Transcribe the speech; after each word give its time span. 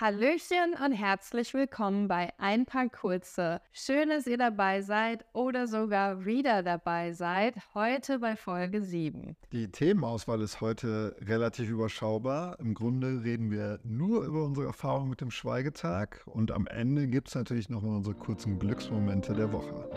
Hallöchen 0.00 0.76
und 0.84 0.92
herzlich 0.92 1.54
willkommen 1.54 2.06
bei 2.06 2.32
Ein 2.38 2.66
paar 2.66 2.88
Kurze. 2.88 3.60
Schön, 3.72 4.10
dass 4.10 4.28
ihr 4.28 4.38
dabei 4.38 4.80
seid 4.80 5.24
oder 5.32 5.66
sogar 5.66 6.24
wieder 6.24 6.62
dabei 6.62 7.12
seid. 7.12 7.56
Heute 7.74 8.20
bei 8.20 8.36
Folge 8.36 8.80
7. 8.80 9.34
Die 9.50 9.72
Themenauswahl 9.72 10.40
ist 10.40 10.60
heute 10.60 11.16
relativ 11.20 11.68
überschaubar. 11.68 12.60
Im 12.60 12.74
Grunde 12.74 13.24
reden 13.24 13.50
wir 13.50 13.80
nur 13.82 14.24
über 14.24 14.44
unsere 14.44 14.66
Erfahrung 14.66 15.08
mit 15.08 15.20
dem 15.20 15.32
Schweigetag 15.32 16.22
und 16.26 16.52
am 16.52 16.68
Ende 16.68 17.08
gibt 17.08 17.26
es 17.26 17.34
natürlich 17.34 17.68
noch 17.68 17.82
mal 17.82 17.96
unsere 17.96 18.14
kurzen 18.14 18.60
Glücksmomente 18.60 19.34
der 19.34 19.52
Woche. 19.52 19.90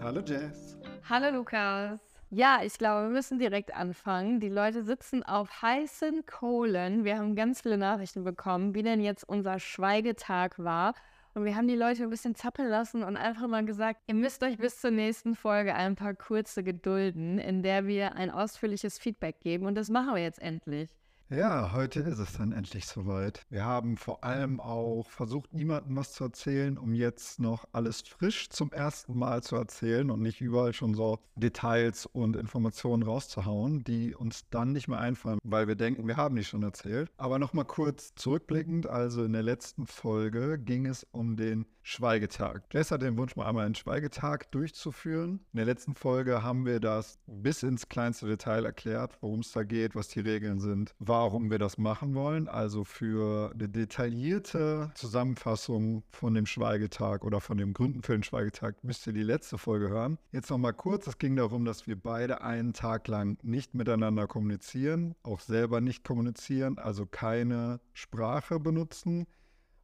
Hallo 0.00 0.22
Jess. 0.22 0.78
Hallo 1.10 1.36
Lukas. 1.36 2.13
Ja, 2.36 2.62
ich 2.64 2.78
glaube, 2.78 3.04
wir 3.04 3.10
müssen 3.10 3.38
direkt 3.38 3.72
anfangen. 3.72 4.40
Die 4.40 4.48
Leute 4.48 4.82
sitzen 4.82 5.22
auf 5.22 5.62
heißen 5.62 6.26
Kohlen. 6.26 7.04
Wir 7.04 7.16
haben 7.16 7.36
ganz 7.36 7.60
viele 7.60 7.78
Nachrichten 7.78 8.24
bekommen, 8.24 8.74
wie 8.74 8.82
denn 8.82 9.00
jetzt 9.00 9.22
unser 9.22 9.60
Schweigetag 9.60 10.58
war. 10.58 10.94
Und 11.34 11.44
wir 11.44 11.54
haben 11.54 11.68
die 11.68 11.76
Leute 11.76 12.02
ein 12.02 12.10
bisschen 12.10 12.34
zappeln 12.34 12.68
lassen 12.68 13.04
und 13.04 13.16
einfach 13.16 13.46
mal 13.46 13.64
gesagt, 13.64 14.00
ihr 14.08 14.14
müsst 14.14 14.42
euch 14.42 14.58
bis 14.58 14.80
zur 14.80 14.90
nächsten 14.90 15.36
Folge 15.36 15.76
ein 15.76 15.94
paar 15.94 16.14
kurze 16.14 16.64
gedulden, 16.64 17.38
in 17.38 17.62
der 17.62 17.86
wir 17.86 18.16
ein 18.16 18.32
ausführliches 18.32 18.98
Feedback 18.98 19.38
geben. 19.38 19.66
Und 19.66 19.76
das 19.76 19.88
machen 19.88 20.16
wir 20.16 20.22
jetzt 20.22 20.42
endlich. 20.42 20.90
Ja, 21.30 21.72
heute 21.72 22.00
ist 22.00 22.18
es 22.18 22.34
dann 22.34 22.52
endlich 22.52 22.84
soweit. 22.84 23.46
Wir 23.48 23.64
haben 23.64 23.96
vor 23.96 24.22
allem 24.22 24.60
auch 24.60 25.08
versucht, 25.08 25.54
niemandem 25.54 25.96
was 25.96 26.12
zu 26.12 26.24
erzählen, 26.24 26.76
um 26.76 26.92
jetzt 26.92 27.40
noch 27.40 27.64
alles 27.72 28.02
frisch 28.02 28.50
zum 28.50 28.70
ersten 28.70 29.18
Mal 29.18 29.42
zu 29.42 29.56
erzählen 29.56 30.10
und 30.10 30.20
nicht 30.20 30.42
überall 30.42 30.74
schon 30.74 30.92
so 30.92 31.18
Details 31.34 32.04
und 32.04 32.36
Informationen 32.36 33.02
rauszuhauen, 33.02 33.82
die 33.84 34.14
uns 34.14 34.50
dann 34.50 34.72
nicht 34.72 34.86
mehr 34.86 35.00
einfallen, 35.00 35.38
weil 35.42 35.66
wir 35.66 35.76
denken, 35.76 36.06
wir 36.06 36.18
haben 36.18 36.36
die 36.36 36.44
schon 36.44 36.62
erzählt. 36.62 37.10
Aber 37.16 37.38
nochmal 37.38 37.64
kurz 37.64 38.14
zurückblickend, 38.16 38.86
also 38.86 39.24
in 39.24 39.32
der 39.32 39.42
letzten 39.42 39.86
Folge 39.86 40.58
ging 40.58 40.84
es 40.84 41.06
um 41.10 41.36
den 41.36 41.64
Schweigetag. 41.86 42.62
Jess 42.72 42.90
hat 42.90 43.02
den 43.02 43.18
Wunsch, 43.18 43.36
mal 43.36 43.46
einmal 43.46 43.66
einen 43.66 43.74
Schweigetag 43.74 44.50
durchzuführen. 44.52 45.40
In 45.52 45.58
der 45.58 45.66
letzten 45.66 45.94
Folge 45.94 46.42
haben 46.42 46.64
wir 46.64 46.80
das 46.80 47.18
bis 47.26 47.62
ins 47.62 47.90
kleinste 47.90 48.26
Detail 48.26 48.64
erklärt, 48.64 49.18
worum 49.20 49.40
es 49.40 49.52
da 49.52 49.64
geht, 49.64 49.94
was 49.94 50.08
die 50.08 50.20
Regeln 50.20 50.60
sind, 50.60 50.94
warum 51.14 51.50
wir 51.50 51.58
das 51.58 51.78
machen 51.78 52.14
wollen. 52.14 52.48
Also 52.48 52.82
für 52.84 53.52
eine 53.54 53.68
detaillierte 53.68 54.90
Zusammenfassung 54.94 56.02
von 56.10 56.34
dem 56.34 56.44
Schweigetag 56.44 57.24
oder 57.24 57.40
von 57.40 57.56
den 57.56 57.72
Gründen 57.72 58.02
für 58.02 58.12
den 58.12 58.24
Schweigetag 58.24 58.82
müsst 58.82 59.06
ihr 59.06 59.12
die 59.12 59.22
letzte 59.22 59.56
Folge 59.56 59.88
hören. 59.88 60.18
Jetzt 60.32 60.50
nochmal 60.50 60.74
kurz, 60.74 61.06
es 61.06 61.18
ging 61.18 61.36
darum, 61.36 61.64
dass 61.64 61.86
wir 61.86 61.96
beide 61.96 62.42
einen 62.42 62.72
Tag 62.72 63.06
lang 63.06 63.38
nicht 63.42 63.74
miteinander 63.74 64.26
kommunizieren, 64.26 65.14
auch 65.22 65.40
selber 65.40 65.80
nicht 65.80 66.04
kommunizieren, 66.04 66.78
also 66.78 67.06
keine 67.06 67.80
Sprache 67.92 68.58
benutzen 68.58 69.26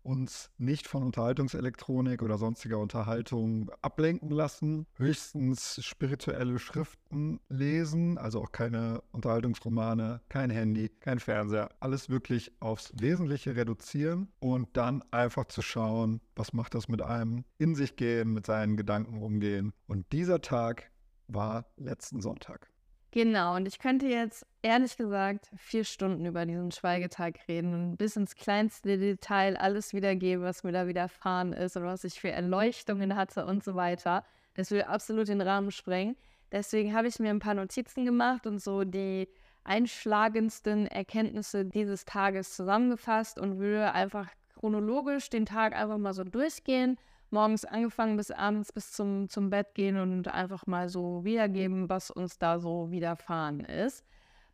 uns 0.02 0.50
nicht 0.58 0.86
von 0.86 1.02
Unterhaltungselektronik 1.02 2.22
oder 2.22 2.38
sonstiger 2.38 2.78
Unterhaltung 2.78 3.70
ablenken 3.82 4.30
lassen, 4.30 4.86
höchstens 4.94 5.84
spirituelle 5.84 6.58
Schriften 6.58 7.40
lesen, 7.48 8.18
also 8.18 8.42
auch 8.42 8.52
keine 8.52 9.02
Unterhaltungsromane, 9.12 10.20
kein 10.28 10.50
Handy, 10.50 10.88
kein 11.00 11.18
Fernseher, 11.18 11.70
alles 11.80 12.08
wirklich 12.08 12.52
aufs 12.60 12.92
Wesentliche 12.98 13.56
reduzieren 13.56 14.28
und 14.38 14.68
dann 14.76 15.02
einfach 15.10 15.46
zu 15.46 15.62
schauen, 15.62 16.20
was 16.36 16.52
macht 16.52 16.74
das 16.74 16.88
mit 16.88 17.02
einem, 17.02 17.44
in 17.58 17.74
sich 17.74 17.96
gehen, 17.96 18.32
mit 18.32 18.46
seinen 18.46 18.76
Gedanken 18.76 19.22
umgehen. 19.22 19.72
Und 19.86 20.12
dieser 20.12 20.40
Tag 20.40 20.90
war 21.28 21.66
letzten 21.76 22.20
Sonntag. 22.20 22.70
Genau, 23.12 23.56
und 23.56 23.66
ich 23.66 23.80
könnte 23.80 24.06
jetzt 24.06 24.46
ehrlich 24.62 24.96
gesagt 24.96 25.50
vier 25.56 25.82
Stunden 25.84 26.26
über 26.26 26.46
diesen 26.46 26.70
Schweigetag 26.70 27.40
reden 27.48 27.74
und 27.74 27.96
bis 27.96 28.14
ins 28.14 28.36
kleinste 28.36 28.98
Detail 28.98 29.56
alles 29.56 29.92
wiedergeben, 29.92 30.44
was 30.44 30.62
mir 30.62 30.70
da 30.70 30.86
widerfahren 30.86 31.52
ist 31.52 31.76
und 31.76 31.84
was 31.84 32.04
ich 32.04 32.20
für 32.20 32.30
Erleuchtungen 32.30 33.16
hatte 33.16 33.46
und 33.46 33.64
so 33.64 33.74
weiter. 33.74 34.24
Das 34.54 34.70
würde 34.70 34.86
absolut 34.88 35.26
den 35.26 35.40
Rahmen 35.40 35.72
sprengen. 35.72 36.16
Deswegen 36.52 36.94
habe 36.94 37.08
ich 37.08 37.18
mir 37.18 37.30
ein 37.30 37.40
paar 37.40 37.54
Notizen 37.54 38.04
gemacht 38.04 38.46
und 38.46 38.60
so 38.62 38.84
die 38.84 39.28
einschlagendsten 39.64 40.86
Erkenntnisse 40.86 41.64
dieses 41.64 42.04
Tages 42.04 42.54
zusammengefasst 42.54 43.40
und 43.40 43.58
würde 43.58 43.92
einfach 43.92 44.28
chronologisch 44.54 45.30
den 45.30 45.46
Tag 45.46 45.74
einfach 45.74 45.98
mal 45.98 46.14
so 46.14 46.22
durchgehen 46.22 46.96
morgens 47.32 47.64
angefangen 47.64 48.16
bis 48.16 48.30
abends 48.30 48.72
bis 48.72 48.92
zum, 48.92 49.28
zum 49.28 49.50
Bett 49.50 49.74
gehen 49.74 49.98
und 49.98 50.28
einfach 50.28 50.66
mal 50.66 50.88
so 50.88 51.24
wiedergeben, 51.24 51.88
was 51.88 52.10
uns 52.10 52.38
da 52.38 52.58
so 52.58 52.90
widerfahren 52.90 53.60
ist. 53.60 54.04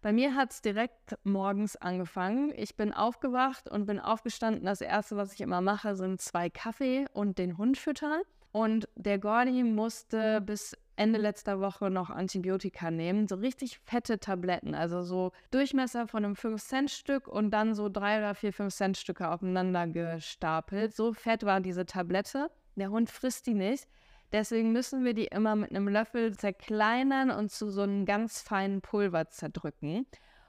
Bei 0.02 0.12
mir 0.12 0.34
hat 0.34 0.52
es 0.52 0.62
direkt 0.62 1.18
morgens 1.24 1.74
angefangen. 1.74 2.52
Ich 2.56 2.76
bin 2.76 2.92
aufgewacht 2.92 3.68
und 3.68 3.86
bin 3.86 3.98
aufgestanden. 3.98 4.64
Das 4.64 4.80
erste, 4.80 5.16
was 5.16 5.32
ich 5.32 5.40
immer 5.40 5.60
mache, 5.60 5.96
sind 5.96 6.20
zwei 6.20 6.48
Kaffee 6.48 7.06
und 7.12 7.38
den 7.38 7.58
Hund 7.58 7.76
füttern. 7.76 8.20
Und 8.52 8.88
der 8.94 9.18
Gordy 9.18 9.64
musste 9.64 10.40
bis 10.40 10.76
Ende 10.96 11.18
letzter 11.18 11.60
Woche 11.60 11.90
noch 11.90 12.08
Antibiotika 12.08 12.90
nehmen. 12.90 13.28
So 13.28 13.34
richtig 13.34 13.78
fette 13.80 14.18
Tabletten, 14.18 14.74
also 14.74 15.02
so 15.02 15.32
Durchmesser 15.50 16.06
von 16.06 16.24
einem 16.24 16.34
5-Cent-Stück 16.34 17.28
und 17.28 17.50
dann 17.50 17.74
so 17.74 17.88
drei 17.88 18.18
oder 18.18 18.34
vier 18.34 18.54
5-Cent-Stücke 18.54 19.28
aufeinander 19.28 19.86
gestapelt. 19.86 20.94
So 20.94 21.12
fett 21.12 21.44
war 21.44 21.60
diese 21.60 21.84
Tablette. 21.84 22.50
Der 22.76 22.90
Hund 22.90 23.10
frisst 23.10 23.46
die 23.46 23.54
nicht. 23.54 23.86
Deswegen 24.32 24.72
müssen 24.72 25.04
wir 25.04 25.14
die 25.14 25.26
immer 25.26 25.56
mit 25.56 25.70
einem 25.70 25.88
Löffel 25.88 26.36
zerkleinern 26.36 27.30
und 27.30 27.50
zu 27.50 27.70
so 27.70 27.82
einem 27.82 28.06
ganz 28.06 28.40
feinen 28.42 28.80
Pulver 28.80 29.30
zerdrücken. 29.30 30.06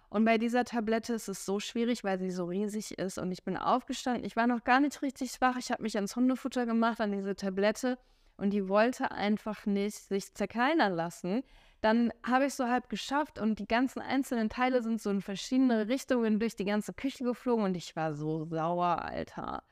Und 0.10 0.26
bei 0.26 0.38
dieser 0.38 0.64
Tablette 0.64 1.14
ist 1.14 1.28
es 1.28 1.46
so 1.46 1.60
schwierig, 1.60 2.04
weil 2.04 2.18
sie 2.18 2.32
so 2.32 2.46
riesig 2.46 2.98
ist. 2.98 3.18
Und 3.18 3.32
ich 3.32 3.44
bin 3.44 3.58
aufgestanden. 3.58 4.24
Ich 4.24 4.36
war 4.36 4.48
noch 4.48 4.64
gar 4.64 4.80
nicht 4.80 5.02
richtig 5.02 5.40
wach. 5.42 5.58
Ich 5.58 5.72
habe 5.72 5.84
mich 5.84 5.96
ans 5.96 6.16
Hundefutter 6.16 6.66
gemacht, 6.66 7.02
an 7.02 7.12
diese 7.12 7.36
Tablette. 7.36 7.98
Und 8.38 8.52
die 8.52 8.70
wollte 8.70 9.12
einfach 9.12 9.66
nicht 9.66 9.98
sich 9.98 10.34
zerkleinern 10.34 10.94
lassen. 10.94 11.44
Dann 11.82 12.12
habe 12.26 12.46
ich 12.46 12.50
es 12.50 12.58
so 12.58 12.68
halb 12.68 12.90
geschafft 12.90 13.40
und 13.40 13.60
die 13.60 13.68
ganzen 13.68 14.00
einzelnen 14.00 14.50
Teile 14.50 14.82
sind 14.82 15.02
so 15.02 15.10
in 15.10 15.22
verschiedene 15.22 15.88
Richtungen 15.88 16.40
durch 16.40 16.56
die 16.56 16.66
ganze 16.66 16.94
Küche 16.94 17.24
geflogen. 17.24 17.66
Und 17.66 17.78
ich 17.78 17.96
war 17.96 18.14
so 18.14 18.46
sauer, 18.46 19.04
Alter. 19.04 19.64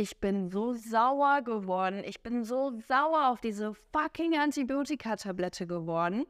Ich 0.00 0.20
bin 0.20 0.48
so 0.48 0.74
sauer 0.74 1.42
geworden. 1.42 2.04
Ich 2.06 2.22
bin 2.22 2.44
so 2.44 2.70
sauer 2.86 3.30
auf 3.30 3.40
diese 3.40 3.74
fucking 3.92 4.38
Antibiotika-Tablette 4.38 5.66
geworden 5.66 6.24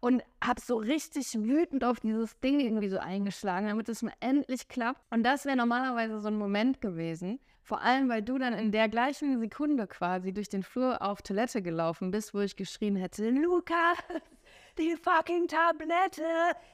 und 0.00 0.22
habe 0.44 0.60
so 0.60 0.76
richtig 0.76 1.32
wütend 1.32 1.82
auf 1.82 2.00
dieses 2.00 2.38
Ding 2.40 2.60
irgendwie 2.60 2.90
so 2.90 2.98
eingeschlagen, 2.98 3.68
damit 3.68 3.88
es 3.88 4.02
mir 4.02 4.12
endlich 4.20 4.68
klappt. 4.68 5.00
Und 5.08 5.22
das 5.22 5.46
wäre 5.46 5.56
normalerweise 5.56 6.20
so 6.20 6.28
ein 6.28 6.36
Moment 6.36 6.82
gewesen. 6.82 7.40
Vor 7.62 7.80
allem, 7.80 8.10
weil 8.10 8.20
du 8.20 8.36
dann 8.36 8.52
in 8.52 8.70
der 8.70 8.90
gleichen 8.90 9.40
Sekunde 9.40 9.86
quasi 9.86 10.34
durch 10.34 10.50
den 10.50 10.62
Flur 10.62 11.00
auf 11.00 11.22
Toilette 11.22 11.62
gelaufen 11.62 12.10
bist, 12.10 12.34
wo 12.34 12.40
ich 12.40 12.54
geschrien 12.54 12.96
hätte, 12.96 13.30
Lukas, 13.30 13.96
die 14.78 14.96
fucking 14.96 15.48
Tablette, 15.48 16.22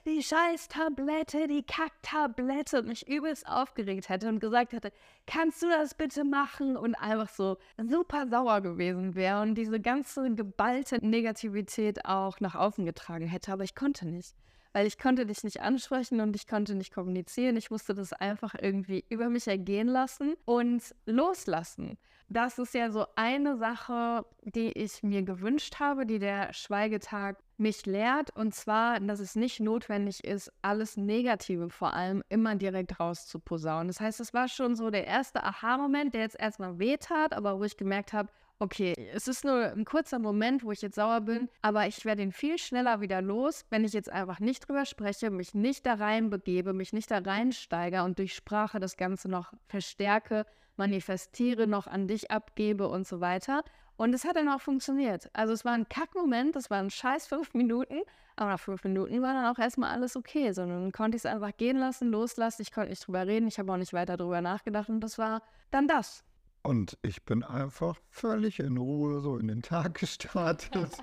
die 0.05 0.23
scheiß 0.23 0.69
Tablette, 0.69 1.47
die 1.47 1.63
Kacktablette 1.63 2.81
und 2.81 2.89
mich 2.89 3.07
übelst 3.09 3.47
aufgeregt 3.47 4.09
hätte 4.09 4.29
und 4.29 4.41
gesagt 4.41 4.73
hätte, 4.73 4.93
kannst 5.27 5.63
du 5.63 5.69
das 5.69 5.95
bitte 5.95 6.25
machen 6.25 6.77
und 6.77 6.95
einfach 6.97 7.29
so 7.29 7.59
super 7.79 8.27
sauer 8.27 8.61
gewesen 8.61 9.15
wäre 9.15 9.43
und 9.43 9.55
diese 9.55 9.81
ganze 9.81 10.35
geballte 10.35 11.05
Negativität 11.05 12.05
auch 12.05 12.41
nach 12.41 12.55
außen 12.55 12.85
getragen 12.85 13.27
hätte, 13.27 13.53
aber 13.53 13.65
ich 13.65 13.75
konnte 13.75 14.07
nicht 14.07 14.35
weil 14.73 14.87
ich 14.87 14.99
konnte 14.99 15.27
dich 15.27 15.45
nicht 15.45 15.61
ansprechen 15.61 16.21
und 16.21 16.35
ich 16.35 16.47
konnte 16.47 16.75
nicht 16.75 16.95
kommunizieren. 16.95 17.57
Ich 17.57 17.71
musste 17.71 17.95
das 17.95 18.13
einfach 18.13 18.55
irgendwie 18.61 19.05
über 19.11 19.29
mich 19.29 19.47
ergehen 19.47 19.89
lassen 19.89 20.35
und 20.45 20.83
loslassen. 21.05 21.99
Das 22.29 22.59
ist 22.59 22.73
ja 22.73 22.91
so 22.91 23.05
eine 23.15 23.59
Sache, 23.59 24.25
die 24.43 24.73
ich 24.73 25.03
mir 25.03 25.23
gewünscht 25.23 25.79
habe, 25.81 26.07
die 26.07 26.19
der 26.19 26.55
Schweigetag 26.55 27.37
mich 27.63 27.87
lehrt. 27.87 28.37
Und 28.37 28.55
zwar, 28.55 29.01
dass 29.01 29.21
es 29.21 29.37
nicht 29.37 29.61
notwendig 29.61 30.25
ist, 30.25 30.53
alles 30.61 30.97
Negative 30.97 31.71
vor 31.71 31.95
allem 31.95 32.23
immer 32.29 32.57
direkt 32.57 33.01
rauszuposaunen. 33.01 33.89
Das 33.89 34.01
heißt, 34.01 34.21
es 34.21 34.35
war 34.35 34.49
schon 34.49 34.75
so 34.75 34.91
der 34.91 35.07
erste 35.07 35.43
Aha-Moment, 35.43 36.13
der 36.13 36.23
jetzt 36.23 36.39
erstmal 36.39 36.79
wehtat, 36.79 37.33
aber 37.33 37.59
wo 37.59 37.65
ich 37.65 37.77
gemerkt 37.77 38.13
habe, 38.13 38.29
okay, 38.59 38.95
es 39.13 39.27
ist 39.27 39.45
nur 39.45 39.73
ein 39.73 39.85
kurzer 39.85 40.19
Moment, 40.19 40.63
wo 40.63 40.71
ich 40.71 40.83
jetzt 40.83 40.95
sauer 40.95 41.21
bin, 41.23 41.49
aber 41.63 41.87
ich 41.89 42.05
werde 42.05 42.23
ihn 42.23 42.31
viel 42.31 42.59
schneller 42.59 43.01
wieder 43.01 43.21
los, 43.21 43.65
wenn 43.71 43.85
ich 43.85 43.93
jetzt 43.93 44.13
einfach 44.13 44.39
nicht 44.39 44.69
drüber 44.69 44.85
spreche, 44.85 45.31
mich 45.31 45.53
nicht 45.53 45.85
da 45.85 45.95
rein 45.95 46.31
begebe, 46.31 46.73
mich 46.73 46.93
nicht 46.93 47.11
da 47.11 47.19
reinsteige 47.19 48.05
und 48.05 48.19
durch 48.19 48.35
Sprache 48.35 48.79
das 48.79 48.97
Ganze 48.97 49.29
noch 49.29 49.53
verstärke, 49.67 50.47
manifestiere, 50.77 51.67
noch 51.67 51.89
an 51.89 52.07
dich 52.07 52.31
abgebe 52.31 52.89
und 52.89 53.07
so 53.07 53.21
weiter. 53.21 53.65
Und 54.03 54.13
es 54.15 54.25
hat 54.25 54.35
dann 54.35 54.49
auch 54.49 54.61
funktioniert. 54.61 55.31
Also 55.33 55.53
es 55.53 55.65
war 55.65 55.75
ein 55.75 55.89
Kackmoment, 55.89 56.57
das 56.57 56.71
waren 56.71 56.91
scheiß 56.91 57.29
fünf 57.29 57.55
Minuten, 57.55 58.01
aber 58.35 58.51
nach 58.51 58.59
fünf 58.59 58.83
Minuten 58.83 59.23
war 59.23 59.33
dann 59.33 59.47
auch 59.47 59.61
erstmal 59.61 59.93
alles 59.93 60.17
okay, 60.17 60.51
sondern 60.51 60.91
konnte 60.91 61.15
ich 61.15 61.21
es 61.21 61.27
einfach 61.27 61.57
gehen 61.57 61.77
lassen, 61.77 62.11
loslassen, 62.11 62.63
ich 62.63 62.73
konnte 62.73 62.91
nicht 62.91 63.07
drüber 63.07 63.25
reden, 63.29 63.47
ich 63.47 63.61
habe 63.61 63.73
auch 63.73 63.77
nicht 63.77 63.93
weiter 63.93 64.17
drüber 64.17 64.41
nachgedacht 64.41 64.89
und 64.89 64.99
das 65.03 65.19
war 65.19 65.41
dann 65.71 65.87
das. 65.87 66.25
Und 66.65 66.99
ich 67.03 67.25
bin 67.25 67.45
einfach 67.45 67.97
völlig 68.09 68.59
in 68.59 68.77
Ruhe 68.77 69.21
so 69.21 69.39
in 69.39 69.47
den 69.47 69.63
Tag 69.63 69.95
gestartet, 70.01 70.99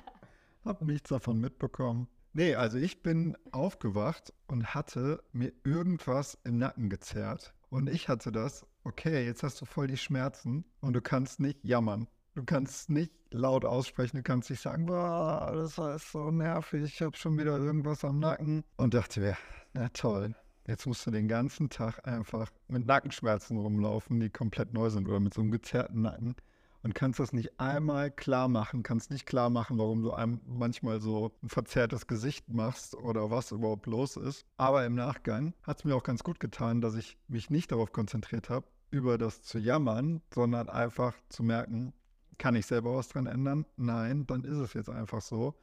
habe 0.65 0.85
nichts 0.85 1.07
davon 1.07 1.39
mitbekommen. 1.39 2.09
Nee, 2.33 2.55
also 2.55 2.77
ich 2.77 3.01
bin 3.01 3.37
aufgewacht 3.53 4.33
und 4.47 4.75
hatte 4.75 5.23
mir 5.31 5.53
irgendwas 5.63 6.37
im 6.43 6.57
Nacken 6.57 6.89
gezerrt. 6.89 7.53
Und 7.69 7.87
ich 7.87 8.09
hatte 8.09 8.33
das 8.33 8.65
okay, 8.83 9.25
jetzt 9.25 9.43
hast 9.43 9.61
du 9.61 9.65
voll 9.65 9.87
die 9.87 9.97
Schmerzen 9.97 10.65
und 10.81 10.93
du 10.93 11.01
kannst 11.01 11.39
nicht 11.39 11.63
jammern. 11.63 12.07
Du 12.39 12.45
kannst 12.45 12.89
nicht 12.89 13.11
laut 13.31 13.65
aussprechen, 13.65 14.15
du 14.15 14.23
kannst 14.23 14.49
nicht 14.49 14.61
sagen, 14.61 14.85
boah, 14.85 15.51
das 15.53 15.77
ist 15.77 16.13
so 16.13 16.31
nervig, 16.31 16.83
ich 16.83 17.01
habe 17.01 17.17
schon 17.17 17.37
wieder 17.37 17.57
irgendwas 17.57 18.05
am 18.05 18.19
Nacken. 18.19 18.63
Und 18.77 18.93
dachte 18.93 19.19
mir, 19.19 19.35
na 19.73 19.89
toll, 19.89 20.33
jetzt 20.65 20.87
musst 20.87 21.05
du 21.05 21.11
den 21.11 21.27
ganzen 21.27 21.69
Tag 21.69 22.07
einfach 22.07 22.49
mit 22.69 22.85
Nackenschmerzen 22.85 23.57
rumlaufen, 23.57 24.21
die 24.21 24.29
komplett 24.29 24.73
neu 24.73 24.89
sind 24.89 25.09
oder 25.09 25.19
mit 25.19 25.33
so 25.33 25.41
einem 25.41 25.51
gezerrten 25.51 26.03
Nacken 26.03 26.33
und 26.81 26.95
kannst 26.95 27.19
das 27.19 27.33
nicht 27.33 27.59
einmal 27.59 28.09
klar 28.09 28.47
machen, 28.47 28.83
kannst 28.83 29.11
nicht 29.11 29.25
klar 29.25 29.49
machen, 29.49 29.77
warum 29.77 30.01
du 30.01 30.13
einem 30.13 30.39
manchmal 30.45 31.01
so 31.01 31.33
ein 31.43 31.49
verzerrtes 31.49 32.07
Gesicht 32.07 32.47
machst 32.47 32.95
oder 32.95 33.29
was 33.31 33.51
überhaupt 33.51 33.85
los 33.85 34.15
ist. 34.15 34.45
Aber 34.55 34.85
im 34.85 34.95
Nachgang 34.95 35.53
hat 35.63 35.79
es 35.79 35.83
mir 35.83 35.93
auch 35.93 36.03
ganz 36.03 36.23
gut 36.23 36.39
getan, 36.39 36.79
dass 36.79 36.95
ich 36.95 37.17
mich 37.27 37.49
nicht 37.49 37.73
darauf 37.73 37.91
konzentriert 37.91 38.49
habe, 38.49 38.65
über 38.91 39.17
das 39.17 39.41
zu 39.41 39.59
jammern, 39.59 40.21
sondern 40.33 40.69
einfach 40.69 41.15
zu 41.27 41.43
merken, 41.43 41.93
kann 42.39 42.55
ich 42.55 42.65
selber 42.65 42.95
was 42.95 43.09
dran 43.09 43.27
ändern? 43.27 43.65
Nein, 43.77 44.25
dann 44.25 44.43
ist 44.43 44.57
es 44.57 44.73
jetzt 44.73 44.89
einfach 44.89 45.21
so. 45.21 45.53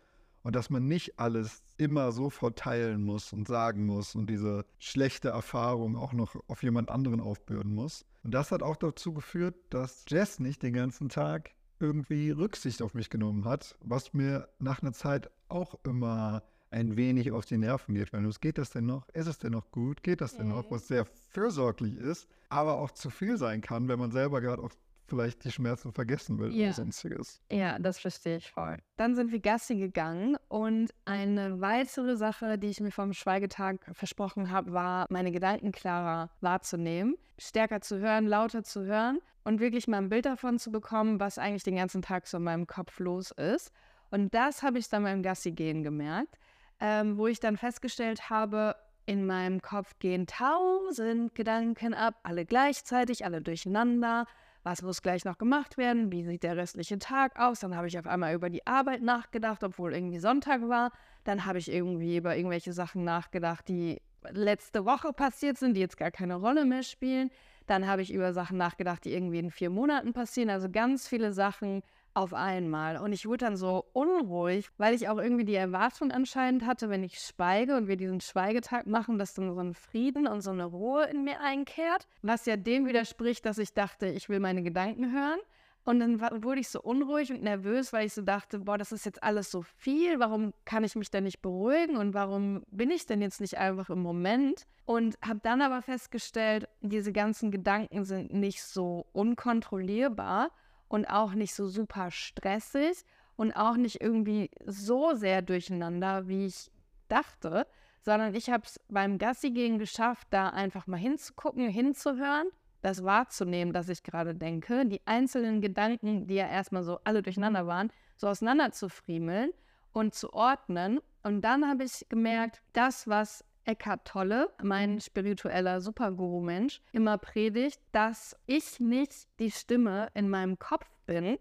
Und 0.43 0.55
dass 0.55 0.70
man 0.70 0.87
nicht 0.87 1.19
alles 1.19 1.64
immer 1.76 2.12
so 2.12 2.31
verteilen 2.31 3.02
muss 3.02 3.32
und 3.32 3.49
sagen 3.49 3.84
muss 3.84 4.14
und 4.14 4.31
diese 4.31 4.64
schlechte 4.78 5.31
Erfahrung 5.31 5.96
auch 5.96 6.12
noch 6.12 6.37
auf 6.46 6.62
jemand 6.62 6.88
anderen 6.88 7.20
aufbürden 7.20 7.75
muss. 7.75 8.05
Und 8.23 8.32
das 8.32 8.52
hat 8.52 8.62
auch 8.62 8.76
dazu 8.76 9.12
geführt, 9.12 9.56
dass 9.70 10.05
Jess 10.06 10.38
nicht 10.38 10.62
den 10.62 10.75
ganzen 10.75 11.08
Tag 11.08 11.50
irgendwie 11.81 12.31
Rücksicht 12.31 12.81
auf 12.81 12.94
mich 12.94 13.11
genommen 13.11 13.44
hat, 13.44 13.76
was 13.81 14.14
mir 14.14 14.49
nach 14.61 14.82
einer 14.82 14.93
Zeit 14.93 15.31
auch 15.49 15.75
immer 15.82 16.44
ein 16.70 16.96
wenig 16.96 17.32
auf 17.32 17.44
die 17.44 17.58
Nerven 17.58 17.94
geht. 17.94 18.12
Wenn 18.12 18.25
es 18.25 18.40
geht 18.40 18.58
das 18.58 18.70
denn 18.70 18.87
noch? 18.87 19.08
Ist 19.11 19.26
es 19.26 19.38
denn 19.38 19.52
noch 19.52 19.70
gut? 19.70 20.02
Geht 20.02 20.20
das 20.20 20.37
denn 20.37 20.49
noch? 20.49 20.70
Was 20.70 20.88
sehr 20.88 21.06
fürsorglich 21.31 21.96
ist, 21.96 22.29
aber 22.49 22.75
auch 22.75 22.90
zu 22.90 23.11
viel 23.11 23.37
sein 23.37 23.61
kann, 23.61 23.88
wenn 23.88 23.99
man 23.99 24.11
selber 24.11 24.40
gerade 24.40 24.62
auch 24.62 24.72
vielleicht 25.06 25.44
die 25.44 25.50
Schmerzen 25.53 25.93
vergessen 25.93 26.38
will 26.38 26.53
Ja. 26.53 26.67
oder 26.67 26.75
sonstiges. 26.75 27.41
Ja, 27.50 27.79
das 27.79 27.99
verstehe 27.99 28.37
ich 28.38 28.50
voll. 28.50 28.79
Dann 28.97 29.14
sind 29.14 29.32
wir 29.32 29.41
Gassi 29.41 29.76
gegangen 29.76 30.37
und 30.49 30.91
eine 31.05 31.61
weitere 31.61 32.17
Sache, 32.17 32.58
die 32.58 32.69
ich 32.69 32.81
mir 32.81 32.91
vom 32.91 33.12
Schweigetag 33.12 33.79
versprochen 33.93 34.50
habe, 34.50 34.73
war, 34.73 35.06
meine 35.11 35.32
Gedanken 35.32 35.73
klarer 35.73 36.31
wahrzunehmen, 36.41 37.17
stärker 37.38 37.81
zu 37.81 37.99
hören, 37.99 38.26
lauter 38.26 38.62
zu 38.64 38.85
hören 38.85 39.20
und 39.44 39.61
wirklich 39.61 39.87
mal 39.88 39.99
ein 39.99 40.08
Bild 40.08 40.26
davon 40.26 40.58
zu 40.58 40.70
bekommen, 40.73 41.20
was 41.20 41.38
eigentlich 41.38 41.62
den 41.62 41.76
ganzen 41.76 42.03
Tag 42.03 42.26
so 42.26 42.38
in 42.38 42.44
meinem 42.44 42.67
Kopf 42.67 42.99
los 42.99 43.31
ist. 43.31 43.70
Und 44.11 44.35
das 44.35 44.62
habe 44.62 44.79
ich 44.79 44.88
dann 44.88 45.03
beim 45.05 45.23
Gassi 45.23 45.53
gehen 45.53 45.82
gemerkt, 45.82 46.37
ähm, 46.81 47.17
wo 47.17 47.26
ich 47.26 47.41
dann 47.41 47.56
festgestellt 47.56 48.29
habe, 48.31 48.76
in 49.08 49.25
meinem 49.25 49.62
Kopf 49.62 49.97
gehen 50.00 50.26
tausend 50.26 51.32
Gedanken 51.37 51.94
ab, 51.94 52.17
alle 52.25 52.44
gleichzeitig, 52.44 53.25
alle 53.25 53.41
durcheinander 53.41 54.26
was 54.66 54.82
muss 54.82 55.00
gleich 55.00 55.24
noch 55.24 55.38
gemacht 55.38 55.78
werden, 55.78 56.10
wie 56.10 56.24
sieht 56.24 56.42
der 56.42 56.56
restliche 56.56 56.98
Tag 56.98 57.38
aus. 57.38 57.60
Dann 57.60 57.76
habe 57.76 57.86
ich 57.86 57.96
auf 58.00 58.06
einmal 58.08 58.34
über 58.34 58.50
die 58.50 58.66
Arbeit 58.66 59.00
nachgedacht, 59.00 59.62
obwohl 59.62 59.94
irgendwie 59.94 60.18
Sonntag 60.18 60.68
war. 60.68 60.90
Dann 61.22 61.46
habe 61.46 61.58
ich 61.58 61.70
irgendwie 61.70 62.16
über 62.16 62.36
irgendwelche 62.36 62.72
Sachen 62.72 63.04
nachgedacht, 63.04 63.68
die 63.68 64.02
letzte 64.28 64.84
Woche 64.84 65.12
passiert 65.12 65.56
sind, 65.56 65.74
die 65.74 65.80
jetzt 65.80 65.96
gar 65.96 66.10
keine 66.10 66.34
Rolle 66.34 66.64
mehr 66.64 66.82
spielen. 66.82 67.30
Dann 67.68 67.86
habe 67.86 68.02
ich 68.02 68.12
über 68.12 68.32
Sachen 68.32 68.58
nachgedacht, 68.58 69.04
die 69.04 69.12
irgendwie 69.12 69.38
in 69.38 69.52
vier 69.52 69.70
Monaten 69.70 70.12
passieren. 70.12 70.50
Also 70.50 70.69
ganz 70.69 71.06
viele 71.06 71.32
Sachen 71.32 71.84
auf 72.16 72.32
einmal. 72.32 72.96
Und 72.96 73.12
ich 73.12 73.26
wurde 73.26 73.44
dann 73.44 73.56
so 73.56 73.84
unruhig, 73.92 74.70
weil 74.78 74.94
ich 74.94 75.08
auch 75.08 75.18
irgendwie 75.18 75.44
die 75.44 75.54
Erwartung 75.54 76.10
anscheinend 76.10 76.64
hatte, 76.64 76.88
wenn 76.88 77.04
ich 77.04 77.18
schweige 77.18 77.76
und 77.76 77.88
wir 77.88 77.96
diesen 77.96 78.20
Schweigetag 78.20 78.86
machen, 78.86 79.18
dass 79.18 79.34
dann 79.34 79.54
so 79.54 79.60
ein 79.60 79.74
Frieden 79.74 80.26
und 80.26 80.40
so 80.40 80.50
eine 80.50 80.64
Ruhe 80.64 81.04
in 81.04 81.24
mir 81.24 81.40
einkehrt, 81.40 82.06
was 82.22 82.46
ja 82.46 82.56
dem 82.56 82.86
widerspricht, 82.86 83.44
dass 83.44 83.58
ich 83.58 83.74
dachte, 83.74 84.06
ich 84.06 84.28
will 84.28 84.40
meine 84.40 84.62
Gedanken 84.62 85.12
hören. 85.12 85.38
Und 85.84 86.00
dann 86.00 86.20
wurde 86.42 86.58
ich 86.58 86.68
so 86.68 86.80
unruhig 86.82 87.30
und 87.30 87.44
nervös, 87.44 87.92
weil 87.92 88.06
ich 88.06 88.12
so 88.12 88.22
dachte, 88.22 88.58
boah, 88.58 88.76
das 88.76 88.90
ist 88.90 89.06
jetzt 89.06 89.22
alles 89.22 89.52
so 89.52 89.62
viel. 89.62 90.19
Warum 90.19 90.52
kann 90.64 90.82
ich 90.82 90.96
mich 90.96 91.12
denn 91.12 91.22
nicht 91.24 91.42
beruhigen 91.42 91.96
und 91.96 92.12
warum 92.12 92.64
bin 92.72 92.90
ich 92.90 93.06
denn 93.06 93.22
jetzt 93.22 93.40
nicht 93.40 93.56
einfach 93.56 93.88
im 93.88 94.00
Moment? 94.00 94.66
Und 94.84 95.16
habe 95.24 95.38
dann 95.44 95.62
aber 95.62 95.82
festgestellt, 95.82 96.66
diese 96.80 97.12
ganzen 97.12 97.52
Gedanken 97.52 98.04
sind 98.04 98.32
nicht 98.32 98.64
so 98.64 99.06
unkontrollierbar 99.12 100.50
und 100.88 101.06
auch 101.06 101.34
nicht 101.34 101.54
so 101.54 101.68
super 101.68 102.10
stressig 102.10 103.04
und 103.36 103.52
auch 103.52 103.76
nicht 103.76 104.00
irgendwie 104.00 104.50
so 104.64 105.14
sehr 105.14 105.42
durcheinander, 105.42 106.28
wie 106.28 106.46
ich 106.46 106.70
dachte, 107.08 107.66
sondern 108.00 108.34
ich 108.34 108.50
habe 108.50 108.64
es 108.64 108.80
beim 108.88 109.18
Gassi-Gehen 109.18 109.78
geschafft, 109.78 110.28
da 110.30 110.48
einfach 110.50 110.86
mal 110.86 110.96
hinzugucken, 110.96 111.68
hinzuhören, 111.68 112.48
das 112.82 113.02
wahrzunehmen, 113.02 113.72
dass 113.72 113.88
ich 113.88 114.02
gerade 114.02 114.34
denke, 114.34 114.86
die 114.86 115.00
einzelnen 115.06 115.60
Gedanken, 115.60 116.26
die 116.26 116.34
ja 116.34 116.48
erstmal 116.48 116.84
so 116.84 117.00
alle 117.04 117.22
durcheinander 117.22 117.66
waren, 117.66 117.90
so 118.16 118.28
auseinander 118.28 118.70
zu 118.70 118.88
friemeln 118.88 119.50
und 119.92 120.14
zu 120.14 120.32
ordnen. 120.32 121.00
Und 121.22 121.40
dann 121.40 121.68
habe 121.68 121.84
ich 121.84 122.06
gemerkt, 122.08 122.62
das, 122.72 123.08
was 123.08 123.44
Eckhart 123.66 124.06
Tolle, 124.06 124.50
mein 124.62 125.00
spiritueller 125.00 125.80
Superguru-Mensch, 125.80 126.80
immer 126.92 127.18
predigt, 127.18 127.80
dass 127.92 128.36
ich 128.46 128.80
nicht 128.80 129.28
die 129.38 129.50
Stimme 129.50 130.08
in 130.14 130.28
meinem 130.28 130.58
Kopf 130.58 130.86
bin. 131.06 131.38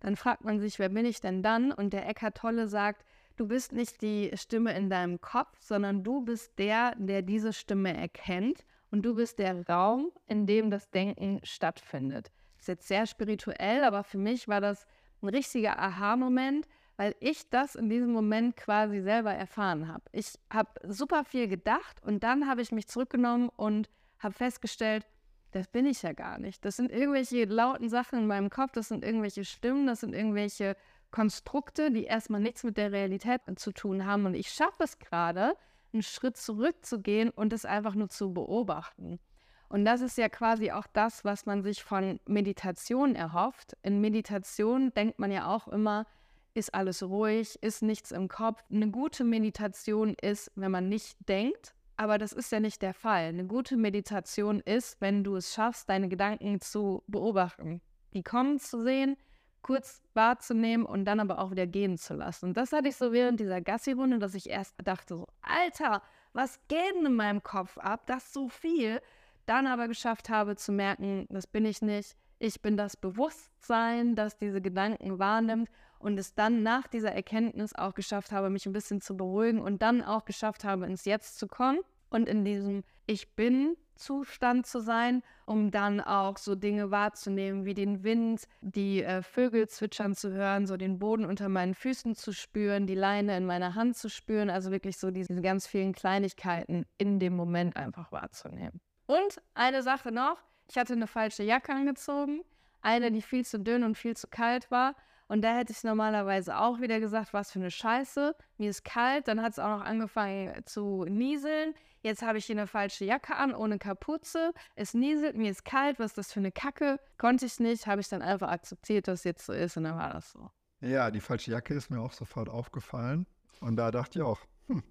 Dann 0.00 0.16
fragt 0.16 0.44
man 0.44 0.60
sich, 0.60 0.78
wer 0.78 0.88
bin 0.88 1.06
ich 1.06 1.20
denn 1.20 1.42
dann? 1.42 1.72
Und 1.72 1.92
der 1.92 2.08
Eckhart 2.08 2.36
Tolle 2.36 2.68
sagt, 2.68 3.04
du 3.36 3.46
bist 3.46 3.72
nicht 3.72 4.02
die 4.02 4.30
Stimme 4.34 4.76
in 4.76 4.90
deinem 4.90 5.20
Kopf, 5.20 5.56
sondern 5.60 6.04
du 6.04 6.22
bist 6.22 6.58
der, 6.58 6.94
der 6.96 7.22
diese 7.22 7.52
Stimme 7.52 7.96
erkennt 7.96 8.64
und 8.90 9.02
du 9.02 9.14
bist 9.14 9.38
der 9.38 9.66
Raum, 9.66 10.10
in 10.26 10.46
dem 10.46 10.70
das 10.70 10.90
Denken 10.90 11.40
stattfindet. 11.42 12.30
Das 12.56 12.64
ist 12.64 12.68
jetzt 12.68 12.88
sehr 12.88 13.06
spirituell, 13.06 13.84
aber 13.84 14.04
für 14.04 14.18
mich 14.18 14.46
war 14.46 14.60
das 14.60 14.86
ein 15.22 15.28
richtiger 15.28 15.78
Aha-Moment, 15.78 16.66
weil 16.96 17.14
ich 17.20 17.48
das 17.50 17.74
in 17.74 17.88
diesem 17.88 18.12
Moment 18.12 18.56
quasi 18.56 19.00
selber 19.00 19.32
erfahren 19.32 19.88
habe. 19.88 20.02
Ich 20.12 20.38
habe 20.52 20.70
super 20.84 21.24
viel 21.24 21.48
gedacht 21.48 22.02
und 22.04 22.22
dann 22.22 22.48
habe 22.48 22.62
ich 22.62 22.72
mich 22.72 22.88
zurückgenommen 22.88 23.48
und 23.56 23.88
habe 24.18 24.34
festgestellt, 24.34 25.06
das 25.52 25.68
bin 25.68 25.86
ich 25.86 26.02
ja 26.02 26.12
gar 26.12 26.38
nicht. 26.38 26.64
Das 26.64 26.76
sind 26.76 26.90
irgendwelche 26.90 27.44
lauten 27.44 27.88
Sachen 27.88 28.20
in 28.20 28.26
meinem 28.26 28.50
Kopf, 28.50 28.72
das 28.72 28.88
sind 28.88 29.04
irgendwelche 29.04 29.44
Stimmen, 29.44 29.86
das 29.86 30.00
sind 30.00 30.14
irgendwelche 30.14 30.76
Konstrukte, 31.10 31.90
die 31.90 32.04
erstmal 32.04 32.40
nichts 32.40 32.64
mit 32.64 32.76
der 32.76 32.90
Realität 32.90 33.42
zu 33.56 33.72
tun 33.72 34.06
haben. 34.06 34.24
Und 34.26 34.34
ich 34.34 34.48
schaffe 34.48 34.84
es 34.84 34.98
gerade, 34.98 35.54
einen 35.92 36.02
Schritt 36.02 36.38
zurückzugehen 36.38 37.30
und 37.30 37.52
es 37.52 37.66
einfach 37.66 37.94
nur 37.94 38.08
zu 38.08 38.32
beobachten. 38.32 39.20
Und 39.68 39.84
das 39.84 40.00
ist 40.00 40.18
ja 40.18 40.28
quasi 40.28 40.70
auch 40.70 40.86
das, 40.92 41.24
was 41.24 41.46
man 41.46 41.62
sich 41.62 41.82
von 41.82 42.20
Meditation 42.26 43.14
erhofft. 43.14 43.76
In 43.82 44.00
Meditation 44.00 44.92
denkt 44.94 45.18
man 45.18 45.30
ja 45.30 45.46
auch 45.46 45.68
immer, 45.68 46.06
ist 46.54 46.74
alles 46.74 47.02
ruhig, 47.02 47.58
ist 47.62 47.82
nichts 47.82 48.10
im 48.10 48.28
Kopf. 48.28 48.62
Eine 48.70 48.90
gute 48.90 49.24
Meditation 49.24 50.14
ist, 50.20 50.50
wenn 50.54 50.70
man 50.70 50.88
nicht 50.88 51.16
denkt, 51.28 51.74
aber 51.96 52.18
das 52.18 52.32
ist 52.32 52.52
ja 52.52 52.60
nicht 52.60 52.82
der 52.82 52.94
Fall. 52.94 53.24
Eine 53.24 53.46
gute 53.46 53.76
Meditation 53.76 54.60
ist, 54.60 55.00
wenn 55.00 55.24
du 55.24 55.36
es 55.36 55.54
schaffst, 55.54 55.88
deine 55.88 56.08
Gedanken 56.08 56.60
zu 56.60 57.02
beobachten, 57.06 57.80
die 58.12 58.22
kommen 58.22 58.58
zu 58.58 58.82
sehen, 58.82 59.16
kurz 59.62 60.02
wahrzunehmen 60.14 60.84
und 60.84 61.04
dann 61.04 61.20
aber 61.20 61.38
auch 61.38 61.50
wieder 61.50 61.66
gehen 61.66 61.96
zu 61.96 62.14
lassen. 62.14 62.46
Und 62.46 62.56
das 62.56 62.72
hatte 62.72 62.88
ich 62.88 62.96
so 62.96 63.12
während 63.12 63.40
dieser 63.40 63.60
Gassi-Runde, 63.60 64.18
dass 64.18 64.34
ich 64.34 64.50
erst 64.50 64.74
dachte 64.82 65.14
so, 65.14 65.26
Alter, 65.40 66.02
was 66.32 66.58
geht 66.68 66.94
denn 66.96 67.06
in 67.06 67.14
meinem 67.14 67.42
Kopf 67.42 67.78
ab? 67.78 68.06
Das 68.06 68.24
ist 68.24 68.32
so 68.32 68.48
viel. 68.48 69.00
Dann 69.46 69.66
aber 69.66 69.88
geschafft 69.88 70.28
habe 70.28 70.56
zu 70.56 70.72
merken, 70.72 71.26
das 71.30 71.46
bin 71.46 71.64
ich 71.64 71.82
nicht. 71.82 72.16
Ich 72.38 72.60
bin 72.60 72.76
das 72.76 72.96
Bewusstsein, 72.96 74.16
das 74.16 74.36
diese 74.36 74.60
Gedanken 74.60 75.18
wahrnimmt 75.18 75.68
und 76.02 76.18
es 76.18 76.34
dann 76.34 76.62
nach 76.62 76.86
dieser 76.86 77.12
Erkenntnis 77.12 77.74
auch 77.74 77.94
geschafft 77.94 78.32
habe, 78.32 78.50
mich 78.50 78.66
ein 78.66 78.72
bisschen 78.72 79.00
zu 79.00 79.16
beruhigen 79.16 79.60
und 79.60 79.82
dann 79.82 80.02
auch 80.02 80.24
geschafft 80.24 80.64
habe, 80.64 80.86
ins 80.86 81.04
Jetzt 81.04 81.38
zu 81.38 81.46
kommen 81.46 81.78
und 82.10 82.28
in 82.28 82.44
diesem 82.44 82.84
Ich 83.06 83.34
bin 83.34 83.76
Zustand 83.94 84.66
zu 84.66 84.80
sein, 84.80 85.22
um 85.46 85.70
dann 85.70 86.00
auch 86.00 86.36
so 86.36 86.54
Dinge 86.54 86.90
wahrzunehmen 86.90 87.64
wie 87.64 87.74
den 87.74 88.02
Wind, 88.02 88.48
die 88.60 89.02
äh, 89.02 89.22
Vögel 89.22 89.68
zwitschern 89.68 90.14
zu 90.14 90.32
hören, 90.32 90.66
so 90.66 90.76
den 90.76 90.98
Boden 90.98 91.24
unter 91.24 91.48
meinen 91.48 91.74
Füßen 91.74 92.14
zu 92.16 92.32
spüren, 92.32 92.86
die 92.86 92.94
Leine 92.94 93.36
in 93.36 93.46
meiner 93.46 93.74
Hand 93.74 93.96
zu 93.96 94.10
spüren, 94.10 94.50
also 94.50 94.70
wirklich 94.70 94.98
so 94.98 95.10
diese 95.10 95.40
ganz 95.40 95.66
vielen 95.66 95.92
Kleinigkeiten 95.92 96.84
in 96.98 97.20
dem 97.20 97.36
Moment 97.36 97.76
einfach 97.76 98.10
wahrzunehmen. 98.12 98.80
Und 99.06 99.40
eine 99.54 99.82
Sache 99.82 100.10
noch, 100.10 100.38
ich 100.68 100.76
hatte 100.76 100.94
eine 100.94 101.06
falsche 101.06 101.42
Jacke 101.42 101.72
angezogen, 101.72 102.42
eine, 102.80 103.12
die 103.12 103.22
viel 103.22 103.44
zu 103.44 103.60
dünn 103.60 103.84
und 103.84 103.96
viel 103.96 104.16
zu 104.16 104.26
kalt 104.26 104.70
war. 104.70 104.96
Und 105.32 105.40
da 105.40 105.56
hätte 105.56 105.72
ich 105.72 105.82
normalerweise 105.82 106.58
auch 106.58 106.82
wieder 106.82 107.00
gesagt, 107.00 107.32
was 107.32 107.52
für 107.52 107.58
eine 107.58 107.70
Scheiße. 107.70 108.36
Mir 108.58 108.68
ist 108.68 108.84
kalt, 108.84 109.28
dann 109.28 109.40
hat 109.40 109.52
es 109.52 109.58
auch 109.58 109.78
noch 109.78 109.82
angefangen 109.82 110.52
zu 110.66 111.06
nieseln. 111.08 111.72
Jetzt 112.02 112.20
habe 112.20 112.36
ich 112.36 112.44
hier 112.44 112.54
eine 112.54 112.66
falsche 112.66 113.06
Jacke 113.06 113.34
an, 113.34 113.54
ohne 113.54 113.78
Kapuze. 113.78 114.52
Es 114.76 114.92
nieselt, 114.92 115.34
mir 115.34 115.50
ist 115.50 115.64
kalt, 115.64 115.98
was 115.98 116.10
ist 116.10 116.18
das 116.18 116.32
für 116.34 116.40
eine 116.40 116.52
Kacke? 116.52 117.00
Konnte 117.16 117.46
ich 117.46 117.58
nicht, 117.60 117.86
habe 117.86 118.02
ich 118.02 118.10
dann 118.10 118.20
einfach 118.20 118.50
akzeptiert, 118.50 119.08
dass 119.08 119.20
es 119.20 119.24
jetzt 119.24 119.46
so 119.46 119.54
ist 119.54 119.78
und 119.78 119.84
dann 119.84 119.96
war 119.96 120.12
das 120.12 120.32
so. 120.32 120.50
Ja, 120.82 121.10
die 121.10 121.20
falsche 121.20 121.52
Jacke 121.52 121.72
ist 121.72 121.88
mir 121.88 122.02
auch 122.02 122.12
sofort 122.12 122.50
aufgefallen. 122.50 123.24
Und 123.62 123.76
da 123.76 123.90
dachte 123.90 124.18
ich 124.18 124.22
auch, 124.22 124.40
hm, 124.66 124.82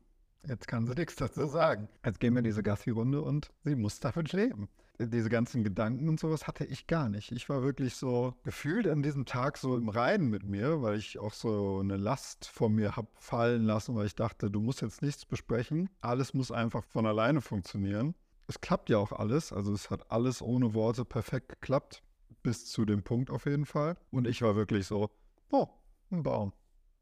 jetzt 0.48 0.67
kann 0.67 0.88
sie 0.88 0.95
nichts 0.95 1.17
dazu 1.17 1.45
sagen. 1.45 1.88
Jetzt 2.03 2.19
gehen 2.19 2.33
wir 2.33 2.41
diese 2.41 2.63
Gassi-Runde 2.63 3.21
und 3.21 3.51
sie 3.63 3.75
muss 3.75 4.00
damit 4.00 4.33
leben. 4.33 4.69
Diese 5.08 5.29
ganzen 5.29 5.63
Gedanken 5.63 6.10
und 6.10 6.20
sowas 6.20 6.48
hatte 6.48 6.65
ich 6.65 6.88
gar 6.88 7.10
nicht. 7.10 7.31
Ich 7.31 7.50
war 7.50 7.63
wirklich 7.63 7.96
so 7.96 8.36
gefühlt 8.43 8.88
an 8.88 9.01
diesem 9.01 9.25
Tag 9.25 9.58
so 9.58 9.75
im 9.75 9.89
Reinen 9.89 10.29
mit 10.29 10.43
mir, 10.43 10.81
weil 10.81 10.98
ich 10.98 11.20
auch 11.20 11.34
so 11.34 11.79
eine 11.79 11.98
Last 11.98 12.46
von 12.46 12.74
mir 12.74 12.96
habe 12.96 13.08
fallen 13.15 13.63
lassen, 13.63 13.96
weil 13.96 14.05
ich 14.05 14.15
dachte, 14.15 14.50
du 14.50 14.60
musst 14.60 14.81
jetzt 14.81 15.01
nichts 15.01 15.25
besprechen. 15.25 15.89
Alles 16.01 16.34
muss 16.34 16.51
einfach 16.51 16.84
von 16.84 17.05
alleine 17.05 17.41
funktionieren. 17.41 18.15
Es 18.48 18.60
klappt 18.60 18.89
ja 18.89 18.98
auch 18.98 19.12
alles. 19.12 19.53
Also 19.53 19.74
es 19.74 19.89
hat 19.89 20.12
alles 20.12 20.41
ohne 20.41 20.74
Worte 20.74 21.05
perfekt 21.05 21.50
geklappt. 21.50 22.03
Bis 22.43 22.65
zu 22.65 22.86
dem 22.86 23.03
Punkt 23.03 23.29
auf 23.29 23.46
jeden 23.46 23.65
Fall. 23.65 23.98
Und 24.10 24.27
ich 24.27 24.41
war 24.41 24.55
wirklich 24.55 24.88
so, 24.88 25.12
oh, 25.51 25.67
ein 26.12 26.24
Baum. 26.24 26.53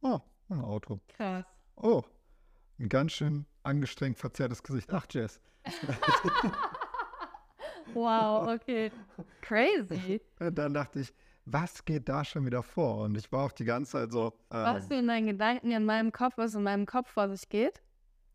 Oh, 0.02 0.20
ein 0.50 0.62
Auto. 0.62 1.00
Krass. 1.08 1.46
Oh, 1.76 2.04
ein 2.78 2.90
ganz 2.90 3.14
schön 3.14 3.46
angestrengt 3.64 4.18
verzerrtes 4.18 4.64
Gesicht. 4.64 4.92
Ach, 4.92 5.06
Jess. 5.10 5.40
wow, 7.94 8.48
okay. 8.48 8.92
Crazy. 9.42 10.22
Dann 10.40 10.74
dachte 10.74 11.02
ich, 11.02 11.14
was 11.46 11.84
geht 11.86 12.08
da 12.10 12.24
schon 12.24 12.46
wieder 12.46 12.64
vor? 12.64 13.04
Und 13.04 13.18
ich 13.18 13.32
war 13.32 13.46
auch 13.46 13.52
die 13.52 13.66
ganze 13.66 13.94
Zeit 13.94 14.12
so. 14.12 14.34
Ähm, 14.52 14.64
was 14.64 14.88
du 14.88 14.98
in 14.98 15.08
deinen 15.08 15.28
Gedanken 15.28 15.72
in 15.72 15.86
meinem 15.86 16.12
Kopf, 16.12 16.38
was 16.38 16.56
in 16.56 16.64
meinem 16.64 16.86
Kopf 16.86 17.10
vor 17.10 17.30
sich 17.30 17.50
geht? 17.50 17.82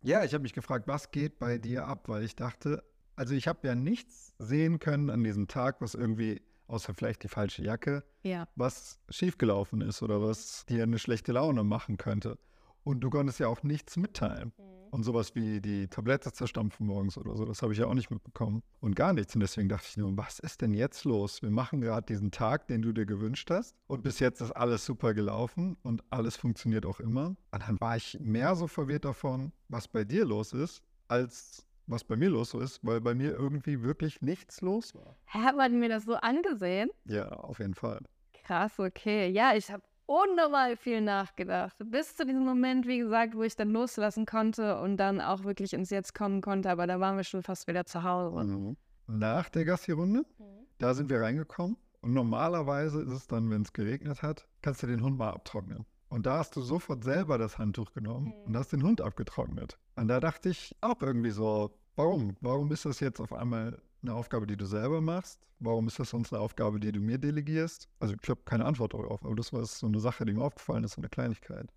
Ja, 0.02 0.24
ich 0.24 0.34
habe 0.34 0.42
mich 0.42 0.52
gefragt, 0.52 0.86
was 0.86 1.10
geht 1.10 1.38
bei 1.38 1.58
dir 1.58 1.86
ab? 1.86 2.08
Weil 2.08 2.24
ich 2.24 2.36
dachte, 2.36 2.82
also 3.16 3.34
ich 3.34 3.48
habe 3.48 3.66
ja 3.66 3.74
nichts 3.74 4.34
sehen 4.38 4.78
können 4.78 5.10
an 5.10 5.22
diesem 5.24 5.48
Tag, 5.48 5.80
was 5.80 5.94
irgendwie, 5.94 6.42
außer 6.66 6.94
vielleicht 6.94 7.22
die 7.22 7.28
falsche 7.28 7.62
Jacke, 7.62 8.04
ja. 8.22 8.46
was 8.56 9.00
schiefgelaufen 9.08 9.80
ist 9.80 10.02
oder 10.02 10.20
was 10.20 10.66
dir 10.66 10.82
eine 10.82 10.98
schlechte 10.98 11.32
Laune 11.32 11.64
machen 11.64 11.96
könnte. 11.96 12.38
Und 12.84 13.00
du 13.00 13.10
konntest 13.10 13.40
ja 13.40 13.48
auch 13.48 13.62
nichts 13.62 13.96
mitteilen. 13.96 14.52
Mhm. 14.56 14.74
Und 14.90 15.02
sowas 15.02 15.34
wie 15.34 15.60
die 15.60 15.88
Tablette 15.88 16.32
zerstampfen 16.32 16.86
morgens 16.86 17.18
oder 17.18 17.36
so, 17.36 17.44
das 17.44 17.62
habe 17.62 17.72
ich 17.72 17.80
ja 17.80 17.86
auch 17.86 17.94
nicht 17.94 18.12
mitbekommen. 18.12 18.62
Und 18.80 18.94
gar 18.94 19.12
nichts. 19.12 19.34
Und 19.34 19.40
deswegen 19.40 19.68
dachte 19.68 19.86
ich 19.88 19.96
nur, 19.96 20.16
was 20.16 20.38
ist 20.38 20.60
denn 20.60 20.72
jetzt 20.72 21.04
los? 21.04 21.42
Wir 21.42 21.50
machen 21.50 21.80
gerade 21.80 22.06
diesen 22.06 22.30
Tag, 22.30 22.68
den 22.68 22.82
du 22.82 22.92
dir 22.92 23.04
gewünscht 23.04 23.50
hast. 23.50 23.74
Und 23.88 24.04
bis 24.04 24.20
jetzt 24.20 24.40
ist 24.40 24.52
alles 24.52 24.84
super 24.84 25.12
gelaufen 25.12 25.76
und 25.82 26.04
alles 26.10 26.36
funktioniert 26.36 26.86
auch 26.86 27.00
immer. 27.00 27.34
Und 27.50 27.62
dann 27.66 27.80
war 27.80 27.96
ich 27.96 28.18
mehr 28.20 28.54
so 28.54 28.68
verwirrt 28.68 29.04
davon, 29.04 29.50
was 29.68 29.88
bei 29.88 30.04
dir 30.04 30.24
los 30.24 30.52
ist, 30.52 30.80
als 31.08 31.66
was 31.86 32.04
bei 32.04 32.16
mir 32.16 32.30
los 32.30 32.54
ist, 32.54 32.78
weil 32.82 33.00
bei 33.00 33.14
mir 33.14 33.32
irgendwie 33.32 33.82
wirklich 33.82 34.22
nichts 34.22 34.60
los 34.60 34.94
war. 34.94 35.16
Hat 35.26 35.56
man 35.56 35.78
mir 35.78 35.88
das 35.88 36.04
so 36.04 36.14
angesehen? 36.14 36.90
Ja, 37.04 37.30
auf 37.30 37.58
jeden 37.58 37.74
Fall. 37.74 38.00
Krass, 38.44 38.78
okay. 38.78 39.28
Ja, 39.30 39.54
ich 39.54 39.70
habe 39.70 39.82
unnormal 40.06 40.76
viel 40.76 41.00
nachgedacht. 41.00 41.76
Bis 41.84 42.16
zu 42.16 42.26
diesem 42.26 42.44
Moment, 42.44 42.86
wie 42.86 42.98
gesagt, 42.98 43.34
wo 43.34 43.42
ich 43.42 43.56
dann 43.56 43.70
loslassen 43.70 44.26
konnte 44.26 44.80
und 44.80 44.96
dann 44.96 45.20
auch 45.20 45.44
wirklich 45.44 45.72
ins 45.72 45.90
Jetzt 45.90 46.14
kommen 46.14 46.40
konnte. 46.40 46.70
Aber 46.70 46.86
da 46.86 47.00
waren 47.00 47.16
wir 47.16 47.24
schon 47.24 47.42
fast 47.42 47.66
wieder 47.66 47.84
zu 47.84 48.02
Hause. 48.02 48.44
Mhm. 48.44 48.76
Nach 49.06 49.48
der 49.48 49.64
Gassi-Runde, 49.64 50.20
mhm. 50.20 50.44
da 50.78 50.94
sind 50.94 51.10
wir 51.10 51.20
reingekommen. 51.20 51.76
Und 52.00 52.12
normalerweise 52.12 53.00
ist 53.02 53.12
es 53.12 53.26
dann, 53.26 53.50
wenn 53.50 53.62
es 53.62 53.72
geregnet 53.72 54.22
hat, 54.22 54.46
kannst 54.60 54.82
du 54.82 54.86
den 54.86 55.02
Hund 55.02 55.16
mal 55.16 55.30
abtrocknen. 55.30 55.86
Und 56.10 56.26
da 56.26 56.38
hast 56.38 56.54
du 56.54 56.60
sofort 56.60 57.02
selber 57.02 57.38
das 57.38 57.58
Handtuch 57.58 57.92
genommen 57.92 58.26
mhm. 58.26 58.46
und 58.46 58.56
hast 58.56 58.72
den 58.72 58.82
Hund 58.82 59.00
abgetrocknet. 59.00 59.78
Und 59.96 60.08
da 60.08 60.20
dachte 60.20 60.50
ich 60.50 60.76
auch 60.80 61.00
irgendwie 61.00 61.30
so, 61.30 61.70
warum? 61.96 62.36
Warum 62.40 62.70
ist 62.72 62.84
das 62.84 63.00
jetzt 63.00 63.20
auf 63.20 63.32
einmal 63.32 63.80
eine 64.04 64.14
Aufgabe, 64.14 64.46
die 64.46 64.56
du 64.56 64.66
selber 64.66 65.00
machst? 65.00 65.40
Warum 65.58 65.86
ist 65.86 65.98
das 65.98 66.10
sonst 66.10 66.32
eine 66.32 66.42
Aufgabe, 66.42 66.80
die 66.80 66.92
du 66.92 67.00
mir 67.00 67.18
delegierst? 67.18 67.88
Also 68.00 68.14
ich 68.20 68.28
habe 68.28 68.40
keine 68.44 68.64
Antwort 68.64 68.94
darauf, 68.94 69.24
aber 69.24 69.34
das 69.34 69.52
war 69.52 69.64
so 69.64 69.86
eine 69.86 70.00
Sache, 70.00 70.24
die 70.24 70.32
mir 70.32 70.42
aufgefallen 70.42 70.84
ist, 70.84 70.92
so 70.92 71.00
eine 71.00 71.08
Kleinigkeit. 71.08 71.72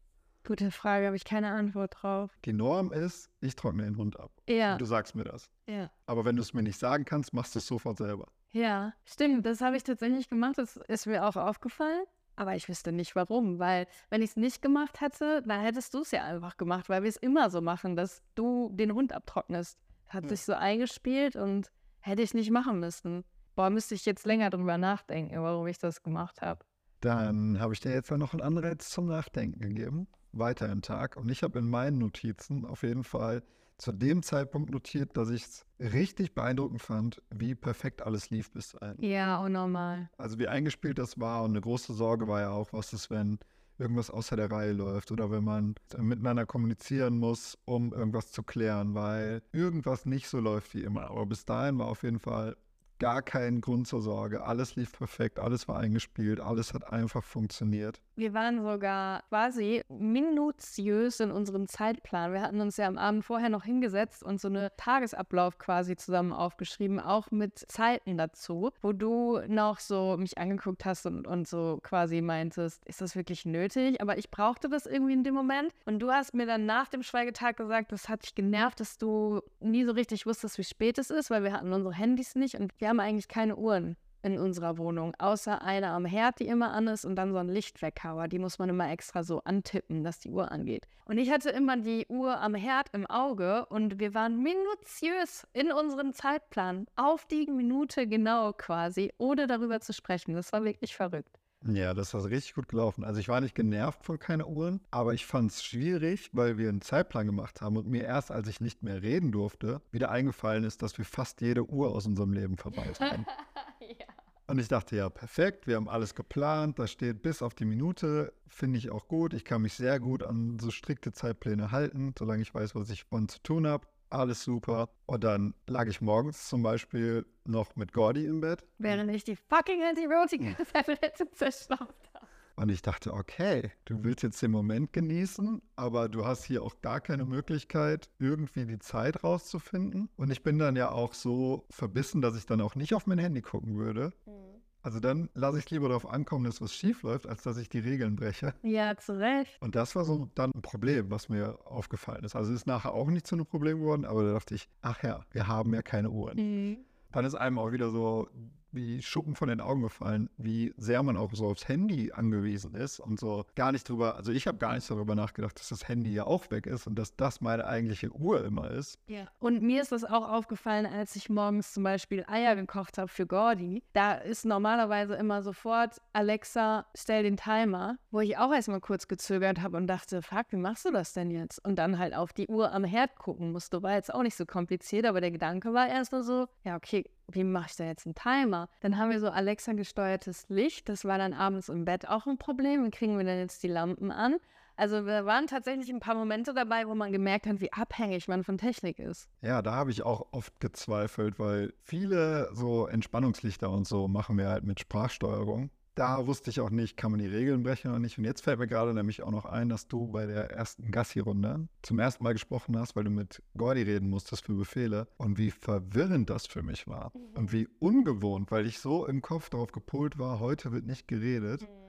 Gute 0.46 0.72
Frage, 0.72 1.08
habe 1.08 1.16
ich 1.16 1.26
keine 1.26 1.52
Antwort 1.52 1.98
drauf. 2.02 2.32
Die 2.46 2.54
Norm 2.54 2.94
ist, 2.94 3.30
ich 3.42 3.56
trockne 3.56 3.84
den 3.84 3.98
Hund 3.98 4.18
ab. 4.20 4.32
Ja. 4.48 4.74
Und 4.74 4.82
du 4.82 4.86
sagst 4.86 5.14
mir 5.14 5.26
das. 5.26 5.50
Ja. 5.68 5.92
Aber 6.06 6.24
wenn 6.24 6.38
du 6.38 6.42
es 6.42 6.54
mir 6.54 6.64
nicht 6.64 6.80
sagen 6.80 7.04
kannst, 7.04 7.34
machst 7.34 7.56
du 7.56 7.60
es 7.60 7.68
sofort 7.68 7.98
selber. 7.98 8.28
Ja, 8.52 8.94
stimmt. 9.04 9.46
Das 9.46 9.60
habe 9.60 9.76
ich 9.76 9.84
tatsächlich 9.84 10.30
gemacht. 10.30 10.58
Das 10.58 10.78
ist 10.88 11.06
mir 11.06 11.28
auch 11.28 11.36
aufgefallen. 11.36 12.06
Aber 12.38 12.56
ich 12.56 12.70
wüsste 12.70 12.92
nicht 12.92 13.16
warum, 13.16 13.58
weil 13.58 13.88
wenn 14.10 14.22
ich 14.22 14.30
es 14.30 14.36
nicht 14.36 14.62
gemacht 14.62 15.02
hätte, 15.02 15.42
dann 15.42 15.60
hättest 15.60 15.94
du 15.94 16.02
es 16.02 16.12
ja 16.12 16.24
einfach 16.24 16.56
gemacht, 16.56 16.88
weil 16.88 17.02
wir 17.02 17.10
es 17.10 17.18
immer 17.18 17.50
so 17.50 17.62
machen, 17.62 17.96
dass 17.96 18.22
du 18.36 18.70
den 18.74 18.94
Hund 18.94 19.12
abtrocknest. 19.12 19.78
Hat 20.08 20.24
ja. 20.24 20.30
sich 20.30 20.44
so 20.44 20.54
eingespielt 20.54 21.36
und 21.36 21.72
Hätte 22.00 22.22
ich 22.22 22.34
nicht 22.34 22.52
machen 22.52 22.80
müssen. 22.80 23.24
Boah, 23.56 23.70
müsste 23.70 23.96
ich 23.96 24.06
jetzt 24.06 24.26
länger 24.26 24.50
drüber 24.50 24.78
nachdenken, 24.78 25.42
warum 25.42 25.68
ich 25.68 25.78
das 25.78 26.04
gemacht 26.04 26.42
habe. 26.42 26.64
Dann 27.02 27.60
habe 27.60 27.74
ich 27.74 27.80
dir 27.80 27.92
jetzt 27.92 28.12
noch 28.12 28.34
einen 28.34 28.42
Anreiz 28.42 28.90
zum 28.90 29.08
Nachdenken 29.08 29.60
gegeben, 29.60 30.08
weiter 30.32 30.70
im 30.72 30.82
Tag. 30.82 31.18
Und 31.18 31.30
ich 31.30 31.44
habe 31.44 31.60
in 31.60 31.70
meinen 31.70 31.98
Notizen 31.98 32.66
auf 32.66 32.84
jeden 32.84 33.04
Fall 33.04 33.44
zu 33.78 33.92
dem 33.92 34.24
Zeitpunkt 34.24 34.72
notiert, 34.72 35.16
dass 35.18 35.30
ich 35.30 35.44
es 35.44 35.66
richtig 35.80 36.34
beeindruckend 36.34 36.82
fand, 36.82 37.22
wie 37.30 37.54
perfekt 37.54 38.02
alles 38.02 38.30
lief 38.30 38.52
bis 38.52 38.72
dahin. 38.72 38.98
Ja, 39.00 39.38
unnormal. 39.38 40.10
Also 40.18 40.40
wie 40.40 40.48
eingespielt 40.48 40.98
das 40.98 41.20
war 41.20 41.44
und 41.44 41.52
eine 41.52 41.62
große 41.62 41.94
Sorge 41.94 42.28
war 42.28 42.42
ja 42.42 42.50
auch, 42.50 42.74
was 42.74 42.94
ist, 42.94 43.10
wenn 43.12 43.38
irgendwas 43.78 44.10
außer 44.10 44.36
der 44.36 44.52
Reihe 44.52 44.74
läuft 44.74 45.12
oder 45.12 45.32
wenn 45.32 45.44
man 45.44 45.76
miteinander 45.98 46.46
kommunizieren 46.46 47.18
muss, 47.18 47.58
um 47.66 47.94
irgendwas 47.94 48.32
zu 48.32 48.44
klären, 48.44 48.96
weil 48.96 49.42
irgendwas 49.52 50.06
nicht 50.06 50.28
so 50.28 50.40
läuft 50.40 50.74
wie 50.74 50.84
immer. 50.84 51.10
Aber 51.10 51.26
bis 51.26 51.46
dahin 51.46 51.78
war 51.78 51.88
auf 51.88 52.04
jeden 52.04 52.20
Fall 52.20 52.56
gar 53.00 53.22
kein 53.22 53.62
Grund 53.62 53.88
zur 53.88 54.02
Sorge. 54.02 54.44
Alles 54.44 54.76
lief 54.76 54.92
perfekt, 54.92 55.40
alles 55.40 55.68
war 55.68 55.80
eingespielt, 55.80 56.40
alles 56.40 56.74
hat 56.74 56.92
einfach 56.92 57.24
funktioniert. 57.24 58.02
Wir 58.16 58.34
waren 58.34 58.64
sogar 58.64 59.22
quasi 59.30 59.84
minutiös 59.90 61.20
in 61.20 61.32
unserem 61.32 61.68
Zeitplan. 61.68 62.34
Wir 62.34 62.42
hatten 62.42 62.62
uns 62.62 62.78
ja 62.78 62.88
am 62.88 62.98
Abend 62.98 63.24
vorher 63.24 63.50
noch 63.50 63.64
hingesetzt 63.64 64.24
und 64.24 64.42
so 64.42 64.48
einen 64.48 64.70
Tagesablauf 64.78 65.60
quasi 65.60 65.96
zusammen 65.96 66.34
aufgeschrieben, 66.34 67.00
auch 67.00 67.30
mit 67.30 67.60
Zeiten 67.72 68.18
dazu, 68.18 68.72
wo 68.82 68.92
du 68.92 69.40
noch 69.48 69.80
so 69.80 70.18
mich 70.18 70.38
angeguckt 70.38 70.86
hast 70.86 71.06
und, 71.06 71.28
und 71.28 71.48
so 71.48 71.80
quasi 71.84 72.22
meintest, 72.22 72.84
ist 72.86 73.02
das 73.02 73.16
wirklich 73.16 73.46
nötig? 73.46 74.02
Aber 74.02 74.18
ich 74.18 74.32
brauchte 74.32 74.68
das 74.68 74.88
irgendwie 74.88 75.14
in 75.14 75.24
dem 75.24 75.36
Moment. 75.36 75.72
Und 75.86 76.00
du 76.00 76.12
hast 76.12 76.34
mir 76.34 76.48
dann 76.48 76.66
nach 76.66 76.88
dem 76.88 77.04
Schweigetag 77.04 77.58
gesagt, 77.58 77.92
das 77.92 78.10
hat 78.10 78.24
dich 78.24 78.34
genervt, 78.34 78.80
dass 78.80 78.98
du 78.98 79.42
nie 79.60 79.84
so 79.84 79.92
richtig 79.92 80.26
wusstest, 80.26 80.58
wie 80.58 80.64
spät 80.64 80.98
es 80.98 81.12
ist, 81.12 81.30
weil 81.30 81.44
wir 81.44 81.54
hatten 81.54 81.72
unsere 81.72 81.94
Handys 81.94 82.36
nicht 82.36 82.56
und 82.56 82.74
wir 82.80 82.87
haben 82.88 83.00
eigentlich 83.00 83.28
keine 83.28 83.56
Uhren 83.56 83.98
in 84.24 84.38
unserer 84.38 84.78
Wohnung, 84.78 85.14
außer 85.20 85.62
eine 85.62 85.90
am 85.90 86.06
Herd, 86.06 86.40
die 86.40 86.48
immer 86.48 86.72
an 86.72 86.88
ist 86.88 87.06
und 87.06 87.16
dann 87.16 87.32
so 87.32 87.38
ein 87.38 87.48
Lichtweckhauer. 87.48 88.28
Die 88.28 88.40
muss 88.40 88.60
man 88.60 88.70
immer 88.70 88.90
extra 88.92 89.24
so 89.24 89.42
antippen, 89.44 90.04
dass 90.04 90.20
die 90.20 90.30
Uhr 90.30 90.52
angeht. 90.52 90.88
Und 91.06 91.18
ich 91.18 91.32
hatte 91.32 91.50
immer 91.50 91.78
die 91.78 92.06
Uhr 92.10 92.40
am 92.40 92.56
Herd 92.56 92.90
im 92.94 93.06
Auge 93.06 93.66
und 93.68 94.00
wir 94.00 94.14
waren 94.14 94.42
minutiös 94.42 95.48
in 95.54 95.72
unserem 95.72 96.14
Zeitplan, 96.14 96.88
auf 96.96 97.26
die 97.26 97.50
Minute 97.50 98.08
genau 98.08 98.54
quasi, 98.54 99.14
ohne 99.18 99.48
darüber 99.48 99.80
zu 99.80 99.94
sprechen. 99.94 100.34
Das 100.34 100.52
war 100.52 100.64
wirklich 100.64 100.96
verrückt. 100.96 101.40
Ja, 101.66 101.94
das 101.94 102.14
war 102.14 102.24
richtig 102.26 102.54
gut 102.54 102.68
gelaufen. 102.68 103.04
Also 103.04 103.20
ich 103.20 103.28
war 103.28 103.42
nicht 103.42 103.56
genervt 103.56 104.04
von 104.06 104.20
keine 104.20 104.46
Uhren, 104.46 104.80
aber 104.92 105.14
ich 105.14 105.26
fand 105.26 105.52
es 105.52 105.64
schwierig, 105.64 106.30
weil 106.34 106.58
wir 106.58 106.70
einen 106.70 106.82
Zeitplan 106.82 107.26
gemacht 107.26 107.62
haben 107.62 107.78
und 107.78 107.88
mir 107.88 108.04
erst, 108.04 108.32
als 108.32 108.48
ich 108.48 108.62
nicht 108.62 108.84
mehr 108.84 109.02
reden 109.02 109.32
durfte, 109.32 109.82
wieder 109.92 110.12
eingefallen 110.12 110.64
ist, 110.64 110.82
dass 110.82 110.98
wir 110.98 111.06
fast 111.06 111.42
jede 111.42 111.68
Uhr 111.68 111.90
aus 111.90 112.06
unserem 112.06 112.32
Leben 112.34 112.58
verbannt 112.58 113.00
haben. 113.00 113.26
ja. 113.80 114.06
Und 114.46 114.60
ich 114.60 114.70
dachte, 114.70 114.96
ja, 114.96 115.10
perfekt, 115.10 115.68
wir 115.68 115.76
haben 115.76 115.90
alles 115.90 116.16
geplant, 116.16 116.80
da 116.80 116.88
steht 116.88 117.22
bis 117.22 117.42
auf 117.42 117.54
die 117.54 117.66
Minute, 117.66 118.34
finde 118.48 118.78
ich 118.78 118.92
auch 118.92 119.08
gut. 119.10 119.34
Ich 119.34 119.44
kann 119.44 119.62
mich 119.62 119.74
sehr 119.74 120.00
gut 120.00 120.24
an 120.24 120.58
so 120.60 120.72
strikte 120.72 121.12
Zeitpläne 121.12 121.72
halten, 121.72 122.14
solange 122.18 122.44
ich 122.44 122.54
weiß, 122.54 122.76
was 122.76 122.90
ich 122.90 123.06
wann 123.10 123.28
zu 123.28 123.42
tun 123.42 123.68
habe 123.68 123.88
alles 124.10 124.44
super. 124.44 124.90
Und 125.06 125.24
dann 125.24 125.54
lag 125.68 125.88
ich 125.88 126.02
morgens 126.02 126.48
zum 126.48 126.64
Beispiel 126.64 127.26
noch 127.46 127.76
mit 127.76 127.94
Gordy 127.94 128.26
im 128.26 128.42
Bett. 128.42 128.64
Während 128.78 129.12
ich 129.12 129.24
die 129.24 129.36
fucking 129.36 129.84
Antibiotika-Tablette 129.84 131.32
zerstaubt 131.32 132.10
habe. 132.14 132.28
Und 132.56 132.70
ich 132.70 132.82
dachte, 132.82 133.14
okay, 133.14 133.72
du 133.86 134.04
willst 134.04 134.24
jetzt 134.24 134.42
den 134.42 134.50
Moment 134.50 134.92
genießen, 134.92 135.62
aber 135.76 136.10
du 136.10 136.26
hast 136.26 136.44
hier 136.44 136.64
auch 136.64 136.82
gar 136.82 137.00
keine 137.00 137.24
Möglichkeit, 137.24 138.10
irgendwie 138.18 138.66
die 138.66 138.80
Zeit 138.80 139.24
rauszufinden. 139.24 140.10
Und 140.18 140.32
ich 140.32 140.42
bin 140.42 140.58
dann 140.58 140.76
ja 140.76 140.92
auch 140.92 141.14
so 141.14 141.68
verbissen, 141.70 142.20
dass 142.20 142.36
ich 142.36 142.48
dann 142.48 142.62
auch 142.62 142.74
nicht 142.74 142.96
auf 142.96 143.06
mein 143.06 143.20
Handy 143.20 143.44
gucken 143.44 143.78
würde. 143.78 144.12
Mhm. 144.26 144.57
Also 144.88 145.02
dann 145.02 145.30
lasse 145.34 145.60
ich 145.60 145.70
lieber 145.70 145.90
darauf 145.90 146.10
ankommen, 146.10 146.46
dass 146.46 146.62
was 146.62 146.74
schief 146.74 147.04
läuft, 147.04 147.28
als 147.28 147.44
dass 147.44 147.58
ich 147.58 147.68
die 147.68 147.80
Regeln 147.80 148.16
breche. 148.16 148.54
Ja, 148.64 148.96
zu 148.96 149.20
Recht. 149.20 149.62
Und 149.62 149.76
das 149.76 149.98
war 149.98 150.06
so 150.06 150.30
dann 150.34 150.52
ein 150.56 150.62
Problem, 150.62 151.12
was 151.12 151.28
mir 151.28 151.60
aufgefallen 151.66 152.24
ist. 152.24 152.38
Also 152.38 152.54
ist 152.54 152.68
nachher 152.68 152.94
auch 152.94 153.08
nicht 153.08 153.28
zu 153.28 153.36
einem 153.36 153.46
Problem 153.46 153.80
geworden, 153.80 154.06
aber 154.06 154.24
da 154.24 154.32
dachte 154.32 154.56
ich, 154.56 154.70
ach 154.82 155.04
ja, 155.04 155.26
wir 155.32 155.46
haben 155.46 155.74
ja 155.74 155.82
keine 155.82 156.10
Uhren. 156.10 156.38
Mhm. 156.38 156.78
Dann 157.12 157.26
ist 157.26 157.36
einem 157.36 157.60
auch 157.60 157.74
wieder 157.74 157.90
so 157.90 158.30
wie 158.72 159.02
Schuppen 159.02 159.36
von 159.36 159.50
den 159.50 159.62
Augen 159.62 159.82
gefallen, 159.82 160.30
wie 160.38 160.74
sehr 160.78 161.04
man 161.04 161.18
auch 161.18 161.34
so 161.34 161.48
aufs 161.48 161.68
Handy 161.68 162.12
angewiesen 162.12 162.74
ist 162.76 163.00
und 163.00 163.20
so 163.20 163.46
gar 163.56 163.72
nicht 163.72 163.88
drüber, 163.88 164.16
also 164.16 164.32
ich 164.32 164.48
habe 164.48 164.58
gar 164.58 164.74
nicht 164.74 164.90
darüber 164.90 165.16
nachgedacht, 165.16 165.60
dass 165.60 165.70
das 165.70 165.88
Handy 165.88 166.14
ja 166.14 166.26
auch 166.26 166.50
weg 166.52 166.66
ist 166.66 166.88
und 166.88 166.96
dass 166.96 167.16
das 167.16 167.42
meine 167.42 167.66
eigentliche 167.66 168.12
Uhr 168.12 168.44
immer 168.44 168.70
ist. 168.72 169.00
Ja. 169.08 169.28
Und 169.40 169.62
mir 169.62 169.82
ist 169.82 169.92
das 169.92 170.04
auch 170.04 170.30
aufgefallen, 170.30 170.86
als 170.86 171.16
ich 171.16 171.30
morgens 171.30 171.74
zum 171.74 171.84
Beispiel 171.84 172.26
Eier 172.28 172.56
gekocht 172.56 172.98
habe 172.98 173.08
für 173.08 173.26
Gordy. 173.26 173.84
Da 173.94 174.14
ist 174.14 174.46
normalerweise 174.46 175.16
immer 175.16 175.42
sofort 175.44 176.02
Alexa, 176.14 176.86
stell 176.96 177.24
den 177.24 177.38
Timer, 177.38 177.98
wo 178.12 178.20
ich 178.20 178.38
auch 178.38 178.54
erstmal 178.54 178.82
kurz 178.82 179.08
gezögert 179.08 179.62
habe 179.62 179.78
und 179.78 179.88
dachte, 179.88 180.22
fuck, 180.22 180.48
wie 180.50 180.58
machst 180.58 180.86
du 180.86 180.92
das 180.92 181.14
denn 181.14 181.32
jetzt? 181.32 181.64
Und 181.64 181.78
dann 181.78 182.00
halt 182.00 182.16
auf 182.16 182.34
die 182.34 182.48
Uhr 182.48 182.72
am 182.72 182.84
Herd 182.84 183.16
gucken 183.18 183.52
musste. 183.52 183.82
War 183.84 183.94
jetzt 183.94 184.14
auch 184.14 184.24
nicht 184.24 184.36
so 184.36 184.46
kompliziert, 184.46 185.06
aber 185.06 185.22
der 185.22 185.32
Gedanke 185.32 185.74
war 185.74 185.88
erst 185.88 186.08
so, 186.08 186.48
ja, 186.64 186.76
okay, 186.76 187.06
wie 187.32 187.44
mache 187.44 187.68
ich 187.70 187.76
da 187.76 187.84
jetzt 187.86 188.06
einen 188.06 188.16
Timer? 188.16 188.70
Dann 188.82 188.98
haben 188.98 189.12
wir 189.12 189.20
so 189.20 189.30
Alexa-gesteuertes 189.30 190.46
Licht. 190.50 190.90
Das 190.90 191.06
war 191.06 191.18
dann 191.18 191.34
abends 191.34 191.70
im 191.70 191.86
Bett 191.86 192.08
auch 192.08 192.26
ein 192.26 192.38
Problem. 192.38 192.86
Wie 192.86 192.92
kriegen 192.92 193.18
wir 193.18 193.26
denn 193.26 193.40
jetzt 193.40 193.64
die 193.64 193.68
Lampen 193.68 194.12
an? 194.12 194.38
Also 194.78 195.08
wir 195.08 195.26
waren 195.26 195.48
tatsächlich 195.48 195.90
ein 195.90 196.00
paar 196.00 196.14
Momente 196.14 196.54
dabei, 196.54 196.88
wo 196.88 196.94
man 196.94 197.12
gemerkt 197.12 197.48
hat, 197.48 197.62
wie 197.62 197.74
abhängig 197.74 198.28
man 198.28 198.44
von 198.44 198.60
Technik 198.60 199.00
ist. 199.00 199.28
Ja, 199.42 199.64
da 199.64 199.74
habe 199.74 199.90
ich 199.90 200.04
auch 200.04 200.28
oft 200.32 200.60
gezweifelt, 200.60 201.40
weil 201.40 201.74
viele 201.82 202.50
so 202.54 202.86
Entspannungslichter 202.86 203.72
und 203.72 203.88
so 203.88 204.08
machen 204.08 204.38
wir 204.38 204.50
halt 204.50 204.64
mit 204.64 204.80
Sprachsteuerung. 204.80 205.72
Da 205.98 206.28
wusste 206.28 206.52
ich 206.52 206.60
auch 206.60 206.70
nicht, 206.70 206.96
kann 206.96 207.10
man 207.10 207.20
die 207.20 207.26
Regeln 207.26 207.64
brechen 207.64 207.90
oder 207.90 207.98
nicht. 207.98 208.20
Und 208.20 208.24
jetzt 208.24 208.42
fällt 208.42 208.60
mir 208.60 208.68
gerade 208.68 208.94
nämlich 208.94 209.24
auch 209.24 209.32
noch 209.32 209.46
ein, 209.46 209.68
dass 209.68 209.88
du 209.88 210.06
bei 210.06 210.28
der 210.28 210.52
ersten 210.52 210.92
Gassi-Runde 210.92 211.68
zum 211.82 211.98
ersten 211.98 212.24
Mal 212.24 212.34
gesprochen 212.34 212.78
hast, 212.78 212.96
weil 212.96 213.04
du 213.04 213.10
mit 213.10 213.42
Gordy 213.58 213.82
reden 213.82 214.12
musstest 214.12 214.46
für 214.46 214.54
Befehle. 214.54 215.08
Und 215.18 215.40
wie 215.40 215.50
verwirrend 215.50 216.30
das 216.30 216.46
für 216.46 216.62
mich 216.62 216.88
war. 216.88 217.12
Mhm. 217.16 217.40
Und 217.40 217.52
wie 217.52 217.68
ungewohnt, 217.80 218.52
weil 218.52 218.68
ich 218.68 218.78
so 218.78 219.08
im 219.08 219.24
Kopf 219.24 219.50
darauf 219.50 219.72
gepolt 219.72 220.20
war, 220.20 220.40
heute 220.40 220.72
wird 220.72 220.86
nicht 220.86 221.08
geredet. 221.08 221.64
Mhm. 221.64 221.87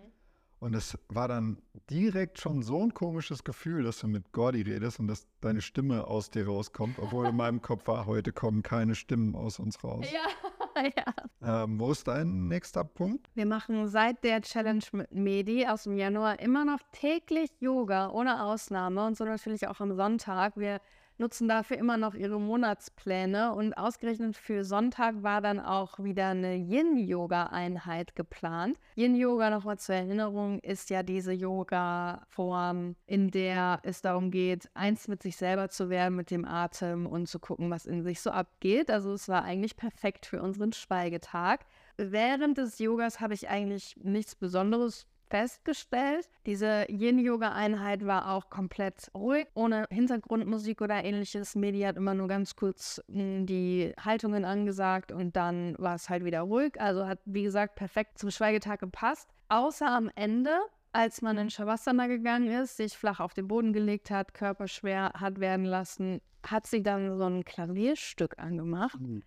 Und 0.61 0.75
es 0.75 0.99
war 1.09 1.29
dann 1.29 1.59
direkt 1.89 2.41
schon 2.41 2.63
so 2.63 2.83
ein 2.83 2.93
komisches 2.93 3.45
Gefühl, 3.45 3.85
dass 3.85 4.01
du 4.01 4.09
mit 4.09 4.33
Gordy 4.33 4.63
redest 4.63 4.99
und 4.99 5.07
dass 5.07 5.27
deine 5.41 5.61
Stimme 5.61 6.07
aus 6.07 6.31
dir 6.31 6.47
rauskommt, 6.47 6.99
obwohl 6.99 7.27
in 7.27 7.37
meinem 7.37 7.63
Kopf 7.63 7.87
war, 7.87 8.07
heute 8.07 8.33
kommen 8.33 8.63
keine 8.63 8.97
Stimmen 8.97 9.37
aus 9.37 9.61
uns 9.61 9.83
raus. 9.85 10.05
Ja, 10.13 10.83
ja. 10.97 11.65
Ähm, 11.65 11.79
wo 11.79 11.93
ist 11.93 12.09
dein 12.09 12.49
nächster 12.49 12.83
Punkt? 12.83 13.31
Wir 13.35 13.47
machen 13.47 13.87
seit 13.87 14.25
der 14.25 14.43
Challenge 14.43 14.85
mit 14.93 15.13
Medi 15.13 15.67
aus 15.67 15.85
dem 15.85 15.97
Januar 15.97 16.41
immer 16.41 16.65
noch 16.65 16.81
täglich 16.91 17.51
Yoga, 17.61 18.11
ohne 18.11 18.43
Ausnahme 18.43 19.07
und 19.07 19.17
so 19.17 19.25
natürlich 19.25 19.69
auch 19.69 19.81
am 19.81 19.95
Sonntag. 19.95 20.57
Wir 20.57 20.81
nutzen 21.19 21.49
dafür 21.49 21.77
immer 21.77 21.97
noch 21.97 22.15
ihre 22.15 22.41
Monatspläne. 22.41 23.53
Und 23.55 23.75
ausgerechnet 23.75 24.37
für 24.37 24.65
Sonntag 24.65 25.23
war 25.23 25.41
dann 25.41 25.61
auch 25.61 25.99
wieder 25.99 26.29
eine 26.29 26.55
Yin-Yoga-Einheit 26.57 28.15
geplant. 28.15 28.79
Yin-Yoga, 28.97 29.51
nochmal 29.51 29.79
zur 29.79 29.97
Erinnerung, 29.97 30.61
ist 30.61 30.91
ja 30.91 31.03
diese 31.03 31.33
Yoga-Form, 31.33 32.97
in 33.07 33.31
der 33.31 33.81
es 33.83 34.03
darum 34.03 34.31
geht, 34.31 34.71
eins 34.75 35.09
mit 35.09 35.23
sich 35.23 35.37
selber 35.37 35.69
zu 35.69 35.91
werden, 35.91 36.17
mit 36.17 36.31
dem 36.31 36.45
Atem 36.45 37.07
und 37.07 37.29
zu 37.29 37.39
gucken, 37.39 37.71
was 37.71 37.87
in 37.87 38.03
sich 38.03 38.21
so 38.21 38.31
abgeht. 38.31 38.91
Also 38.91 39.13
es 39.13 39.29
war 39.29 39.45
eigentlich 39.45 39.77
perfekt 39.77 40.27
für 40.27 40.43
unseren 40.43 40.73
Schweigetag. 40.73 41.67
Während 41.97 42.59
des 42.59 42.79
Yogas 42.79 43.21
habe 43.21 43.35
ich 43.35 43.49
eigentlich 43.49 43.97
nichts 44.03 44.37
Besonderes 44.37 45.07
festgestellt. 45.29 46.29
Diese 46.47 46.87
Yin-Yoga-Einheit 46.89 48.07
war 48.07 48.31
auch 48.31 48.51
komplett 48.51 49.11
ruhig, 49.15 49.47
ohne 49.55 49.87
Hintergrundmusik 49.91 50.81
oder 50.81 51.05
ähnliches. 51.05 51.55
Medi 51.55 51.81
hat 51.81 51.97
immer 51.97 52.15
nur 52.15 52.29
ganz 52.29 52.57
kurz 52.57 53.03
hm, 53.11 53.47
die 53.47 53.93
Haltungen 54.03 54.45
angesagt 54.45 55.13
und 55.13 55.37
dann 55.37 55.75
war 55.79 55.95
es 55.95 56.09
halt 56.09 56.25
wieder 56.25 56.43
ruhig. 56.43 56.81
Also 56.81 57.07
hat, 57.07 57.21
wie 57.25 57.43
gesagt, 57.43 57.77
perfekt 57.77 58.19
zum 58.19 58.31
Schweigetag 58.31 58.81
gepasst. 58.81 59.29
Außer 59.49 59.87
am 59.87 60.11
Ende, 60.15 60.57
als 60.93 61.23
man 61.23 61.39
in 61.39 61.51
Shavasana 61.51 62.07
gegangen 62.07 62.51
ist, 62.51 62.77
sich 62.77 62.97
flach 62.97 63.21
auf 63.21 63.35
den 63.35 63.49
Boden 63.49 63.73
gelegt 63.73 64.11
hat, 64.11 64.35
Körper 64.35 64.69
schwer 64.69 65.13
hat 65.15 65.41
werden 65.41 65.65
lassen, 65.65 66.21
hat 66.47 66.67
sie 66.67 66.83
dann 66.83 67.17
so 67.17 67.25
ein 67.25 67.45
Klavierstück 67.45 68.39
angemacht. 68.39 69.01
Mhm. 69.01 69.23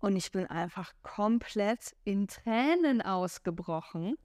Und 0.00 0.16
ich 0.16 0.30
bin 0.30 0.46
einfach 0.46 0.92
komplett 1.02 1.96
in 2.04 2.28
Tränen 2.28 3.02
ausgebrochen 3.02 4.16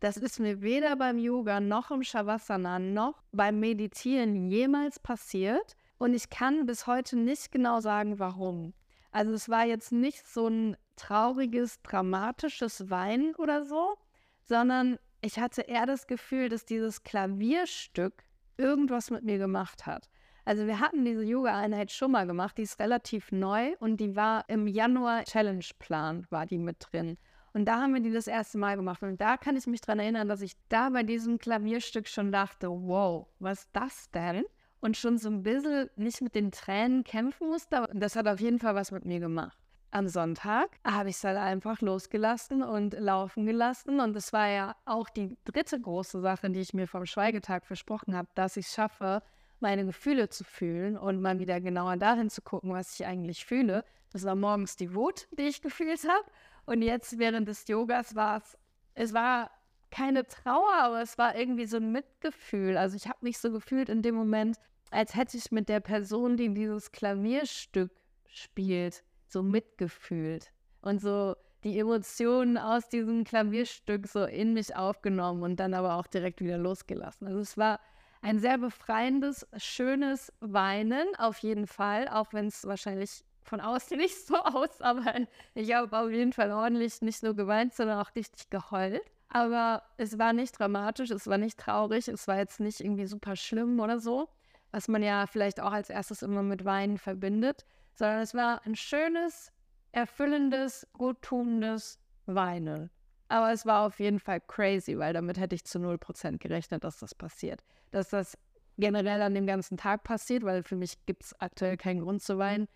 das 0.00 0.16
ist 0.16 0.40
mir 0.40 0.62
weder 0.62 0.96
beim 0.96 1.18
Yoga 1.18 1.60
noch 1.60 1.90
im 1.90 2.02
Shavasana 2.02 2.78
noch 2.78 3.22
beim 3.32 3.60
Meditieren 3.60 4.50
jemals 4.50 4.98
passiert. 4.98 5.76
Und 5.98 6.14
ich 6.14 6.30
kann 6.30 6.64
bis 6.64 6.86
heute 6.86 7.18
nicht 7.18 7.52
genau 7.52 7.80
sagen, 7.80 8.18
warum. 8.18 8.72
Also 9.12 9.32
es 9.32 9.50
war 9.50 9.66
jetzt 9.66 9.92
nicht 9.92 10.26
so 10.26 10.48
ein 10.48 10.76
trauriges, 10.96 11.82
dramatisches 11.82 12.88
Weinen 12.88 13.34
oder 13.34 13.64
so, 13.64 13.96
sondern 14.44 14.98
ich 15.20 15.38
hatte 15.38 15.62
eher 15.62 15.84
das 15.84 16.06
Gefühl, 16.06 16.48
dass 16.48 16.64
dieses 16.64 17.02
Klavierstück 17.02 18.24
irgendwas 18.56 19.10
mit 19.10 19.24
mir 19.24 19.36
gemacht 19.36 19.84
hat. 19.84 20.08
Also 20.46 20.66
wir 20.66 20.80
hatten 20.80 21.04
diese 21.04 21.22
Yoga-Einheit 21.22 21.92
schon 21.92 22.12
mal 22.12 22.26
gemacht, 22.26 22.56
die 22.56 22.62
ist 22.62 22.80
relativ 22.80 23.30
neu 23.30 23.74
und 23.78 23.98
die 23.98 24.16
war 24.16 24.44
im 24.48 24.66
Januar 24.66 25.24
Challenge-Plan, 25.24 26.26
war 26.30 26.46
die 26.46 26.58
mit 26.58 26.76
drin. 26.80 27.18
Und 27.52 27.64
da 27.64 27.80
haben 27.80 27.94
wir 27.94 28.00
die 28.00 28.12
das 28.12 28.26
erste 28.26 28.58
Mal 28.58 28.76
gemacht. 28.76 29.02
Und 29.02 29.20
da 29.20 29.36
kann 29.36 29.56
ich 29.56 29.66
mich 29.66 29.80
dran 29.80 29.98
erinnern, 29.98 30.28
dass 30.28 30.40
ich 30.40 30.54
da 30.68 30.90
bei 30.90 31.02
diesem 31.02 31.38
Klavierstück 31.38 32.06
schon 32.08 32.30
dachte, 32.30 32.68
wow, 32.68 33.26
was 33.38 33.60
ist 33.60 33.70
das 33.72 34.10
denn? 34.10 34.44
Und 34.80 34.96
schon 34.96 35.18
so 35.18 35.28
ein 35.28 35.42
bisschen 35.42 35.90
nicht 35.96 36.22
mit 36.22 36.34
den 36.34 36.52
Tränen 36.52 37.04
kämpfen 37.04 37.48
musste, 37.48 37.78
aber 37.78 37.88
das 37.92 38.16
hat 38.16 38.26
auf 38.26 38.40
jeden 38.40 38.58
Fall 38.58 38.74
was 38.74 38.92
mit 38.92 39.04
mir 39.04 39.20
gemacht. 39.20 39.58
Am 39.92 40.08
Sonntag 40.08 40.70
habe 40.86 41.10
ich 41.10 41.16
es 41.16 41.24
halt 41.24 41.36
einfach 41.36 41.80
losgelassen 41.80 42.62
und 42.62 42.94
laufen 42.94 43.44
gelassen. 43.44 43.98
Und 43.98 44.14
es 44.14 44.32
war 44.32 44.48
ja 44.48 44.76
auch 44.84 45.10
die 45.10 45.36
dritte 45.44 45.80
große 45.80 46.20
Sache, 46.20 46.48
die 46.48 46.60
ich 46.60 46.72
mir 46.72 46.86
vom 46.86 47.04
Schweigetag 47.06 47.66
versprochen 47.66 48.16
habe, 48.16 48.28
dass 48.36 48.56
ich 48.56 48.66
es 48.66 48.72
schaffe, 48.72 49.20
meine 49.58 49.84
Gefühle 49.84 50.28
zu 50.28 50.44
fühlen 50.44 50.96
und 50.96 51.20
mal 51.20 51.40
wieder 51.40 51.60
genauer 51.60 51.96
dahin 51.96 52.30
zu 52.30 52.40
gucken, 52.40 52.72
was 52.72 52.94
ich 52.94 53.04
eigentlich 53.04 53.44
fühle. 53.44 53.84
Das 54.12 54.24
war 54.24 54.36
morgens 54.36 54.76
die 54.76 54.94
Wut, 54.94 55.28
die 55.36 55.42
ich 55.42 55.60
gefühlt 55.60 56.02
habe. 56.04 56.24
Und 56.70 56.82
jetzt 56.82 57.18
während 57.18 57.48
des 57.48 57.66
Yogas 57.66 58.14
war 58.14 58.36
es, 58.36 58.56
es 58.94 59.12
war 59.12 59.50
keine 59.90 60.24
Trauer, 60.24 60.72
aber 60.78 61.02
es 61.02 61.18
war 61.18 61.34
irgendwie 61.34 61.66
so 61.66 61.78
ein 61.78 61.90
Mitgefühl. 61.90 62.76
Also 62.76 62.94
ich 62.94 63.08
habe 63.08 63.18
mich 63.22 63.38
so 63.38 63.50
gefühlt 63.50 63.88
in 63.88 64.02
dem 64.02 64.14
Moment, 64.14 64.56
als 64.92 65.16
hätte 65.16 65.36
ich 65.36 65.50
mit 65.50 65.68
der 65.68 65.80
Person, 65.80 66.36
die 66.36 66.54
dieses 66.54 66.92
Klavierstück 66.92 67.90
spielt, 68.28 69.02
so 69.26 69.42
mitgefühlt 69.42 70.52
und 70.80 71.00
so 71.00 71.34
die 71.64 71.76
Emotionen 71.76 72.56
aus 72.56 72.88
diesem 72.88 73.24
Klavierstück 73.24 74.06
so 74.06 74.24
in 74.24 74.52
mich 74.52 74.76
aufgenommen 74.76 75.42
und 75.42 75.56
dann 75.58 75.74
aber 75.74 75.96
auch 75.96 76.06
direkt 76.06 76.40
wieder 76.40 76.56
losgelassen. 76.56 77.26
Also 77.26 77.40
es 77.40 77.58
war 77.58 77.80
ein 78.22 78.38
sehr 78.38 78.58
befreiendes, 78.58 79.44
schönes 79.56 80.32
Weinen 80.38 81.08
auf 81.18 81.38
jeden 81.38 81.66
Fall, 81.66 82.06
auch 82.06 82.32
wenn 82.32 82.46
es 82.46 82.64
wahrscheinlich 82.64 83.24
von 83.42 83.60
außen 83.60 83.96
nicht 83.96 84.26
so 84.26 84.36
aus, 84.36 84.80
aber 84.80 85.14
ich 85.54 85.72
habe 85.72 85.96
auf 85.96 86.10
jeden 86.10 86.32
Fall 86.32 86.50
ordentlich 86.50 87.00
nicht 87.02 87.22
nur 87.22 87.34
geweint, 87.34 87.74
sondern 87.74 88.00
auch 88.00 88.14
richtig 88.14 88.50
geheult. 88.50 89.02
Aber 89.28 89.84
es 89.96 90.18
war 90.18 90.32
nicht 90.32 90.58
dramatisch, 90.58 91.10
es 91.10 91.26
war 91.28 91.38
nicht 91.38 91.58
traurig, 91.58 92.08
es 92.08 92.26
war 92.26 92.38
jetzt 92.38 92.58
nicht 92.58 92.80
irgendwie 92.80 93.06
super 93.06 93.36
schlimm 93.36 93.78
oder 93.78 94.00
so, 94.00 94.28
was 94.72 94.88
man 94.88 95.02
ja 95.02 95.26
vielleicht 95.26 95.60
auch 95.60 95.72
als 95.72 95.88
erstes 95.88 96.22
immer 96.22 96.42
mit 96.42 96.64
Weinen 96.64 96.98
verbindet, 96.98 97.64
sondern 97.94 98.20
es 98.20 98.34
war 98.34 98.66
ein 98.66 98.74
schönes, 98.74 99.52
erfüllendes, 99.92 100.86
guttunendes 100.94 102.00
Weinen. 102.26 102.90
Aber 103.28 103.52
es 103.52 103.64
war 103.64 103.86
auf 103.86 104.00
jeden 104.00 104.18
Fall 104.18 104.40
crazy, 104.40 104.98
weil 104.98 105.12
damit 105.12 105.38
hätte 105.38 105.54
ich 105.54 105.64
zu 105.64 105.78
0% 105.78 106.38
gerechnet, 106.38 106.82
dass 106.82 106.98
das 106.98 107.14
passiert. 107.14 107.62
Dass 107.92 108.08
das 108.08 108.36
generell 108.78 109.22
an 109.22 109.34
dem 109.34 109.46
ganzen 109.46 109.76
Tag 109.76 110.02
passiert, 110.02 110.42
weil 110.42 110.64
für 110.64 110.74
mich 110.74 111.06
gibt 111.06 111.24
es 111.24 111.40
aktuell 111.40 111.76
keinen 111.76 112.00
Grund 112.00 112.22
zu 112.22 112.38
weinen 112.38 112.66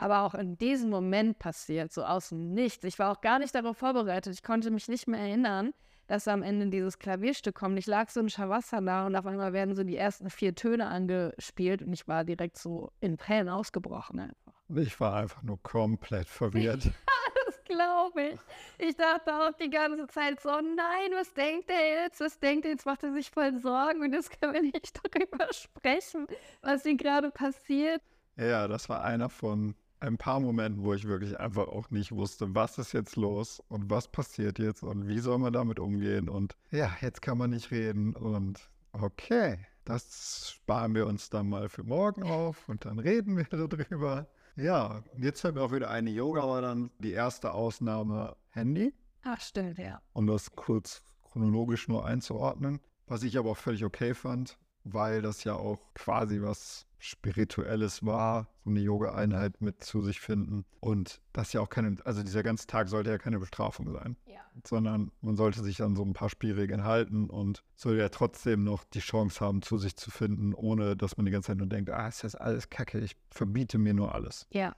aber 0.00 0.22
auch 0.22 0.34
in 0.34 0.56
diesem 0.56 0.90
Moment 0.90 1.38
passiert, 1.38 1.92
so 1.92 2.02
aus 2.04 2.30
dem 2.30 2.52
Nichts. 2.54 2.84
Ich 2.84 2.98
war 2.98 3.12
auch 3.12 3.20
gar 3.20 3.38
nicht 3.38 3.54
darauf 3.54 3.76
vorbereitet. 3.76 4.32
Ich 4.32 4.42
konnte 4.42 4.70
mich 4.70 4.88
nicht 4.88 5.06
mehr 5.06 5.20
erinnern, 5.20 5.72
dass 6.06 6.26
am 6.26 6.42
Ende 6.42 6.68
dieses 6.68 6.98
Klavierstück 6.98 7.54
kommt. 7.54 7.78
Ich 7.78 7.86
lag 7.86 8.08
so 8.08 8.20
in 8.20 8.30
Shavasana 8.30 9.06
und 9.06 9.14
auf 9.14 9.26
einmal 9.26 9.52
werden 9.52 9.76
so 9.76 9.84
die 9.84 9.96
ersten 9.96 10.30
vier 10.30 10.54
Töne 10.54 10.86
angespielt 10.86 11.82
und 11.82 11.92
ich 11.92 12.08
war 12.08 12.24
direkt 12.24 12.58
so 12.58 12.90
in 13.00 13.18
Tränen 13.18 13.50
ausgebrochen 13.50 14.20
einfach. 14.20 14.52
Ich 14.74 14.98
war 15.00 15.16
einfach 15.16 15.42
nur 15.42 15.62
komplett 15.62 16.28
verwirrt. 16.28 16.90
das 17.46 17.62
glaube 17.64 18.22
ich. 18.22 18.40
Ich 18.78 18.96
dachte 18.96 19.34
auch 19.34 19.52
die 19.52 19.70
ganze 19.70 20.06
Zeit 20.06 20.40
so, 20.40 20.48
nein, 20.48 21.10
was 21.12 21.32
denkt 21.34 21.70
er 21.70 22.04
jetzt? 22.04 22.20
Was 22.20 22.38
denkt 22.38 22.64
er 22.64 22.72
jetzt? 22.72 22.86
Macht 22.86 23.02
er 23.02 23.12
sich 23.12 23.30
voll 23.30 23.58
Sorgen 23.58 24.00
und 24.00 24.12
jetzt 24.12 24.40
können 24.40 24.54
wir 24.54 24.62
nicht 24.62 24.98
darüber 25.14 25.52
sprechen, 25.52 26.26
was 26.62 26.84
hier 26.84 26.96
gerade 26.96 27.30
passiert. 27.30 28.00
Ja, 28.36 28.66
das 28.66 28.88
war 28.88 29.04
einer 29.04 29.28
von 29.28 29.74
ein 30.00 30.16
paar 30.16 30.40
Momenten, 30.40 30.82
wo 30.82 30.94
ich 30.94 31.06
wirklich 31.06 31.38
einfach 31.38 31.68
auch 31.68 31.90
nicht 31.90 32.12
wusste, 32.12 32.54
was 32.54 32.78
ist 32.78 32.92
jetzt 32.92 33.16
los 33.16 33.62
und 33.68 33.90
was 33.90 34.08
passiert 34.08 34.58
jetzt 34.58 34.82
und 34.82 35.06
wie 35.06 35.18
soll 35.18 35.38
man 35.38 35.52
damit 35.52 35.78
umgehen. 35.78 36.28
Und 36.28 36.56
ja, 36.70 36.90
jetzt 37.00 37.22
kann 37.22 37.38
man 37.38 37.50
nicht 37.50 37.70
reden 37.70 38.14
und 38.14 38.70
okay, 38.92 39.58
das 39.84 40.50
sparen 40.54 40.94
wir 40.94 41.06
uns 41.06 41.30
dann 41.30 41.48
mal 41.48 41.68
für 41.68 41.84
morgen 41.84 42.22
auf 42.22 42.68
und 42.68 42.84
dann 42.84 42.98
reden 42.98 43.36
wir 43.36 43.44
darüber. 43.50 44.28
Ja, 44.56 45.02
jetzt 45.16 45.40
fällt 45.40 45.54
mir 45.54 45.62
auch 45.62 45.72
wieder 45.72 45.90
eine 45.90 46.10
Yoga, 46.10 46.42
war 46.42 46.62
dann 46.62 46.90
die 46.98 47.12
erste 47.12 47.52
Ausnahme 47.52 48.36
Handy. 48.50 48.94
Ach, 49.22 49.40
stimmt, 49.40 49.78
ja. 49.78 50.00
Um 50.12 50.26
das 50.26 50.50
kurz 50.52 51.02
chronologisch 51.22 51.88
nur 51.88 52.04
einzuordnen, 52.04 52.80
was 53.06 53.22
ich 53.22 53.38
aber 53.38 53.50
auch 53.50 53.56
völlig 53.56 53.84
okay 53.84 54.14
fand, 54.14 54.58
weil 54.84 55.22
das 55.22 55.44
ja 55.44 55.54
auch 55.54 55.80
quasi 55.94 56.40
was 56.42 56.86
Spirituelles 57.00 58.04
war, 58.04 58.48
so 58.62 58.70
eine 58.70 58.80
Yoga-Einheit 58.80 59.60
mit 59.62 59.82
zu 59.82 60.02
sich 60.02 60.20
finden. 60.20 60.66
Und 60.80 61.20
das 61.32 61.52
ja 61.52 61.60
auch 61.60 61.70
keine, 61.70 61.96
also 62.04 62.22
dieser 62.22 62.42
ganze 62.42 62.66
Tag 62.66 62.88
sollte 62.88 63.10
ja 63.10 63.18
keine 63.18 63.38
Bestrafung 63.38 63.90
sein, 63.90 64.16
ja. 64.26 64.40
sondern 64.66 65.10
man 65.22 65.34
sollte 65.34 65.62
sich 65.62 65.82
an 65.82 65.96
so 65.96 66.04
ein 66.04 66.12
paar 66.12 66.28
Spielregeln 66.28 66.84
halten 66.84 67.30
und 67.30 67.64
soll 67.74 67.96
ja 67.96 68.10
trotzdem 68.10 68.64
noch 68.64 68.84
die 68.84 69.00
Chance 69.00 69.40
haben, 69.40 69.62
zu 69.62 69.78
sich 69.78 69.96
zu 69.96 70.10
finden, 70.10 70.54
ohne 70.54 70.94
dass 70.94 71.16
man 71.16 71.24
die 71.24 71.32
ganze 71.32 71.48
Zeit 71.48 71.56
nur 71.56 71.68
denkt, 71.68 71.90
ah, 71.90 72.06
ist 72.06 72.22
das 72.22 72.34
alles 72.34 72.68
Kacke, 72.68 73.00
ich 73.00 73.16
verbiete 73.30 73.78
mir 73.78 73.94
nur 73.94 74.14
alles. 74.14 74.46
Ja. 74.50 74.76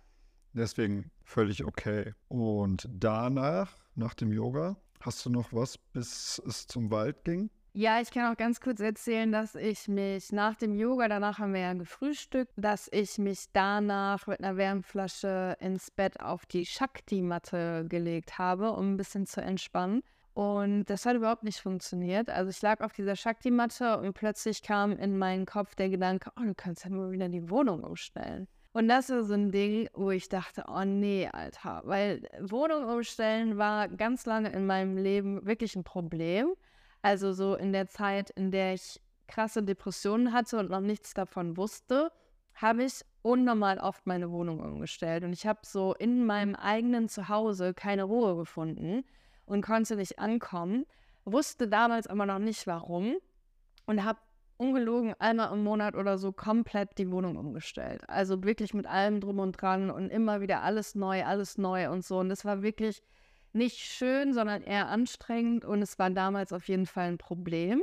Deswegen 0.53 1.11
völlig 1.25 1.65
okay. 1.65 2.15
Und 2.29 2.89
danach, 2.93 3.73
nach 3.95 4.15
dem 4.15 4.33
Yoga, 4.33 4.77
hast 5.01 5.27
du 5.27 5.31
noch 5.31 5.53
was, 5.53 5.77
bis 5.77 6.41
es 6.47 6.67
zum 6.67 6.91
Wald 6.91 7.25
ging? 7.25 7.51
Ja, 7.75 8.03
ich 8.03 8.11
kann 8.11 8.31
auch 8.31 8.37
ganz 8.37 8.61
kurz 8.61 8.81
erzählen, 8.81 9.33
dass 9.33 9.55
ich 9.55 9.89
mich 9.89 10.31
nach 10.31 10.57
dem 10.57 10.75
Yoga, 10.75 11.09
danach 11.09 11.39
haben 11.39 11.55
wir 11.55 11.63
ja 11.63 11.73
gefrühstückt, 11.73 12.53
dass 12.57 12.87
ich 12.93 13.17
mich 13.17 13.47
danach 13.55 14.27
mit 14.27 14.41
einer 14.41 14.59
Wärmflasche 14.59 15.57
ins 15.59 15.91
Bett 15.91 16.21
auf 16.21 16.45
die 16.45 16.67
Shakti-Matte 16.67 17.87
gelegt 17.89 18.37
habe, 18.37 18.73
um 18.73 18.93
ein 18.93 18.97
bisschen 18.99 19.25
zu 19.25 19.41
entspannen. 19.41 20.03
Und 20.35 20.85
das 20.85 21.07
hat 21.07 21.17
überhaupt 21.17 21.45
nicht 21.45 21.61
funktioniert. 21.61 22.29
Also 22.29 22.51
ich 22.51 22.61
lag 22.61 22.83
auf 22.83 22.93
dieser 22.93 23.17
Shakti-Matte 23.17 23.99
und 24.01 24.13
plötzlich 24.13 24.63
kam 24.63 24.93
in 24.93 25.17
meinen 25.17 25.47
Kopf 25.47 25.75
der 25.75 25.89
Gedanke, 25.89 26.31
oh, 26.39 26.45
du 26.45 26.55
kannst 26.55 26.85
ja 26.85 26.91
mal 26.91 27.11
wieder 27.11 27.31
die 27.31 27.49
Wohnung 27.49 27.85
umstellen. 27.85 28.49
Und 28.75 28.89
das 28.89 29.09
ist 29.09 29.29
so 29.29 29.35
ein 29.35 29.51
Ding, 29.51 29.89
wo 29.95 30.11
ich 30.11 30.29
dachte, 30.29 30.65
oh 30.69 30.85
nee, 30.85 31.27
Alter, 31.33 31.81
weil 31.85 32.29
Wohnung 32.39 32.85
umstellen 32.85 33.57
war 33.57 33.89
ganz 33.89 34.27
lange 34.27 34.51
in 34.51 34.67
meinem 34.67 34.99
Leben 34.99 35.47
wirklich 35.47 35.75
ein 35.75 35.85
Problem. 35.85 36.53
Also 37.03 37.33
so 37.33 37.55
in 37.55 37.73
der 37.73 37.89
Zeit, 37.89 38.31
in 38.31 38.51
der 38.51 38.75
ich 38.75 39.01
krasse 39.27 39.63
Depressionen 39.63 40.33
hatte 40.33 40.59
und 40.59 40.71
noch 40.71 40.81
nichts 40.81 41.15
davon 41.15 41.57
wusste, 41.57 42.13
habe 42.55 42.85
ich 42.85 43.03
unnormal 43.23 43.79
oft 43.79 44.07
meine 44.07 44.31
Wohnung 44.31 44.61
umgestellt. 44.61 45.25
Und 45.25 45.33
ich 45.33 45.47
habe 45.47 45.61
so 45.63 45.95
in 45.95 46.27
meinem 46.27 46.55
eigenen 46.55 47.09
Zuhause 47.09 47.75
keine 47.75 48.05
Ruhe 48.05 48.37
gefunden 48.37 49.05
und 49.47 49.65
konnte 49.65 49.97
nicht 49.97 50.19
ankommen. 50.19 50.87
Wusste 51.25 51.69
damals 51.69 52.07
aber 52.07 52.27
noch 52.27 52.39
nicht 52.39 52.67
warum 52.67 53.17
und 53.87 54.05
habe 54.05 54.19
ungelogen 54.57 55.15
einmal 55.19 55.53
im 55.53 55.65
Monat 55.65 55.97
oder 55.97 56.19
so 56.19 56.33
komplett 56.33 56.99
die 56.99 57.11
Wohnung 57.11 57.37
umgestellt. 57.37 58.09
Also 58.09 58.45
wirklich 58.45 58.75
mit 58.75 58.87
allem 58.87 59.21
drum 59.21 59.39
und 59.41 59.61
dran 59.61 59.91
und 59.91 60.11
immer 60.11 60.41
wieder 60.41 60.63
alles 60.63 60.95
neu, 60.95 61.25
alles 61.25 61.59
neu 61.59 61.91
und 61.91 62.05
so. 62.05 62.19
Und 62.19 62.29
das 62.29 62.45
war 62.45 62.63
wirklich 62.63 63.03
nicht 63.55 63.79
schön, 63.79 64.33
sondern 64.33 64.63
eher 64.63 64.89
anstrengend 64.89 65.65
und 65.65 65.83
es 65.83 65.99
war 65.99 66.11
damals 66.11 66.53
auf 66.53 66.69
jeden 66.69 66.87
Fall 66.87 67.09
ein 67.09 67.19
Problem. 67.19 67.83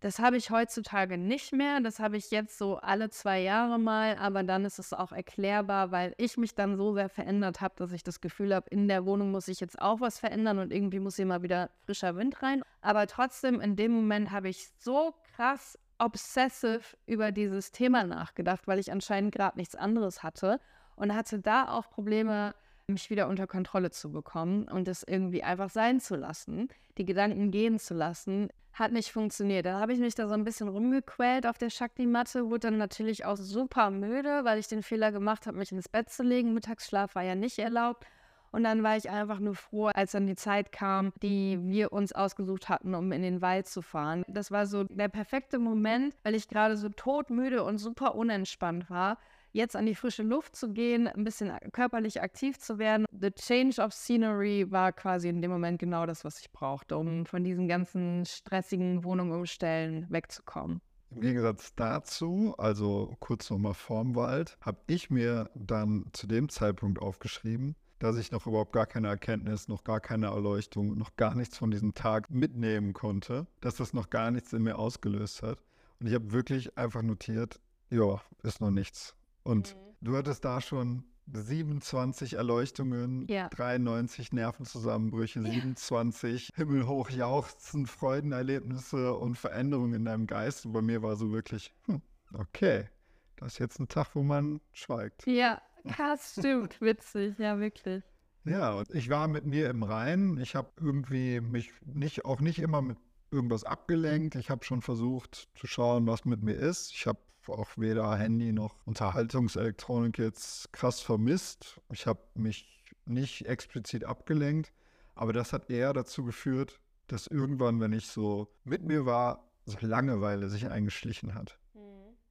Das 0.00 0.18
habe 0.18 0.38
ich 0.38 0.50
heutzutage 0.50 1.18
nicht 1.18 1.52
mehr. 1.52 1.80
Das 1.80 2.00
habe 2.00 2.16
ich 2.16 2.30
jetzt 2.30 2.56
so 2.56 2.78
alle 2.78 3.10
zwei 3.10 3.40
Jahre 3.40 3.78
mal, 3.78 4.16
aber 4.16 4.42
dann 4.42 4.64
ist 4.64 4.78
es 4.78 4.94
auch 4.94 5.12
erklärbar, 5.12 5.90
weil 5.90 6.14
ich 6.16 6.38
mich 6.38 6.54
dann 6.54 6.78
so 6.78 6.94
sehr 6.94 7.10
verändert 7.10 7.60
habe, 7.60 7.74
dass 7.76 7.92
ich 7.92 8.02
das 8.02 8.22
Gefühl 8.22 8.54
habe, 8.54 8.70
in 8.70 8.88
der 8.88 9.04
Wohnung 9.04 9.30
muss 9.30 9.46
ich 9.46 9.60
jetzt 9.60 9.80
auch 9.80 10.00
was 10.00 10.18
verändern 10.18 10.58
und 10.58 10.72
irgendwie 10.72 11.00
muss 11.00 11.16
hier 11.16 11.26
mal 11.26 11.42
wieder 11.42 11.68
frischer 11.84 12.16
Wind 12.16 12.42
rein. 12.42 12.62
Aber 12.80 13.06
trotzdem, 13.06 13.60
in 13.60 13.76
dem 13.76 13.92
Moment 13.92 14.30
habe 14.30 14.48
ich 14.48 14.68
so 14.78 15.14
krass 15.36 15.78
obsessive 15.98 16.96
über 17.04 17.30
dieses 17.30 17.70
Thema 17.70 18.04
nachgedacht, 18.04 18.66
weil 18.66 18.78
ich 18.78 18.90
anscheinend 18.90 19.34
gerade 19.34 19.58
nichts 19.58 19.74
anderes 19.74 20.22
hatte 20.22 20.60
und 20.96 21.14
hatte 21.14 21.40
da 21.40 21.68
auch 21.68 21.90
Probleme 21.90 22.54
mich 22.90 23.10
wieder 23.10 23.28
unter 23.28 23.46
Kontrolle 23.46 23.90
zu 23.90 24.10
bekommen 24.10 24.64
und 24.64 24.88
es 24.88 25.02
irgendwie 25.02 25.42
einfach 25.42 25.70
sein 25.70 26.00
zu 26.00 26.16
lassen, 26.16 26.68
die 26.98 27.04
Gedanken 27.04 27.50
gehen 27.50 27.78
zu 27.78 27.94
lassen, 27.94 28.48
hat 28.72 28.92
nicht 28.92 29.12
funktioniert. 29.12 29.66
Dann 29.66 29.80
habe 29.80 29.92
ich 29.92 29.98
mich 29.98 30.14
da 30.14 30.28
so 30.28 30.34
ein 30.34 30.44
bisschen 30.44 30.68
rumgequält 30.68 31.46
auf 31.46 31.58
der 31.58 31.70
Shakti-Matte, 31.70 32.50
wurde 32.50 32.70
dann 32.70 32.78
natürlich 32.78 33.24
auch 33.24 33.36
super 33.36 33.90
müde, 33.90 34.44
weil 34.44 34.58
ich 34.58 34.68
den 34.68 34.82
Fehler 34.82 35.12
gemacht 35.12 35.46
habe, 35.46 35.58
mich 35.58 35.72
ins 35.72 35.88
Bett 35.88 36.10
zu 36.10 36.22
legen. 36.22 36.54
Mittagsschlaf 36.54 37.14
war 37.14 37.22
ja 37.22 37.34
nicht 37.34 37.58
erlaubt. 37.58 38.06
Und 38.52 38.64
dann 38.64 38.82
war 38.82 38.96
ich 38.96 39.08
einfach 39.08 39.38
nur 39.38 39.54
froh, 39.54 39.86
als 39.86 40.12
dann 40.12 40.26
die 40.26 40.34
Zeit 40.34 40.72
kam, 40.72 41.12
die 41.22 41.58
wir 41.62 41.92
uns 41.92 42.12
ausgesucht 42.12 42.68
hatten, 42.68 42.94
um 42.94 43.12
in 43.12 43.22
den 43.22 43.40
Wald 43.42 43.68
zu 43.68 43.80
fahren. 43.80 44.24
Das 44.26 44.50
war 44.50 44.66
so 44.66 44.82
der 44.84 45.08
perfekte 45.08 45.60
Moment, 45.60 46.16
weil 46.24 46.34
ich 46.34 46.48
gerade 46.48 46.76
so 46.76 46.88
todmüde 46.88 47.62
und 47.62 47.78
super 47.78 48.16
unentspannt 48.16 48.90
war 48.90 49.18
jetzt 49.52 49.76
an 49.76 49.86
die 49.86 49.94
frische 49.94 50.22
Luft 50.22 50.56
zu 50.56 50.72
gehen, 50.72 51.08
ein 51.08 51.24
bisschen 51.24 51.52
körperlich 51.72 52.22
aktiv 52.22 52.58
zu 52.58 52.78
werden. 52.78 53.06
The 53.12 53.30
change 53.30 53.80
of 53.80 53.92
scenery 53.92 54.70
war 54.70 54.92
quasi 54.92 55.28
in 55.28 55.42
dem 55.42 55.50
Moment 55.50 55.78
genau 55.78 56.06
das, 56.06 56.24
was 56.24 56.40
ich 56.40 56.50
brauchte, 56.52 56.96
um 56.96 57.26
von 57.26 57.44
diesen 57.44 57.68
ganzen 57.68 58.24
stressigen 58.26 59.04
Wohnungen 59.04 59.30
wegzukommen. 59.42 60.80
Im 61.12 61.22
Gegensatz 61.22 61.74
dazu, 61.74 62.54
also 62.56 63.16
kurz 63.18 63.50
nochmal 63.50 63.74
vorm 63.74 64.14
Wald, 64.14 64.56
habe 64.60 64.78
ich 64.86 65.10
mir 65.10 65.50
dann 65.54 66.06
zu 66.12 66.28
dem 66.28 66.48
Zeitpunkt 66.48 67.00
aufgeschrieben, 67.00 67.74
dass 67.98 68.16
ich 68.16 68.30
noch 68.30 68.46
überhaupt 68.46 68.72
gar 68.72 68.86
keine 68.86 69.08
Erkenntnis, 69.08 69.66
noch 69.66 69.82
gar 69.82 70.00
keine 70.00 70.26
Erleuchtung, 70.26 70.96
noch 70.96 71.16
gar 71.16 71.34
nichts 71.34 71.58
von 71.58 71.72
diesem 71.72 71.94
Tag 71.94 72.30
mitnehmen 72.30 72.92
konnte, 72.92 73.48
dass 73.60 73.74
das 73.74 73.92
noch 73.92 74.08
gar 74.10 74.30
nichts 74.30 74.52
in 74.52 74.62
mir 74.62 74.78
ausgelöst 74.78 75.42
hat. 75.42 75.58
Und 75.98 76.06
ich 76.06 76.14
habe 76.14 76.30
wirklich 76.30 76.78
einfach 76.78 77.02
notiert, 77.02 77.60
ja, 77.90 78.22
ist 78.44 78.60
noch 78.60 78.70
nichts. 78.70 79.16
Und 79.42 79.74
mhm. 79.74 80.06
du 80.06 80.16
hattest 80.16 80.44
da 80.44 80.60
schon 80.60 81.04
27 81.32 82.34
Erleuchtungen, 82.34 83.26
ja. 83.28 83.48
93 83.48 84.32
Nervenzusammenbrüche, 84.32 85.40
ja. 85.40 85.50
27 85.50 86.52
himmelhoch 86.56 87.10
jauchzen, 87.10 87.86
Freudenerlebnisse 87.86 89.14
und 89.14 89.36
Veränderungen 89.36 89.94
in 89.94 90.04
deinem 90.04 90.26
Geist. 90.26 90.66
Und 90.66 90.72
bei 90.72 90.82
mir 90.82 91.02
war 91.02 91.16
so 91.16 91.32
wirklich, 91.32 91.72
hm, 91.86 92.02
okay, 92.34 92.88
das 93.36 93.54
ist 93.54 93.58
jetzt 93.58 93.80
ein 93.80 93.88
Tag, 93.88 94.14
wo 94.14 94.22
man 94.22 94.60
schweigt. 94.72 95.26
Ja, 95.26 95.62
krass, 95.88 96.36
stimmt, 96.38 96.80
witzig, 96.80 97.38
ja, 97.38 97.58
wirklich. 97.58 98.02
Ja, 98.44 98.74
und 98.74 98.90
ich 98.94 99.10
war 99.10 99.28
mit 99.28 99.44
mir 99.44 99.68
im 99.68 99.82
Reinen. 99.82 100.38
Ich 100.38 100.54
habe 100.54 100.70
irgendwie 100.80 101.40
mich 101.40 101.70
nicht, 101.84 102.24
auch 102.24 102.40
nicht 102.40 102.58
immer 102.58 102.80
mit 102.80 102.96
irgendwas 103.30 103.64
abgelenkt. 103.64 104.34
Ich 104.34 104.50
habe 104.50 104.64
schon 104.64 104.82
versucht 104.82 105.48
zu 105.54 105.66
schauen, 105.66 106.06
was 106.06 106.24
mit 106.24 106.42
mir 106.42 106.54
ist. 106.54 106.90
Ich 106.92 107.06
habe 107.06 107.20
auch 107.48 107.70
weder 107.76 108.16
Handy 108.16 108.52
noch 108.52 108.74
Unterhaltungselektronik 108.84 110.18
jetzt 110.18 110.72
krass 110.72 111.00
vermisst. 111.00 111.80
Ich 111.92 112.06
habe 112.06 112.20
mich 112.34 112.84
nicht 113.06 113.46
explizit 113.46 114.04
abgelenkt, 114.04 114.72
aber 115.14 115.32
das 115.32 115.52
hat 115.52 115.70
eher 115.70 115.92
dazu 115.92 116.24
geführt, 116.24 116.80
dass 117.06 117.26
irgendwann, 117.26 117.80
wenn 117.80 117.92
ich 117.92 118.06
so 118.06 118.48
mit 118.64 118.84
mir 118.84 119.06
war, 119.06 119.50
so 119.64 119.76
Langeweile 119.80 120.48
sich 120.48 120.68
eingeschlichen 120.68 121.34
hat. 121.34 121.58
Mhm. 121.74 121.80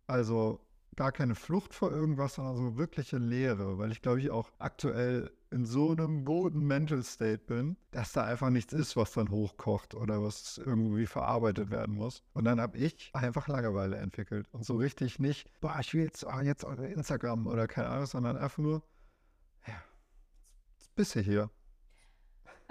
Also 0.07 0.61
gar 0.99 1.13
keine 1.13 1.33
Flucht 1.33 1.73
vor 1.73 1.93
irgendwas, 1.93 2.33
sondern 2.33 2.57
so 2.57 2.77
wirkliche 2.77 3.19
Leere, 3.19 3.77
weil 3.77 3.89
ich 3.89 4.01
glaube 4.01 4.19
ich 4.19 4.31
auch 4.31 4.51
aktuell 4.59 5.31
in 5.49 5.65
so 5.65 5.91
einem 5.91 6.25
guten 6.25 6.67
Mental 6.67 7.01
State 7.03 7.45
bin, 7.47 7.77
dass 7.91 8.11
da 8.11 8.25
einfach 8.25 8.49
nichts 8.49 8.73
ist, 8.73 8.97
was 8.97 9.13
dann 9.13 9.31
hochkocht 9.31 9.95
oder 9.95 10.21
was 10.21 10.57
irgendwie 10.57 11.05
verarbeitet 11.05 11.71
werden 11.71 11.95
muss. 11.95 12.21
Und 12.33 12.43
dann 12.43 12.59
habe 12.59 12.77
ich 12.77 13.11
einfach 13.13 13.47
Langeweile 13.47 13.95
entwickelt 13.95 14.49
und 14.51 14.65
so 14.65 14.75
richtig 14.75 15.19
nicht, 15.19 15.49
boah, 15.61 15.77
ich 15.79 15.93
will 15.93 16.03
jetzt, 16.03 16.25
oh, 16.25 16.41
jetzt 16.41 16.65
Instagram 16.65 17.47
oder 17.47 17.65
keine 17.67 17.87
Ahnung, 17.87 18.05
sondern 18.05 18.35
einfach 18.35 18.57
nur, 18.57 18.83
ja, 19.67 19.81
jetzt 20.77 20.93
bist 20.95 21.15
du 21.15 21.21
hier. 21.21 21.49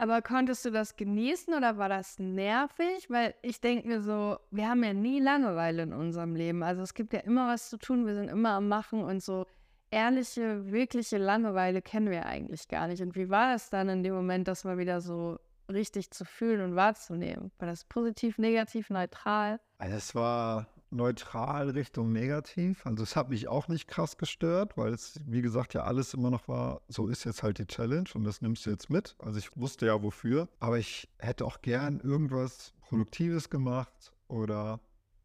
Aber 0.01 0.23
konntest 0.23 0.65
du 0.65 0.71
das 0.71 0.95
genießen 0.95 1.53
oder 1.53 1.77
war 1.77 1.89
das 1.89 2.21
nervig? 2.21 3.11
Weil 3.11 3.35
ich 3.43 3.61
denke 3.61 3.89
mir 3.89 4.01
so, 4.01 4.39
wir 4.53 4.69
haben 4.69 4.85
ja 4.85 4.95
nie 4.95 5.19
Langeweile 5.19 5.83
in 5.83 5.93
unserem 5.93 6.37
Leben. 6.37 6.63
Also 6.63 6.83
es 6.83 6.95
gibt 6.95 7.13
ja 7.13 7.19
immer 7.19 7.49
was 7.49 7.69
zu 7.69 7.79
tun, 7.79 8.07
wir 8.07 8.15
sind 8.15 8.29
immer 8.29 8.51
am 8.51 8.69
Machen 8.69 9.03
und 9.03 9.21
so 9.21 9.45
ehrliche, 9.91 10.71
wirkliche 10.71 11.19
Langeweile 11.19 11.83
kennen 11.83 12.11
wir 12.11 12.27
eigentlich 12.27 12.69
gar 12.69 12.87
nicht. 12.87 13.03
Und 13.03 13.17
wie 13.17 13.29
war 13.29 13.57
es 13.57 13.71
dann 13.71 13.89
in 13.89 14.05
dem 14.05 14.15
Moment, 14.15 14.47
das 14.47 14.63
mal 14.63 14.79
wieder 14.79 15.01
so 15.01 15.41
richtig 15.69 16.13
zu 16.13 16.25
fühlen 16.25 16.61
und 16.61 16.77
wahrzunehmen? 16.77 17.51
War 17.59 17.67
das 17.67 17.85
positiv, 17.85 18.39
negativ, 18.39 18.91
neutral? 18.91 19.59
Also 19.79 19.97
es 19.97 20.15
war 20.15 20.69
neutral 20.91 21.71
Richtung 21.71 22.13
negativ. 22.13 22.85
Also 22.87 23.03
es 23.03 23.17
hat 23.17 23.31
mich 23.31 23.49
auch 23.49 23.69
nicht 23.69 23.89
krass 23.89 24.17
gestört, 24.17 24.77
weil 24.77 24.93
es, 24.93 25.21
wie 25.27 25.43
gesagt, 25.43 25.75
ja 25.75 25.85
alles 25.85 26.15
immer 26.15 26.31
noch 26.31 26.49
war, 26.49 26.83
so 26.89 27.09
ist 27.09 27.25
jetzt 27.25 27.43
halt 27.43 27.59
die 27.59 27.67
Challenge 27.67 28.09
und 28.15 28.25
das 28.25 28.41
nimmst 28.41 28.67
du 28.67 28.71
jetzt 28.71 28.91
mit. 28.91 29.17
Also 29.19 29.39
ich 29.39 29.57
wusste 29.57 29.87
ja 29.87 30.03
wofür, 30.03 30.49
aber 30.61 30.79
ich 30.79 31.09
hätte 31.19 31.45
auch 31.45 31.61
gern 31.63 32.01
irgendwas 32.01 32.73
Produktives 32.81 33.51
gemacht 33.51 34.13
oder 34.29 34.81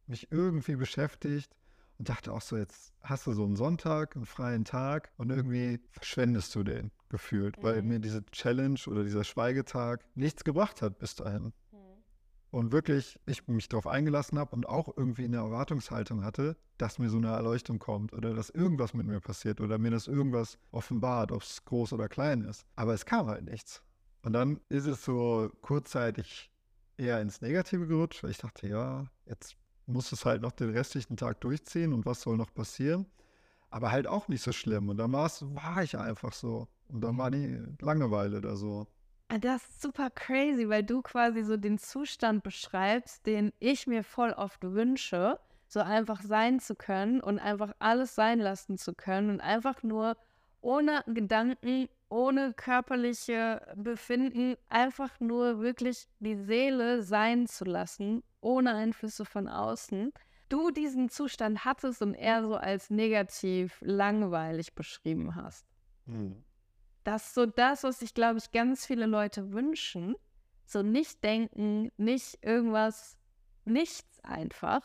mich 0.06 0.30
irgendwie 0.30 0.76
beschäftigt 0.76 1.56
und 1.98 2.08
dachte 2.08 2.32
auch 2.32 2.42
so, 2.42 2.56
jetzt 2.56 2.92
hast 3.02 3.26
du 3.26 3.32
so 3.32 3.44
einen 3.44 3.56
Sonntag, 3.56 4.16
einen 4.16 4.26
freien 4.26 4.64
Tag 4.64 5.12
und 5.16 5.30
irgendwie 5.30 5.80
verschwendest 5.90 6.54
du 6.54 6.62
den 6.62 6.90
gefühlt, 7.08 7.58
mhm. 7.58 7.62
weil 7.62 7.82
mir 7.82 8.00
diese 8.00 8.24
Challenge 8.26 8.80
oder 8.86 9.04
dieser 9.04 9.24
Schweigetag 9.24 10.04
nichts 10.14 10.44
gebracht 10.44 10.82
hat 10.82 10.98
bis 10.98 11.14
dahin 11.14 11.52
und 12.54 12.70
wirklich 12.70 13.18
ich 13.26 13.48
mich 13.48 13.68
darauf 13.68 13.88
eingelassen 13.88 14.38
habe 14.38 14.54
und 14.54 14.68
auch 14.68 14.96
irgendwie 14.96 15.24
eine 15.24 15.38
Erwartungshaltung 15.38 16.22
hatte, 16.22 16.56
dass 16.78 17.00
mir 17.00 17.10
so 17.10 17.16
eine 17.16 17.32
Erleuchtung 17.32 17.80
kommt 17.80 18.12
oder 18.12 18.32
dass 18.32 18.48
irgendwas 18.48 18.94
mit 18.94 19.08
mir 19.08 19.18
passiert 19.18 19.60
oder 19.60 19.76
mir 19.76 19.90
das 19.90 20.06
irgendwas 20.06 20.56
offenbart, 20.70 21.32
ob 21.32 21.42
es 21.42 21.64
groß 21.64 21.92
oder 21.94 22.08
klein 22.08 22.42
ist. 22.42 22.64
Aber 22.76 22.94
es 22.94 23.06
kam 23.06 23.26
halt 23.26 23.44
nichts. 23.44 23.82
Und 24.22 24.34
dann 24.34 24.60
ist 24.68 24.86
es 24.86 25.04
so 25.04 25.50
kurzzeitig 25.62 26.48
eher 26.96 27.20
ins 27.20 27.40
Negative 27.40 27.88
gerutscht, 27.88 28.22
weil 28.22 28.30
ich 28.30 28.38
dachte, 28.38 28.68
ja, 28.68 29.04
jetzt 29.26 29.56
muss 29.86 30.12
es 30.12 30.24
halt 30.24 30.40
noch 30.40 30.52
den 30.52 30.70
restlichen 30.70 31.16
Tag 31.16 31.40
durchziehen 31.40 31.92
und 31.92 32.06
was 32.06 32.20
soll 32.20 32.36
noch 32.36 32.54
passieren. 32.54 33.06
Aber 33.68 33.90
halt 33.90 34.06
auch 34.06 34.28
nicht 34.28 34.42
so 34.42 34.52
schlimm. 34.52 34.88
Und 34.88 34.98
dann 34.98 35.12
war 35.12 35.82
ich 35.82 35.98
einfach 35.98 36.32
so. 36.32 36.68
Und 36.86 37.00
dann 37.00 37.18
war 37.18 37.32
die 37.32 37.60
Langeweile 37.80 38.40
da 38.40 38.54
so. 38.54 38.86
Ah, 39.28 39.38
das 39.38 39.62
ist 39.62 39.82
super 39.82 40.10
crazy, 40.10 40.68
weil 40.68 40.82
du 40.82 41.02
quasi 41.02 41.42
so 41.42 41.56
den 41.56 41.78
Zustand 41.78 42.42
beschreibst, 42.42 43.26
den 43.26 43.52
ich 43.58 43.86
mir 43.86 44.04
voll 44.04 44.32
oft 44.32 44.62
wünsche, 44.62 45.38
so 45.66 45.80
einfach 45.80 46.22
sein 46.22 46.60
zu 46.60 46.74
können 46.74 47.20
und 47.20 47.38
einfach 47.38 47.72
alles 47.78 48.14
sein 48.14 48.38
lassen 48.38 48.78
zu 48.78 48.94
können 48.94 49.30
und 49.30 49.40
einfach 49.40 49.82
nur 49.82 50.16
ohne 50.60 51.02
Gedanken, 51.06 51.88
ohne 52.08 52.52
körperliche 52.54 53.60
Befinden, 53.76 54.56
einfach 54.68 55.18
nur 55.20 55.60
wirklich 55.60 56.06
die 56.20 56.36
Seele 56.36 57.02
sein 57.02 57.46
zu 57.46 57.64
lassen, 57.64 58.22
ohne 58.40 58.74
Einflüsse 58.74 59.24
von 59.24 59.48
außen. 59.48 60.12
Du 60.48 60.70
diesen 60.70 61.08
Zustand 61.08 61.64
hattest 61.64 62.02
und 62.02 62.14
eher 62.14 62.42
so 62.42 62.54
als 62.56 62.90
negativ, 62.90 63.78
langweilig 63.80 64.74
beschrieben 64.74 65.34
hast. 65.34 65.66
Mhm. 66.06 66.44
Das 67.04 67.26
ist 67.26 67.34
so 67.34 67.46
das, 67.46 67.84
was 67.84 68.00
sich, 68.00 68.14
glaube 68.14 68.38
ich, 68.38 68.50
ganz 68.50 68.86
viele 68.86 69.06
Leute 69.06 69.52
wünschen. 69.52 70.16
So 70.66 70.82
nicht 70.82 71.22
denken, 71.22 71.90
nicht 71.98 72.38
irgendwas, 72.42 73.18
nichts 73.64 74.20
einfach. 74.24 74.80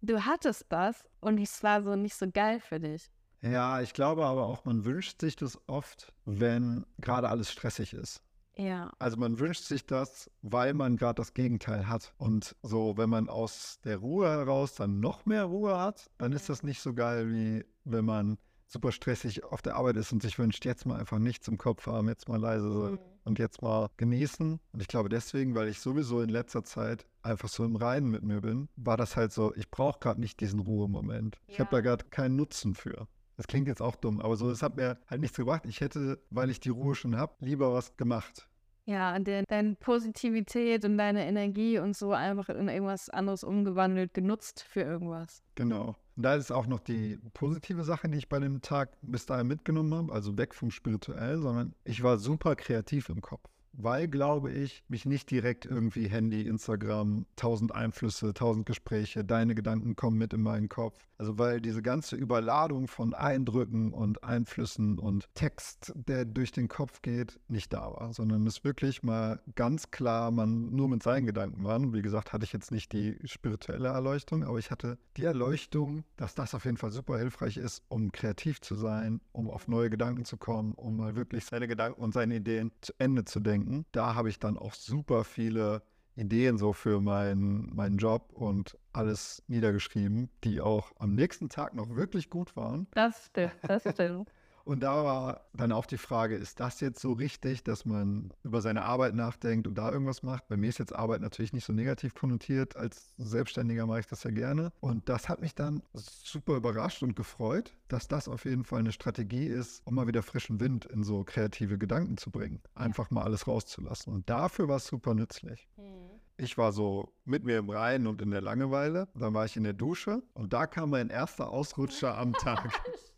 Du 0.00 0.24
hattest 0.24 0.66
das 0.68 1.04
und 1.20 1.40
es 1.40 1.62
war 1.62 1.82
so 1.82 1.96
nicht 1.96 2.14
so 2.14 2.30
geil 2.30 2.60
für 2.60 2.78
dich. 2.78 3.10
Ja, 3.42 3.80
ich 3.80 3.92
glaube 3.92 4.24
aber 4.24 4.46
auch, 4.46 4.64
man 4.64 4.84
wünscht 4.84 5.20
sich 5.20 5.36
das 5.36 5.58
oft, 5.66 6.12
wenn 6.24 6.86
gerade 6.98 7.28
alles 7.28 7.52
stressig 7.52 7.92
ist. 7.92 8.22
Ja. 8.56 8.92
Also 8.98 9.16
man 9.16 9.38
wünscht 9.38 9.64
sich 9.64 9.84
das, 9.84 10.30
weil 10.42 10.74
man 10.74 10.96
gerade 10.96 11.16
das 11.16 11.34
Gegenteil 11.34 11.88
hat. 11.88 12.14
Und 12.18 12.56
so, 12.62 12.96
wenn 12.96 13.10
man 13.10 13.28
aus 13.28 13.80
der 13.84 13.98
Ruhe 13.98 14.28
heraus 14.28 14.76
dann 14.76 15.00
noch 15.00 15.26
mehr 15.26 15.44
Ruhe 15.44 15.78
hat, 15.78 16.08
dann 16.18 16.32
ist 16.32 16.48
das 16.48 16.62
nicht 16.62 16.80
so 16.80 16.94
geil, 16.94 17.28
wie 17.30 17.64
wenn 17.84 18.04
man 18.04 18.38
super 18.66 18.92
stressig 18.92 19.44
auf 19.44 19.62
der 19.62 19.76
Arbeit 19.76 19.96
ist 19.96 20.12
und 20.12 20.22
sich 20.22 20.38
wünscht, 20.38 20.64
jetzt 20.64 20.86
mal 20.86 20.98
einfach 20.98 21.18
nichts 21.18 21.48
im 21.48 21.58
Kopf 21.58 21.86
haben, 21.86 22.08
jetzt 22.08 22.28
mal 22.28 22.40
leise 22.40 22.72
sein 22.72 22.92
mhm. 22.92 22.98
und 23.24 23.38
jetzt 23.38 23.62
mal 23.62 23.88
genießen. 23.96 24.60
Und 24.72 24.80
ich 24.80 24.88
glaube 24.88 25.08
deswegen, 25.08 25.54
weil 25.54 25.68
ich 25.68 25.80
sowieso 25.80 26.20
in 26.20 26.28
letzter 26.28 26.64
Zeit 26.64 27.06
einfach 27.22 27.48
so 27.48 27.64
im 27.64 27.76
Reinen 27.76 28.10
mit 28.10 28.22
mir 28.22 28.40
bin, 28.40 28.68
war 28.76 28.96
das 28.96 29.16
halt 29.16 29.32
so, 29.32 29.54
ich 29.54 29.70
brauche 29.70 29.98
gerade 30.00 30.20
nicht 30.20 30.40
diesen 30.40 30.60
Ruhemoment. 30.60 31.36
Ja. 31.46 31.52
Ich 31.52 31.60
habe 31.60 31.70
da 31.70 31.80
gerade 31.80 32.04
keinen 32.06 32.36
Nutzen 32.36 32.74
für. 32.74 33.06
Das 33.36 33.46
klingt 33.46 33.66
jetzt 33.66 33.82
auch 33.82 33.96
dumm, 33.96 34.20
aber 34.20 34.36
so, 34.36 34.50
es 34.50 34.62
hat 34.62 34.76
mir 34.76 34.98
halt 35.08 35.20
nichts 35.20 35.36
gebracht. 35.36 35.66
Ich 35.66 35.80
hätte, 35.80 36.20
weil 36.30 36.50
ich 36.50 36.60
die 36.60 36.68
Ruhe 36.68 36.94
schon 36.94 37.16
habe, 37.16 37.34
lieber 37.40 37.72
was 37.72 37.96
gemacht. 37.96 38.48
Ja, 38.86 39.16
und 39.16 39.26
deine 39.26 39.76
Positivität 39.76 40.84
und 40.84 40.98
deine 40.98 41.26
Energie 41.26 41.78
und 41.78 41.96
so 41.96 42.12
einfach 42.12 42.50
in 42.50 42.68
irgendwas 42.68 43.08
anderes 43.08 43.42
umgewandelt, 43.42 44.12
genutzt 44.12 44.62
für 44.62 44.82
irgendwas. 44.82 45.42
Genau. 45.54 45.96
Und 46.16 46.22
da 46.22 46.34
ist 46.34 46.52
auch 46.52 46.66
noch 46.66 46.80
die 46.80 47.18
positive 47.32 47.84
Sache, 47.84 48.08
die 48.08 48.18
ich 48.18 48.28
bei 48.28 48.38
dem 48.38 48.62
Tag 48.62 48.90
bis 49.02 49.26
dahin 49.26 49.48
mitgenommen 49.48 49.94
habe, 49.94 50.12
also 50.12 50.36
weg 50.38 50.54
vom 50.54 50.70
Spirituell, 50.70 51.38
sondern 51.38 51.74
ich 51.84 52.02
war 52.02 52.18
super 52.18 52.54
kreativ 52.54 53.08
im 53.08 53.20
Kopf 53.20 53.48
weil, 53.76 54.08
glaube 54.08 54.52
ich, 54.52 54.84
mich 54.88 55.04
nicht 55.04 55.30
direkt 55.30 55.66
irgendwie 55.66 56.08
Handy, 56.08 56.42
Instagram, 56.42 57.26
tausend 57.36 57.74
Einflüsse, 57.74 58.34
tausend 58.34 58.66
Gespräche, 58.66 59.24
deine 59.24 59.54
Gedanken 59.54 59.96
kommen 59.96 60.18
mit 60.18 60.32
in 60.32 60.42
meinen 60.42 60.68
Kopf. 60.68 60.98
Also 61.18 61.38
weil 61.38 61.60
diese 61.60 61.82
ganze 61.82 62.16
Überladung 62.16 62.88
von 62.88 63.14
Eindrücken 63.14 63.92
und 63.92 64.24
Einflüssen 64.24 64.98
und 64.98 65.28
Text, 65.34 65.92
der 65.94 66.24
durch 66.24 66.52
den 66.52 66.68
Kopf 66.68 67.02
geht, 67.02 67.38
nicht 67.48 67.72
da 67.72 67.92
war, 67.92 68.12
sondern 68.12 68.46
es 68.46 68.64
wirklich 68.64 69.02
mal 69.02 69.40
ganz 69.54 69.90
klar 69.90 70.30
man 70.30 70.74
nur 70.74 70.88
mit 70.88 71.02
seinen 71.02 71.26
Gedanken 71.26 71.64
war. 71.64 71.74
Wie 71.92 72.02
gesagt, 72.02 72.32
hatte 72.32 72.44
ich 72.44 72.52
jetzt 72.52 72.70
nicht 72.70 72.92
die 72.92 73.18
spirituelle 73.24 73.88
Erleuchtung, 73.88 74.44
aber 74.44 74.58
ich 74.58 74.70
hatte 74.70 74.98
die 75.16 75.24
Erleuchtung, 75.24 76.04
dass 76.16 76.34
das 76.34 76.54
auf 76.54 76.64
jeden 76.64 76.76
Fall 76.76 76.90
super 76.90 77.18
hilfreich 77.18 77.56
ist, 77.56 77.82
um 77.88 78.12
kreativ 78.12 78.60
zu 78.60 78.74
sein, 78.74 79.20
um 79.32 79.50
auf 79.50 79.68
neue 79.68 79.90
Gedanken 79.90 80.24
zu 80.24 80.36
kommen, 80.36 80.74
um 80.74 80.96
mal 80.96 81.16
wirklich 81.16 81.44
seine 81.44 81.68
Gedanken 81.68 82.00
und 82.00 82.14
seine 82.14 82.36
Ideen 82.36 82.70
zu 82.80 82.92
Ende 82.98 83.24
zu 83.24 83.40
denken 83.40 83.63
denken. 83.64 83.86
Da 83.92 84.14
habe 84.14 84.28
ich 84.28 84.38
dann 84.38 84.58
auch 84.58 84.74
super 84.74 85.24
viele 85.24 85.82
Ideen 86.16 86.58
so 86.58 86.72
für 86.72 87.00
meinen, 87.00 87.74
meinen 87.74 87.98
Job 87.98 88.32
und 88.32 88.78
alles 88.92 89.42
niedergeschrieben, 89.48 90.30
die 90.44 90.60
auch 90.60 90.92
am 90.98 91.14
nächsten 91.14 91.48
Tag 91.48 91.74
noch 91.74 91.96
wirklich 91.96 92.30
gut 92.30 92.56
waren. 92.56 92.86
Das 92.94 93.26
stimmt, 93.26 93.54
das 93.62 93.82
stimmt. 93.82 94.30
Und 94.64 94.82
da 94.82 95.04
war 95.04 95.46
dann 95.52 95.72
auch 95.72 95.86
die 95.86 95.98
Frage, 95.98 96.36
ist 96.36 96.58
das 96.58 96.80
jetzt 96.80 97.00
so 97.00 97.12
richtig, 97.12 97.64
dass 97.64 97.84
man 97.84 98.32
über 98.42 98.60
seine 98.60 98.82
Arbeit 98.82 99.14
nachdenkt 99.14 99.66
und 99.66 99.76
da 99.76 99.92
irgendwas 99.92 100.22
macht? 100.22 100.48
Bei 100.48 100.56
mir 100.56 100.68
ist 100.68 100.78
jetzt 100.78 100.94
Arbeit 100.94 101.20
natürlich 101.20 101.52
nicht 101.52 101.64
so 101.64 101.72
negativ 101.72 102.14
konnotiert. 102.14 102.76
Als 102.76 103.12
Selbstständiger 103.18 103.86
mache 103.86 104.00
ich 104.00 104.06
das 104.06 104.24
ja 104.24 104.30
gerne. 104.30 104.72
Und 104.80 105.08
das 105.08 105.28
hat 105.28 105.40
mich 105.40 105.54
dann 105.54 105.82
super 105.92 106.56
überrascht 106.56 107.02
und 107.02 107.14
gefreut, 107.14 107.74
dass 107.88 108.08
das 108.08 108.28
auf 108.28 108.46
jeden 108.46 108.64
Fall 108.64 108.80
eine 108.80 108.92
Strategie 108.92 109.46
ist, 109.46 109.82
um 109.86 109.94
mal 109.94 110.06
wieder 110.06 110.22
frischen 110.22 110.60
Wind 110.60 110.86
in 110.86 111.04
so 111.04 111.24
kreative 111.24 111.76
Gedanken 111.76 112.16
zu 112.16 112.30
bringen. 112.30 112.60
Einfach 112.74 113.10
mal 113.10 113.22
alles 113.22 113.46
rauszulassen. 113.46 114.12
Und 114.12 114.30
dafür 114.30 114.68
war 114.68 114.76
es 114.76 114.86
super 114.86 115.14
nützlich. 115.14 115.68
Mhm. 115.76 116.14
Ich 116.36 116.58
war 116.58 116.72
so 116.72 117.12
mit 117.24 117.44
mir 117.44 117.58
im 117.58 117.70
Reinen 117.70 118.08
und 118.08 118.20
in 118.20 118.30
der 118.30 118.40
Langeweile. 118.40 119.06
Dann 119.14 119.34
war 119.34 119.44
ich 119.44 119.56
in 119.56 119.62
der 119.62 119.72
Dusche 119.72 120.22
und 120.32 120.52
da 120.52 120.66
kam 120.66 120.90
mein 120.90 121.08
erster 121.08 121.50
Ausrutscher 121.50 122.18
am 122.18 122.32
Tag. 122.32 122.72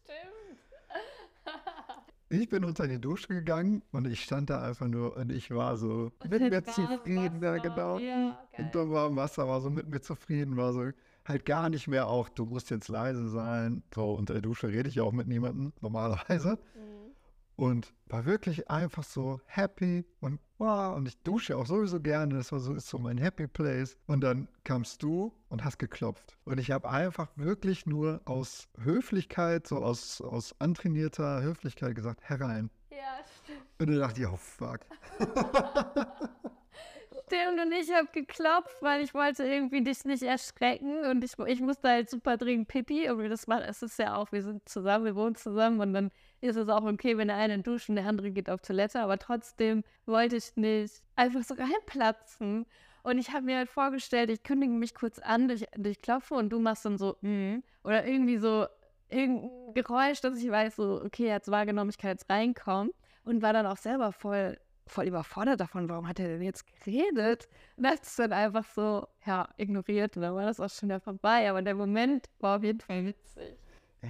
Ich 2.29 2.49
bin 2.49 2.65
unter 2.65 2.89
die 2.89 3.01
Dusche 3.01 3.29
gegangen 3.29 3.83
und 3.93 4.07
ich 4.07 4.25
stand 4.25 4.51
da 4.51 4.63
einfach 4.63 4.89
nur 4.89 5.17
und 5.17 5.31
ich 5.31 5.51
war 5.53 5.77
so 5.77 6.11
und 6.23 6.31
mit 6.31 6.41
mir 6.41 6.65
zufrieden, 6.65 7.41
ja, 7.41 7.59
genau. 7.59 8.01
Ja, 8.01 8.37
und 8.59 8.75
dann 8.75 8.91
war 8.91 9.15
Wasser, 9.15 9.47
war 9.47 9.61
so 9.61 9.71
mit 9.71 9.89
mir 9.89 10.01
zufrieden, 10.01 10.57
war 10.57 10.73
so 10.73 10.91
halt 11.25 11.45
gar 11.45 11.69
nicht 11.69 11.87
mehr 11.87 12.09
auch, 12.09 12.29
du 12.29 12.45
musst 12.45 12.71
jetzt 12.71 12.89
leise 12.89 13.29
sein. 13.29 13.85
So, 13.95 14.13
unter 14.15 14.33
der 14.33 14.43
Dusche 14.43 14.69
rede 14.69 14.89
ich 14.89 14.97
ja 14.97 15.05
auch 15.05 15.13
mit 15.13 15.29
niemandem, 15.29 15.73
normalerweise. 15.81 16.59
Mhm 16.75 16.96
und 17.57 17.93
war 18.07 18.25
wirklich 18.25 18.71
einfach 18.71 19.03
so 19.03 19.41
happy 19.47 20.05
und 20.21 20.39
wow, 20.59 20.97
und 20.97 21.09
ich 21.09 21.21
dusche 21.23 21.57
auch 21.57 21.67
sowieso 21.67 22.01
gerne, 22.01 22.35
das 22.35 22.53
war 22.53 22.61
so, 22.61 22.75
ist 22.75 22.89
so 22.89 22.99
mein 22.99 23.19
Happy 23.19 23.47
Place. 23.47 23.97
Und 24.07 24.23
dann 24.23 24.49
kamst 24.65 25.03
du 25.03 25.33
und 25.49 25.65
hast 25.65 25.79
geklopft. 25.79 26.37
Und 26.45 26.59
ich 26.59 26.71
habe 26.71 26.89
einfach 26.89 27.29
wirklich 27.37 27.87
nur 27.87 28.21
aus 28.25 28.69
Höflichkeit, 28.83 29.67
so 29.67 29.77
aus, 29.77 30.21
aus 30.21 30.55
antrainierter 30.61 31.43
Höflichkeit 31.43 31.95
gesagt, 31.95 32.21
herein. 32.23 32.71
Ja, 32.91 33.19
stimmt. 33.43 33.67
Und 33.79 33.91
dann 33.91 33.99
dachte 33.99 34.21
ich, 34.21 34.27
oh 34.27 34.37
fuck. 34.37 34.81
Stimmt, 37.27 37.61
und 37.61 37.73
ich 37.73 37.93
habe 37.93 38.07
geklopft, 38.13 38.81
weil 38.83 39.03
ich 39.03 39.13
wollte 39.13 39.43
irgendwie 39.43 39.83
dich 39.83 40.05
nicht 40.05 40.23
erschrecken 40.23 41.05
und 41.07 41.25
ich, 41.25 41.33
ich 41.47 41.61
musste 41.61 41.89
halt 41.89 42.09
super 42.09 42.37
dringend 42.37 42.69
pipi 42.69 43.11
und 43.11 43.29
das 43.29 43.49
war, 43.49 43.67
es 43.67 43.83
ist 43.83 43.99
ja 43.99 44.15
auch, 44.15 44.31
wir 44.31 44.43
sind 44.43 44.69
zusammen, 44.69 45.07
wir 45.07 45.17
wohnen 45.17 45.35
zusammen 45.35 45.81
und 45.81 45.93
dann 45.93 46.13
ist 46.41 46.57
es 46.57 46.69
auch 46.69 46.85
okay, 46.85 47.17
wenn 47.17 47.29
der 47.29 47.37
eine 47.37 47.59
duscht 47.61 47.89
und 47.89 47.97
der 47.97 48.07
andere 48.07 48.31
geht 48.31 48.51
auf 48.51 48.61
Toilette, 48.61 49.01
aber 49.01 49.19
trotzdem 49.19 49.85
wollte 50.05 50.37
ich 50.37 50.57
nicht 50.57 51.03
einfach 51.17 51.43
so 51.43 51.55
reinplatzen. 51.55 52.67
Und 53.03 53.19
ich 53.19 53.31
habe 53.31 53.45
mir 53.45 53.59
halt 53.59 53.69
vorgestellt, 53.69 54.31
ich 54.31 54.43
kündige 54.43 54.73
mich 54.73 54.95
kurz 54.95 55.19
an, 55.21 55.49
durch, 55.49 55.65
durch 55.77 56.03
Klopfe 56.03 56.35
und 56.35 56.51
du 56.51 56.59
machst 56.59 56.85
dann 56.85 56.99
so, 56.99 57.17
mm, 57.21 57.59
oder 57.85 58.05
irgendwie 58.05 58.39
so 58.39 58.67
irgendein 59.09 59.75
Geräusch, 59.75 60.21
dass 60.21 60.43
ich 60.43 60.51
weiß, 60.51 60.77
so, 60.77 61.03
okay, 61.05 61.27
jetzt 61.27 61.51
wahrgenommen, 61.51 61.91
ich 61.91 61.99
kann 61.99 62.11
jetzt 62.11 62.29
reinkommen. 62.29 62.91
Und 63.25 63.43
war 63.43 63.53
dann 63.53 63.67
auch 63.67 63.77
selber 63.77 64.13
voll, 64.13 64.59
voll 64.87 65.07
überfordert 65.07 65.61
davon, 65.61 65.89
warum 65.89 66.09
hat 66.09 66.21
er 66.21 66.29
denn 66.29 66.43
jetzt 66.43 66.65
geredet? 66.67 67.49
Und 67.77 67.85
das 67.85 68.01
ist 68.03 68.19
dann 68.19 68.33
einfach 68.33 68.65
so, 68.65 69.07
ja, 69.25 69.49
ignoriert 69.57 70.17
und 70.17 70.23
dann 70.23 70.35
war 70.35 70.47
das 70.47 70.61
auch 70.61 70.71
schon 70.71 70.89
wieder 70.89 71.01
vorbei. 71.01 71.49
Aber 71.51 71.63
der 71.63 71.75
Moment 71.75 72.29
war 72.41 72.59
auf 72.59 72.65
jeden 72.65 72.81
Fall 72.81 73.05
witzig. 73.07 73.57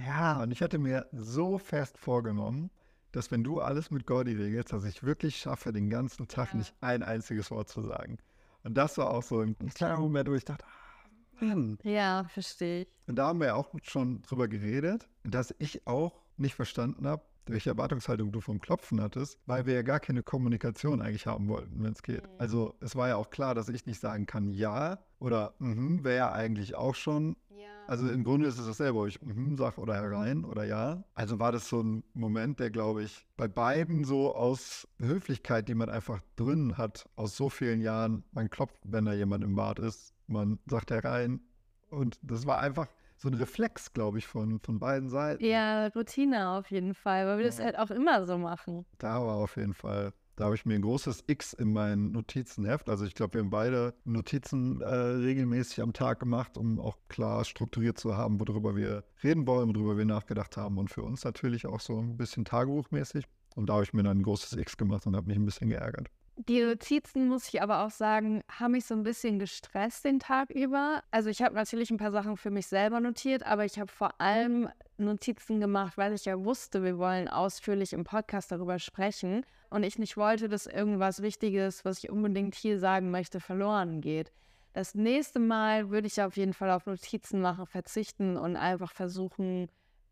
Ja, 0.05 0.41
und 0.41 0.51
ich 0.51 0.61
hatte 0.61 0.77
mir 0.77 1.07
so 1.11 1.57
fest 1.57 1.97
vorgenommen, 1.97 2.69
dass 3.11 3.31
wenn 3.31 3.43
du 3.43 3.61
alles 3.61 3.89
mit 3.89 4.05
Gordy 4.05 4.33
regelst, 4.33 4.73
dass 4.73 4.83
ich 4.83 5.03
wirklich 5.03 5.37
schaffe, 5.37 5.71
den 5.71 5.89
ganzen 5.89 6.27
Tag 6.27 6.53
nicht 6.53 6.73
ein 6.81 7.03
einziges 7.03 7.51
Wort 7.51 7.69
zu 7.69 7.81
sagen. 7.81 8.17
Und 8.63 8.75
das 8.75 8.97
war 8.97 9.11
auch 9.11 9.23
so 9.23 9.41
ein 9.41 9.55
kleiner 9.73 9.97
Moment, 9.97 10.29
wo 10.29 10.33
ich 10.33 10.45
dachte, 10.45 10.65
ah, 10.65 11.45
Mann. 11.45 11.77
Ja, 11.83 12.25
verstehe 12.25 12.81
ich. 12.81 12.99
Und 13.07 13.15
da 13.15 13.27
haben 13.27 13.39
wir 13.39 13.47
ja 13.47 13.55
auch 13.55 13.73
schon 13.83 14.21
drüber 14.23 14.47
geredet, 14.47 15.07
dass 15.23 15.55
ich 15.59 15.87
auch 15.87 16.19
nicht 16.35 16.55
verstanden 16.55 17.07
habe, 17.07 17.23
welche 17.49 17.69
Erwartungshaltung 17.71 18.31
du 18.31 18.41
vom 18.41 18.59
Klopfen 18.59 19.01
hattest, 19.01 19.39
weil 19.45 19.65
wir 19.65 19.73
ja 19.73 19.81
gar 19.81 19.99
keine 19.99 20.23
Kommunikation 20.23 21.01
eigentlich 21.01 21.27
haben 21.27 21.47
wollten, 21.47 21.83
wenn 21.83 21.93
es 21.93 22.03
geht. 22.03 22.23
Mhm. 22.23 22.35
Also 22.37 22.75
es 22.79 22.95
war 22.95 23.07
ja 23.07 23.15
auch 23.15 23.29
klar, 23.29 23.55
dass 23.55 23.69
ich 23.69 23.85
nicht 23.85 23.99
sagen 23.99 24.25
kann 24.25 24.49
ja 24.49 24.99
oder 25.19 25.53
mhm, 25.59 26.03
wäre 26.03 26.17
ja 26.17 26.31
eigentlich 26.31 26.75
auch 26.75 26.95
schon. 26.95 27.35
Ja. 27.49 27.65
Also 27.87 28.09
im 28.09 28.23
Grunde 28.23 28.47
ist 28.47 28.59
es 28.59 28.65
dasselbe, 28.65 28.99
ob 28.99 29.07
ich 29.07 29.21
mhm 29.21 29.55
sage 29.57 29.79
oder 29.79 29.95
herein 29.95 30.45
oder 30.45 30.65
ja. 30.65 31.03
Also 31.13 31.39
war 31.39 31.51
das 31.51 31.69
so 31.69 31.81
ein 31.81 32.03
Moment, 32.13 32.59
der 32.59 32.69
glaube 32.69 33.03
ich 33.03 33.25
bei 33.37 33.47
beiden 33.47 34.03
so 34.03 34.35
aus 34.35 34.87
Höflichkeit, 34.99 35.67
die 35.67 35.75
man 35.75 35.89
einfach 35.89 36.21
drin 36.35 36.77
hat, 36.77 37.09
aus 37.15 37.35
so 37.35 37.49
vielen 37.49 37.81
Jahren, 37.81 38.23
man 38.31 38.49
klopft, 38.49 38.81
wenn 38.83 39.05
da 39.05 39.13
jemand 39.13 39.43
im 39.43 39.55
Bad 39.55 39.79
ist, 39.79 40.13
man 40.27 40.59
sagt 40.67 40.91
herein 40.91 41.41
und 41.89 42.19
das 42.21 42.45
war 42.45 42.59
einfach 42.59 42.87
so 43.17 43.27
ein 43.27 43.33
Reflex, 43.33 43.93
glaube 43.93 44.19
ich, 44.19 44.27
von, 44.27 44.59
von 44.59 44.79
beiden 44.79 45.09
Seiten. 45.09 45.43
Ja, 45.43 45.87
Routine 45.87 46.49
auf 46.51 46.69
jeden 46.71 46.93
Fall, 46.93 47.25
weil 47.25 47.37
wir 47.37 47.45
ja. 47.45 47.49
das 47.49 47.59
halt 47.59 47.77
auch 47.77 47.91
immer 47.91 48.25
so 48.25 48.37
machen. 48.37 48.85
Da 48.99 49.25
war 49.25 49.35
auf 49.35 49.57
jeden 49.57 49.73
Fall. 49.73 50.13
Da 50.35 50.45
habe 50.45 50.55
ich 50.55 50.67
mir 50.67 50.75
ein 50.75 50.83
großes 50.83 51.23
X 51.25 51.53
in 51.53 51.73
meinen 51.73 52.11
Notizenheft. 52.11 52.89
Also 52.89 53.05
ich 53.05 53.15
glaube, 53.15 53.33
wir 53.33 53.41
haben 53.41 53.49
beide 53.49 53.95
Notizen 54.05 54.81
äh, 54.81 54.85
regelmäßig 54.85 55.81
am 55.81 55.93
Tag 55.93 56.19
gemacht, 56.19 56.59
um 56.59 56.79
auch 56.79 56.95
klar 57.09 57.43
strukturiert 57.43 57.97
zu 57.97 58.15
haben, 58.15 58.39
worüber 58.39 58.75
wir 58.75 59.03
reden 59.23 59.47
wollen, 59.47 59.75
worüber 59.75 59.97
wir 59.97 60.05
nachgedacht 60.05 60.55
haben. 60.55 60.77
Und 60.77 60.91
für 60.91 61.01
uns 61.01 61.23
natürlich 61.23 61.65
auch 61.65 61.79
so 61.79 61.99
ein 61.99 62.17
bisschen 62.17 62.45
tagebuchmäßig. 62.45 63.25
Und 63.55 63.69
da 63.69 63.73
habe 63.73 63.83
ich 63.83 63.93
mir 63.93 64.03
dann 64.03 64.19
ein 64.19 64.23
großes 64.23 64.53
X 64.53 64.77
gemacht 64.77 65.07
und 65.07 65.15
habe 65.15 65.25
mich 65.25 65.37
ein 65.37 65.45
bisschen 65.45 65.69
geärgert. 65.69 66.07
Die 66.39 66.61
Notizen, 66.61 67.27
muss 67.27 67.47
ich 67.47 67.63
aber 67.63 67.83
auch 67.83 67.89
sagen, 67.89 68.43
haben 68.47 68.73
mich 68.73 68.85
so 68.85 68.93
ein 68.93 69.01
bisschen 69.01 69.39
gestresst 69.39 70.05
den 70.05 70.19
Tag 70.19 70.51
über. 70.51 71.01
Also 71.09 71.31
ich 71.31 71.41
habe 71.41 71.55
natürlich 71.55 71.89
ein 71.89 71.97
paar 71.97 72.11
Sachen 72.11 72.37
für 72.37 72.51
mich 72.51 72.67
selber 72.67 72.99
notiert, 72.99 73.41
aber 73.43 73.65
ich 73.65 73.79
habe 73.79 73.91
vor 73.91 74.21
allem 74.21 74.69
Notizen 74.99 75.59
gemacht, 75.59 75.97
weil 75.97 76.13
ich 76.13 76.25
ja 76.25 76.43
wusste, 76.45 76.83
wir 76.83 76.99
wollen 76.99 77.27
ausführlich 77.27 77.91
im 77.91 78.03
Podcast 78.03 78.51
darüber 78.51 78.77
sprechen 78.77 79.47
und 79.71 79.81
ich 79.81 79.97
nicht 79.97 80.15
wollte, 80.15 80.47
dass 80.47 80.67
irgendwas 80.67 81.23
Wichtiges, 81.23 81.83
was 81.85 82.03
ich 82.03 82.11
unbedingt 82.11 82.53
hier 82.53 82.79
sagen 82.79 83.09
möchte, 83.09 83.39
verloren 83.39 83.99
geht. 83.99 84.31
Das 84.73 84.93
nächste 84.93 85.39
Mal 85.39 85.89
würde 85.89 86.05
ich 86.05 86.21
auf 86.21 86.37
jeden 86.37 86.53
Fall 86.53 86.69
auf 86.69 86.85
Notizen 86.85 87.41
machen, 87.41 87.65
verzichten 87.65 88.37
und 88.37 88.57
einfach 88.57 88.91
versuchen, 88.91 89.69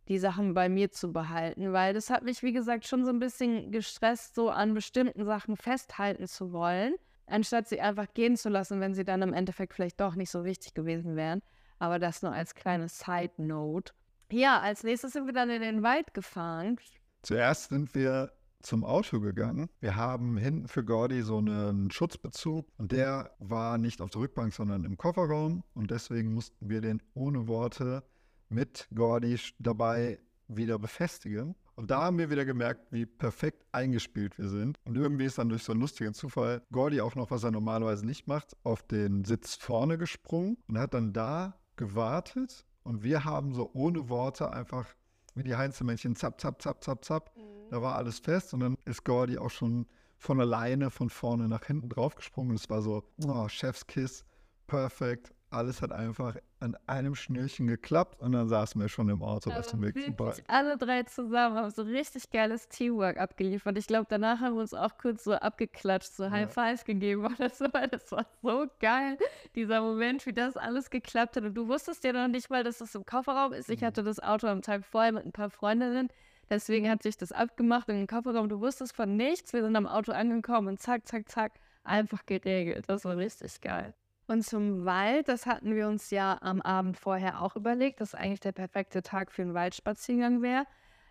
die 0.07 0.19
Sachen 0.19 0.53
bei 0.53 0.69
mir 0.69 0.91
zu 0.91 1.11
behalten, 1.11 1.73
weil 1.73 1.93
das 1.93 2.09
hat 2.09 2.23
mich, 2.23 2.43
wie 2.43 2.53
gesagt, 2.53 2.85
schon 2.85 3.05
so 3.05 3.11
ein 3.11 3.19
bisschen 3.19 3.71
gestresst, 3.71 4.35
so 4.35 4.49
an 4.49 4.73
bestimmten 4.73 5.25
Sachen 5.25 5.57
festhalten 5.57 6.27
zu 6.27 6.51
wollen, 6.51 6.95
anstatt 7.25 7.67
sie 7.67 7.81
einfach 7.81 8.13
gehen 8.13 8.37
zu 8.37 8.49
lassen, 8.49 8.79
wenn 8.79 8.93
sie 8.93 9.03
dann 9.03 9.21
im 9.21 9.33
Endeffekt 9.33 9.73
vielleicht 9.73 9.99
doch 9.99 10.15
nicht 10.15 10.29
so 10.29 10.45
wichtig 10.45 10.73
gewesen 10.73 11.15
wären. 11.15 11.41
Aber 11.79 11.99
das 11.99 12.21
nur 12.21 12.31
als 12.31 12.55
kleine 12.55 12.87
Side 12.87 13.33
Note. 13.37 13.93
Ja, 14.31 14.59
als 14.59 14.83
nächstes 14.83 15.13
sind 15.13 15.25
wir 15.25 15.33
dann 15.33 15.49
in 15.49 15.61
den 15.61 15.83
Wald 15.83 16.13
gefahren. 16.13 16.77
Zuerst 17.21 17.69
sind 17.69 17.93
wir 17.95 18.31
zum 18.61 18.83
Auto 18.83 19.19
gegangen. 19.19 19.69
Wir 19.79 19.95
haben 19.95 20.37
hinten 20.37 20.67
für 20.67 20.83
Gordy 20.83 21.21
so 21.21 21.37
einen 21.37 21.91
Schutzbezug 21.91 22.67
und 22.77 22.91
der 22.91 23.31
war 23.39 23.77
nicht 23.77 24.01
auf 24.01 24.09
der 24.09 24.21
Rückbank, 24.21 24.53
sondern 24.53 24.83
im 24.85 24.97
Kofferraum 24.97 25.63
und 25.73 25.91
deswegen 25.91 26.33
mussten 26.33 26.69
wir 26.69 26.81
den 26.81 27.01
ohne 27.13 27.47
Worte 27.47 28.03
mit 28.49 28.87
Gordy 28.93 29.39
dabei 29.59 30.19
wieder 30.47 30.79
befestigen. 30.79 31.55
Und 31.75 31.91
da 31.91 32.03
haben 32.03 32.17
wir 32.17 32.29
wieder 32.29 32.45
gemerkt, 32.45 32.91
wie 32.91 33.05
perfekt 33.05 33.65
eingespielt 33.73 34.37
wir 34.37 34.47
sind. 34.47 34.79
Und 34.85 34.95
irgendwie 34.95 35.25
ist 35.25 35.37
dann 35.37 35.49
durch 35.49 35.63
so 35.63 35.73
einen 35.73 35.81
lustigen 35.81 36.13
Zufall 36.13 36.61
Gordy 36.71 37.01
auch 37.01 37.15
noch, 37.15 37.31
was 37.31 37.43
er 37.43 37.51
normalerweise 37.51 38.05
nicht 38.05 38.27
macht, 38.27 38.55
auf 38.63 38.81
den 38.83 39.25
Sitz 39.25 39.55
vorne 39.55 39.97
gesprungen 39.97 40.57
und 40.67 40.77
hat 40.77 40.93
dann 40.93 41.11
da 41.11 41.59
gewartet. 41.75 42.65
Und 42.83 43.03
wir 43.03 43.25
haben 43.25 43.53
so 43.53 43.69
ohne 43.73 44.07
Worte 44.09 44.53
einfach 44.53 44.87
wie 45.33 45.43
die 45.43 45.55
Heinzelmännchen 45.55 46.15
zapp, 46.15 46.39
zapp, 46.39 46.61
zapp, 46.61 46.81
zapp, 46.83 47.03
zapp. 47.03 47.35
Mhm. 47.35 47.69
Da 47.71 47.81
war 47.81 47.95
alles 47.95 48.19
fest 48.19 48.53
und 48.53 48.61
dann 48.61 48.77
ist 48.85 49.03
Gordy 49.03 49.37
auch 49.37 49.49
schon 49.49 49.85
von 50.17 50.39
alleine 50.39 50.91
von 50.91 51.09
vorne 51.09 51.49
nach 51.49 51.65
hinten 51.65 51.89
drauf 51.89 52.15
gesprungen. 52.15 52.51
Und 52.51 52.55
es 52.55 52.69
war 52.69 52.81
so, 52.81 53.03
oh, 53.27 53.49
Chefskiss, 53.49 54.23
perfekt 54.65 55.33
alles 55.55 55.81
hat 55.81 55.91
einfach 55.91 56.35
an 56.59 56.77
einem 56.87 57.15
Schnürchen 57.15 57.67
geklappt 57.67 58.21
und 58.21 58.33
dann 58.33 58.47
saßen 58.47 58.79
wir 58.79 58.89
schon 58.89 59.09
im 59.09 59.23
Auto 59.23 59.51
auf 59.51 59.67
dem 59.67 59.81
Weg 59.81 60.01
zum 60.03 60.15
Ball. 60.15 60.35
Alle 60.47 60.77
drei 60.77 61.03
zusammen 61.03 61.55
haben 61.55 61.69
so 61.71 61.83
richtig 61.83 62.29
geiles 62.29 62.67
Teamwork 62.69 63.17
abgeliefert. 63.17 63.77
Ich 63.77 63.87
glaube, 63.87 64.05
danach 64.09 64.39
haben 64.39 64.55
wir 64.55 64.61
uns 64.61 64.73
auch 64.73 64.97
kurz 64.97 65.23
so 65.23 65.33
abgeklatscht, 65.33 66.13
so 66.13 66.29
High 66.29 66.51
Fives 66.51 66.85
gegeben 66.85 67.25
oder 67.39 67.49
so, 67.49 67.65
weil 67.71 67.87
das 67.87 68.11
war 68.11 68.25
so 68.41 68.67
geil, 68.79 69.17
dieser 69.55 69.81
Moment, 69.81 70.25
wie 70.25 70.33
das 70.33 70.57
alles 70.57 70.89
geklappt 70.89 71.37
hat. 71.37 71.43
Und 71.43 71.55
du 71.55 71.67
wusstest 71.67 72.03
ja 72.03 72.13
noch 72.13 72.27
nicht 72.27 72.49
mal, 72.49 72.63
dass 72.63 72.79
das 72.79 72.93
im 72.95 73.05
Kofferraum 73.05 73.53
ist. 73.53 73.69
Ich 73.69 73.81
mhm. 73.81 73.85
hatte 73.85 74.03
das 74.03 74.19
Auto 74.19 74.47
am 74.47 74.61
Tag 74.61 74.85
vorher 74.85 75.11
mit 75.11 75.25
ein 75.25 75.31
paar 75.31 75.49
Freundinnen. 75.49 76.09
Deswegen 76.49 76.89
hat 76.89 77.01
sich 77.01 77.17
das 77.17 77.31
abgemacht 77.31 77.89
in 77.89 77.95
den 77.95 78.07
Kofferraum. 78.07 78.49
Du 78.49 78.59
wusstest 78.59 78.95
von 78.95 79.15
nichts. 79.15 79.53
Wir 79.53 79.63
sind 79.63 79.75
am 79.75 79.87
Auto 79.87 80.11
angekommen 80.11 80.67
und 80.67 80.79
zack, 80.79 81.07
zack, 81.07 81.27
zack, 81.29 81.53
einfach 81.83 82.25
geregelt. 82.25 82.85
Das 82.87 83.03
war 83.05 83.17
richtig 83.17 83.61
geil. 83.61 83.93
Und 84.27 84.43
zum 84.43 84.85
Wald, 84.85 85.27
das 85.27 85.45
hatten 85.45 85.75
wir 85.75 85.87
uns 85.87 86.09
ja 86.09 86.37
am 86.41 86.61
Abend 86.61 86.97
vorher 86.97 87.41
auch 87.41 87.55
überlegt, 87.55 88.01
dass 88.01 88.15
eigentlich 88.15 88.39
der 88.39 88.53
perfekte 88.53 89.03
Tag 89.03 89.31
für 89.31 89.43
einen 89.43 89.53
Waldspaziergang 89.53 90.41
wäre. 90.41 90.65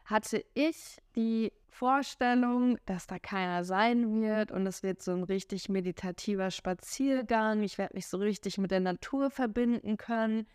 Hatte 0.04 0.44
ich 0.54 0.98
die 1.14 1.52
Vorstellung, 1.70 2.76
dass 2.86 3.06
da 3.06 3.18
keiner 3.18 3.64
sein 3.64 4.20
wird 4.20 4.50
und 4.50 4.66
es 4.66 4.82
wird 4.82 5.00
so 5.00 5.12
ein 5.12 5.22
richtig 5.22 5.68
meditativer 5.68 6.50
Spaziergang. 6.50 7.62
Ich 7.62 7.78
werde 7.78 7.94
mich 7.94 8.06
so 8.08 8.18
richtig 8.18 8.58
mit 8.58 8.70
der 8.70 8.80
Natur 8.80 9.30
verbinden 9.30 9.96
können. 9.96 10.46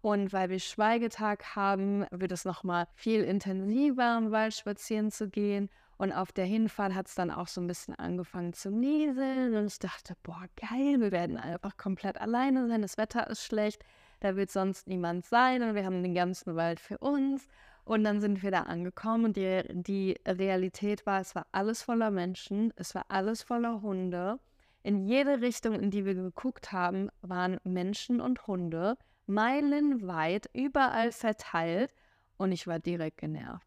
Und 0.00 0.32
weil 0.32 0.50
wir 0.50 0.60
Schweigetag 0.60 1.56
haben, 1.56 2.06
wird 2.10 2.32
es 2.32 2.44
nochmal 2.44 2.86
viel 2.94 3.22
intensiver, 3.24 4.18
im 4.18 4.30
Wald 4.30 4.54
spazieren 4.54 5.10
zu 5.10 5.28
gehen. 5.28 5.68
Und 5.98 6.12
auf 6.12 6.30
der 6.30 6.46
Hinfahrt 6.46 6.94
hat 6.94 7.08
es 7.08 7.16
dann 7.16 7.30
auch 7.32 7.48
so 7.48 7.60
ein 7.60 7.66
bisschen 7.66 7.94
angefangen 7.96 8.52
zu 8.52 8.70
nieseln. 8.70 9.54
Und 9.56 9.66
ich 9.66 9.80
dachte, 9.80 10.14
boah, 10.22 10.44
geil, 10.56 11.00
wir 11.00 11.10
werden 11.10 11.36
einfach 11.36 11.76
komplett 11.76 12.20
alleine 12.20 12.68
sein. 12.68 12.82
Das 12.82 12.96
Wetter 12.96 13.28
ist 13.28 13.42
schlecht, 13.42 13.84
da 14.20 14.36
wird 14.36 14.50
sonst 14.50 14.86
niemand 14.86 15.26
sein. 15.26 15.62
Und 15.62 15.74
wir 15.74 15.84
haben 15.84 16.02
den 16.04 16.14
ganzen 16.14 16.54
Wald 16.54 16.78
für 16.78 16.98
uns. 16.98 17.48
Und 17.84 18.04
dann 18.04 18.20
sind 18.20 18.42
wir 18.42 18.50
da 18.50 18.62
angekommen 18.64 19.24
und 19.24 19.36
die, 19.38 19.62
die 19.72 20.20
Realität 20.26 21.06
war, 21.06 21.22
es 21.22 21.34
war 21.34 21.46
alles 21.52 21.82
voller 21.82 22.10
Menschen, 22.10 22.70
es 22.76 22.94
war 22.94 23.06
alles 23.08 23.42
voller 23.42 23.80
Hunde. 23.80 24.38
In 24.82 25.06
jede 25.06 25.40
Richtung, 25.40 25.72
in 25.72 25.90
die 25.90 26.04
wir 26.04 26.14
geguckt 26.14 26.70
haben, 26.70 27.08
waren 27.22 27.58
Menschen 27.64 28.20
und 28.20 28.46
Hunde, 28.46 28.98
meilenweit, 29.26 30.50
überall 30.52 31.12
verteilt. 31.12 31.94
Und 32.36 32.52
ich 32.52 32.66
war 32.66 32.78
direkt 32.78 33.16
genervt. 33.16 33.66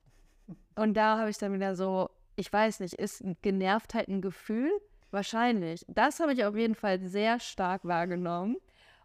Und 0.75 0.93
da 0.93 1.17
habe 1.17 1.31
ich 1.31 1.39
dann 1.39 1.53
wieder 1.53 1.75
so 1.75 2.11
ich 2.41 2.51
weiß 2.51 2.79
nicht, 2.79 2.95
ist 2.95 3.23
Genervtheit 3.43 4.07
ein 4.07 4.19
Gefühl? 4.19 4.71
Wahrscheinlich. 5.11 5.85
Das 5.87 6.19
habe 6.19 6.33
ich 6.33 6.43
auf 6.43 6.55
jeden 6.55 6.73
Fall 6.73 6.99
sehr 6.99 7.39
stark 7.39 7.85
wahrgenommen. 7.85 8.57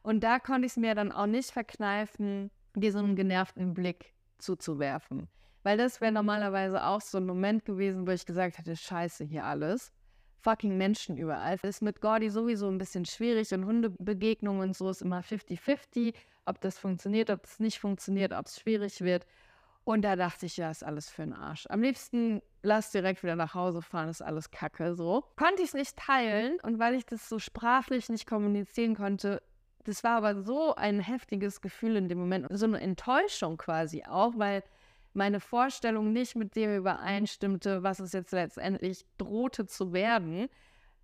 Und 0.03 0.25
da 0.25 0.39
konnte 0.39 0.65
ich 0.65 0.73
es 0.73 0.77
mir 0.79 0.95
dann 0.95 1.13
auch 1.13 1.27
nicht 1.27 1.51
verkneifen, 1.51 2.51
dir 2.75 2.93
so 2.93 2.99
einen 2.99 3.15
genervten 3.15 3.75
Blick 3.75 4.15
zuzuwerfen. 4.39 5.29
Weil 5.65 5.77
das 5.77 6.01
wäre 6.01 6.13
normalerweise 6.13 6.83
auch 6.83 7.03
so 7.03 7.19
ein 7.19 7.27
Moment 7.27 7.67
gewesen, 7.67 8.07
wo 8.07 8.11
ich 8.13 8.25
gesagt 8.25 8.57
hätte, 8.57 8.75
scheiße 8.75 9.25
hier 9.25 9.45
alles. 9.45 9.93
Fucking 10.41 10.79
Menschen 10.79 11.19
überall. 11.19 11.57
Das 11.57 11.77
ist 11.77 11.83
mit 11.83 12.01
Gordy 12.01 12.31
sowieso 12.31 12.69
ein 12.69 12.79
bisschen 12.79 13.05
schwierig 13.05 13.53
und 13.53 13.67
Hundebegegnungen 13.67 14.69
und 14.69 14.77
so 14.77 14.89
ist 14.89 15.03
immer 15.03 15.21
50-50, 15.21 16.15
ob 16.47 16.61
das 16.63 16.79
funktioniert, 16.79 17.29
ob 17.29 17.43
das 17.43 17.61
nicht 17.61 17.81
funktioniert, 17.81 18.33
ob 18.33 18.47
es 18.47 18.61
schwierig 18.61 19.03
wird. 19.03 19.27
Und 19.87 20.03
da 20.03 20.17
dachte 20.17 20.47
ich, 20.47 20.57
ja, 20.57 20.69
ist 20.69 20.83
alles 20.83 21.09
für 21.09 21.23
den 21.23 21.33
Arsch. 21.33 21.67
Am 21.69 21.81
liebsten 21.81 22.43
lass 22.67 22.91
direkt 22.91 23.23
wieder 23.23 23.37
nach 23.37 23.55
Hause 23.55 23.81
fahren, 23.81 24.09
ist 24.09 24.23
alles 24.23 24.51
Kacke 24.51 24.95
so. 24.95 25.25
Konnte 25.37 25.63
ich 25.63 25.69
es 25.69 25.75
nicht 25.75 25.97
teilen 25.97 26.59
und 26.63 26.79
weil 26.79 26.95
ich 26.95 27.07
das 27.07 27.29
so 27.29 27.39
sprachlich 27.39 28.09
nicht 28.09 28.27
kommunizieren 28.27 28.97
konnte, 28.97 29.43
das 29.85 30.03
war 30.03 30.17
aber 30.17 30.43
so 30.43 30.75
ein 30.75 30.99
heftiges 30.99 31.61
Gefühl 31.61 31.95
in 31.95 32.09
dem 32.09 32.19
Moment, 32.19 32.49
so 32.51 32.67
eine 32.67 32.81
Enttäuschung 32.81 33.57
quasi 33.57 34.03
auch, 34.05 34.33
weil 34.37 34.65
meine 35.15 35.39
Vorstellung 35.39 36.13
nicht 36.13 36.35
mit 36.35 36.57
dem 36.57 36.77
übereinstimmte, 36.77 37.85
was 37.85 38.01
es 38.01 38.13
jetzt 38.13 38.33
letztendlich 38.33 39.07
drohte 39.17 39.67
zu 39.67 39.93
werden, 39.93 40.49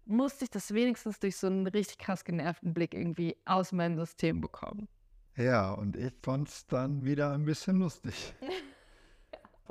musste 0.05 0.44
ich 0.44 0.51
das 0.51 0.75
wenigstens 0.75 1.20
durch 1.20 1.37
so 1.37 1.46
einen 1.46 1.68
richtig 1.68 1.98
krass 1.98 2.25
genervten 2.25 2.75
Blick 2.75 2.92
irgendwie 2.92 3.37
aus 3.44 3.70
meinem 3.70 3.96
System 3.96 4.40
bekommen. 4.40 4.88
Ja, 5.37 5.72
und 5.72 5.96
ich 5.96 6.12
fand 6.22 6.48
es 6.48 6.66
dann 6.66 7.05
wieder 7.05 7.33
ein 7.33 7.44
bisschen 7.44 7.79
lustig. 7.79 8.35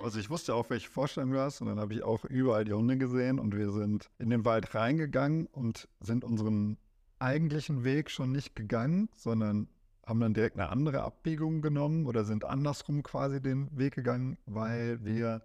Also 0.04 0.20
ich 0.20 0.30
wusste 0.30 0.56
auch, 0.56 0.70
welche 0.70 0.90
Vorstellung 0.90 1.32
du 1.32 1.40
hast 1.40 1.62
und 1.62 1.68
dann 1.68 1.80
habe 1.80 1.94
ich 1.94 2.04
auch 2.04 2.26
überall 2.26 2.66
die 2.66 2.74
Hunde 2.74 2.98
gesehen 2.98 3.40
und 3.40 3.56
wir 3.56 3.72
sind 3.72 4.10
in 4.18 4.30
den 4.30 4.46
Wald 4.46 4.74
reingegangen 4.74 5.48
und 5.48 5.88
sind 6.00 6.24
unseren 6.24 6.78
eigentlichen 7.20 7.84
Weg 7.84 8.10
schon 8.10 8.32
nicht 8.32 8.56
gegangen, 8.56 9.10
sondern 9.16 9.68
haben 10.06 10.20
dann 10.20 10.34
direkt 10.34 10.58
eine 10.58 10.70
andere 10.70 11.04
Abbiegung 11.04 11.62
genommen 11.62 12.08
oder 12.08 12.24
sind 12.24 12.46
andersrum 12.46 13.04
quasi 13.04 13.42
den 13.42 13.70
Weg 13.78 13.94
gegangen, 13.94 14.38
weil 14.48 15.04
wir 15.06 15.44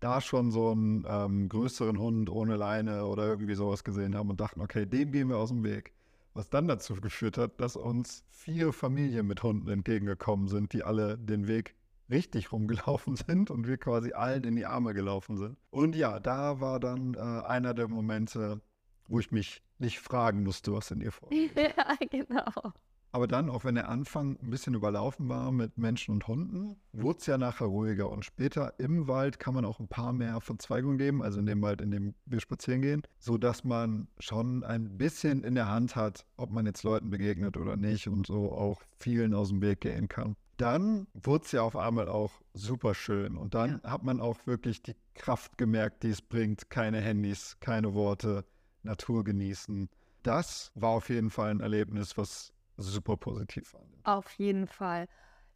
da 0.00 0.20
schon 0.20 0.50
so 0.52 0.70
einen 0.70 1.04
ähm, 1.08 1.48
größeren 1.48 1.98
Hund 1.98 2.30
ohne 2.30 2.56
Leine 2.56 3.04
oder 3.04 3.26
irgendwie 3.26 3.54
sowas 3.54 3.84
gesehen 3.84 4.16
haben 4.16 4.30
und 4.30 4.40
dachten, 4.40 4.60
okay, 4.60 4.86
dem 4.86 5.12
gehen 5.12 5.28
wir 5.28 5.36
aus 5.36 5.50
dem 5.50 5.64
Weg. 5.64 5.92
Was 6.34 6.48
dann 6.48 6.68
dazu 6.68 6.94
geführt 6.94 7.36
hat, 7.36 7.60
dass 7.60 7.76
uns 7.76 8.24
vier 8.30 8.72
Familien 8.72 9.26
mit 9.26 9.42
Hunden 9.42 9.68
entgegengekommen 9.68 10.48
sind, 10.48 10.72
die 10.72 10.84
alle 10.84 11.18
den 11.18 11.48
Weg 11.48 11.74
richtig 12.10 12.52
rumgelaufen 12.52 13.16
sind 13.26 13.50
und 13.50 13.66
wir 13.66 13.78
quasi 13.78 14.12
allen 14.12 14.44
in 14.44 14.56
die 14.56 14.66
Arme 14.66 14.94
gelaufen 14.94 15.36
sind. 15.36 15.56
Und 15.70 15.96
ja, 15.96 16.20
da 16.20 16.60
war 16.60 16.80
dann 16.80 17.14
äh, 17.14 17.18
einer 17.18 17.74
der 17.74 17.88
Momente, 17.88 18.60
wo 19.06 19.20
ich 19.20 19.30
mich 19.30 19.62
nicht 19.78 20.00
fragen 20.00 20.42
musste, 20.42 20.72
was 20.72 20.90
in 20.90 21.00
ihr 21.00 21.12
vorgeht. 21.12 21.52
Ja, 21.56 21.96
genau. 22.10 22.72
Aber 23.10 23.26
dann, 23.26 23.48
auch 23.48 23.64
wenn 23.64 23.74
der 23.74 23.88
Anfang 23.88 24.38
ein 24.42 24.50
bisschen 24.50 24.74
überlaufen 24.74 25.30
war 25.30 25.50
mit 25.50 25.78
Menschen 25.78 26.12
und 26.12 26.28
Hunden, 26.28 26.76
wurde 26.92 27.18
es 27.18 27.26
ja 27.26 27.38
nachher 27.38 27.66
ruhiger. 27.66 28.10
Und 28.10 28.24
später 28.24 28.78
im 28.78 29.08
Wald 29.08 29.38
kann 29.38 29.54
man 29.54 29.64
auch 29.64 29.80
ein 29.80 29.88
paar 29.88 30.12
mehr 30.12 30.40
Verzweigungen 30.42 30.98
geben, 30.98 31.22
also 31.22 31.40
in 31.40 31.46
dem 31.46 31.62
Wald, 31.62 31.80
in 31.80 31.90
dem 31.90 32.14
wir 32.26 32.40
spazieren 32.40 32.82
gehen, 32.82 33.02
sodass 33.18 33.64
man 33.64 34.08
schon 34.18 34.62
ein 34.62 34.98
bisschen 34.98 35.42
in 35.42 35.54
der 35.54 35.70
Hand 35.70 35.96
hat, 35.96 36.26
ob 36.36 36.50
man 36.50 36.66
jetzt 36.66 36.82
Leuten 36.82 37.08
begegnet 37.08 37.56
oder 37.56 37.76
nicht 37.76 38.08
und 38.08 38.26
so 38.26 38.52
auch 38.52 38.82
vielen 38.98 39.32
aus 39.32 39.48
dem 39.48 39.62
Weg 39.62 39.80
gehen 39.80 40.08
kann. 40.08 40.36
Dann 40.58 41.06
wurde 41.14 41.44
es 41.44 41.52
ja 41.52 41.62
auf 41.62 41.76
einmal 41.76 42.08
auch 42.08 42.32
super 42.52 42.94
schön. 42.94 43.36
Und 43.36 43.54
dann 43.54 43.80
ja. 43.82 43.92
hat 43.92 44.02
man 44.02 44.20
auch 44.20 44.38
wirklich 44.44 44.82
die 44.82 44.96
Kraft 45.14 45.56
gemerkt, 45.56 46.02
die 46.02 46.10
es 46.10 46.20
bringt. 46.20 46.68
Keine 46.68 47.00
Handys, 47.00 47.56
keine 47.60 47.94
Worte, 47.94 48.44
Natur 48.82 49.24
genießen. 49.24 49.88
Das 50.22 50.72
war 50.74 50.90
auf 50.90 51.08
jeden 51.08 51.30
Fall 51.30 51.52
ein 51.52 51.60
Erlebnis, 51.60 52.18
was 52.18 52.52
super 52.76 53.16
positiv 53.16 53.68
fand. 53.68 53.86
Auf 54.04 54.30
jeden 54.32 54.66
Fall. 54.66 55.06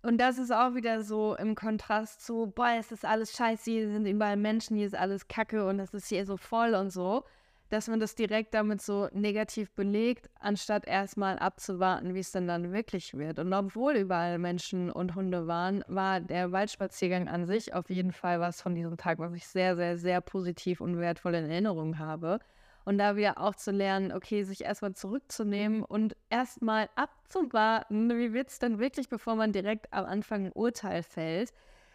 Und 0.03 0.19
das 0.19 0.39
ist 0.39 0.53
auch 0.53 0.75
wieder 0.75 1.03
so 1.03 1.37
im 1.37 1.55
Kontrast 1.55 2.25
zu, 2.25 2.53
boah, 2.55 2.75
es 2.79 2.91
ist 2.91 3.05
alles 3.05 3.33
scheiße, 3.37 3.71
hier 3.71 3.89
sind 3.89 4.07
überall 4.07 4.37
Menschen, 4.37 4.77
hier 4.77 4.87
ist 4.87 4.97
alles 4.97 5.29
Kacke 5.29 5.67
und 5.67 5.79
es 5.79 5.95
ist 5.95 6.09
hier 6.09 6.27
so 6.27 6.37
voll 6.37 6.75
und 6.75 6.91
so. 6.91 7.25
Dass 7.73 7.89
man 7.89 8.01
das 8.01 8.15
direkt 8.15 8.53
damit 8.53 8.83
so 8.83 9.09
negativ 9.15 9.73
belegt, 9.73 10.29
anstatt 10.39 10.87
erstmal 10.87 11.39
abzuwarten, 11.39 12.15
wie 12.15 12.19
es 12.19 12.31
denn 12.31 12.47
dann 12.47 12.71
wirklich 12.71 13.15
wird. 13.15 13.39
Und 13.39 13.51
obwohl 13.55 13.95
überall 13.95 14.39
Menschen 14.39 14.91
und 14.91 15.15
Hunde 15.15 15.47
waren, 15.47 15.83
war 15.89 16.21
der 16.21 16.53
Waldspaziergang 16.53 17.29
an 17.29 17.47
sich 17.47 17.73
auf 17.73 17.89
jeden 17.89 18.13
Fall 18.13 18.41
was 18.41 18.61
von 18.61 18.75
diesem 18.75 18.99
Tag, 18.99 19.19
was 19.21 19.33
ich 19.33 19.47
sehr, 19.47 19.75
sehr, 19.77 19.97
sehr 19.97 20.21
positiv 20.21 20.83
und 20.83 20.99
wertvoll 20.99 21.35
in 21.35 21.51
Erinnerung 21.51 21.99
habe. 21.99 22.41
Und 22.85 22.99
da 22.99 23.17
wieder 23.17 23.39
auch 23.39 23.55
zu 23.55 23.71
lernen, 23.71 24.13
okay, 24.13 24.43
sich 24.43 24.65
erstmal 24.65 24.93
zurückzunehmen 24.93 25.83
und 25.83 26.15
erstmal 26.29 26.91
abzuwarten, 26.95 28.11
wie 28.11 28.35
wird 28.35 28.51
es 28.51 28.59
denn 28.59 28.81
wirklich, 28.81 29.09
bevor 29.09 29.35
man 29.35 29.53
direkt 29.53 29.91
am 29.95 30.05
Anfang 30.05 30.45
ein 30.45 30.53
Urteil 30.53 31.03
fällt 31.03 31.55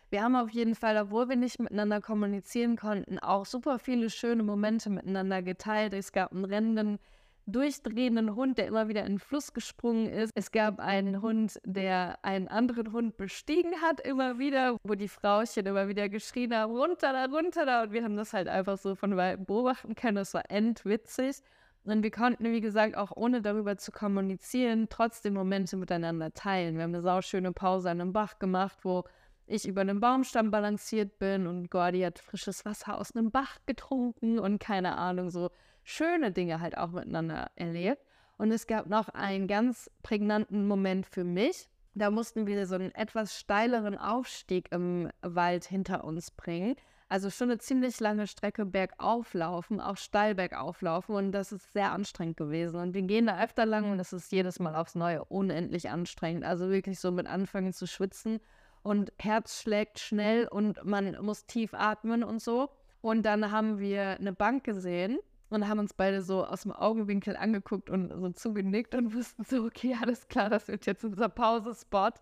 wir 0.10 0.24
haben 0.24 0.36
auf 0.36 0.49
jeden 0.49 0.76
Fall, 0.76 0.97
obwohl 0.97 1.28
wir 1.28 1.36
nicht 1.36 1.60
miteinander 1.60 1.99
kommunizieren 1.99 2.78
konnten, 2.78 3.20
auch 3.20 3.45
super 3.45 3.78
viele 3.78 4.10
schöne 4.10 4.43
Momente 4.43 4.89
miteinander 4.89 5.41
geteilt. 5.41 5.93
Es 5.93 6.14
gab 6.14 6.32
einen 6.32 6.45
rennenden, 6.45 6.97
durchdrehenden 7.45 8.36
Hund, 8.36 8.58
der 8.58 8.68
immer 8.68 8.88
wieder 8.88 9.01
in 9.01 9.14
den 9.14 9.20
Fluss 9.20 9.53
gesprungen 9.53 10.08
ist. 10.08 10.32
Es 10.36 10.51
gab 10.51 10.80
einen 10.80 11.22
Hund, 11.22 11.60
der 11.66 12.20
einen 12.24 12.47
anderen 12.47 12.91
Hund 12.93 13.18
bestiegen 13.18 13.82
hat, 13.82 13.99
immer 14.01 14.39
wieder, 14.39 14.78
wo 14.84 14.95
die 14.95 15.10
Frauchen 15.10 15.66
immer 15.66 15.89
wieder 15.89 16.08
geschrien 16.08 16.55
haben, 16.55 16.74
runter 16.74 17.12
da, 17.12 17.26
runter 17.26 17.66
da. 17.66 17.84
Und 17.84 17.91
wir 17.91 18.03
haben 18.03 18.16
das 18.16 18.32
halt 18.32 18.47
einfach 18.47 18.78
so 18.78 18.95
von 18.95 19.18
weitem 19.18 19.45
beobachten 19.45 19.95
können. 19.95 20.16
Das 20.16 20.34
war 20.34 20.43
endwitzig. 20.49 21.41
Und 21.84 22.03
wir 22.03 22.12
konnten, 22.12 22.43
wie 22.51 22.60
gesagt, 22.60 22.97
auch 22.97 23.12
ohne 23.16 23.41
darüber 23.41 23.78
zu 23.78 23.93
kommunizieren, 23.93 24.88
trotzdem 24.89 25.34
Momente 25.34 25.78
miteinander 25.78 26.34
teilen. 26.34 26.76
Wir 26.76 26.84
haben 26.84 26.93
eine 26.93 27.01
sauschöne 27.01 27.53
Pause 27.53 27.89
an 27.89 28.01
einem 28.01 28.12
Bach 28.12 28.39
gemacht, 28.39 28.80
wo 28.84 29.05
ich 29.48 29.68
über 29.68 29.82
einem 29.82 30.00
Baumstamm 30.00 30.52
balanciert 30.52 31.20
bin 31.20 31.48
und 31.48 31.72
Gordy 31.72 32.02
hat 32.02 32.20
frisches 32.20 32.66
Wasser 32.66 32.98
aus 32.98 33.16
einem 33.16 33.32
Bach 33.32 33.58
getrunken 33.66 34.39
und 34.39 34.60
keine 34.60 34.98
Ahnung, 34.98 35.30
so 35.30 35.50
schöne 35.84 36.32
Dinge 36.32 36.60
halt 36.60 36.78
auch 36.78 36.91
miteinander 36.91 37.50
erlebt. 37.56 38.02
Und 38.38 38.52
es 38.52 38.68
gab 38.68 38.88
noch 38.88 39.10
einen 39.10 39.48
ganz 39.48 39.89
prägnanten 40.04 40.68
Moment 40.68 41.08
für 41.08 41.24
mich. 41.24 41.70
Da 41.95 42.12
mussten 42.12 42.45
wir 42.45 42.68
so 42.68 42.76
einen 42.76 42.93
etwas 42.93 43.39
steileren 43.39 43.98
Aufstieg 43.98 44.72
im 44.72 45.10
Wald 45.22 45.66
hinter 45.66 46.04
uns 46.04 46.30
bringen. 46.30 46.76
Also 47.10 47.30
schon 47.30 47.50
eine 47.50 47.58
ziemlich 47.58 48.02
lange 48.02 48.28
Strecke 48.28 48.66
bergauf 48.66 49.34
laufen, 49.34 49.80
auch 49.80 49.95
steil 49.95 50.36
bergauf 50.36 50.82
laufen 50.82 51.16
und 51.16 51.32
das 51.32 51.54
ist 51.54 51.72
sehr 51.72 51.93
anstrengend 51.93 52.36
gewesen. 52.36 52.82
Und 52.82 52.93
wir 52.93 53.02
gehen 53.04 53.28
da 53.28 53.41
öfter 53.41 53.66
lang 53.66 53.89
und 53.89 54.00
es 54.00 54.12
ist 54.12 54.30
jedes 54.34 54.60
Mal 54.60 54.76
aufs 54.76 54.93
Neue 54.93 55.24
unendlich 55.24 55.89
anstrengend. 55.89 56.43
Also 56.43 56.70
wirklich 56.70 57.00
so 57.00 57.12
mit 57.12 57.26
anfangen 57.26 57.72
zu 57.72 57.88
schwitzen 57.88 58.41
und 58.88 59.11
Herz 59.19 59.61
schlägt 59.61 59.99
schnell 59.99 60.47
und 60.47 60.85
man 60.85 61.17
muss 61.21 61.45
tief 61.45 61.73
atmen 61.73 62.23
und 62.23 62.41
so. 62.41 62.69
Und 63.01 63.23
dann 63.23 63.51
haben 63.51 63.79
wir 63.79 64.17
eine 64.17 64.31
Bank 64.31 64.63
gesehen 64.63 65.19
und 65.49 65.67
haben 65.67 65.79
uns 65.79 65.93
beide 65.93 66.21
so 66.21 66.45
aus 66.45 66.61
dem 66.61 66.71
Augenwinkel 66.71 67.35
angeguckt 67.35 67.89
und 67.89 68.13
so 68.17 68.29
zugenickt 68.29 68.95
und 68.95 69.13
wussten 69.13 69.43
so, 69.43 69.65
okay, 69.65 69.97
alles 70.01 70.29
klar, 70.29 70.49
das 70.49 70.69
wird 70.69 70.85
jetzt 70.85 71.03
unser 71.03 71.27
Pausespot. 71.27 72.13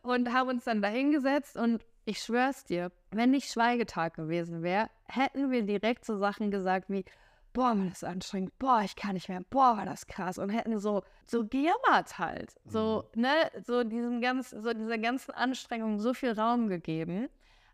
Und 0.00 0.32
haben 0.32 0.48
uns 0.48 0.64
dann 0.64 0.80
da 0.80 0.88
hingesetzt 0.88 1.58
und 1.58 1.84
ich 2.06 2.20
schwör's 2.20 2.64
dir, 2.64 2.90
wenn 3.10 3.30
nicht 3.30 3.52
Schweigetag 3.52 4.14
gewesen 4.14 4.62
wäre, 4.62 4.88
hätten 5.04 5.50
wir 5.50 5.62
direkt 5.62 6.06
so 6.06 6.16
Sachen 6.16 6.50
gesagt 6.50 6.88
wie, 6.88 7.04
boah, 7.58 7.76
war 7.76 7.86
das 7.86 8.04
anstrengend, 8.04 8.56
boah, 8.60 8.82
ich 8.84 8.94
kann 8.94 9.14
nicht 9.14 9.28
mehr, 9.28 9.42
boah, 9.50 9.76
war 9.76 9.84
das 9.84 10.06
krass. 10.06 10.38
Und 10.38 10.50
hätten 10.50 10.78
so, 10.78 11.02
so 11.26 11.44
gejammert 11.44 12.16
halt, 12.16 12.54
so, 12.64 13.10
mhm. 13.16 13.22
ne, 13.22 13.50
so 13.66 13.82
diesem 13.82 14.20
ganz, 14.20 14.50
so 14.50 14.72
dieser 14.72 14.96
ganzen 14.96 15.32
Anstrengung 15.32 15.98
so 15.98 16.14
viel 16.14 16.38
Raum 16.38 16.68
gegeben. 16.68 17.28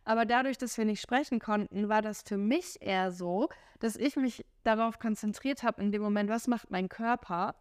Aber 0.06 0.24
dadurch, 0.24 0.56
dass 0.56 0.78
wir 0.78 0.86
nicht 0.86 1.02
sprechen 1.02 1.38
konnten, 1.38 1.90
war 1.90 2.00
das 2.00 2.22
für 2.22 2.38
mich 2.38 2.80
eher 2.80 3.12
so, 3.12 3.50
dass 3.78 3.96
ich 3.96 4.16
mich 4.16 4.46
darauf 4.62 4.98
konzentriert 4.98 5.62
habe 5.62 5.82
in 5.82 5.92
dem 5.92 6.00
Moment, 6.00 6.30
was 6.30 6.46
macht 6.46 6.70
mein 6.70 6.88
Körper, 6.88 7.54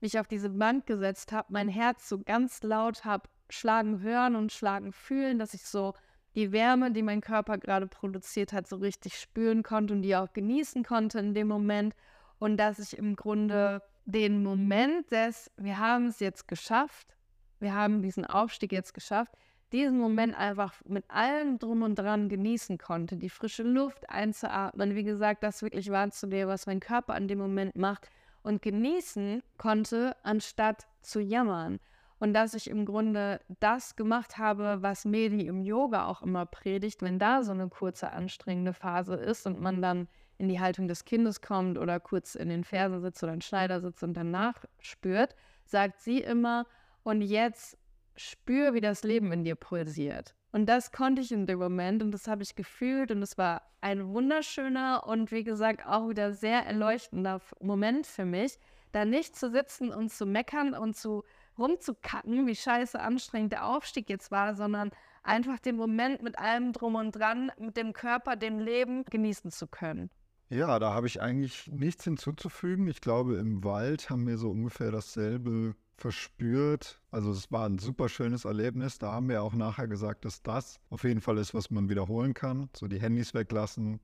mich 0.00 0.18
auf 0.18 0.28
diese 0.28 0.50
Bank 0.50 0.84
gesetzt 0.86 1.32
habe, 1.32 1.50
mein 1.50 1.68
Herz 1.68 2.10
so 2.10 2.18
ganz 2.18 2.62
laut 2.62 3.06
habe 3.06 3.26
schlagen 3.48 4.00
hören 4.02 4.36
und 4.36 4.52
schlagen 4.52 4.92
fühlen, 4.92 5.38
dass 5.38 5.54
ich 5.54 5.64
so 5.64 5.94
die 6.34 6.52
Wärme, 6.52 6.92
die 6.92 7.02
mein 7.02 7.20
Körper 7.20 7.58
gerade 7.58 7.86
produziert 7.86 8.52
hat, 8.52 8.66
so 8.66 8.76
richtig 8.76 9.18
spüren 9.18 9.62
konnte 9.62 9.94
und 9.94 10.02
die 10.02 10.14
auch 10.16 10.32
genießen 10.32 10.84
konnte 10.84 11.18
in 11.18 11.34
dem 11.34 11.48
Moment. 11.48 11.94
Und 12.38 12.56
dass 12.56 12.78
ich 12.78 12.96
im 12.96 13.16
Grunde 13.16 13.82
den 14.04 14.42
Moment 14.42 15.10
des, 15.10 15.50
wir 15.56 15.78
haben 15.78 16.06
es 16.06 16.20
jetzt 16.20 16.48
geschafft, 16.48 17.16
wir 17.58 17.74
haben 17.74 18.02
diesen 18.02 18.24
Aufstieg 18.24 18.72
jetzt 18.72 18.94
geschafft, 18.94 19.32
diesen 19.72 19.98
Moment 19.98 20.36
einfach 20.36 20.74
mit 20.86 21.04
allem 21.08 21.58
drum 21.58 21.82
und 21.82 21.96
dran 21.96 22.28
genießen 22.28 22.78
konnte, 22.78 23.16
die 23.16 23.28
frische 23.28 23.62
Luft 23.62 24.08
einzuatmen, 24.08 24.94
wie 24.94 25.04
gesagt, 25.04 25.42
das 25.42 25.62
wirklich 25.62 25.90
wahrzunehmen, 25.90 26.48
was 26.48 26.66
mein 26.66 26.80
Körper 26.80 27.14
an 27.14 27.28
dem 27.28 27.38
Moment 27.38 27.76
macht 27.76 28.08
und 28.42 28.62
genießen 28.62 29.42
konnte, 29.58 30.16
anstatt 30.22 30.88
zu 31.02 31.20
jammern 31.20 31.78
und 32.20 32.34
dass 32.34 32.54
ich 32.54 32.70
im 32.70 32.84
Grunde 32.84 33.40
das 33.58 33.96
gemacht 33.96 34.38
habe, 34.38 34.78
was 34.80 35.04
Medi 35.04 35.46
im 35.46 35.62
Yoga 35.62 36.06
auch 36.06 36.22
immer 36.22 36.46
predigt, 36.46 37.02
wenn 37.02 37.18
da 37.18 37.42
so 37.42 37.50
eine 37.50 37.68
kurze 37.68 38.12
anstrengende 38.12 38.74
Phase 38.74 39.14
ist 39.14 39.46
und 39.46 39.60
man 39.60 39.82
dann 39.82 40.06
in 40.38 40.48
die 40.48 40.60
Haltung 40.60 40.86
des 40.86 41.04
Kindes 41.04 41.40
kommt 41.40 41.78
oder 41.78 41.98
kurz 41.98 42.34
in 42.34 42.50
den 42.50 42.62
Fersen 42.62 43.00
sitzt 43.00 43.22
oder 43.22 43.32
in 43.32 43.40
Schneider 43.40 43.80
sitzt 43.80 44.02
und 44.02 44.14
danach 44.14 44.64
spürt, 44.78 45.34
sagt 45.64 46.00
sie 46.00 46.18
immer, 46.18 46.66
und 47.02 47.22
jetzt 47.22 47.78
spür, 48.16 48.74
wie 48.74 48.80
das 48.82 49.02
Leben 49.02 49.32
in 49.32 49.44
dir 49.44 49.54
pulsiert. 49.54 50.34
Und 50.52 50.66
das 50.66 50.92
konnte 50.92 51.22
ich 51.22 51.32
in 51.32 51.46
dem 51.46 51.58
Moment 51.58 52.02
und 52.02 52.10
das 52.10 52.28
habe 52.28 52.42
ich 52.42 52.54
gefühlt 52.54 53.10
und 53.10 53.22
es 53.22 53.38
war 53.38 53.62
ein 53.80 54.08
wunderschöner 54.08 55.06
und 55.06 55.30
wie 55.30 55.44
gesagt 55.44 55.86
auch 55.86 56.08
wieder 56.08 56.32
sehr 56.32 56.66
erleuchtender 56.66 57.40
Moment 57.60 58.06
für 58.06 58.26
mich, 58.26 58.58
da 58.92 59.04
nicht 59.04 59.36
zu 59.36 59.50
sitzen 59.50 59.90
und 59.90 60.10
zu 60.10 60.26
meckern 60.26 60.74
und 60.74 60.96
zu 60.96 61.22
rumzukacken, 61.60 62.46
wie 62.46 62.56
scheiße 62.56 62.98
anstrengend 62.98 63.52
der 63.52 63.66
Aufstieg 63.66 64.08
jetzt 64.08 64.30
war, 64.30 64.56
sondern 64.56 64.90
einfach 65.22 65.58
den 65.58 65.76
Moment 65.76 66.22
mit 66.22 66.38
allem 66.38 66.72
drum 66.72 66.94
und 66.94 67.12
dran, 67.12 67.52
mit 67.58 67.76
dem 67.76 67.92
Körper, 67.92 68.36
dem 68.36 68.58
Leben 68.58 69.04
genießen 69.04 69.50
zu 69.50 69.66
können. 69.66 70.10
Ja, 70.48 70.80
da 70.80 70.92
habe 70.92 71.06
ich 71.06 71.22
eigentlich 71.22 71.70
nichts 71.70 72.04
hinzuzufügen. 72.04 72.88
Ich 72.88 73.00
glaube, 73.00 73.36
im 73.36 73.62
Wald 73.62 74.10
haben 74.10 74.26
wir 74.26 74.36
so 74.36 74.50
ungefähr 74.50 74.90
dasselbe 74.90 75.76
verspürt. 75.96 77.00
Also 77.12 77.30
es 77.30 77.52
war 77.52 77.68
ein 77.68 77.78
super 77.78 78.08
schönes 78.08 78.44
Erlebnis. 78.44 78.98
Da 78.98 79.12
haben 79.12 79.28
wir 79.28 79.42
auch 79.42 79.54
nachher 79.54 79.86
gesagt, 79.86 80.24
dass 80.24 80.42
das 80.42 80.80
auf 80.88 81.04
jeden 81.04 81.20
Fall 81.20 81.38
ist, 81.38 81.54
was 81.54 81.70
man 81.70 81.88
wiederholen 81.88 82.34
kann. 82.34 82.68
So 82.74 82.88
die 82.88 83.00
Handys 83.00 83.32
weglassen, 83.32 84.00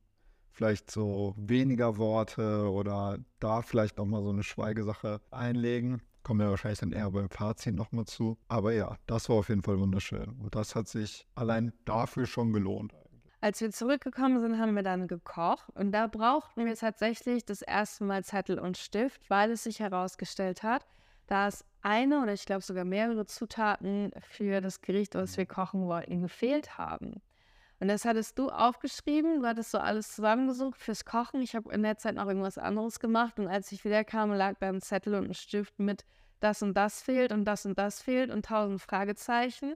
vielleicht 0.53 0.91
so 0.91 1.35
weniger 1.37 1.97
Worte 1.97 2.71
oder 2.71 3.19
da 3.41 3.63
vielleicht 3.63 3.99
nochmal 3.99 4.23
so 4.23 4.31
eine 4.31 4.45
Schweigesache 4.45 5.21
einlegen. 5.31 6.01
Kommen 6.27 6.41
wir 6.41 6.51
wahrscheinlich 6.51 6.81
dann 6.81 6.91
eher 6.91 7.09
beim 7.09 7.31
Fazit 7.31 7.77
nochmal 7.77 8.05
zu. 8.05 8.37
Aber 8.49 8.73
ja, 8.73 8.97
das 9.07 9.29
war 9.29 9.37
auf 9.37 9.49
jeden 9.49 9.63
Fall 9.63 9.79
wunderschön. 9.79 10.41
Und 10.43 10.57
das 10.57 10.75
hat 10.75 10.89
sich 10.89 11.25
allein 11.37 11.73
dafür 11.85 12.27
schon 12.27 12.53
gelohnt. 12.53 12.93
Als 13.41 13.61
wir 13.61 13.71
zurückgekommen 13.71 14.41
sind, 14.41 14.59
haben 14.59 14.75
wir 14.75 14.83
dann 14.83 15.07
gekocht 15.07 15.69
und 15.77 15.93
da 15.93 16.09
brauchten 16.09 16.67
wir 16.67 16.75
tatsächlich 16.75 17.45
das 17.45 17.63
erste 17.63 18.03
Mal 18.03 18.25
Zettel 18.25 18.59
und 18.59 18.77
Stift, 18.77 19.31
weil 19.31 19.53
es 19.53 19.63
sich 19.63 19.79
herausgestellt 19.79 20.65
hat, 20.65 20.85
dass 21.29 21.65
eine 21.83 22.21
oder 22.21 22.33
ich 22.33 22.45
glaube 22.45 22.63
sogar 22.63 22.85
mehrere 22.85 23.27
Zutaten 23.27 24.11
für 24.29 24.61
das 24.61 24.81
Gericht, 24.81 25.15
was 25.15 25.37
wir 25.37 25.47
kochen 25.47 25.87
wollten, 25.87 26.23
gefehlt 26.23 26.77
haben. 26.77 27.23
Und 27.79 27.89
das 27.89 28.05
hattest 28.07 28.39
du 28.39 28.49
aufgeschrieben, 28.49 29.41
du 29.41 29.47
hattest 29.47 29.71
so 29.71 29.79
alles 29.79 30.15
zusammengesucht 30.15 30.81
fürs 30.81 31.05
Kochen. 31.05 31.43
Ich 31.43 31.55
habe 31.55 31.73
in 31.73 31.83
der 31.83 31.99
Zeit 31.99 32.15
noch 32.15 32.27
irgendwas 32.27 32.57
anderes 32.57 33.01
gemacht 33.01 33.39
und 33.39 33.49
als 33.49 33.71
ich 33.71 33.85
wiederkam, 33.85 34.33
lag 34.33 34.55
da 34.59 34.69
ein 34.69 34.81
Zettel 34.81 35.15
und 35.15 35.29
ein 35.29 35.35
Stift 35.35 35.79
mit 35.79 36.05
das 36.41 36.63
und 36.63 36.75
das 36.75 37.03
fehlt 37.03 37.33
und 37.33 37.45
das 37.45 37.67
und 37.67 37.79
das 37.79 38.01
fehlt 38.01 38.31
und 38.31 38.47
tausend 38.47 38.81
Fragezeichen. 38.81 39.75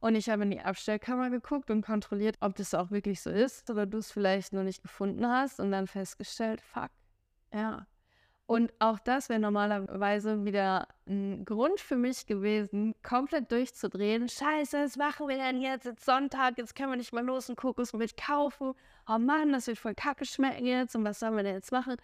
Und 0.00 0.14
ich 0.14 0.28
habe 0.28 0.42
in 0.42 0.50
die 0.50 0.60
Abstellkammer 0.60 1.30
geguckt 1.30 1.70
und 1.70 1.82
kontrolliert, 1.82 2.36
ob 2.40 2.56
das 2.56 2.74
auch 2.74 2.90
wirklich 2.90 3.20
so 3.20 3.30
ist 3.30 3.70
oder 3.70 3.86
du 3.86 3.98
es 3.98 4.10
vielleicht 4.10 4.52
nur 4.52 4.62
nicht 4.62 4.82
gefunden 4.82 5.26
hast 5.26 5.60
und 5.60 5.70
dann 5.70 5.86
festgestellt, 5.86 6.60
fuck, 6.60 6.90
ja, 7.52 7.86
und 8.46 8.72
auch 8.78 9.00
das 9.00 9.28
wäre 9.28 9.40
normalerweise 9.40 10.44
wieder 10.44 10.86
ein 11.08 11.44
Grund 11.44 11.80
für 11.80 11.96
mich 11.96 12.26
gewesen, 12.26 12.94
komplett 13.02 13.50
durchzudrehen. 13.50 14.28
Scheiße, 14.28 14.84
was 14.84 14.96
machen 14.96 15.26
wir 15.28 15.36
denn 15.36 15.60
jetzt? 15.60 15.84
Jetzt 15.84 16.04
Sonntag, 16.04 16.56
jetzt 16.56 16.76
können 16.76 16.90
wir 16.90 16.96
nicht 16.96 17.12
mal 17.12 17.24
los 17.24 17.48
und 17.48 17.56
Kokosmilch 17.56 18.14
kaufen. 18.14 18.74
Oh 19.08 19.18
Mann, 19.18 19.52
das 19.52 19.66
wird 19.66 19.78
voll 19.78 19.94
kacke 19.96 20.24
schmecken 20.24 20.64
jetzt 20.64 20.94
und 20.94 21.04
was 21.04 21.18
sollen 21.18 21.36
wir 21.36 21.42
denn 21.42 21.54
jetzt 21.54 21.72
machen? 21.72 21.96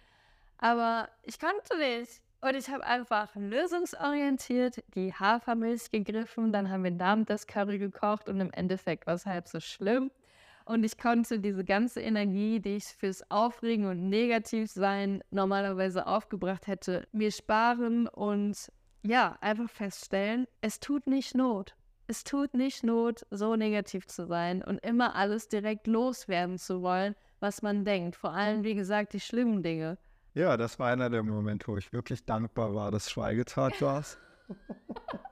Aber 0.57 1.07
ich 1.23 1.39
konnte 1.39 1.77
nicht. 1.77 2.21
Und 2.41 2.55
ich 2.55 2.69
habe 2.69 2.85
einfach 2.85 3.33
lösungsorientiert 3.35 4.83
die 4.95 5.13
Hafermilch 5.13 5.91
gegriffen. 5.91 6.51
Dann 6.51 6.69
haben 6.69 6.83
wir 6.83 6.91
damit 6.91 7.29
das 7.29 7.47
Curry 7.47 7.77
gekocht 7.77 8.27
und 8.27 8.41
im 8.41 8.51
Endeffekt 8.51 9.07
war 9.07 9.13
es 9.13 9.25
halb 9.25 9.47
so 9.47 9.61
schlimm. 9.61 10.11
Und 10.65 10.83
ich 10.83 10.97
konnte 10.97 11.39
diese 11.39 11.63
ganze 11.63 12.01
Energie, 12.01 12.59
die 12.59 12.77
ich 12.77 12.85
fürs 12.85 13.29
Aufregen 13.29 13.85
und 13.85 14.09
Negativsein 14.09 15.23
normalerweise 15.29 16.07
aufgebracht 16.07 16.67
hätte, 16.67 17.07
mir 17.11 17.31
sparen 17.31 18.07
und 18.07 18.71
ja, 19.01 19.37
einfach 19.41 19.69
feststellen, 19.69 20.47
es 20.61 20.79
tut 20.79 21.07
nicht 21.07 21.35
Not. 21.35 21.75
Es 22.07 22.23
tut 22.23 22.53
nicht 22.53 22.83
Not, 22.83 23.25
so 23.31 23.55
negativ 23.55 24.07
zu 24.07 24.25
sein 24.25 24.63
und 24.63 24.77
immer 24.85 25.15
alles 25.15 25.49
direkt 25.49 25.87
loswerden 25.87 26.57
zu 26.57 26.81
wollen, 26.81 27.15
was 27.39 27.61
man 27.61 27.83
denkt. 27.83 28.15
Vor 28.15 28.33
allem, 28.33 28.63
wie 28.63 28.75
gesagt, 28.75 29.13
die 29.13 29.19
schlimmen 29.19 29.63
Dinge. 29.63 29.97
Ja, 30.33 30.57
das 30.57 30.79
war 30.79 30.89
einer 30.91 31.09
der 31.09 31.23
Momente, 31.23 31.67
wo 31.67 31.77
ich 31.77 31.91
wirklich 31.91 32.25
dankbar 32.25 32.73
war, 32.73 32.91
dass 32.91 33.11
Schweigetag 33.11 33.81
war. 33.81 34.03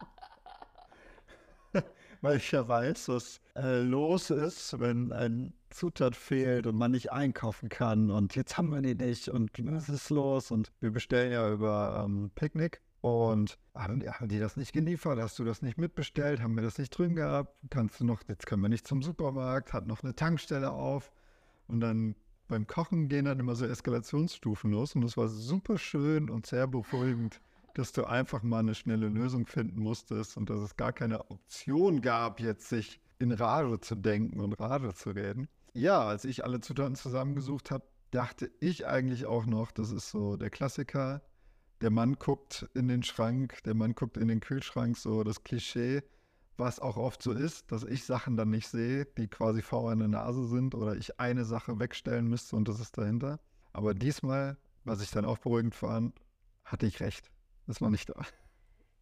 Weil 2.22 2.38
ich 2.38 2.52
ja 2.52 2.68
weiß, 2.68 3.10
was 3.10 3.42
äh, 3.56 3.82
los 3.82 4.30
ist, 4.30 4.80
wenn 4.80 5.12
ein 5.12 5.54
Zutat 5.72 6.16
fehlt 6.16 6.68
und 6.68 6.76
man 6.76 6.92
nicht 6.92 7.12
einkaufen 7.12 7.70
kann 7.70 8.12
und 8.12 8.36
jetzt 8.36 8.58
haben 8.58 8.70
wir 8.70 8.82
die 8.82 8.96
nicht 8.96 9.30
und 9.30 9.52
was 9.64 9.90
ist 9.90 10.10
los? 10.10 10.52
Und 10.52 10.72
wir 10.82 10.92
bestellen 10.92 11.32
ja 11.32 11.52
über 11.52 12.04
ähm, 12.06 12.30
Picknick 12.36 12.82
und 13.02 13.58
haben, 13.74 14.04
haben, 14.08 14.28
die 14.28 14.40
das 14.40 14.58
nicht 14.58 14.74
geliefert? 14.74 15.20
Hast 15.20 15.40
du 15.40 15.44
das 15.44 15.62
nicht 15.62 15.78
mitbestellt? 15.78 16.42
Haben 16.42 16.56
wir 16.56 16.64
das 16.64 16.78
nicht 16.78 16.96
drin 16.96 17.16
gehabt? 17.16 17.54
Kannst 17.70 18.00
du 18.00 18.06
noch, 18.06 18.22
jetzt 18.28 18.46
können 18.46 18.62
wir 18.62 18.70
nicht 18.70 18.88
zum 18.88 19.02
Supermarkt, 19.02 19.74
hat 19.74 19.88
noch 19.88 20.04
eine 20.04 20.16
Tankstelle 20.16 20.72
auf. 20.72 21.12
Und 21.68 21.80
dann 21.80 22.16
beim 22.48 22.68
Kochen 22.68 23.08
gehen 23.08 23.26
dann 23.26 23.40
immer 23.40 23.56
so 23.56 23.66
Eskalationsstufen 23.66 24.72
los. 24.72 24.94
Und 24.94 25.02
das 25.02 25.18
war 25.18 25.28
super 25.28 25.78
schön 25.78 26.30
und 26.30 26.46
sehr 26.46 26.68
beruhigend, 26.68 27.42
dass 27.78 27.92
du 27.92 28.06
einfach 28.06 28.44
mal 28.44 28.60
eine 28.60 28.76
schnelle 28.76 29.08
Lösung 29.08 29.46
finden 29.46 29.82
musstest 29.82 30.38
und 30.38 30.50
dass 30.50 30.60
es 30.60 30.78
gar 30.78 30.94
keine 30.94 31.30
Option 31.30 32.02
gab, 32.02 32.40
jetzt 32.40 32.70
sich 32.70 33.02
in 33.20 33.32
Rage 33.32 33.80
zu 33.80 33.96
denken 33.96 34.40
und 34.40 34.54
Rage 34.54 34.94
zu 34.94 35.12
reden. 35.12 35.48
Ja, 35.74 36.02
als 36.04 36.26
ich 36.26 36.44
alle 36.44 36.60
Zutaten 36.60 36.96
zusammengesucht 36.96 37.72
habe, 37.72 37.86
dachte 38.12 38.52
ich 38.60 38.88
eigentlich 38.88 39.26
auch 39.26 39.46
noch, 39.46 39.72
das 39.72 39.92
ist 39.92 40.10
so 40.10 40.36
der 40.36 40.50
Klassiker, 40.50 41.22
der 41.82 41.92
Mann 41.92 42.16
guckt 42.16 42.70
in 42.74 42.88
den 42.88 43.04
Schrank, 43.04 43.64
der 43.64 43.74
Mann 43.74 43.96
guckt 43.96 44.18
in 44.18 44.28
den 44.28 44.40
Kühlschrank, 44.40 44.98
so 44.98 45.24
das 45.24 45.44
Klischee, 45.44 46.04
was 46.58 46.80
auch 46.80 46.98
oft 46.98 47.24
so 47.24 47.32
ist, 47.32 47.72
dass 47.72 47.84
ich 47.84 48.06
Sachen 48.06 48.38
dann 48.38 48.50
nicht 48.50 48.68
sehe, 48.68 49.06
die 49.18 49.28
quasi 49.28 49.62
vor 49.62 49.96
der 49.96 50.08
Nase 50.08 50.48
sind 50.48 50.76
oder 50.76 50.96
ich 50.96 51.20
eine 51.20 51.46
Sache 51.46 51.80
wegstellen 51.80 52.28
müsste 52.28 52.56
und 52.56 52.68
das 52.68 52.80
ist 52.80 52.98
dahinter. 52.98 53.40
Aber 53.74 53.94
diesmal, 53.94 54.58
was 54.84 55.02
ich 55.02 55.12
dann 55.12 55.26
auch 55.26 55.40
beruhigend 55.40 55.74
fand, 55.74 56.20
hatte 56.64 56.86
ich 56.86 57.00
recht. 57.00 57.32
Das 57.68 57.82
war 57.82 57.90
nicht 57.90 58.10
da. 58.10 58.16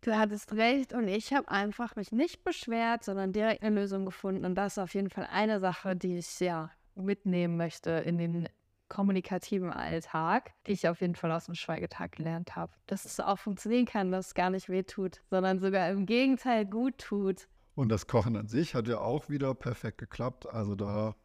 Du 0.02 0.18
hattest 0.18 0.54
recht 0.54 0.94
und 0.94 1.08
ich 1.08 1.34
habe 1.34 1.50
einfach 1.50 1.96
mich 1.96 2.12
nicht 2.12 2.44
beschwert, 2.44 3.04
sondern 3.04 3.34
direkt 3.34 3.62
eine 3.64 3.82
Lösung 3.82 4.06
gefunden. 4.06 4.46
Und 4.46 4.56
das 4.56 4.74
ist 4.74 4.78
auf 4.78 4.94
jeden 4.94 5.10
Fall 5.10 5.28
eine 5.30 5.60
Sache, 5.60 5.96
die 5.96 6.18
ich 6.18 6.40
ja 6.40 6.72
mitnehmen 6.96 7.58
möchte 7.58 7.92
in 7.92 8.18
den 8.18 8.50
kommunikativen 8.88 9.72
Alltag, 9.72 10.54
die 10.68 10.72
ich 10.72 10.88
auf 10.88 11.02
jeden 11.02 11.16
Fall 11.16 11.32
aus 11.32 11.46
dem 11.46 11.56
Schweigetag 11.56 12.14
gelernt 12.14 12.56
habe. 12.56 12.72
Dass 12.88 13.06
es 13.06 13.20
auch 13.20 13.38
funktionieren 13.38 13.86
kann, 13.86 14.12
dass 14.12 14.28
es 14.28 14.34
gar 14.34 14.50
nicht 14.50 14.70
weh 14.70 14.84
tut, 14.84 15.22
sondern 15.30 15.60
sogar 15.60 15.90
im 15.90 16.06
Gegenteil 16.06 16.66
gut 16.66 16.98
tut. 16.98 17.48
Und 17.76 17.90
das 17.90 18.08
Kochen 18.08 18.36
an 18.36 18.48
sich 18.48 18.76
hat 18.76 18.88
ja 18.88 19.00
auch 19.00 19.30
wieder 19.30 19.54
perfekt 19.54 20.00
geklappt. 20.00 20.48
Also 20.48 20.76
da 20.76 21.16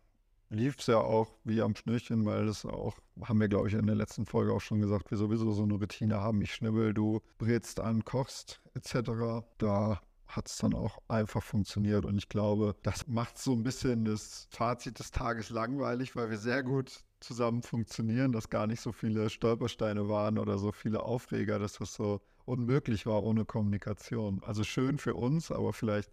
lief 0.51 0.77
es 0.79 0.87
ja 0.87 0.99
auch 0.99 1.29
wie 1.45 1.61
am 1.63 1.75
Schnürchen, 1.75 2.25
weil 2.25 2.47
das 2.47 2.65
auch, 2.65 2.99
haben 3.23 3.41
wir 3.41 3.49
glaube 3.49 3.69
ich 3.69 3.75
in 3.75 3.87
der 3.87 3.97
letzten 3.97 4.27
Folge 4.27 4.53
auch 4.53 4.61
schon 4.61 4.81
gesagt, 4.81 5.11
wir 5.11 5.19
sowieso 5.19 5.53
so 5.53 5.63
eine 5.63 5.75
Routine 5.75 6.21
haben. 6.21 6.41
Ich 6.43 6.55
schnibbel, 6.55 6.95
du 6.95 7.21
brätst 7.39 7.81
an, 7.81 8.05
kochst 8.05 8.61
etc. 8.75 9.45
Da 9.59 10.01
hat 10.27 10.49
es 10.49 10.57
dann 10.57 10.75
auch 10.75 10.99
einfach 11.09 11.43
funktioniert. 11.43 12.05
Und 12.05 12.17
ich 12.19 12.29
glaube, 12.29 12.75
das 12.83 13.07
macht 13.07 13.39
so 13.39 13.53
ein 13.53 13.63
bisschen 13.63 14.05
das 14.05 14.49
Fazit 14.51 14.99
des 14.99 15.11
Tages 15.11 15.51
langweilig, 15.51 16.17
weil 16.17 16.31
wir 16.31 16.39
sehr 16.39 16.63
gut 16.63 17.05
zusammen 17.21 17.63
funktionieren, 17.63 18.33
dass 18.33 18.51
gar 18.51 18.67
nicht 18.67 18.81
so 18.81 18.93
viele 18.93 19.31
Stolpersteine 19.31 20.09
waren 20.09 20.39
oder 20.39 20.59
so 20.59 20.73
viele 20.73 21.03
Aufreger, 21.03 21.59
dass 21.59 21.75
das 21.75 21.95
so 21.95 22.21
unmöglich 22.45 23.07
war 23.07 23.23
ohne 23.23 23.45
Kommunikation. 23.45 24.43
Also 24.45 24.65
schön 24.65 24.99
für 24.99 25.15
uns, 25.15 25.51
aber 25.51 25.73
vielleicht 25.73 26.11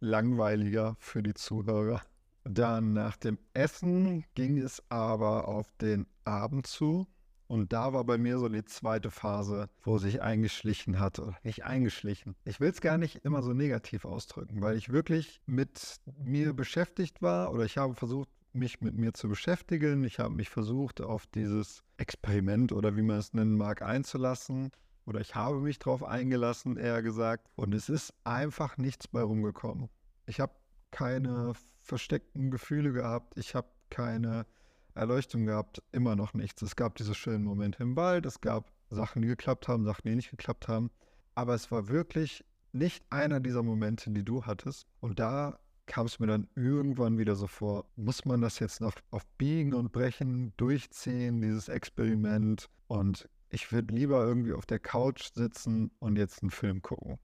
langweiliger 0.00 0.96
für 0.98 1.22
die 1.22 1.34
Zuhörer. 1.34 2.02
Dann 2.44 2.92
nach 2.92 3.16
dem 3.16 3.38
Essen 3.54 4.24
ging 4.34 4.58
es 4.58 4.82
aber 4.90 5.48
auf 5.48 5.66
den 5.80 6.06
Abend 6.24 6.66
zu. 6.66 7.06
Und 7.46 7.72
da 7.72 7.92
war 7.92 8.04
bei 8.04 8.16
mir 8.16 8.38
so 8.38 8.48
die 8.48 8.64
zweite 8.64 9.10
Phase, 9.10 9.68
wo 9.82 9.98
sich 9.98 10.22
eingeschlichen 10.22 10.98
hat, 10.98 11.20
nicht 11.42 11.64
eingeschlichen. 11.64 12.34
Ich 12.44 12.58
will 12.58 12.70
es 12.70 12.80
gar 12.80 12.96
nicht 12.96 13.24
immer 13.24 13.42
so 13.42 13.52
negativ 13.52 14.04
ausdrücken, 14.04 14.62
weil 14.62 14.76
ich 14.76 14.90
wirklich 14.90 15.40
mit 15.46 16.00
mir 16.24 16.54
beschäftigt 16.54 17.20
war 17.20 17.52
oder 17.52 17.64
ich 17.64 17.76
habe 17.76 17.94
versucht, 17.94 18.28
mich 18.54 18.80
mit 18.80 18.96
mir 18.96 19.12
zu 19.12 19.28
beschäftigen. 19.28 20.04
Ich 20.04 20.18
habe 20.18 20.34
mich 20.34 20.48
versucht, 20.48 21.00
auf 21.00 21.26
dieses 21.26 21.82
Experiment 21.96 22.72
oder 22.72 22.96
wie 22.96 23.02
man 23.02 23.18
es 23.18 23.34
nennen 23.34 23.56
mag, 23.56 23.82
einzulassen. 23.82 24.70
Oder 25.06 25.20
ich 25.20 25.34
habe 25.34 25.60
mich 25.60 25.78
darauf 25.78 26.02
eingelassen, 26.02 26.76
eher 26.76 27.02
gesagt. 27.02 27.46
Und 27.56 27.74
es 27.74 27.88
ist 27.88 28.14
einfach 28.24 28.78
nichts 28.78 29.06
bei 29.08 29.22
rumgekommen. 29.22 29.90
Ich 30.26 30.40
habe 30.40 30.54
keine 30.90 31.52
versteckten 31.84 32.50
Gefühle 32.50 32.92
gehabt. 32.92 33.36
Ich 33.36 33.54
habe 33.54 33.68
keine 33.90 34.46
Erleuchtung 34.94 35.46
gehabt. 35.46 35.82
Immer 35.92 36.16
noch 36.16 36.34
nichts. 36.34 36.62
Es 36.62 36.76
gab 36.76 36.96
diese 36.96 37.14
schönen 37.14 37.44
Momente 37.44 37.82
im 37.82 37.94
Wald. 37.94 38.26
Es 38.26 38.40
gab 38.40 38.72
Sachen, 38.90 39.22
die 39.22 39.28
geklappt 39.28 39.68
haben, 39.68 39.84
Sachen, 39.84 40.08
die 40.08 40.16
nicht 40.16 40.30
geklappt 40.30 40.66
haben. 40.66 40.90
Aber 41.34 41.54
es 41.54 41.70
war 41.70 41.88
wirklich 41.88 42.44
nicht 42.72 43.04
einer 43.10 43.40
dieser 43.40 43.62
Momente, 43.62 44.10
die 44.10 44.24
du 44.24 44.46
hattest. 44.46 44.86
Und 45.00 45.18
da 45.18 45.58
kam 45.86 46.06
es 46.06 46.18
mir 46.18 46.26
dann 46.26 46.48
irgendwann 46.54 47.18
wieder 47.18 47.34
so 47.34 47.46
vor, 47.46 47.84
muss 47.96 48.24
man 48.24 48.40
das 48.40 48.58
jetzt 48.58 48.80
noch 48.80 48.94
auf 49.10 49.26
Biegen 49.36 49.74
und 49.74 49.92
Brechen 49.92 50.52
durchziehen, 50.56 51.42
dieses 51.42 51.68
Experiment? 51.68 52.70
Und 52.86 53.28
ich 53.50 53.70
würde 53.72 53.94
lieber 53.94 54.24
irgendwie 54.24 54.54
auf 54.54 54.66
der 54.66 54.78
Couch 54.78 55.32
sitzen 55.34 55.90
und 55.98 56.16
jetzt 56.16 56.42
einen 56.42 56.50
Film 56.50 56.80
gucken. 56.82 57.18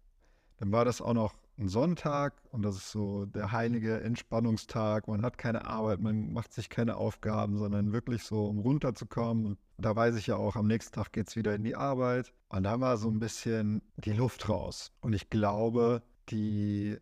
Dann 0.58 0.72
war 0.72 0.84
das 0.84 1.00
auch 1.00 1.14
noch 1.14 1.34
ein 1.60 1.68
Sonntag 1.68 2.40
und 2.52 2.62
das 2.62 2.76
ist 2.76 2.90
so 2.90 3.26
der 3.26 3.52
heilige 3.52 4.00
Entspannungstag. 4.00 5.06
Man 5.08 5.22
hat 5.22 5.38
keine 5.38 5.66
Arbeit, 5.66 6.00
man 6.00 6.32
macht 6.32 6.52
sich 6.52 6.70
keine 6.70 6.96
Aufgaben, 6.96 7.58
sondern 7.58 7.92
wirklich 7.92 8.24
so, 8.24 8.46
um 8.46 8.58
runterzukommen. 8.58 9.46
Und 9.46 9.58
da 9.78 9.94
weiß 9.94 10.16
ich 10.16 10.26
ja 10.26 10.36
auch, 10.36 10.56
am 10.56 10.66
nächsten 10.66 10.94
Tag 10.94 11.12
geht 11.12 11.28
es 11.28 11.36
wieder 11.36 11.54
in 11.54 11.62
die 11.62 11.76
Arbeit. 11.76 12.32
Und 12.48 12.64
da 12.64 12.80
war 12.80 12.96
so 12.96 13.08
ein 13.08 13.20
bisschen 13.20 13.82
die 13.96 14.12
Luft 14.12 14.48
raus. 14.48 14.90
Und 15.00 15.12
ich 15.12 15.28
glaube, 15.28 16.02
die 16.30 16.96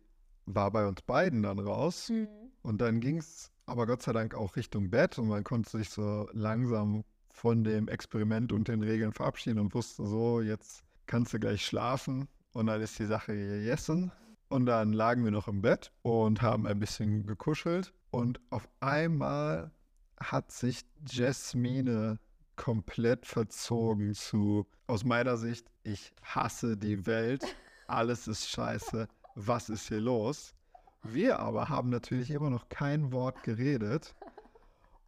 war 0.45 0.71
bei 0.71 0.85
uns 0.87 1.01
beiden 1.03 1.43
dann 1.43 1.59
raus. 1.59 2.09
Mhm. 2.09 2.27
Und 2.61 2.81
dann 2.81 2.99
ging 2.99 3.17
es 3.17 3.51
aber 3.65 3.85
Gott 3.87 4.01
sei 4.01 4.11
Dank 4.11 4.35
auch 4.35 4.55
Richtung 4.55 4.89
Bett 4.89 5.17
und 5.19 5.27
man 5.27 5.43
konnte 5.43 5.69
sich 5.69 5.89
so 5.89 6.27
langsam 6.33 7.03
von 7.31 7.63
dem 7.63 7.87
Experiment 7.87 8.51
und 8.51 8.67
den 8.67 8.83
Regeln 8.83 9.13
verabschieden 9.13 9.59
und 9.59 9.73
wusste 9.73 10.05
so, 10.05 10.41
jetzt 10.41 10.83
kannst 11.05 11.33
du 11.33 11.39
gleich 11.39 11.65
schlafen 11.65 12.27
und 12.51 12.65
dann 12.65 12.81
ist 12.81 12.99
die 12.99 13.05
Sache 13.05 13.33
gegessen. 13.33 14.11
Und 14.49 14.65
dann 14.65 14.93
lagen 14.93 15.23
wir 15.23 15.31
noch 15.31 15.47
im 15.47 15.61
Bett 15.61 15.91
und 16.01 16.41
haben 16.41 16.67
ein 16.67 16.79
bisschen 16.79 17.25
gekuschelt 17.25 17.93
und 18.11 18.39
auf 18.49 18.67
einmal 18.79 19.71
hat 20.19 20.51
sich 20.51 20.81
Jasmine 21.07 22.19
komplett 22.55 23.25
verzogen 23.25 24.13
zu, 24.13 24.67
aus 24.87 25.05
meiner 25.05 25.37
Sicht, 25.37 25.71
ich 25.83 26.11
hasse 26.23 26.75
die 26.75 27.05
Welt, 27.05 27.45
alles 27.87 28.27
ist 28.27 28.49
scheiße 28.49 29.07
was 29.47 29.69
ist 29.69 29.87
hier 29.87 30.01
los? 30.01 30.53
Wir 31.01 31.39
aber 31.39 31.69
haben 31.69 31.89
natürlich 31.89 32.29
immer 32.31 32.49
noch 32.49 32.67
kein 32.69 33.11
Wort 33.13 33.43
geredet. 33.43 34.15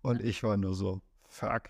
Und 0.01 0.21
ich 0.21 0.41
war 0.43 0.57
nur 0.57 0.73
so, 0.73 1.01
fuck, 1.27 1.63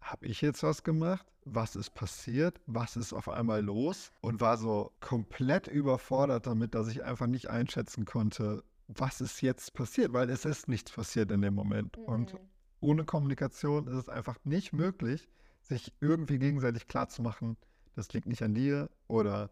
habe 0.00 0.26
ich 0.26 0.40
jetzt 0.40 0.62
was 0.62 0.82
gemacht? 0.82 1.24
Was 1.54 1.76
ist 1.76 1.94
passiert? 1.94 2.60
Was 2.66 2.96
ist 2.96 3.12
auf 3.12 3.28
einmal 3.28 3.62
los? 3.62 4.10
Und 4.20 4.40
war 4.40 4.56
so 4.56 4.92
komplett 5.00 5.66
überfordert 5.66 6.46
damit, 6.46 6.74
dass 6.74 6.88
ich 6.88 7.04
einfach 7.04 7.26
nicht 7.26 7.48
einschätzen 7.48 8.04
konnte, 8.04 8.62
was 8.88 9.20
ist 9.20 9.42
jetzt 9.42 9.74
passiert, 9.74 10.12
weil 10.12 10.30
es 10.30 10.44
ist 10.44 10.68
nichts 10.68 10.90
passiert 10.90 11.30
in 11.30 11.42
dem 11.42 11.54
Moment. 11.54 11.96
Mhm. 11.98 12.04
Und 12.04 12.34
ohne 12.80 13.04
Kommunikation 13.04 13.86
ist 13.86 13.96
es 13.96 14.08
einfach 14.08 14.38
nicht 14.44 14.72
möglich, 14.72 15.28
sich 15.62 15.92
irgendwie 16.00 16.38
gegenseitig 16.38 16.86
klarzumachen, 16.86 17.56
das 17.94 18.12
liegt 18.12 18.26
nicht 18.26 18.42
an 18.42 18.54
dir 18.54 18.88
oder 19.08 19.50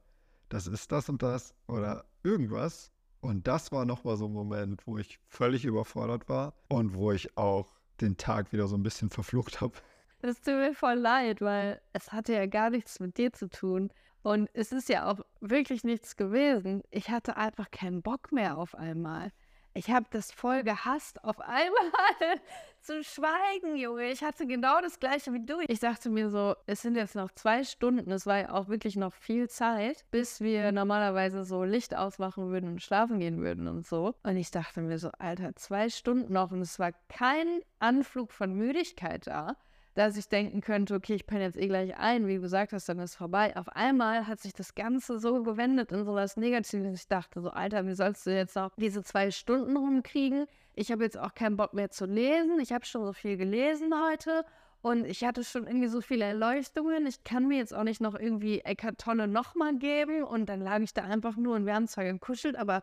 das 0.48 0.66
ist 0.66 0.92
das 0.92 1.08
und 1.08 1.22
das 1.22 1.54
oder 1.66 2.04
irgendwas. 2.22 2.92
Und 3.20 3.46
das 3.48 3.72
war 3.72 3.84
nochmal 3.84 4.16
so 4.16 4.26
ein 4.26 4.32
Moment, 4.32 4.86
wo 4.86 4.98
ich 4.98 5.18
völlig 5.26 5.64
überfordert 5.64 6.28
war 6.28 6.54
und 6.68 6.94
wo 6.94 7.10
ich 7.10 7.36
auch 7.36 7.76
den 8.00 8.16
Tag 8.16 8.52
wieder 8.52 8.68
so 8.68 8.76
ein 8.76 8.82
bisschen 8.82 9.10
verflucht 9.10 9.60
habe. 9.60 9.74
Das 10.20 10.40
tut 10.40 10.54
mir 10.54 10.74
voll 10.74 10.94
leid, 10.94 11.40
weil 11.40 11.80
es 11.92 12.12
hatte 12.12 12.32
ja 12.32 12.46
gar 12.46 12.70
nichts 12.70 13.00
mit 13.00 13.18
dir 13.18 13.32
zu 13.32 13.48
tun. 13.48 13.90
Und 14.22 14.48
es 14.54 14.72
ist 14.72 14.88
ja 14.88 15.08
auch 15.08 15.20
wirklich 15.40 15.84
nichts 15.84 16.16
gewesen. 16.16 16.82
Ich 16.90 17.10
hatte 17.10 17.36
einfach 17.36 17.70
keinen 17.70 18.02
Bock 18.02 18.32
mehr 18.32 18.58
auf 18.58 18.74
einmal. 18.74 19.30
Ich 19.76 19.90
habe 19.90 20.06
das 20.10 20.32
voll 20.32 20.64
gehasst, 20.64 21.22
auf 21.22 21.38
einmal 21.38 21.70
zu 22.80 23.04
schweigen, 23.04 23.76
Junge. 23.76 24.10
Ich 24.10 24.24
hatte 24.24 24.46
genau 24.46 24.80
das 24.80 24.98
gleiche 24.98 25.34
wie 25.34 25.44
du. 25.44 25.60
Ich 25.68 25.80
dachte 25.80 26.08
mir 26.08 26.30
so, 26.30 26.56
es 26.64 26.80
sind 26.80 26.96
jetzt 26.96 27.14
noch 27.14 27.30
zwei 27.32 27.62
Stunden, 27.62 28.10
es 28.10 28.24
war 28.24 28.38
ja 28.38 28.52
auch 28.54 28.68
wirklich 28.68 28.96
noch 28.96 29.12
viel 29.12 29.50
Zeit, 29.50 30.06
bis 30.10 30.40
wir 30.40 30.72
normalerweise 30.72 31.44
so 31.44 31.62
Licht 31.62 31.94
ausmachen 31.94 32.48
würden 32.48 32.70
und 32.70 32.82
schlafen 32.82 33.20
gehen 33.20 33.42
würden 33.42 33.68
und 33.68 33.86
so. 33.86 34.14
Und 34.22 34.38
ich 34.38 34.50
dachte 34.50 34.80
mir 34.80 34.98
so, 34.98 35.10
Alter, 35.18 35.54
zwei 35.56 35.90
Stunden 35.90 36.32
noch 36.32 36.52
und 36.52 36.62
es 36.62 36.78
war 36.78 36.92
kein 37.08 37.60
Anflug 37.78 38.32
von 38.32 38.54
Müdigkeit 38.54 39.26
da 39.26 39.56
dass 39.96 40.18
ich 40.18 40.28
denken 40.28 40.60
könnte, 40.60 40.94
okay, 40.94 41.14
ich 41.14 41.26
penne 41.26 41.44
jetzt 41.44 41.56
eh 41.56 41.68
gleich 41.68 41.96
ein, 41.96 42.26
wie 42.26 42.34
du 42.34 42.42
gesagt 42.42 42.74
hast, 42.74 42.86
dann 42.86 42.98
ist 42.98 43.16
vorbei. 43.16 43.56
Auf 43.56 43.70
einmal 43.70 44.26
hat 44.26 44.40
sich 44.40 44.52
das 44.52 44.74
Ganze 44.74 45.18
so 45.18 45.42
gewendet 45.42 45.90
in 45.90 46.04
so 46.04 46.14
was 46.14 46.36
Negatives. 46.36 47.00
Ich 47.00 47.08
dachte 47.08 47.40
so, 47.40 47.48
Alter, 47.48 47.86
wie 47.86 47.94
sollst 47.94 48.26
du 48.26 48.36
jetzt 48.36 48.56
noch 48.56 48.72
diese 48.76 49.02
zwei 49.02 49.30
Stunden 49.30 49.74
rumkriegen? 49.74 50.46
Ich 50.74 50.92
habe 50.92 51.02
jetzt 51.02 51.18
auch 51.18 51.32
keinen 51.32 51.56
Bock 51.56 51.72
mehr 51.72 51.90
zu 51.90 52.04
lesen. 52.04 52.60
Ich 52.60 52.72
habe 52.72 52.84
schon 52.84 53.06
so 53.06 53.14
viel 53.14 53.38
gelesen 53.38 53.94
heute. 54.10 54.44
Und 54.82 55.06
ich 55.06 55.24
hatte 55.24 55.42
schon 55.42 55.66
irgendwie 55.66 55.88
so 55.88 56.02
viele 56.02 56.26
Erleuchtungen. 56.26 57.06
Ich 57.06 57.24
kann 57.24 57.48
mir 57.48 57.56
jetzt 57.56 57.72
auch 57.72 57.82
nicht 57.82 58.02
noch 58.02 58.14
irgendwie 58.14 58.60
Eckart 58.60 58.98
Tolle 58.98 59.26
nochmal 59.26 59.78
geben. 59.78 60.24
Und 60.24 60.50
dann 60.50 60.60
lag 60.60 60.80
ich 60.80 60.92
da 60.92 61.04
einfach 61.04 61.36
nur 61.36 61.56
und 61.56 61.64
wir 61.64 61.74
haben 61.74 61.88
zwar 61.88 62.04
gekuschelt, 62.04 62.54
aber 62.54 62.82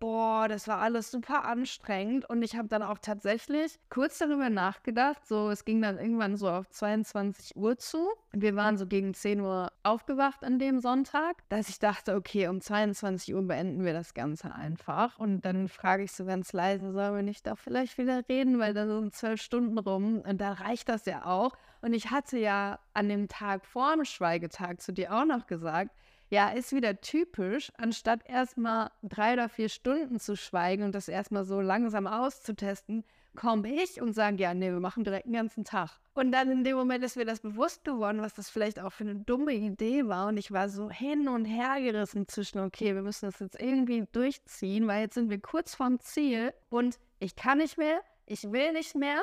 boah, 0.00 0.48
das 0.48 0.66
war 0.66 0.78
alles 0.78 1.10
super 1.10 1.44
anstrengend. 1.44 2.28
Und 2.28 2.42
ich 2.42 2.56
habe 2.56 2.66
dann 2.66 2.82
auch 2.82 2.98
tatsächlich 2.98 3.78
kurz 3.90 4.18
darüber 4.18 4.50
nachgedacht. 4.50 5.26
So, 5.26 5.50
es 5.50 5.64
ging 5.64 5.80
dann 5.80 5.98
irgendwann 5.98 6.36
so 6.36 6.48
auf 6.48 6.68
22 6.70 7.56
Uhr 7.56 7.76
zu. 7.78 8.08
Und 8.32 8.42
wir 8.42 8.56
waren 8.56 8.76
so 8.78 8.86
gegen 8.86 9.14
10 9.14 9.40
Uhr 9.40 9.70
aufgewacht 9.82 10.42
an 10.42 10.58
dem 10.58 10.80
Sonntag, 10.80 11.48
dass 11.50 11.68
ich 11.68 11.78
dachte, 11.78 12.16
okay, 12.16 12.48
um 12.48 12.60
22 12.60 13.34
Uhr 13.34 13.42
beenden 13.42 13.84
wir 13.84 13.92
das 13.92 14.14
Ganze 14.14 14.52
einfach. 14.54 15.18
Und 15.18 15.42
dann 15.44 15.68
frage 15.68 16.02
ich 16.02 16.12
so 16.12 16.24
ganz 16.24 16.52
leise, 16.52 16.92
sollen 16.92 17.14
wir 17.14 17.22
nicht 17.22 17.46
doch 17.46 17.58
vielleicht 17.58 17.98
wieder 17.98 18.22
reden, 18.28 18.58
weil 18.58 18.74
da 18.74 18.86
sind 18.86 19.14
zwölf 19.14 19.40
Stunden 19.40 19.78
rum 19.78 20.22
und 20.26 20.40
da 20.40 20.52
reicht 20.52 20.88
das 20.88 21.04
ja 21.04 21.26
auch. 21.26 21.52
Und 21.82 21.92
ich 21.92 22.10
hatte 22.10 22.38
ja 22.38 22.78
an 22.94 23.08
dem 23.08 23.28
Tag 23.28 23.64
vor 23.66 23.94
dem 23.94 24.04
Schweigetag 24.04 24.80
zu 24.80 24.92
dir 24.92 25.12
auch 25.14 25.24
noch 25.24 25.46
gesagt, 25.46 25.90
ja, 26.30 26.48
ist 26.50 26.72
wieder 26.72 27.00
typisch, 27.00 27.72
anstatt 27.76 28.20
erstmal 28.24 28.90
drei 29.02 29.34
oder 29.34 29.48
vier 29.48 29.68
Stunden 29.68 30.20
zu 30.20 30.36
schweigen 30.36 30.84
und 30.84 30.94
das 30.94 31.08
erstmal 31.08 31.44
so 31.44 31.60
langsam 31.60 32.06
auszutesten, 32.06 33.04
komme 33.36 33.68
ich 33.82 34.00
und 34.00 34.12
sage, 34.12 34.36
ja, 34.36 34.54
nee, 34.54 34.70
wir 34.70 34.80
machen 34.80 35.04
direkt 35.04 35.26
den 35.26 35.34
ganzen 35.34 35.64
Tag. 35.64 35.90
Und 36.14 36.32
dann 36.32 36.50
in 36.50 36.64
dem 36.64 36.76
Moment 36.76 37.04
ist 37.04 37.16
mir 37.16 37.24
das 37.24 37.40
bewusst 37.40 37.84
geworden, 37.84 38.20
was 38.20 38.34
das 38.34 38.50
vielleicht 38.50 38.80
auch 38.80 38.92
für 38.92 39.04
eine 39.04 39.16
dumme 39.16 39.52
Idee 39.52 40.06
war. 40.06 40.28
Und 40.28 40.36
ich 40.36 40.52
war 40.52 40.68
so 40.68 40.90
hin 40.90 41.28
und 41.28 41.44
her 41.44 41.80
gerissen 41.80 42.26
zwischen, 42.28 42.60
okay, 42.60 42.94
wir 42.94 43.02
müssen 43.02 43.26
das 43.26 43.40
jetzt 43.40 43.60
irgendwie 43.60 44.04
durchziehen, 44.12 44.86
weil 44.86 45.02
jetzt 45.02 45.14
sind 45.14 45.30
wir 45.30 45.40
kurz 45.40 45.74
vorm 45.74 46.00
Ziel 46.00 46.52
und 46.68 46.98
ich 47.18 47.36
kann 47.36 47.58
nicht 47.58 47.78
mehr, 47.78 48.00
ich 48.26 48.50
will 48.50 48.72
nicht 48.72 48.94
mehr 48.94 49.20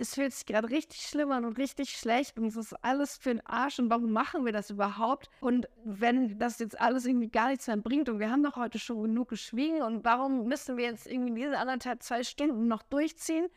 es 0.00 0.14
fühlt 0.14 0.32
sich 0.32 0.46
gerade 0.46 0.70
richtig 0.70 1.02
schlimm 1.02 1.30
an 1.30 1.44
und 1.44 1.58
richtig 1.58 1.90
schlecht 1.90 2.38
und 2.38 2.46
es 2.46 2.56
ist 2.56 2.72
alles 2.82 3.18
für 3.18 3.28
den 3.28 3.46
Arsch 3.46 3.78
und 3.78 3.90
warum 3.90 4.12
machen 4.12 4.46
wir 4.46 4.52
das 4.52 4.70
überhaupt? 4.70 5.28
Und 5.40 5.68
wenn 5.84 6.38
das 6.38 6.58
jetzt 6.58 6.80
alles 6.80 7.04
irgendwie 7.04 7.28
gar 7.28 7.48
nichts 7.48 7.66
mehr 7.66 7.76
bringt 7.76 8.08
und 8.08 8.18
wir 8.18 8.30
haben 8.30 8.42
doch 8.42 8.56
heute 8.56 8.78
schon 8.78 9.02
genug 9.02 9.28
geschwiegen 9.28 9.82
und 9.82 10.04
warum 10.04 10.46
müssen 10.46 10.78
wir 10.78 10.86
jetzt 10.86 11.06
irgendwie 11.06 11.34
diese 11.34 11.58
anderthalb, 11.58 12.02
zwei 12.02 12.22
Stunden 12.22 12.66
noch 12.66 12.82
durchziehen? 12.82 13.48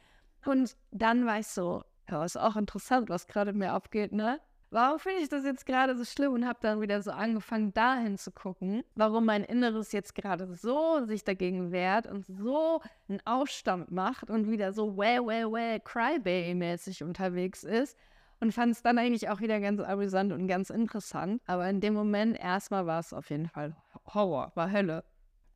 Und 0.45 0.75
dann 0.91 1.25
war 1.25 1.39
ich 1.39 1.47
so, 1.47 1.83
ja, 2.09 2.25
ist 2.25 2.37
auch 2.37 2.57
interessant, 2.57 3.09
was 3.09 3.27
gerade 3.27 3.53
mir 3.53 3.71
abgeht, 3.71 4.11
ne? 4.11 4.41
Warum 4.73 4.99
finde 4.99 5.21
ich 5.21 5.29
das 5.29 5.45
jetzt 5.45 5.65
gerade 5.65 5.95
so 5.95 6.03
schlimm 6.03 6.33
und 6.33 6.47
habe 6.47 6.59
dann 6.61 6.81
wieder 6.81 7.01
so 7.01 7.11
angefangen, 7.11 7.73
dahin 7.73 8.17
zu 8.17 8.31
gucken, 8.31 8.83
warum 8.95 9.25
mein 9.25 9.43
Inneres 9.43 9.91
jetzt 9.91 10.15
gerade 10.15 10.51
so 10.53 11.05
sich 11.05 11.23
dagegen 11.23 11.71
wehrt 11.71 12.07
und 12.07 12.25
so 12.25 12.81
einen 13.07 13.21
Aufstand 13.25 13.91
macht 13.91 14.29
und 14.29 14.49
wieder 14.49 14.73
so 14.73 14.97
well, 14.97 15.25
well, 15.25 15.51
well, 15.51 15.77
crybaby-mäßig 15.77 17.03
unterwegs 17.03 17.63
ist. 17.63 17.97
Und 18.39 18.51
fand 18.51 18.73
es 18.73 18.81
dann 18.81 18.97
eigentlich 18.97 19.29
auch 19.29 19.39
wieder 19.39 19.61
ganz 19.61 19.79
amüsant 19.79 20.33
und 20.33 20.47
ganz 20.47 20.69
interessant. 20.69 21.41
Aber 21.45 21.69
in 21.69 21.79
dem 21.79 21.93
Moment 21.93 22.37
erstmal 22.37 22.85
war 22.85 22.99
es 22.99 23.13
auf 23.13 23.29
jeden 23.29 23.47
Fall 23.47 23.73
Horror, 24.13 24.51
war 24.55 24.69
Hölle. 24.69 25.05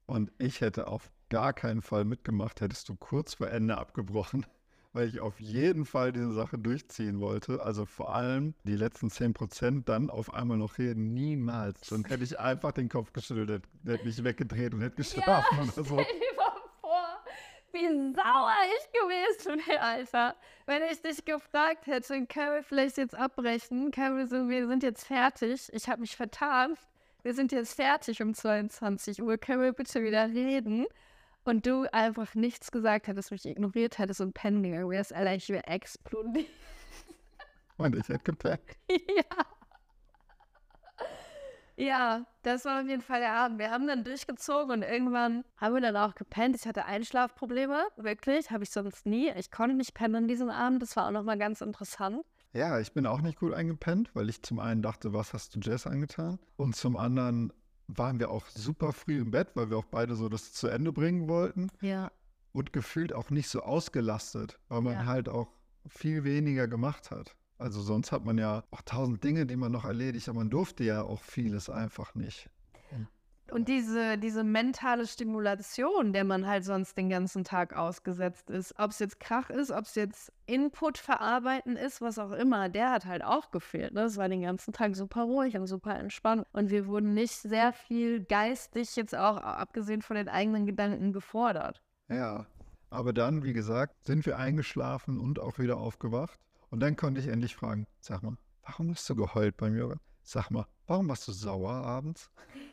Und 0.06 0.32
ich 0.38 0.62
hätte 0.62 0.88
auf 0.88 1.12
gar 1.28 1.52
keinen 1.52 1.82
Fall 1.82 2.06
mitgemacht, 2.06 2.62
hättest 2.62 2.88
du 2.88 2.96
kurz 2.96 3.34
vor 3.34 3.50
Ende 3.50 3.78
abgebrochen 3.78 4.46
weil 4.98 5.10
ich 5.10 5.20
auf 5.20 5.40
jeden 5.40 5.86
Fall 5.86 6.12
diese 6.12 6.34
Sache 6.34 6.58
durchziehen 6.58 7.22
wollte. 7.22 7.62
Also 7.62 7.86
vor 7.86 8.16
allem 8.16 8.56
die 8.64 8.76
letzten 8.76 9.12
10 9.12 9.34
Prozent 9.34 9.88
dann 9.88 10.10
auf 10.10 10.34
einmal 10.34 10.58
noch 10.58 10.80
reden. 10.80 11.14
Niemals. 11.14 11.82
Dann 11.90 12.04
hätte 12.10 12.24
ich 12.24 12.40
einfach 12.40 12.72
den 12.72 12.90
Kopf 12.90 13.14
geschüttelt, 13.14 13.64
hätte 13.86 14.06
mich 14.06 14.24
weggedreht 14.24 14.74
und 14.74 14.82
hätte 14.82 14.96
geschlafen 14.96 15.56
ja, 15.56 15.64
oder 15.64 15.84
so. 15.84 15.84
Stell 15.84 16.20
dir 16.20 16.36
mal 16.36 16.52
vor, 16.82 17.24
wie 17.74 18.14
sauer 18.16 18.54
ich 18.76 18.92
gewesen 18.92 19.68
wäre, 19.68 19.82
Alter. 19.82 20.36
Wenn 20.66 20.82
ich 20.92 21.00
dich 21.00 21.24
gefragt 21.24 21.86
hätte, 21.86 22.26
können 22.26 22.56
wir 22.56 22.64
vielleicht 22.64 22.98
jetzt 22.98 23.14
abbrechen? 23.14 23.92
Können 23.92 24.18
wir, 24.18 24.26
so, 24.26 24.50
wir 24.50 24.68
sind 24.68 24.82
jetzt 24.82 25.06
fertig. 25.06 25.70
Ich 25.74 25.88
habe 25.88 26.02
mich 26.02 26.16
vertan. 26.16 26.74
Wir 27.22 27.36
sind 27.36 27.52
jetzt 27.52 27.76
fertig 27.76 28.20
um 28.24 28.34
22 28.34 29.22
Uhr. 29.22 29.38
Können 29.38 29.62
wir 29.62 29.74
bitte 29.74 30.02
wieder 30.02 30.28
reden? 30.28 30.88
Und 31.48 31.66
du 31.66 31.86
einfach 31.94 32.36
nichts 32.36 32.72
gesagt 32.72 33.08
hättest, 33.08 33.32
mich 33.32 33.46
ignoriert 33.46 33.98
hättest 33.98 34.22
und 34.22 34.34
pennen 34.34 34.64
gegangen 34.64 34.90
wärst, 34.90 35.14
Alter, 35.14 35.34
ich 35.36 35.50
wäre 35.50 35.66
explodiert. 35.66 36.48
Und 37.78 37.96
ich 37.96 38.10
hätte 38.10 38.24
gepennt. 38.24 38.60
ja. 38.90 39.46
Ja, 41.80 42.26
das 42.42 42.66
war 42.66 42.82
auf 42.82 42.88
jeden 42.88 43.04
Fall 43.04 43.20
der 43.20 43.34
Abend. 43.34 43.60
Wir 43.60 43.70
haben 43.70 43.86
dann 43.86 44.04
durchgezogen 44.04 44.72
und 44.72 44.82
irgendwann 44.82 45.46
haben 45.58 45.76
wir 45.76 45.82
dann 45.82 45.96
auch 45.96 46.16
gepennt. 46.16 46.56
Ich 46.56 46.66
hatte 46.66 46.86
Einschlafprobleme, 46.86 47.84
wirklich, 47.98 48.50
habe 48.50 48.64
ich 48.64 48.72
sonst 48.72 49.06
nie. 49.06 49.30
Ich 49.38 49.52
konnte 49.52 49.76
nicht 49.76 49.94
pennen 49.94 50.16
an 50.16 50.28
diesem 50.28 50.50
Abend. 50.50 50.82
Das 50.82 50.96
war 50.96 51.06
auch 51.06 51.12
nochmal 51.12 51.38
ganz 51.38 51.62
interessant. 51.62 52.26
Ja, 52.52 52.80
ich 52.80 52.94
bin 52.94 53.06
auch 53.06 53.22
nicht 53.22 53.38
gut 53.38 53.54
eingepennt, 53.54 54.10
weil 54.16 54.28
ich 54.28 54.42
zum 54.42 54.58
einen 54.58 54.82
dachte, 54.82 55.14
was 55.14 55.34
hast 55.34 55.56
du 55.56 55.60
Jess 55.60 55.86
angetan? 55.86 56.40
Und 56.56 56.76
zum 56.76 56.98
anderen 56.98 57.54
waren 57.88 58.20
wir 58.20 58.32
auch 58.32 58.48
super 58.48 58.94
früh 58.94 59.20
im 59.22 59.32
Bett, 59.32 59.52
weil 59.56 59.70
wir 59.70 59.78
auch 59.78 59.86
beide 59.86 60.16
so 60.16 60.30
das 60.30 60.54
zu 60.54 60.68
Ende 60.68 60.92
bringen 60.92 61.28
wollten. 61.28 61.70
Ja. 61.82 62.12
Und 62.54 62.74
gefühlt 62.74 63.14
auch 63.14 63.30
nicht 63.30 63.50
so 63.50 63.62
ausgelastet, 63.62 64.60
weil 64.68 64.82
man 64.82 64.94
ja. 64.94 65.06
halt 65.06 65.30
auch 65.30 65.48
viel 65.88 66.24
weniger 66.24 66.68
gemacht 66.68 67.12
hat. 67.12 67.36
Also 67.58 67.82
sonst 67.82 68.12
hat 68.12 68.26
man 68.26 68.38
ja 68.38 68.64
auch 68.72 68.82
tausend 68.84 69.24
Dinge, 69.24 69.46
die 69.46 69.56
man 69.56 69.72
noch 69.72 69.86
erledigt, 69.86 70.30
aber 70.30 70.40
man 70.40 70.50
durfte 70.50 70.84
ja 70.84 71.02
auch 71.02 71.22
vieles 71.22 71.70
einfach 71.70 72.14
nicht. 72.14 72.50
Und 73.52 73.68
diese, 73.68 74.18
diese 74.18 74.44
mentale 74.44 75.08
Stimulation, 75.08 76.12
der 76.14 76.24
man 76.24 76.46
halt 76.46 76.66
sonst 76.66 76.98
den 76.98 77.10
ganzen 77.10 77.44
Tag 77.44 77.76
ausgesetzt 77.76 78.50
ist, 78.50 78.78
ob 78.78 78.92
es 78.92 79.00
jetzt 79.00 79.20
Krach 79.20 79.50
ist, 79.50 79.72
ob 79.72 79.86
es 79.86 79.96
jetzt 79.96 80.32
Input 80.46 80.98
verarbeiten 80.98 81.76
ist, 81.78 82.02
was 82.02 82.20
auch 82.20 82.32
immer, 82.32 82.70
der 82.70 82.92
hat 82.92 83.06
halt 83.06 83.24
auch 83.24 83.52
gefehlt. 83.52 83.94
Ne? 83.94 84.02
Es 84.02 84.18
war 84.18 84.28
den 84.30 84.42
ganzen 84.42 84.74
Tag 84.74 84.96
super 84.96 85.24
ruhig 85.24 85.58
und 85.58 85.68
super 85.68 85.98
entspannt. 85.98 86.46
Und 86.52 86.70
wir 86.70 86.88
wurden 86.88 87.14
nicht 87.14 87.34
sehr 87.34 87.74
viel 87.74 88.24
geistig, 88.24 88.96
jetzt 88.96 89.16
auch 89.16 89.38
abgesehen 89.38 90.02
von 90.02 90.16
den 90.16 90.30
eigenen 90.30 90.66
Gedanken, 90.66 91.14
gefordert. 91.14 91.82
Ja, 92.10 92.46
aber 92.90 93.14
dann, 93.14 93.44
wie 93.44 93.54
gesagt, 93.54 94.06
sind 94.06 94.26
wir 94.26 94.38
eingeschlafen 94.38 95.20
und 95.20 95.40
auch 95.40 95.60
wieder 95.60 95.78
aufgewacht. 95.78 96.40
Und 96.70 96.82
dann 96.82 96.96
konnte 96.96 97.22
ich 97.22 97.28
endlich 97.28 97.56
fragen, 97.56 97.88
sag 98.00 98.24
mal, 98.24 98.38
warum 98.64 98.92
hast 98.92 99.10
du 99.10 99.16
geheult 99.16 99.58
beim 99.58 99.76
Yoga? 99.76 99.98
Sag 100.24 100.52
mal, 100.52 100.66
warum 100.86 101.08
warst 101.08 101.28
du 101.28 101.32
sauer 101.32 101.72
abends? 101.72 102.30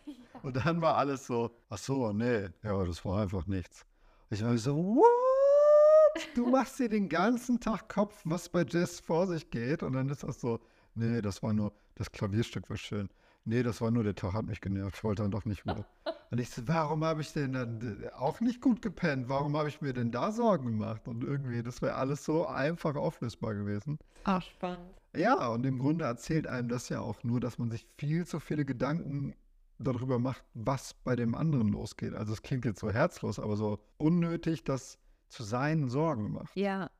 Und 0.44 0.56
dann 0.56 0.82
war 0.82 0.98
alles 0.98 1.26
so, 1.26 1.56
ach 1.70 1.78
so, 1.78 2.12
nee, 2.12 2.50
ja, 2.62 2.84
das 2.84 3.02
war 3.06 3.22
einfach 3.22 3.46
nichts. 3.46 3.86
Ich 4.28 4.44
war 4.44 4.58
so, 4.58 4.76
what? 4.76 6.28
Du 6.34 6.50
machst 6.50 6.78
dir 6.78 6.90
den 6.90 7.08
ganzen 7.08 7.58
Tag 7.60 7.88
Kopf, 7.88 8.20
was 8.24 8.50
bei 8.50 8.62
Jazz 8.68 9.00
vor 9.00 9.26
sich 9.26 9.48
geht. 9.48 9.82
Und 9.82 9.94
dann 9.94 10.10
ist 10.10 10.22
das 10.22 10.42
so, 10.42 10.60
nee, 10.94 11.22
das 11.22 11.42
war 11.42 11.54
nur, 11.54 11.72
das 11.94 12.12
Klavierstück 12.12 12.68
war 12.68 12.76
schön. 12.76 13.08
Nee, 13.46 13.62
das 13.62 13.80
war 13.80 13.90
nur, 13.90 14.04
der 14.04 14.14
Tag 14.14 14.34
hat 14.34 14.44
mich 14.44 14.60
genervt. 14.60 14.98
Ich 14.98 15.04
wollte 15.04 15.22
dann 15.22 15.30
doch 15.30 15.46
nicht 15.46 15.64
mehr. 15.64 15.86
Und 16.30 16.38
ich 16.38 16.50
so, 16.50 16.68
warum 16.68 17.04
habe 17.04 17.22
ich 17.22 17.32
denn 17.32 17.54
dann 17.54 18.04
auch 18.14 18.40
nicht 18.40 18.60
gut 18.60 18.82
gepennt? 18.82 19.30
Warum 19.30 19.56
habe 19.56 19.70
ich 19.70 19.80
mir 19.80 19.94
denn 19.94 20.10
da 20.10 20.30
Sorgen 20.30 20.66
gemacht? 20.66 21.08
Und 21.08 21.24
irgendwie, 21.24 21.62
das 21.62 21.80
wäre 21.80 21.94
alles 21.94 22.22
so 22.22 22.46
einfach 22.46 22.96
auflösbar 22.96 23.54
gewesen. 23.54 23.98
Ach, 24.24 24.42
spannend. 24.42 24.92
Ja, 25.16 25.46
und 25.48 25.64
im 25.64 25.78
Grunde 25.78 26.04
erzählt 26.04 26.46
einem 26.46 26.68
das 26.68 26.90
ja 26.90 27.00
auch 27.00 27.24
nur, 27.24 27.40
dass 27.40 27.58
man 27.58 27.70
sich 27.70 27.86
viel 27.96 28.26
zu 28.26 28.40
viele 28.40 28.66
Gedanken 28.66 29.32
darüber 29.78 30.18
macht, 30.18 30.44
was 30.54 30.94
bei 30.94 31.16
dem 31.16 31.34
anderen 31.34 31.68
losgeht. 31.68 32.14
Also 32.14 32.32
es 32.32 32.42
klingt 32.42 32.64
jetzt 32.64 32.80
so 32.80 32.90
herzlos, 32.90 33.38
aber 33.38 33.56
so 33.56 33.78
unnötig, 33.98 34.64
dass 34.64 34.98
zu 35.28 35.42
seinen 35.42 35.88
Sorgen 35.88 36.32
macht. 36.32 36.54
Ja. 36.56 36.90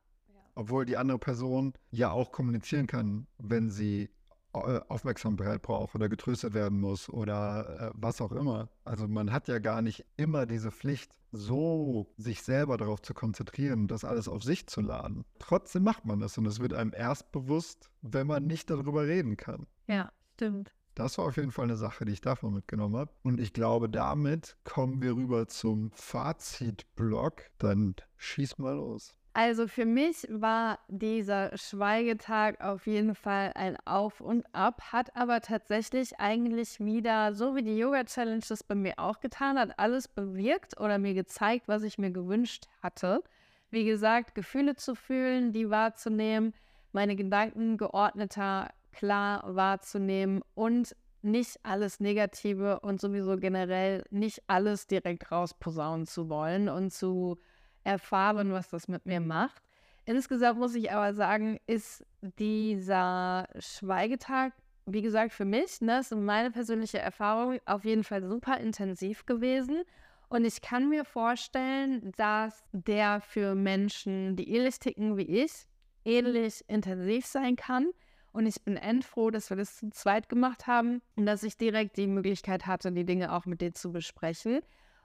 Obwohl 0.55 0.85
die 0.85 0.97
andere 0.97 1.19
Person 1.19 1.73
ja 1.91 2.11
auch 2.11 2.31
kommunizieren 2.31 2.87
kann, 2.87 3.27
wenn 3.37 3.69
sie 3.69 4.09
äh, 4.53 4.79
Aufmerksamkeit 4.87 5.61
braucht 5.61 5.95
oder 5.95 6.09
getröstet 6.09 6.53
werden 6.53 6.79
muss 6.79 7.09
oder 7.09 7.91
äh, 7.91 7.91
was 7.93 8.21
auch 8.21 8.31
immer. 8.31 8.69
Also 8.83 9.07
man 9.07 9.31
hat 9.31 9.47
ja 9.47 9.59
gar 9.59 9.81
nicht 9.81 10.05
immer 10.17 10.45
diese 10.45 10.71
Pflicht, 10.71 11.11
so 11.31 12.07
sich 12.17 12.41
selber 12.41 12.77
darauf 12.77 13.01
zu 13.01 13.13
konzentrieren, 13.13 13.87
das 13.87 14.05
alles 14.05 14.27
auf 14.27 14.43
sich 14.43 14.67
zu 14.67 14.81
laden. 14.81 15.25
Trotzdem 15.39 15.83
macht 15.83 16.05
man 16.05 16.19
das 16.19 16.37
und 16.37 16.45
es 16.45 16.59
wird 16.59 16.73
einem 16.73 16.93
erst 16.95 17.31
bewusst, 17.31 17.89
wenn 18.01 18.27
man 18.27 18.47
nicht 18.47 18.69
darüber 18.69 19.05
reden 19.05 19.35
kann. 19.35 19.67
Ja, 19.87 20.11
stimmt. 20.35 20.73
Das 20.95 21.17
war 21.17 21.25
auf 21.25 21.35
jeden 21.35 21.51
Fall 21.51 21.65
eine 21.65 21.75
Sache, 21.75 22.05
die 22.05 22.13
ich 22.13 22.21
davon 22.21 22.53
mitgenommen 22.53 22.95
habe. 22.95 23.11
Und 23.21 23.41
ich 23.41 23.51
glaube, 23.51 23.89
damit 23.89 24.55
kommen 24.63 25.01
wir 25.01 25.15
rüber 25.15 25.47
zum 25.47 25.91
Fazitblock. 25.91 27.43
Dann 27.57 27.95
schieß 28.15 28.57
mal 28.57 28.75
los. 28.75 29.13
Also 29.33 29.67
für 29.67 29.83
mich 29.83 30.25
war 30.29 30.79
dieser 30.87 31.57
Schweigetag 31.57 32.61
auf 32.61 32.87
jeden 32.87 33.13
Fall 33.13 33.51
ein 33.55 33.75
Auf 33.83 34.21
und 34.21 34.45
Ab, 34.53 34.93
hat 34.93 35.13
aber 35.17 35.41
tatsächlich 35.41 36.17
eigentlich 36.21 36.79
wieder, 36.79 37.35
so 37.35 37.53
wie 37.53 37.63
die 37.63 37.77
Yoga 37.77 38.05
Challenge 38.05 38.45
das 38.47 38.63
bei 38.63 38.75
mir 38.75 38.93
auch 38.95 39.19
getan 39.19 39.59
hat, 39.59 39.77
alles 39.77 40.07
bewirkt 40.07 40.79
oder 40.79 40.97
mir 40.99 41.13
gezeigt, 41.13 41.67
was 41.67 41.83
ich 41.83 41.97
mir 41.97 42.11
gewünscht 42.11 42.67
hatte. 42.81 43.21
Wie 43.69 43.83
gesagt, 43.83 44.35
Gefühle 44.35 44.77
zu 44.77 44.95
fühlen, 44.95 45.51
die 45.51 45.69
wahrzunehmen, 45.69 46.53
meine 46.93 47.17
Gedanken 47.17 47.75
geordneter 47.75 48.69
klar 48.95 49.55
wahrzunehmen 49.55 50.41
und 50.53 50.95
nicht 51.21 51.59
alles 51.63 51.99
Negative 51.99 52.79
und 52.79 53.01
sowieso 53.01 53.37
generell 53.37 54.03
nicht 54.11 54.43
alles 54.47 54.87
direkt 54.87 55.31
rausposaunen 55.31 56.05
zu 56.05 56.29
wollen 56.29 56.69
und 56.69 56.91
zu 56.91 57.37
erfahren, 57.83 58.51
was 58.51 58.69
das 58.69 58.87
mit 58.87 59.05
mir 59.05 59.19
macht. 59.19 59.61
Insgesamt 60.05 60.59
muss 60.59 60.75
ich 60.75 60.91
aber 60.91 61.13
sagen, 61.13 61.59
ist 61.65 62.05
dieser 62.37 63.47
Schweigetag, 63.57 64.53
wie 64.85 65.01
gesagt, 65.01 65.33
für 65.33 65.45
mich, 65.45 65.81
ne, 65.81 65.99
ist 65.99 66.13
meine 66.13 66.51
persönliche 66.51 66.99
Erfahrung, 66.99 67.59
auf 67.65 67.85
jeden 67.85 68.03
Fall 68.03 68.23
super 68.23 68.59
intensiv 68.59 69.25
gewesen. 69.25 69.83
Und 70.29 70.45
ich 70.45 70.61
kann 70.61 70.89
mir 70.89 71.05
vorstellen, 71.05 72.11
dass 72.17 72.63
der 72.71 73.21
für 73.21 73.55
Menschen, 73.55 74.35
die 74.35 74.49
ähnlich 74.55 74.79
ticken 74.79 75.17
wie 75.17 75.43
ich, 75.43 75.65
ähnlich 76.03 76.63
intensiv 76.67 77.25
sein 77.25 77.55
kann. 77.55 77.89
Und 78.35 78.47
ich 78.47 78.61
bin 78.63 78.75
endfroh, 78.75 79.31
dass 79.31 79.49
wir 79.49 79.55
das 79.55 79.77
zu 79.77 79.89
zweit 79.91 80.27
gemacht 80.27 80.67
haben 80.67 81.01
und 81.15 81.25
dass 81.25 81.41
ich 81.43 81.57
direkt 81.57 81.95
die 81.95 82.05
Möglichkeit 82.05 82.67
hatte, 82.67 82.91
die 82.91 83.05
Dinge 83.05 83.31
auch 83.31 83.45
mit 83.45 83.61
denen 83.61 83.75
zu 83.75 83.93
besprechen. 83.93 84.59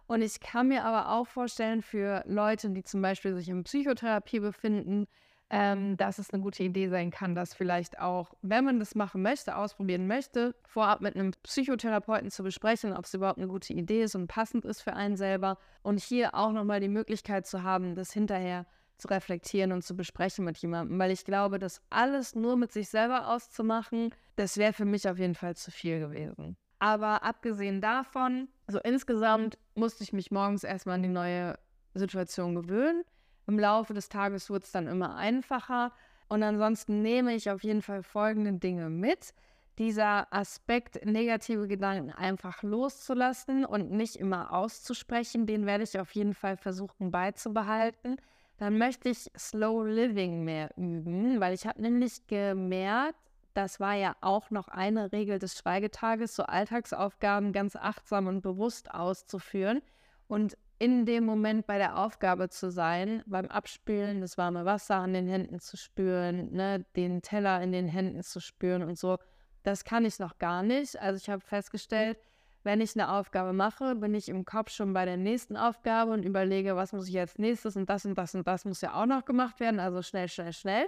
Und 0.08 0.22
ich 0.22 0.40
kann 0.40 0.66
mir 0.66 0.84
aber 0.84 1.12
auch 1.12 1.28
vorstellen, 1.28 1.80
für 1.80 2.24
Leute, 2.26 2.70
die 2.70 2.82
zum 2.82 3.00
Beispiel 3.00 3.36
sich 3.36 3.48
in 3.48 3.62
Psychotherapie 3.62 4.40
befinden, 4.40 5.06
ähm, 5.48 5.96
dass 5.96 6.18
es 6.18 6.30
eine 6.30 6.42
gute 6.42 6.64
Idee 6.64 6.88
sein 6.88 7.12
kann, 7.12 7.36
das 7.36 7.54
vielleicht 7.54 8.00
auch, 8.00 8.34
wenn 8.42 8.64
man 8.64 8.80
das 8.80 8.96
machen 8.96 9.22
möchte, 9.22 9.56
ausprobieren 9.56 10.08
möchte, 10.08 10.56
vorab 10.64 11.00
mit 11.00 11.14
einem 11.14 11.30
Psychotherapeuten 11.44 12.32
zu 12.32 12.42
besprechen, 12.42 12.92
ob 12.92 13.04
es 13.04 13.14
überhaupt 13.14 13.38
eine 13.38 13.46
gute 13.46 13.72
Idee 13.72 14.02
ist 14.02 14.16
und 14.16 14.26
passend 14.26 14.64
ist 14.64 14.82
für 14.82 14.94
einen 14.94 15.16
selber. 15.16 15.56
Und 15.84 16.00
hier 16.00 16.34
auch 16.34 16.50
nochmal 16.50 16.80
die 16.80 16.88
Möglichkeit 16.88 17.46
zu 17.46 17.62
haben, 17.62 17.94
das 17.94 18.12
hinterher 18.12 18.66
zu 19.00 19.08
reflektieren 19.08 19.72
und 19.72 19.82
zu 19.82 19.96
besprechen 19.96 20.44
mit 20.44 20.58
jemandem, 20.58 20.98
weil 20.98 21.10
ich 21.10 21.24
glaube, 21.24 21.58
das 21.58 21.80
alles 21.90 22.34
nur 22.34 22.56
mit 22.56 22.72
sich 22.72 22.88
selber 22.88 23.28
auszumachen, 23.28 24.14
das 24.36 24.56
wäre 24.56 24.72
für 24.72 24.84
mich 24.84 25.08
auf 25.08 25.18
jeden 25.18 25.34
Fall 25.34 25.56
zu 25.56 25.70
viel 25.70 26.00
gewesen. 26.00 26.56
Aber 26.78 27.22
abgesehen 27.22 27.80
davon, 27.80 28.48
so 28.66 28.78
insgesamt 28.78 29.58
musste 29.74 30.02
ich 30.02 30.12
mich 30.12 30.30
morgens 30.30 30.64
erstmal 30.64 30.94
an 30.96 31.02
die 31.02 31.08
neue 31.08 31.58
Situation 31.94 32.54
gewöhnen. 32.54 33.04
Im 33.46 33.58
Laufe 33.58 33.92
des 33.92 34.08
Tages 34.08 34.48
wurde 34.48 34.64
es 34.64 34.72
dann 34.72 34.86
immer 34.86 35.16
einfacher. 35.16 35.92
Und 36.28 36.42
ansonsten 36.42 37.02
nehme 37.02 37.34
ich 37.34 37.50
auf 37.50 37.62
jeden 37.62 37.82
Fall 37.82 38.02
folgende 38.02 38.52
Dinge 38.54 38.88
mit. 38.88 39.34
Dieser 39.78 40.32
Aspekt, 40.32 41.04
negative 41.04 41.66
Gedanken 41.66 42.10
einfach 42.12 42.62
loszulassen 42.62 43.64
und 43.64 43.90
nicht 43.90 44.16
immer 44.16 44.52
auszusprechen, 44.52 45.46
den 45.46 45.66
werde 45.66 45.84
ich 45.84 45.98
auf 45.98 46.14
jeden 46.14 46.34
Fall 46.34 46.56
versuchen 46.56 47.10
beizubehalten 47.10 48.16
dann 48.60 48.76
möchte 48.76 49.08
ich 49.08 49.30
Slow 49.38 49.88
Living 49.88 50.44
mehr 50.44 50.70
üben, 50.76 51.40
weil 51.40 51.54
ich 51.54 51.66
habe 51.66 51.80
nämlich 51.80 52.26
gemerkt, 52.26 53.18
das 53.54 53.80
war 53.80 53.94
ja 53.94 54.14
auch 54.20 54.50
noch 54.50 54.68
eine 54.68 55.12
Regel 55.12 55.38
des 55.38 55.58
Schweigetages, 55.58 56.36
so 56.36 56.42
Alltagsaufgaben 56.42 57.52
ganz 57.54 57.74
achtsam 57.74 58.26
und 58.26 58.42
bewusst 58.42 58.90
auszuführen 58.90 59.80
und 60.28 60.58
in 60.78 61.06
dem 61.06 61.24
Moment 61.24 61.66
bei 61.66 61.78
der 61.78 61.96
Aufgabe 61.96 62.50
zu 62.50 62.70
sein, 62.70 63.22
beim 63.24 63.46
Abspülen 63.46 64.20
das 64.20 64.36
warme 64.36 64.66
Wasser 64.66 64.96
an 64.96 65.14
den 65.14 65.26
Händen 65.26 65.58
zu 65.58 65.78
spüren, 65.78 66.52
ne, 66.52 66.84
den 66.96 67.22
Teller 67.22 67.62
in 67.62 67.72
den 67.72 67.88
Händen 67.88 68.22
zu 68.22 68.40
spüren 68.40 68.82
und 68.82 68.98
so. 68.98 69.16
Das 69.62 69.84
kann 69.84 70.04
ich 70.04 70.18
noch 70.18 70.38
gar 70.38 70.62
nicht. 70.62 71.00
Also 71.00 71.16
ich 71.16 71.30
habe 71.30 71.40
festgestellt, 71.40 72.18
wenn 72.62 72.80
ich 72.80 72.94
eine 72.94 73.10
Aufgabe 73.10 73.52
mache, 73.52 73.94
bin 73.94 74.14
ich 74.14 74.28
im 74.28 74.44
Kopf 74.44 74.70
schon 74.70 74.92
bei 74.92 75.04
der 75.04 75.16
nächsten 75.16 75.56
Aufgabe 75.56 76.12
und 76.12 76.24
überlege, 76.24 76.76
was 76.76 76.92
muss 76.92 77.08
ich 77.08 77.18
als 77.18 77.38
nächstes 77.38 77.76
und 77.76 77.88
das 77.88 78.04
und 78.04 78.18
das 78.18 78.34
und 78.34 78.46
das 78.46 78.64
muss 78.64 78.80
ja 78.82 78.94
auch 78.94 79.06
noch 79.06 79.24
gemacht 79.24 79.60
werden. 79.60 79.80
Also 79.80 80.02
schnell, 80.02 80.28
schnell, 80.28 80.52
schnell. 80.52 80.86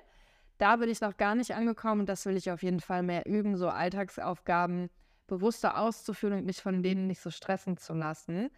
Da 0.59 0.77
bin 0.77 0.91
ich 0.91 1.01
noch 1.01 1.17
gar 1.17 1.35
nicht 1.35 1.55
angekommen. 1.55 2.05
Das 2.05 2.27
will 2.27 2.37
ich 2.37 2.51
auf 2.51 2.63
jeden 2.63 2.81
Fall 2.81 3.03
mehr 3.03 3.27
üben, 3.27 3.57
so 3.57 3.69
Alltagsaufgaben 3.69 4.91
bewusster 5.27 5.79
auszuführen 5.79 6.39
und 6.39 6.47
mich 6.47 6.61
von 6.61 6.83
denen 6.83 7.07
nicht 7.07 7.21
so 7.21 7.31
stressen 7.31 7.79
zu 7.79 7.95
lassen. 7.95 8.51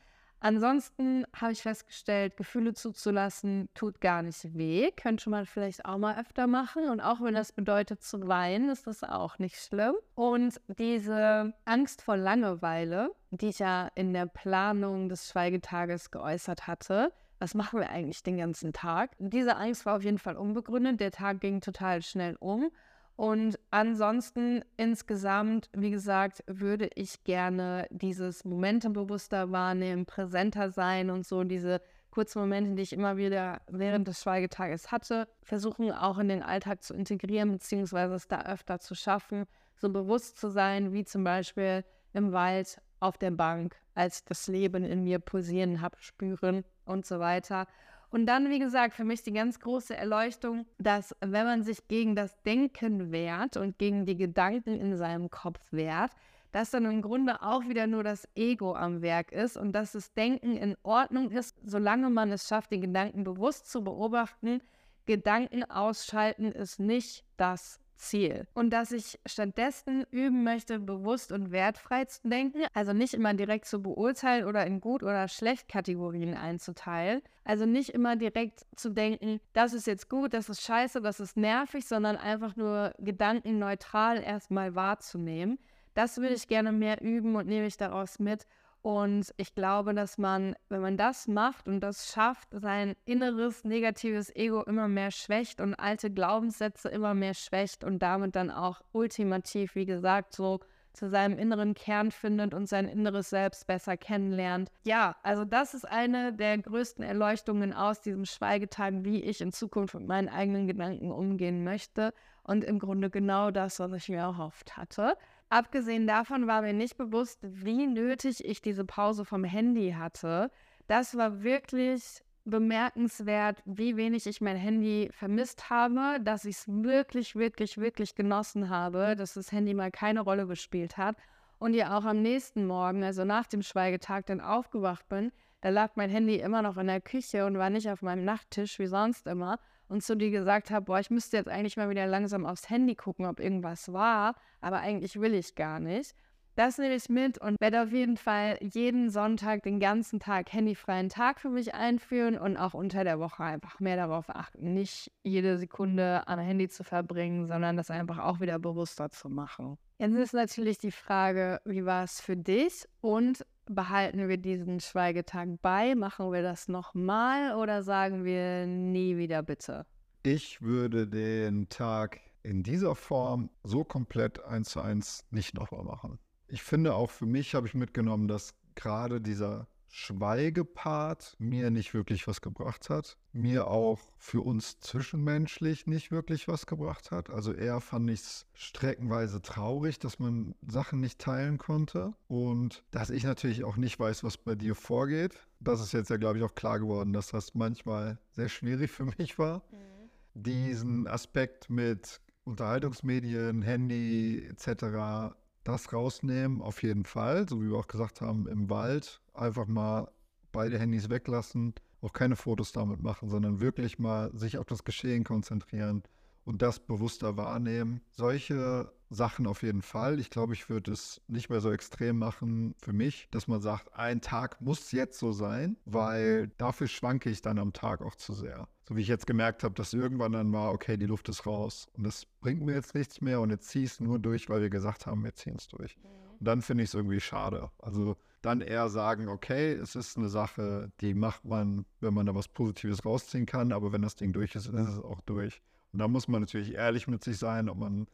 Ansonsten 0.44 1.24
habe 1.34 1.52
ich 1.52 1.62
festgestellt, 1.62 2.36
Gefühle 2.36 2.74
zuzulassen 2.74 3.70
tut 3.72 4.02
gar 4.02 4.20
nicht 4.20 4.54
weh. 4.54 4.90
Könnte 4.90 5.30
man 5.30 5.46
vielleicht 5.46 5.86
auch 5.86 5.96
mal 5.96 6.20
öfter 6.20 6.46
machen. 6.46 6.90
Und 6.90 7.00
auch 7.00 7.22
wenn 7.22 7.32
das 7.32 7.52
bedeutet 7.52 8.02
zu 8.02 8.28
weinen, 8.28 8.68
ist 8.68 8.86
das 8.86 9.02
auch 9.04 9.38
nicht 9.38 9.56
schlimm. 9.56 9.94
Und 10.14 10.60
diese 10.66 11.54
Angst 11.64 12.02
vor 12.02 12.18
Langeweile, 12.18 13.10
die 13.30 13.48
ich 13.48 13.60
ja 13.60 13.88
in 13.94 14.12
der 14.12 14.26
Planung 14.26 15.08
des 15.08 15.30
Schweigetages 15.30 16.10
geäußert 16.10 16.66
hatte, 16.66 17.10
was 17.38 17.54
machen 17.54 17.80
wir 17.80 17.88
eigentlich 17.88 18.22
den 18.22 18.36
ganzen 18.36 18.74
Tag? 18.74 19.12
Diese 19.18 19.56
Angst 19.56 19.86
war 19.86 19.96
auf 19.96 20.04
jeden 20.04 20.18
Fall 20.18 20.36
unbegründet. 20.36 21.00
Der 21.00 21.10
Tag 21.10 21.40
ging 21.40 21.62
total 21.62 22.02
schnell 22.02 22.36
um. 22.38 22.70
Und 23.16 23.58
ansonsten 23.70 24.64
insgesamt, 24.76 25.70
wie 25.72 25.90
gesagt, 25.90 26.42
würde 26.46 26.90
ich 26.94 27.22
gerne 27.22 27.86
dieses 27.90 28.44
Momente 28.44 28.90
bewusster 28.90 29.52
wahrnehmen, 29.52 30.04
präsenter 30.04 30.70
sein 30.70 31.10
und 31.10 31.24
so 31.24 31.44
diese 31.44 31.80
kurzen 32.10 32.40
Momente, 32.40 32.74
die 32.74 32.82
ich 32.82 32.92
immer 32.92 33.16
wieder 33.16 33.60
während 33.68 34.08
des 34.08 34.22
Schweigetages 34.22 34.90
hatte, 34.90 35.28
versuchen 35.42 35.92
auch 35.92 36.18
in 36.18 36.28
den 36.28 36.42
Alltag 36.42 36.82
zu 36.82 36.94
integrieren, 36.94 37.52
beziehungsweise 37.52 38.14
es 38.14 38.28
da 38.28 38.42
öfter 38.42 38.78
zu 38.78 38.94
schaffen, 38.94 39.46
so 39.76 39.88
bewusst 39.90 40.38
zu 40.38 40.48
sein, 40.48 40.92
wie 40.92 41.04
zum 41.04 41.24
Beispiel 41.24 41.84
im 42.12 42.32
Wald, 42.32 42.80
auf 43.00 43.18
der 43.18 43.32
Bank, 43.32 43.76
als 43.94 44.24
das 44.24 44.46
Leben 44.48 44.82
in 44.84 45.04
mir 45.04 45.18
pulsieren 45.18 45.82
habe, 45.82 45.96
spüren 46.00 46.64
und 46.86 47.04
so 47.04 47.18
weiter. 47.18 47.66
Und 48.14 48.26
dann, 48.26 48.48
wie 48.48 48.60
gesagt, 48.60 48.94
für 48.94 49.02
mich 49.02 49.24
die 49.24 49.32
ganz 49.32 49.58
große 49.58 49.96
Erleuchtung, 49.96 50.66
dass 50.78 51.16
wenn 51.20 51.46
man 51.46 51.64
sich 51.64 51.88
gegen 51.88 52.14
das 52.14 52.40
Denken 52.42 53.10
wehrt 53.10 53.56
und 53.56 53.76
gegen 53.76 54.06
die 54.06 54.16
Gedanken 54.16 54.78
in 54.78 54.96
seinem 54.96 55.30
Kopf 55.30 55.58
wehrt, 55.72 56.12
dass 56.52 56.70
dann 56.70 56.84
im 56.84 57.02
Grunde 57.02 57.42
auch 57.42 57.64
wieder 57.68 57.88
nur 57.88 58.04
das 58.04 58.28
Ego 58.36 58.76
am 58.76 59.02
Werk 59.02 59.32
ist 59.32 59.56
und 59.56 59.72
dass 59.72 59.90
das 59.90 60.14
Denken 60.14 60.56
in 60.56 60.76
Ordnung 60.84 61.32
ist, 61.32 61.56
solange 61.64 62.08
man 62.08 62.30
es 62.30 62.46
schafft, 62.46 62.70
die 62.70 62.78
Gedanken 62.78 63.24
bewusst 63.24 63.68
zu 63.68 63.82
beobachten. 63.82 64.60
Gedanken 65.06 65.68
ausschalten 65.68 66.52
ist 66.52 66.78
nicht 66.78 67.24
das 67.36 67.80
Ziel. 67.96 68.46
Und 68.54 68.70
dass 68.70 68.92
ich 68.92 69.18
stattdessen 69.26 70.06
üben 70.10 70.44
möchte, 70.44 70.78
bewusst 70.78 71.32
und 71.32 71.50
wertfrei 71.52 72.04
zu 72.04 72.28
denken, 72.28 72.62
also 72.72 72.92
nicht 72.92 73.14
immer 73.14 73.34
direkt 73.34 73.66
zu 73.66 73.82
beurteilen 73.82 74.46
oder 74.46 74.66
in 74.66 74.80
gut 74.80 75.02
oder 75.02 75.28
schlecht 75.28 75.68
Kategorien 75.68 76.34
einzuteilen. 76.34 77.22
Also 77.44 77.66
nicht 77.66 77.90
immer 77.90 78.16
direkt 78.16 78.66
zu 78.76 78.90
denken, 78.90 79.40
das 79.52 79.72
ist 79.74 79.86
jetzt 79.86 80.08
gut, 80.08 80.34
das 80.34 80.48
ist 80.48 80.62
scheiße, 80.62 81.00
das 81.00 81.20
ist 81.20 81.36
nervig, 81.36 81.86
sondern 81.86 82.16
einfach 82.16 82.56
nur 82.56 82.94
gedankenneutral 82.98 84.22
erstmal 84.22 84.74
wahrzunehmen. 84.74 85.58
Das 85.94 86.18
würde 86.18 86.34
ich 86.34 86.48
gerne 86.48 86.72
mehr 86.72 87.00
üben 87.02 87.36
und 87.36 87.46
nehme 87.46 87.66
ich 87.66 87.76
daraus 87.76 88.18
mit. 88.18 88.46
Und 88.84 89.32
ich 89.38 89.54
glaube, 89.54 89.94
dass 89.94 90.18
man, 90.18 90.56
wenn 90.68 90.82
man 90.82 90.98
das 90.98 91.26
macht 91.26 91.68
und 91.68 91.80
das 91.80 92.12
schafft, 92.12 92.48
sein 92.52 92.96
inneres 93.06 93.64
negatives 93.64 94.28
Ego 94.36 94.62
immer 94.62 94.88
mehr 94.88 95.10
schwächt 95.10 95.62
und 95.62 95.74
alte 95.74 96.10
Glaubenssätze 96.10 96.90
immer 96.90 97.14
mehr 97.14 97.32
schwächt 97.32 97.82
und 97.82 98.00
damit 98.00 98.36
dann 98.36 98.50
auch 98.50 98.82
ultimativ, 98.92 99.74
wie 99.74 99.86
gesagt, 99.86 100.34
so 100.34 100.60
zu 100.92 101.08
seinem 101.08 101.38
inneren 101.38 101.72
Kern 101.72 102.10
findet 102.10 102.52
und 102.52 102.68
sein 102.68 102.86
inneres 102.86 103.30
Selbst 103.30 103.66
besser 103.66 103.96
kennenlernt. 103.96 104.70
Ja, 104.84 105.16
also 105.22 105.46
das 105.46 105.72
ist 105.72 105.88
eine 105.88 106.34
der 106.34 106.58
größten 106.58 107.02
Erleuchtungen 107.02 107.72
aus 107.72 108.02
diesem 108.02 108.26
Schweigetag, 108.26 108.96
wie 108.98 109.22
ich 109.22 109.40
in 109.40 109.50
Zukunft 109.50 109.94
mit 109.94 110.06
meinen 110.06 110.28
eigenen 110.28 110.66
Gedanken 110.66 111.10
umgehen 111.10 111.64
möchte. 111.64 112.12
Und 112.42 112.62
im 112.64 112.78
Grunde 112.78 113.08
genau 113.08 113.50
das, 113.50 113.80
was 113.80 113.92
ich 113.92 114.10
mir 114.10 114.18
erhofft 114.18 114.76
hatte. 114.76 115.16
Abgesehen 115.54 116.08
davon 116.08 116.48
war 116.48 116.62
mir 116.62 116.72
nicht 116.72 116.96
bewusst, 116.96 117.38
wie 117.42 117.86
nötig 117.86 118.44
ich 118.44 118.60
diese 118.60 118.84
Pause 118.84 119.24
vom 119.24 119.44
Handy 119.44 119.94
hatte. 119.96 120.50
Das 120.88 121.16
war 121.16 121.44
wirklich 121.44 122.24
bemerkenswert, 122.44 123.62
wie 123.64 123.96
wenig 123.96 124.26
ich 124.26 124.40
mein 124.40 124.56
Handy 124.56 125.10
vermisst 125.12 125.70
habe, 125.70 126.18
dass 126.20 126.44
ich 126.44 126.56
es 126.56 126.64
wirklich, 126.66 127.36
wirklich, 127.36 127.78
wirklich 127.78 128.16
genossen 128.16 128.68
habe, 128.68 129.14
dass 129.14 129.34
das 129.34 129.52
Handy 129.52 129.74
mal 129.74 129.92
keine 129.92 130.22
Rolle 130.22 130.48
gespielt 130.48 130.96
hat. 130.96 131.14
Und 131.60 131.74
ja 131.74 131.96
auch 131.96 132.04
am 132.04 132.20
nächsten 132.20 132.66
Morgen, 132.66 133.04
also 133.04 133.24
nach 133.24 133.46
dem 133.46 133.62
Schweigetag, 133.62 134.26
dann 134.26 134.40
aufgewacht 134.40 135.08
bin, 135.08 135.30
da 135.60 135.68
lag 135.68 135.92
mein 135.94 136.10
Handy 136.10 136.34
immer 136.40 136.62
noch 136.62 136.78
in 136.78 136.88
der 136.88 137.00
Küche 137.00 137.46
und 137.46 137.58
war 137.58 137.70
nicht 137.70 137.88
auf 137.88 138.02
meinem 138.02 138.24
Nachttisch 138.24 138.80
wie 138.80 138.88
sonst 138.88 139.28
immer 139.28 139.60
und 139.94 140.02
zu 140.02 140.16
dir 140.16 140.32
gesagt 140.32 140.72
habe, 140.72 140.86
boah, 140.86 140.98
ich 140.98 141.10
müsste 141.10 141.36
jetzt 141.36 141.48
eigentlich 141.48 141.76
mal 141.76 141.88
wieder 141.88 142.08
langsam 142.08 142.44
aufs 142.44 142.68
Handy 142.68 142.96
gucken, 142.96 143.26
ob 143.26 143.38
irgendwas 143.38 143.92
war, 143.92 144.34
aber 144.60 144.80
eigentlich 144.80 145.20
will 145.20 145.34
ich 145.34 145.54
gar 145.54 145.78
nicht. 145.78 146.16
Das 146.56 146.78
nehme 146.78 146.96
ich 146.96 147.08
mit 147.08 147.38
und 147.38 147.60
werde 147.60 147.82
auf 147.82 147.92
jeden 147.92 148.16
Fall 148.16 148.58
jeden 148.60 149.08
Sonntag, 149.10 149.62
den 149.62 149.78
ganzen 149.78 150.18
Tag 150.18 150.52
handyfreien 150.52 151.08
Tag 151.08 151.40
für 151.40 151.48
mich 151.48 151.74
einführen 151.74 152.36
und 152.36 152.56
auch 152.56 152.74
unter 152.74 153.04
der 153.04 153.20
Woche 153.20 153.44
einfach 153.44 153.78
mehr 153.78 153.96
darauf 153.96 154.30
achten, 154.30 154.74
nicht 154.74 155.12
jede 155.22 155.58
Sekunde 155.58 156.26
am 156.26 156.40
Handy 156.40 156.68
zu 156.68 156.82
verbringen, 156.82 157.46
sondern 157.46 157.76
das 157.76 157.90
einfach 157.90 158.18
auch 158.18 158.40
wieder 158.40 158.58
bewusster 158.58 159.10
zu 159.10 159.28
machen. 159.28 159.78
Jetzt 159.98 160.14
ist 160.14 160.34
natürlich 160.34 160.78
die 160.78 160.92
Frage, 160.92 161.60
wie 161.64 161.84
war 161.84 162.02
es 162.02 162.20
für 162.20 162.36
dich 162.36 162.84
und 163.00 163.46
behalten 163.66 164.28
wir 164.28 164.36
diesen 164.36 164.80
Schweigetag 164.80 165.48
bei? 165.62 165.94
Machen 165.94 166.32
wir 166.32 166.42
das 166.42 166.68
nochmal 166.68 167.56
oder 167.56 167.82
sagen 167.82 168.24
wir 168.24 168.66
nie 168.66 169.16
wieder 169.16 169.42
bitte? 169.42 169.86
Ich 170.22 170.62
würde 170.62 171.06
den 171.06 171.68
Tag 171.68 172.20
in 172.42 172.62
dieser 172.62 172.94
Form 172.94 173.50
so 173.62 173.84
komplett 173.84 174.42
eins 174.44 174.70
zu 174.70 174.80
eins 174.80 175.24
nicht 175.30 175.54
nochmal 175.54 175.84
machen. 175.84 176.18
Ich 176.48 176.62
finde 176.62 176.94
auch 176.94 177.10
für 177.10 177.26
mich 177.26 177.54
habe 177.54 177.66
ich 177.66 177.74
mitgenommen, 177.74 178.28
dass 178.28 178.54
gerade 178.74 179.20
dieser 179.20 179.66
Schweigepart 179.96 181.36
mir 181.38 181.70
nicht 181.70 181.94
wirklich 181.94 182.26
was 182.26 182.40
gebracht 182.40 182.90
hat, 182.90 183.16
mir 183.32 183.68
auch 183.68 184.00
für 184.18 184.40
uns 184.40 184.80
zwischenmenschlich 184.80 185.86
nicht 185.86 186.10
wirklich 186.10 186.48
was 186.48 186.66
gebracht 186.66 187.12
hat. 187.12 187.30
Also 187.30 187.52
eher 187.52 187.80
fand 187.80 188.10
ich 188.10 188.18
es 188.18 188.46
streckenweise 188.54 189.40
traurig, 189.40 190.00
dass 190.00 190.18
man 190.18 190.56
Sachen 190.66 191.00
nicht 191.00 191.20
teilen 191.20 191.58
konnte 191.58 192.12
und 192.26 192.82
dass 192.90 193.10
ich 193.10 193.22
natürlich 193.22 193.62
auch 193.62 193.76
nicht 193.76 194.00
weiß, 194.00 194.24
was 194.24 194.36
bei 194.36 194.56
dir 194.56 194.74
vorgeht. 194.74 195.38
Das 195.60 195.80
ist 195.80 195.92
jetzt 195.92 196.10
ja, 196.10 196.16
glaube 196.16 196.38
ich, 196.38 196.44
auch 196.44 196.56
klar 196.56 196.80
geworden, 196.80 197.12
dass 197.12 197.28
das 197.28 197.54
manchmal 197.54 198.18
sehr 198.32 198.48
schwierig 198.48 198.90
für 198.90 199.04
mich 199.16 199.38
war. 199.38 199.58
Mhm. 199.70 200.42
Diesen 200.42 201.06
Aspekt 201.06 201.70
mit 201.70 202.20
Unterhaltungsmedien, 202.42 203.62
Handy 203.62 204.44
etc 204.50 205.36
das 205.64 205.92
rausnehmen, 205.92 206.62
auf 206.62 206.82
jeden 206.82 207.04
Fall. 207.04 207.48
So 207.48 207.60
wie 207.60 207.70
wir 207.70 207.78
auch 207.78 207.88
gesagt 207.88 208.20
haben, 208.20 208.46
im 208.46 208.70
Wald 208.70 209.20
einfach 209.32 209.66
mal 209.66 210.10
beide 210.52 210.78
Handys 210.78 211.10
weglassen, 211.10 211.74
auch 212.00 212.12
keine 212.12 212.36
Fotos 212.36 212.72
damit 212.72 213.02
machen, 213.02 213.28
sondern 213.28 213.60
wirklich 213.60 213.98
mal 213.98 214.30
sich 214.36 214.58
auf 214.58 214.66
das 214.66 214.84
Geschehen 214.84 215.24
konzentrieren 215.24 216.02
und 216.44 216.62
das 216.62 216.78
bewusster 216.78 217.36
wahrnehmen. 217.36 218.00
Solche 218.12 218.92
Sachen 219.10 219.46
auf 219.46 219.62
jeden 219.62 219.82
Fall. 219.82 220.18
Ich 220.18 220.30
glaube, 220.30 220.54
ich 220.54 220.68
würde 220.68 220.92
es 220.92 221.20
nicht 221.28 221.50
mehr 221.50 221.60
so 221.60 221.70
extrem 221.70 222.18
machen 222.18 222.74
für 222.78 222.92
mich, 222.92 223.28
dass 223.30 223.48
man 223.48 223.60
sagt, 223.60 223.94
ein 223.94 224.20
Tag 224.20 224.60
muss 224.60 224.92
jetzt 224.92 225.18
so 225.18 225.32
sein, 225.32 225.76
weil 225.84 226.48
dafür 226.58 226.86
schwanke 226.86 227.30
ich 227.30 227.42
dann 227.42 227.58
am 227.58 227.72
Tag 227.72 228.02
auch 228.02 228.14
zu 228.14 228.32
sehr. 228.32 228.68
So 228.88 228.96
wie 228.96 229.00
ich 229.00 229.08
jetzt 229.08 229.26
gemerkt 229.26 229.64
habe, 229.64 229.74
dass 229.74 229.92
irgendwann 229.92 230.32
dann 230.32 230.52
war, 230.52 230.72
okay, 230.72 230.96
die 230.96 231.06
Luft 231.06 231.28
ist 231.28 231.46
raus 231.46 231.86
und 231.94 232.04
das 232.04 232.26
bringt 232.40 232.62
mir 232.62 232.74
jetzt 232.74 232.94
nichts 232.94 233.20
mehr 233.20 233.40
und 233.40 233.50
jetzt 233.50 233.68
ziehe 233.68 233.84
ich 233.84 233.92
es 233.92 234.00
nur 234.00 234.18
durch, 234.18 234.48
weil 234.48 234.60
wir 234.60 234.70
gesagt 234.70 235.06
haben, 235.06 235.24
wir 235.24 235.34
ziehen 235.34 235.56
es 235.56 235.68
durch. 235.68 235.96
Mhm. 235.96 236.24
Und 236.40 236.48
dann 236.48 236.62
finde 236.62 236.84
ich 236.84 236.90
es 236.90 236.94
irgendwie 236.94 237.20
schade. 237.20 237.70
Also 237.78 238.16
dann 238.42 238.60
eher 238.60 238.88
sagen, 238.90 239.28
okay, 239.28 239.72
es 239.72 239.96
ist 239.96 240.18
eine 240.18 240.28
Sache, 240.28 240.92
die 241.00 241.14
macht 241.14 241.44
man, 241.44 241.86
wenn 242.00 242.12
man 242.12 242.26
da 242.26 242.34
was 242.34 242.48
Positives 242.48 243.04
rausziehen 243.04 243.46
kann, 243.46 243.72
aber 243.72 243.92
wenn 243.92 244.02
das 244.02 244.16
Ding 244.16 244.32
durch 244.32 244.54
ist, 244.54 244.66
ist 244.66 244.88
es 244.88 244.98
auch 244.98 245.20
durch. 245.22 245.62
Und 245.92 246.00
da 246.00 246.08
muss 246.08 246.28
man 246.28 246.42
natürlich 246.42 246.74
ehrlich 246.74 247.06
mit 247.06 247.24
sich 247.24 247.38
sein, 247.38 247.68
ob 247.68 247.78
man 247.78 248.06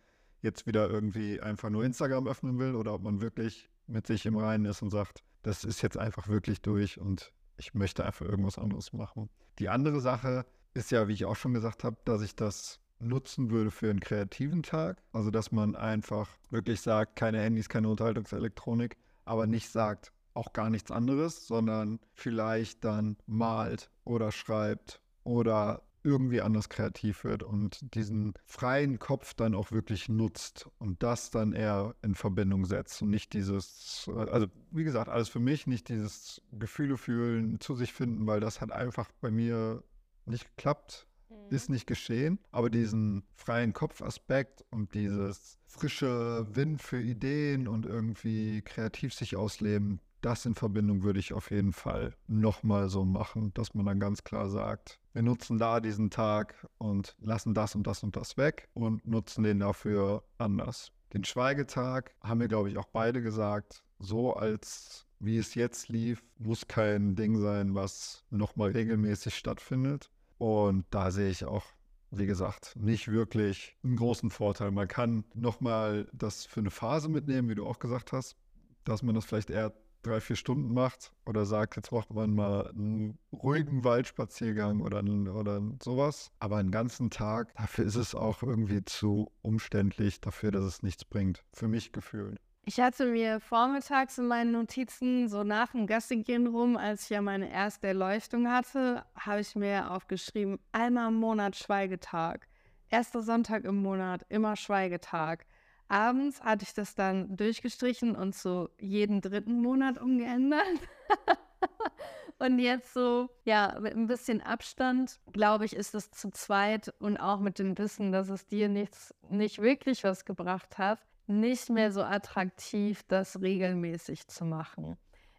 jetzt 0.42 0.66
wieder 0.66 0.88
irgendwie 0.88 1.40
einfach 1.40 1.70
nur 1.70 1.84
Instagram 1.84 2.26
öffnen 2.26 2.58
will 2.58 2.74
oder 2.74 2.94
ob 2.94 3.02
man 3.02 3.20
wirklich 3.20 3.68
mit 3.86 4.06
sich 4.06 4.26
im 4.26 4.36
Reinen 4.36 4.64
ist 4.64 4.82
und 4.82 4.90
sagt, 4.90 5.22
das 5.42 5.64
ist 5.64 5.82
jetzt 5.82 5.98
einfach 5.98 6.28
wirklich 6.28 6.62
durch 6.62 6.98
und 6.98 7.32
ich 7.56 7.74
möchte 7.74 8.04
einfach 8.04 8.26
irgendwas 8.26 8.58
anderes 8.58 8.92
machen. 8.92 9.28
Die 9.58 9.68
andere 9.68 10.00
Sache 10.00 10.46
ist 10.74 10.90
ja, 10.90 11.08
wie 11.08 11.12
ich 11.12 11.24
auch 11.24 11.36
schon 11.36 11.52
gesagt 11.52 11.84
habe, 11.84 11.96
dass 12.04 12.22
ich 12.22 12.34
das 12.34 12.80
nutzen 13.00 13.50
würde 13.50 13.70
für 13.70 13.90
einen 13.90 14.00
kreativen 14.00 14.62
Tag. 14.62 15.02
Also, 15.12 15.30
dass 15.30 15.52
man 15.52 15.74
einfach 15.74 16.28
wirklich 16.50 16.80
sagt, 16.80 17.16
keine 17.16 17.40
Handys, 17.40 17.68
keine 17.68 17.88
Unterhaltungselektronik, 17.88 18.96
aber 19.24 19.46
nicht 19.46 19.70
sagt, 19.70 20.12
auch 20.34 20.52
gar 20.52 20.70
nichts 20.70 20.90
anderes, 20.90 21.46
sondern 21.46 21.98
vielleicht 22.12 22.84
dann 22.84 23.16
malt 23.26 23.90
oder 24.04 24.30
schreibt 24.30 25.02
oder 25.24 25.82
irgendwie 26.02 26.40
anders 26.40 26.68
kreativ 26.68 27.24
wird 27.24 27.42
und 27.42 27.94
diesen 27.94 28.34
freien 28.44 28.98
Kopf 28.98 29.34
dann 29.34 29.54
auch 29.54 29.70
wirklich 29.70 30.08
nutzt 30.08 30.68
und 30.78 31.02
das 31.02 31.30
dann 31.30 31.52
eher 31.52 31.94
in 32.02 32.14
Verbindung 32.14 32.64
setzt 32.64 33.02
und 33.02 33.10
nicht 33.10 33.32
dieses, 33.32 34.10
also 34.14 34.46
wie 34.70 34.84
gesagt, 34.84 35.08
alles 35.08 35.28
für 35.28 35.40
mich, 35.40 35.66
nicht 35.66 35.88
dieses 35.88 36.40
Gefühle 36.52 36.96
fühlen, 36.96 37.60
zu 37.60 37.74
sich 37.74 37.92
finden, 37.92 38.26
weil 38.26 38.40
das 38.40 38.60
hat 38.60 38.72
einfach 38.72 39.10
bei 39.20 39.30
mir 39.30 39.82
nicht 40.26 40.56
geklappt, 40.56 41.06
mhm. 41.28 41.54
ist 41.54 41.68
nicht 41.68 41.86
geschehen, 41.86 42.38
aber 42.50 42.70
diesen 42.70 43.24
freien 43.34 43.72
Kopfaspekt 43.72 44.64
und 44.70 44.94
dieses 44.94 45.58
frische 45.66 46.46
Wind 46.54 46.80
für 46.80 47.00
Ideen 47.00 47.68
und 47.68 47.86
irgendwie 47.86 48.62
kreativ 48.62 49.14
sich 49.14 49.36
ausleben, 49.36 50.00
das 50.20 50.44
in 50.46 50.54
Verbindung 50.54 51.02
würde 51.02 51.18
ich 51.18 51.32
auf 51.32 51.50
jeden 51.50 51.72
Fall 51.72 52.14
nochmal 52.26 52.88
so 52.88 53.04
machen, 53.04 53.52
dass 53.54 53.74
man 53.74 53.86
dann 53.86 54.00
ganz 54.00 54.24
klar 54.24 54.50
sagt, 54.50 54.99
wir 55.12 55.22
nutzen 55.22 55.58
da 55.58 55.80
diesen 55.80 56.10
Tag 56.10 56.66
und 56.78 57.16
lassen 57.20 57.54
das 57.54 57.74
und 57.74 57.86
das 57.86 58.02
und 58.02 58.16
das 58.16 58.36
weg 58.36 58.68
und 58.74 59.06
nutzen 59.06 59.44
den 59.44 59.60
dafür 59.60 60.22
anders. 60.38 60.92
Den 61.12 61.24
Schweigetag 61.24 62.14
haben 62.22 62.40
wir, 62.40 62.48
glaube 62.48 62.70
ich, 62.70 62.78
auch 62.78 62.86
beide 62.86 63.20
gesagt, 63.20 63.82
so 63.98 64.34
als 64.34 65.06
wie 65.18 65.36
es 65.36 65.54
jetzt 65.54 65.88
lief, 65.88 66.22
muss 66.38 66.66
kein 66.66 67.14
Ding 67.14 67.38
sein, 67.38 67.74
was 67.74 68.24
nochmal 68.30 68.70
regelmäßig 68.70 69.34
stattfindet. 69.34 70.10
Und 70.38 70.86
da 70.90 71.10
sehe 71.10 71.28
ich 71.28 71.44
auch, 71.44 71.64
wie 72.10 72.26
gesagt, 72.26 72.74
nicht 72.76 73.08
wirklich 73.08 73.76
einen 73.84 73.96
großen 73.96 74.30
Vorteil. 74.30 74.70
Man 74.70 74.88
kann 74.88 75.24
nochmal 75.34 76.08
das 76.12 76.46
für 76.46 76.60
eine 76.60 76.70
Phase 76.70 77.10
mitnehmen, 77.10 77.50
wie 77.50 77.54
du 77.54 77.66
auch 77.66 77.78
gesagt 77.78 78.12
hast, 78.12 78.36
dass 78.84 79.02
man 79.02 79.14
das 79.14 79.26
vielleicht 79.26 79.50
eher 79.50 79.74
drei, 80.02 80.20
vier 80.20 80.36
Stunden 80.36 80.72
macht 80.72 81.12
oder 81.26 81.44
sagt, 81.44 81.76
jetzt 81.76 81.92
macht 81.92 82.12
man 82.12 82.34
mal 82.34 82.68
einen 82.68 83.18
ruhigen 83.32 83.84
Waldspaziergang 83.84 84.80
oder, 84.80 85.02
oder 85.34 85.62
sowas. 85.82 86.30
Aber 86.38 86.56
einen 86.56 86.70
ganzen 86.70 87.10
Tag, 87.10 87.54
dafür 87.54 87.84
ist 87.84 87.96
es 87.96 88.14
auch 88.14 88.42
irgendwie 88.42 88.84
zu 88.84 89.30
umständlich, 89.42 90.20
dafür, 90.20 90.50
dass 90.50 90.64
es 90.64 90.82
nichts 90.82 91.04
bringt. 91.04 91.44
Für 91.52 91.68
mich 91.68 91.92
gefühlt. 91.92 92.38
Ich 92.66 92.78
hatte 92.78 93.06
mir 93.06 93.40
vormittags 93.40 94.18
in 94.18 94.28
meinen 94.28 94.52
Notizen, 94.52 95.28
so 95.28 95.42
nach 95.42 95.72
dem 95.72 95.86
Gassigehen 95.86 96.46
rum, 96.46 96.76
als 96.76 97.04
ich 97.04 97.10
ja 97.10 97.22
meine 97.22 97.50
erste 97.50 97.88
Erleuchtung 97.88 98.48
hatte, 98.48 99.04
habe 99.16 99.40
ich 99.40 99.56
mir 99.56 99.90
aufgeschrieben, 99.90 100.58
einmal 100.70 101.08
im 101.08 101.14
Monat 101.14 101.56
Schweigetag. 101.56 102.46
Erster 102.90 103.22
Sonntag 103.22 103.64
im 103.64 103.82
Monat, 103.82 104.26
immer 104.28 104.56
Schweigetag. 104.56 105.46
Abends 105.90 106.40
hatte 106.40 106.64
ich 106.64 106.72
das 106.72 106.94
dann 106.94 107.36
durchgestrichen 107.36 108.14
und 108.14 108.34
so 108.34 108.70
jeden 108.78 109.20
dritten 109.20 109.60
Monat 109.60 110.00
umgeändert. 110.00 110.62
und 112.38 112.60
jetzt 112.60 112.94
so, 112.94 113.28
ja, 113.44 113.76
mit 113.80 113.94
ein 113.94 114.06
bisschen 114.06 114.40
Abstand, 114.40 115.18
glaube 115.32 115.64
ich, 115.64 115.74
ist 115.74 115.96
es 115.96 116.12
zu 116.12 116.30
zweit 116.30 116.94
und 117.00 117.16
auch 117.16 117.40
mit 117.40 117.58
dem 117.58 117.76
Wissen, 117.76 118.12
dass 118.12 118.28
es 118.28 118.46
dir 118.46 118.68
nichts, 118.68 119.12
nicht 119.30 119.60
wirklich 119.60 120.04
was 120.04 120.24
gebracht 120.24 120.78
hat, 120.78 121.00
nicht 121.26 121.70
mehr 121.70 121.90
so 121.90 122.02
attraktiv, 122.02 123.02
das 123.08 123.40
regelmäßig 123.40 124.28
zu 124.28 124.44
machen. 124.44 124.96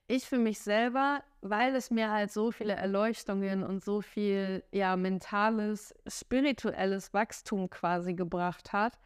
Ich 0.08 0.26
für 0.26 0.38
mich 0.38 0.60
selber, 0.60 1.24
weil 1.40 1.74
es 1.76 1.92
mir 1.92 2.12
halt 2.12 2.30
so 2.30 2.52
viele 2.52 2.74
Erleuchtungen 2.74 3.64
und 3.64 3.82
so 3.82 4.02
viel 4.02 4.66
ja 4.74 4.98
mentales, 4.98 5.96
spirituelles 6.06 7.14
Wachstum 7.14 7.70
quasi 7.70 8.14
gebracht 8.14 8.74
hat, 8.74 8.98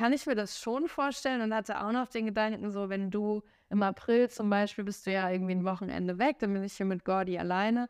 kann 0.00 0.14
ich 0.14 0.24
mir 0.24 0.34
das 0.34 0.58
schon 0.58 0.88
vorstellen 0.88 1.42
und 1.42 1.54
hatte 1.54 1.78
auch 1.78 1.92
noch 1.92 2.08
den 2.08 2.24
Gedanken, 2.24 2.70
so 2.70 2.88
wenn 2.88 3.10
du 3.10 3.42
im 3.68 3.82
April 3.82 4.30
zum 4.30 4.48
Beispiel 4.48 4.82
bist 4.82 5.06
du 5.06 5.12
ja 5.12 5.28
irgendwie 5.28 5.52
ein 5.52 5.66
Wochenende 5.66 6.18
weg, 6.18 6.38
dann 6.38 6.54
bin 6.54 6.64
ich 6.64 6.72
hier 6.72 6.86
mit 6.86 7.04
Gordy 7.04 7.38
alleine, 7.38 7.86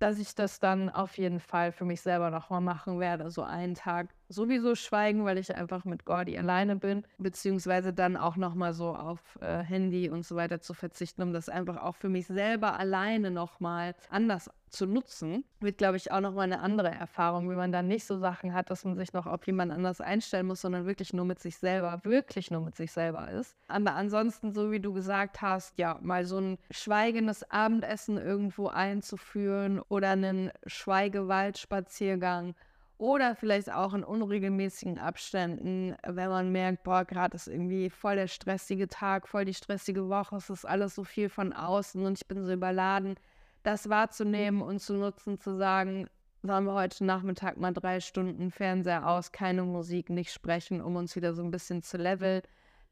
dass 0.00 0.18
ich 0.18 0.34
das 0.34 0.58
dann 0.58 0.90
auf 0.90 1.16
jeden 1.18 1.38
Fall 1.38 1.70
für 1.70 1.84
mich 1.84 2.00
selber 2.00 2.30
nochmal 2.30 2.62
machen 2.62 2.98
werde. 2.98 3.30
So 3.30 3.44
einen 3.44 3.76
Tag 3.76 4.08
sowieso 4.28 4.74
schweigen, 4.74 5.24
weil 5.24 5.38
ich 5.38 5.54
einfach 5.54 5.84
mit 5.84 6.04
Gordy 6.04 6.36
alleine 6.36 6.74
bin, 6.74 7.04
beziehungsweise 7.18 7.92
dann 7.92 8.16
auch 8.16 8.34
nochmal 8.34 8.72
so 8.72 8.96
auf 8.96 9.20
äh, 9.40 9.62
Handy 9.62 10.10
und 10.10 10.26
so 10.26 10.34
weiter 10.34 10.60
zu 10.60 10.74
verzichten, 10.74 11.22
um 11.22 11.32
das 11.32 11.48
einfach 11.48 11.76
auch 11.76 11.94
für 11.94 12.08
mich 12.08 12.26
selber 12.26 12.76
alleine 12.76 13.30
nochmal 13.30 13.94
anders 14.10 14.50
zu 14.72 14.86
nutzen, 14.86 15.44
wird, 15.60 15.78
glaube 15.78 15.96
ich, 15.96 16.10
auch 16.10 16.20
nochmal 16.20 16.44
eine 16.44 16.60
andere 16.60 16.90
Erfahrung, 16.90 17.50
wie 17.50 17.54
man 17.54 17.72
dann 17.72 17.88
nicht 17.88 18.04
so 18.04 18.18
Sachen 18.18 18.54
hat, 18.54 18.70
dass 18.70 18.84
man 18.84 18.96
sich 18.96 19.12
noch 19.12 19.26
auf 19.26 19.46
jemand 19.46 19.70
anders 19.70 20.00
einstellen 20.00 20.46
muss, 20.46 20.62
sondern 20.62 20.86
wirklich 20.86 21.12
nur 21.12 21.24
mit 21.24 21.38
sich 21.38 21.56
selber, 21.56 22.00
wirklich 22.04 22.50
nur 22.50 22.62
mit 22.62 22.74
sich 22.74 22.90
selber 22.90 23.30
ist. 23.30 23.56
Aber 23.68 23.94
ansonsten, 23.94 24.52
so 24.52 24.70
wie 24.72 24.80
du 24.80 24.92
gesagt 24.92 25.42
hast, 25.42 25.78
ja, 25.78 25.98
mal 26.02 26.24
so 26.24 26.38
ein 26.38 26.58
schweigendes 26.70 27.48
Abendessen 27.50 28.16
irgendwo 28.16 28.68
einzuführen 28.68 29.80
oder 29.88 30.10
einen 30.10 30.50
Schweigewaldspaziergang 30.66 32.54
oder 33.02 33.34
vielleicht 33.34 33.72
auch 33.72 33.94
in 33.94 34.04
unregelmäßigen 34.04 34.98
Abständen, 34.98 35.96
wenn 36.06 36.28
man 36.28 36.52
merkt, 36.52 36.84
boah, 36.84 37.04
gerade 37.04 37.34
ist 37.34 37.48
irgendwie 37.48 37.90
voll 37.90 38.14
der 38.14 38.28
stressige 38.28 38.86
Tag, 38.86 39.26
voll 39.26 39.44
die 39.44 39.54
stressige 39.54 40.08
Woche, 40.08 40.36
es 40.36 40.48
ist 40.50 40.64
alles 40.64 40.94
so 40.94 41.02
viel 41.02 41.28
von 41.28 41.52
außen 41.52 42.06
und 42.06 42.18
ich 42.18 42.28
bin 42.28 42.44
so 42.44 42.52
überladen, 42.52 43.16
das 43.62 43.88
wahrzunehmen 43.88 44.62
und 44.62 44.80
zu 44.80 44.94
nutzen, 44.94 45.38
zu 45.38 45.56
sagen, 45.56 46.08
sollen 46.42 46.64
wir 46.64 46.74
heute 46.74 47.04
Nachmittag 47.04 47.56
mal 47.56 47.72
drei 47.72 48.00
Stunden 48.00 48.50
Fernseher 48.50 49.06
aus, 49.08 49.32
keine 49.32 49.62
Musik, 49.62 50.10
nicht 50.10 50.32
sprechen, 50.32 50.80
um 50.80 50.96
uns 50.96 51.14
wieder 51.14 51.34
so 51.34 51.42
ein 51.42 51.50
bisschen 51.50 51.82
zu 51.82 51.96
leveln. 51.96 52.42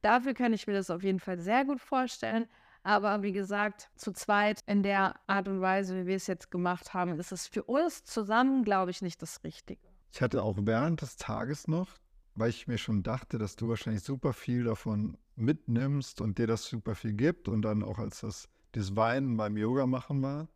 Dafür 0.02 0.34
kann 0.34 0.52
ich 0.52 0.66
mir 0.66 0.72
das 0.72 0.90
auf 0.90 1.02
jeden 1.02 1.20
Fall 1.20 1.38
sehr 1.38 1.64
gut 1.64 1.80
vorstellen. 1.80 2.46
Aber 2.82 3.22
wie 3.22 3.32
gesagt, 3.32 3.90
zu 3.94 4.12
zweit 4.12 4.60
in 4.66 4.82
der 4.82 5.14
Art 5.26 5.48
und 5.48 5.60
Weise, 5.60 5.96
wie 5.96 6.06
wir 6.06 6.16
es 6.16 6.26
jetzt 6.26 6.50
gemacht 6.50 6.94
haben, 6.94 7.18
ist 7.18 7.32
es 7.32 7.46
für 7.46 7.62
uns 7.64 8.04
zusammen, 8.04 8.64
glaube 8.64 8.90
ich, 8.90 9.02
nicht 9.02 9.20
das 9.20 9.44
Richtige. 9.44 9.86
Ich 10.12 10.22
hatte 10.22 10.42
auch 10.42 10.56
während 10.62 11.02
des 11.02 11.16
Tages 11.16 11.68
noch, 11.68 11.88
weil 12.34 12.50
ich 12.50 12.66
mir 12.66 12.78
schon 12.78 13.02
dachte, 13.02 13.36
dass 13.36 13.56
du 13.56 13.68
wahrscheinlich 13.68 14.02
super 14.02 14.32
viel 14.32 14.64
davon 14.64 15.18
mitnimmst 15.36 16.20
und 16.20 16.38
dir 16.38 16.46
das 16.46 16.64
super 16.64 16.94
viel 16.94 17.12
gibt 17.12 17.48
und 17.48 17.62
dann 17.62 17.82
auch 17.82 17.98
als 17.98 18.20
das, 18.20 18.48
das 18.72 18.96
Weinen 18.96 19.36
beim 19.36 19.56
Yoga 19.56 19.86
machen 19.86 20.22
war, 20.22 20.48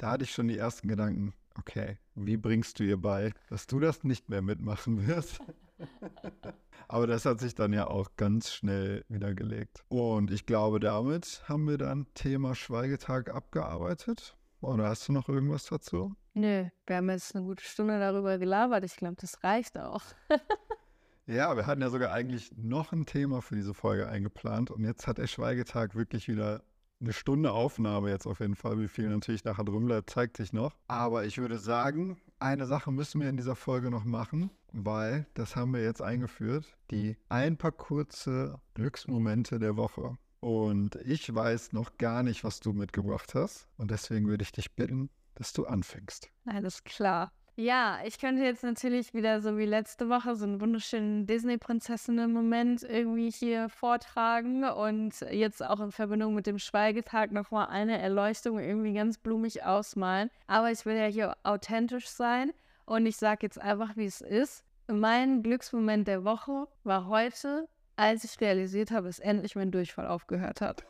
da 0.00 0.12
hatte 0.12 0.24
ich 0.24 0.32
schon 0.32 0.48
die 0.48 0.56
ersten 0.56 0.88
Gedanken, 0.88 1.34
okay, 1.58 1.98
wie 2.14 2.38
bringst 2.38 2.78
du 2.78 2.84
ihr 2.84 2.96
bei, 2.96 3.32
dass 3.50 3.66
du 3.66 3.80
das 3.80 4.02
nicht 4.02 4.30
mehr 4.30 4.40
mitmachen 4.40 5.06
wirst? 5.06 5.40
Aber 6.88 7.06
das 7.06 7.26
hat 7.26 7.38
sich 7.38 7.54
dann 7.54 7.72
ja 7.74 7.86
auch 7.86 8.16
ganz 8.16 8.50
schnell 8.50 9.04
wiedergelegt. 9.08 9.84
Und 9.88 10.30
ich 10.30 10.46
glaube, 10.46 10.80
damit 10.80 11.42
haben 11.48 11.68
wir 11.68 11.76
dann 11.76 12.06
Thema 12.14 12.54
Schweigetag 12.54 13.32
abgearbeitet. 13.32 14.36
Oder 14.62 14.88
hast 14.88 15.06
du 15.08 15.12
noch 15.12 15.28
irgendwas 15.28 15.66
dazu? 15.66 16.14
Nö, 16.32 16.66
wir 16.86 16.96
haben 16.96 17.10
jetzt 17.10 17.36
eine 17.36 17.44
gute 17.44 17.62
Stunde 17.62 17.98
darüber 17.98 18.38
gelabert. 18.38 18.84
Ich 18.84 18.96
glaube, 18.96 19.16
das 19.20 19.44
reicht 19.44 19.78
auch. 19.78 20.02
ja, 21.26 21.54
wir 21.56 21.66
hatten 21.66 21.82
ja 21.82 21.90
sogar 21.90 22.12
eigentlich 22.12 22.50
noch 22.56 22.92
ein 22.92 23.04
Thema 23.04 23.42
für 23.42 23.54
diese 23.54 23.74
Folge 23.74 24.08
eingeplant 24.08 24.70
und 24.70 24.84
jetzt 24.84 25.06
hat 25.06 25.18
der 25.18 25.26
Schweigetag 25.26 25.94
wirklich 25.94 26.26
wieder 26.26 26.62
eine 27.00 27.12
Stunde 27.12 27.52
Aufnahme 27.52 28.10
jetzt 28.10 28.26
auf 28.26 28.40
jeden 28.40 28.56
Fall. 28.56 28.78
Wie 28.78 28.88
viel 28.88 29.08
natürlich 29.08 29.44
nachher 29.44 29.64
drin 29.64 29.86
bleibt, 29.86 30.10
zeigt 30.10 30.36
sich 30.36 30.52
noch. 30.52 30.74
Aber 30.88 31.24
ich 31.24 31.38
würde 31.38 31.58
sagen, 31.58 32.20
eine 32.38 32.66
Sache 32.66 32.92
müssen 32.92 33.20
wir 33.20 33.28
in 33.28 33.36
dieser 33.36 33.56
Folge 33.56 33.90
noch 33.90 34.04
machen, 34.04 34.50
weil 34.72 35.26
das 35.34 35.56
haben 35.56 35.72
wir 35.72 35.82
jetzt 35.82 36.02
eingeführt. 36.02 36.76
Die 36.90 37.16
ein 37.28 37.56
paar 37.56 37.72
kurze 37.72 38.60
Glücksmomente 38.74 39.58
der 39.58 39.76
Woche. 39.76 40.16
Und 40.40 40.96
ich 41.04 41.34
weiß 41.34 41.72
noch 41.72 41.98
gar 41.98 42.22
nicht, 42.22 42.44
was 42.44 42.60
du 42.60 42.72
mitgebracht 42.72 43.34
hast. 43.34 43.68
Und 43.76 43.90
deswegen 43.90 44.26
würde 44.26 44.42
ich 44.42 44.52
dich 44.52 44.74
bitten, 44.74 45.10
dass 45.34 45.52
du 45.52 45.66
anfängst. 45.66 46.30
Alles 46.46 46.82
klar. 46.84 47.32
Ja, 47.60 47.98
ich 48.06 48.18
könnte 48.18 48.42
jetzt 48.42 48.62
natürlich 48.62 49.12
wieder 49.12 49.42
so 49.42 49.58
wie 49.58 49.66
letzte 49.66 50.08
Woche 50.08 50.34
so 50.34 50.46
einen 50.46 50.62
wunderschönen 50.62 51.26
Disney-Prinzessinnen-Moment 51.26 52.84
irgendwie 52.84 53.30
hier 53.30 53.68
vortragen 53.68 54.64
und 54.64 55.20
jetzt 55.30 55.62
auch 55.62 55.78
in 55.80 55.92
Verbindung 55.92 56.34
mit 56.34 56.46
dem 56.46 56.58
Schweigetag 56.58 57.32
nochmal 57.32 57.66
eine 57.66 57.98
Erleuchtung 57.98 58.58
irgendwie 58.58 58.94
ganz 58.94 59.18
blumig 59.18 59.62
ausmalen. 59.62 60.30
Aber 60.46 60.70
ich 60.70 60.86
will 60.86 60.96
ja 60.96 61.04
hier 61.04 61.36
authentisch 61.42 62.08
sein 62.08 62.54
und 62.86 63.04
ich 63.04 63.18
sage 63.18 63.40
jetzt 63.42 63.60
einfach, 63.60 63.94
wie 63.94 64.06
es 64.06 64.22
ist. 64.22 64.64
Mein 64.86 65.42
Glücksmoment 65.42 66.08
der 66.08 66.24
Woche 66.24 66.66
war 66.82 67.08
heute, 67.08 67.68
als 67.94 68.24
ich 68.24 68.40
realisiert 68.40 68.90
habe, 68.90 69.08
dass 69.08 69.18
endlich 69.18 69.54
mein 69.54 69.70
Durchfall 69.70 70.06
aufgehört 70.06 70.62
hat. 70.62 70.82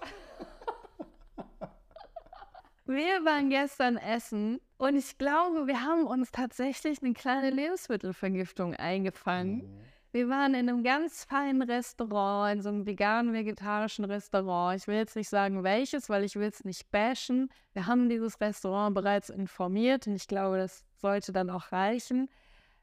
Wir 2.86 3.24
waren 3.24 3.50
gestern 3.50 3.96
essen 3.96 4.60
und 4.80 4.96
ich 4.96 5.18
glaube, 5.18 5.66
wir 5.66 5.82
haben 5.82 6.06
uns 6.06 6.32
tatsächlich 6.32 7.02
eine 7.02 7.12
kleine 7.12 7.50
Lebensmittelvergiftung 7.50 8.74
eingefangen. 8.74 9.56
Mhm. 9.58 9.80
Wir 10.12 10.28
waren 10.30 10.54
in 10.54 10.70
einem 10.70 10.82
ganz 10.82 11.24
feinen 11.24 11.60
Restaurant, 11.60 12.54
in 12.56 12.62
so 12.62 12.70
einem 12.70 12.86
vegan-vegetarischen 12.86 14.06
Restaurant. 14.06 14.80
Ich 14.80 14.88
will 14.88 14.96
jetzt 14.96 15.16
nicht 15.16 15.28
sagen 15.28 15.62
welches, 15.64 16.08
weil 16.08 16.24
ich 16.24 16.34
will 16.34 16.48
es 16.48 16.64
nicht 16.64 16.90
bashen. 16.90 17.50
Wir 17.74 17.86
haben 17.86 18.08
dieses 18.08 18.40
Restaurant 18.40 18.94
bereits 18.94 19.28
informiert 19.28 20.06
und 20.06 20.16
ich 20.16 20.26
glaube, 20.26 20.56
das 20.56 20.86
sollte 20.96 21.32
dann 21.32 21.50
auch 21.50 21.72
reichen. 21.72 22.30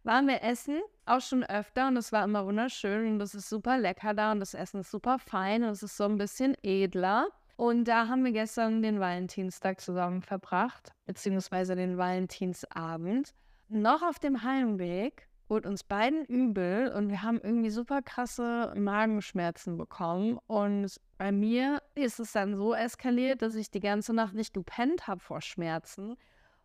Waren 0.03 0.27
wir 0.27 0.43
essen, 0.43 0.79
auch 1.07 1.21
schon 1.21 1.43
öfter 1.43 1.87
und 1.87 1.97
es 1.97 2.11
war 2.11 2.23
immer 2.23 2.45
wunderschön 2.45 3.13
und 3.13 3.21
es 3.21 3.33
ist 3.33 3.49
super 3.49 3.79
lecker 3.79 4.13
da 4.13 4.31
und 4.31 4.39
das 4.39 4.53
Essen 4.53 4.81
ist 4.81 4.91
super 4.91 5.17
fein 5.17 5.63
und 5.63 5.71
es 5.71 5.81
ist 5.81 5.97
so 5.97 6.03
ein 6.03 6.19
bisschen 6.19 6.55
edler. 6.61 7.27
Und 7.57 7.85
da 7.85 8.07
haben 8.07 8.23
wir 8.23 8.31
gestern 8.31 8.83
den 8.83 8.99
Valentinstag 8.99 9.81
zusammen 9.81 10.21
verbracht, 10.21 10.91
beziehungsweise 11.07 11.75
den 11.75 11.97
Valentinsabend. 11.97 13.33
Noch 13.67 14.03
auf 14.03 14.19
dem 14.19 14.43
Heimweg 14.43 15.27
wurde 15.49 15.67
uns 15.67 15.83
beiden 15.83 16.23
übel 16.25 16.93
und 16.95 17.09
wir 17.09 17.23
haben 17.23 17.39
irgendwie 17.41 17.71
super 17.71 18.03
krasse 18.03 18.73
Magenschmerzen 18.77 19.75
bekommen. 19.75 20.37
Und 20.45 21.01
bei 21.17 21.31
mir 21.31 21.81
ist 21.95 22.19
es 22.19 22.31
dann 22.31 22.55
so 22.55 22.75
eskaliert, 22.75 23.41
dass 23.41 23.55
ich 23.55 23.71
die 23.71 23.79
ganze 23.79 24.13
Nacht 24.13 24.35
nicht 24.35 24.53
gepennt 24.53 25.07
habe 25.07 25.19
vor 25.19 25.41
Schmerzen 25.41 26.15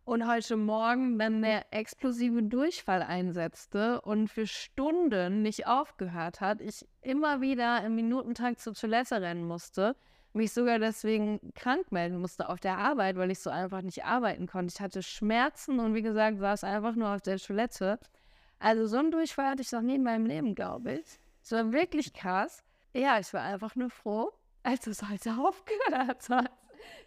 und 0.05 0.27
heute 0.27 0.57
Morgen 0.57 1.17
dann 1.17 1.41
der 1.41 1.73
explosive 1.73 2.43
Durchfall 2.43 3.01
einsetzte 3.01 3.99
und 4.01 4.27
für 4.27 4.45
Stunden 4.45 5.41
nicht 5.41 5.65
aufgehört 5.65 6.39
hat. 6.39 6.61
Ich 6.61 6.85
immer 7.01 7.41
wieder 7.41 7.83
im 7.83 7.95
Minutentakt 7.95 8.59
zur 8.59 8.75
Toilette 8.75 9.21
rennen 9.21 9.47
musste 9.47 9.95
mich 10.33 10.51
sogar 10.51 10.79
deswegen 10.79 11.39
krank 11.53 11.91
melden 11.91 12.17
musste 12.17 12.49
auf 12.49 12.59
der 12.59 12.77
Arbeit, 12.77 13.15
weil 13.17 13.31
ich 13.31 13.39
so 13.39 13.49
einfach 13.49 13.81
nicht 13.81 14.03
arbeiten 14.05 14.47
konnte. 14.47 14.73
Ich 14.75 14.81
hatte 14.81 15.03
Schmerzen 15.03 15.79
und 15.79 15.93
wie 15.93 16.01
gesagt, 16.01 16.39
saß 16.39 16.63
einfach 16.63 16.95
nur 16.95 17.09
auf 17.09 17.21
der 17.21 17.37
Toilette. 17.37 17.99
Also 18.59 18.87
so 18.87 18.97
einen 18.97 19.11
Durchfall 19.11 19.51
hatte 19.51 19.61
ich 19.61 19.71
noch 19.71 19.81
nie 19.81 19.95
in 19.95 20.03
meinem 20.03 20.25
Leben, 20.25 20.55
glaube 20.55 20.93
ich. 20.93 21.19
Es 21.43 21.51
war 21.51 21.71
wirklich 21.71 22.13
krass. 22.13 22.63
Ja, 22.93 23.19
ich 23.19 23.33
war 23.33 23.41
einfach 23.41 23.75
nur 23.75 23.89
froh, 23.89 24.31
als 24.63 24.87
es 24.87 25.07
heute 25.07 25.31
aufgehört 25.39 26.29
hat. 26.29 26.51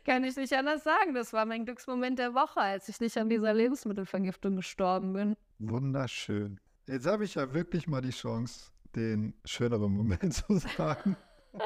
Kann 0.04 0.24
ich 0.24 0.36
nicht 0.36 0.52
anders 0.52 0.84
sagen. 0.84 1.14
Das 1.14 1.32
war 1.32 1.46
mein 1.46 1.64
Glücksmoment 1.64 2.18
der 2.18 2.34
Woche, 2.34 2.60
als 2.60 2.88
ich 2.88 3.00
nicht 3.00 3.16
an 3.18 3.28
dieser 3.28 3.54
Lebensmittelvergiftung 3.54 4.56
gestorben 4.56 5.12
bin. 5.12 5.36
Wunderschön. 5.58 6.60
Jetzt 6.86 7.06
habe 7.06 7.24
ich 7.24 7.34
ja 7.34 7.52
wirklich 7.52 7.88
mal 7.88 8.00
die 8.00 8.10
Chance, 8.10 8.70
den 8.94 9.34
schöneren 9.44 9.92
Moment 9.92 10.32
zu 10.34 10.58
sagen. 10.58 11.16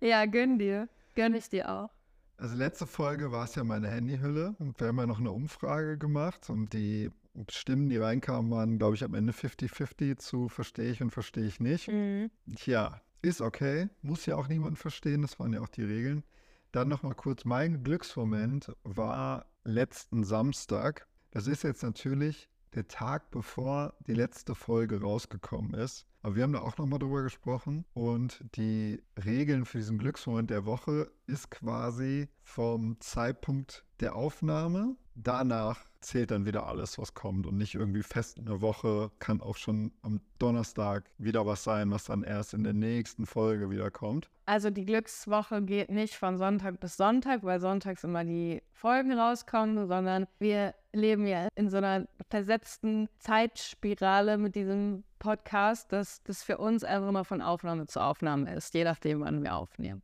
Ja, 0.00 0.26
gönn 0.26 0.58
dir. 0.58 0.88
Gönn 1.14 1.34
ich 1.34 1.48
dir 1.48 1.68
auch. 1.68 1.90
Also 2.36 2.54
letzte 2.54 2.86
Folge 2.86 3.32
war 3.32 3.44
es 3.44 3.56
ja 3.56 3.64
meine 3.64 3.88
Handyhülle 3.88 4.54
und 4.60 4.78
wir 4.78 4.88
haben 4.88 4.98
ja 4.98 5.06
noch 5.06 5.18
eine 5.18 5.32
Umfrage 5.32 5.98
gemacht 5.98 6.48
und 6.50 6.72
die 6.72 7.10
Stimmen, 7.48 7.88
die 7.88 7.96
reinkamen, 7.96 8.50
waren, 8.50 8.78
glaube 8.78 8.94
ich, 8.94 9.04
am 9.04 9.14
Ende 9.14 9.32
50-50 9.32 10.18
zu 10.18 10.48
verstehe 10.48 10.90
ich 10.90 11.02
und 11.02 11.10
verstehe 11.10 11.46
ich 11.46 11.60
nicht. 11.60 11.88
Mhm. 11.88 12.30
Ja, 12.64 13.00
ist 13.22 13.40
okay. 13.40 13.88
Muss 14.02 14.26
ja 14.26 14.36
auch 14.36 14.48
niemand 14.48 14.78
verstehen. 14.78 15.22
Das 15.22 15.38
waren 15.38 15.52
ja 15.52 15.60
auch 15.60 15.68
die 15.68 15.84
Regeln. 15.84 16.24
Dann 16.72 16.88
nochmal 16.88 17.14
kurz, 17.14 17.44
mein 17.44 17.82
Glücksmoment 17.82 18.72
war 18.84 19.46
letzten 19.64 20.24
Samstag. 20.24 21.06
Das 21.30 21.46
ist 21.46 21.62
jetzt 21.62 21.82
natürlich 21.82 22.48
der 22.74 22.88
Tag, 22.88 23.30
bevor 23.30 23.94
die 24.06 24.14
letzte 24.14 24.54
Folge 24.54 25.00
rausgekommen 25.00 25.74
ist. 25.74 26.06
Aber 26.22 26.36
wir 26.36 26.42
haben 26.42 26.52
da 26.52 26.60
auch 26.60 26.76
nochmal 26.78 26.98
drüber 26.98 27.22
gesprochen. 27.22 27.84
Und 27.94 28.44
die 28.56 29.02
Regeln 29.24 29.64
für 29.64 29.78
diesen 29.78 29.98
Glücksmoment 29.98 30.50
der 30.50 30.66
Woche 30.66 31.10
ist 31.26 31.50
quasi 31.50 32.28
vom 32.42 33.00
Zeitpunkt 33.00 33.84
der 34.00 34.16
Aufnahme. 34.16 34.96
Danach 35.14 35.88
zählt 36.00 36.30
dann 36.30 36.46
wieder 36.46 36.66
alles, 36.66 36.98
was 36.98 37.14
kommt 37.14 37.46
und 37.46 37.56
nicht 37.56 37.74
irgendwie 37.74 38.02
fest 38.02 38.38
in 38.38 38.46
der 38.46 38.60
Woche. 38.60 39.10
Kann 39.18 39.40
auch 39.40 39.56
schon 39.56 39.92
am 40.02 40.20
Donnerstag 40.38 41.10
wieder 41.18 41.44
was 41.46 41.64
sein, 41.64 41.90
was 41.90 42.04
dann 42.04 42.22
erst 42.22 42.54
in 42.54 42.64
der 42.64 42.72
nächsten 42.72 43.26
Folge 43.26 43.70
wieder 43.70 43.90
kommt. 43.90 44.30
Also 44.46 44.70
die 44.70 44.84
Glückswoche 44.84 45.62
geht 45.62 45.90
nicht 45.90 46.14
von 46.14 46.38
Sonntag 46.38 46.80
bis 46.80 46.96
Sonntag, 46.96 47.42
weil 47.42 47.60
sonntags 47.60 48.04
immer 48.04 48.24
die 48.24 48.62
Folgen 48.72 49.12
rauskommen, 49.12 49.88
sondern 49.88 50.26
wir 50.38 50.74
leben 50.92 51.26
ja 51.26 51.48
in 51.54 51.70
so 51.70 51.76
einer 51.76 52.06
versetzten 52.30 53.08
Zeitspirale 53.18 54.38
mit 54.38 54.54
diesem 54.54 55.04
Podcast, 55.18 55.92
dass 55.92 56.22
das 56.22 56.42
für 56.42 56.58
uns 56.58 56.84
einfach 56.84 57.08
immer 57.08 57.24
von 57.24 57.42
Aufnahme 57.42 57.86
zu 57.86 58.00
Aufnahme 58.00 58.54
ist, 58.54 58.74
je 58.74 58.84
nachdem, 58.84 59.20
wann 59.20 59.42
wir 59.42 59.54
aufnehmen. 59.54 60.02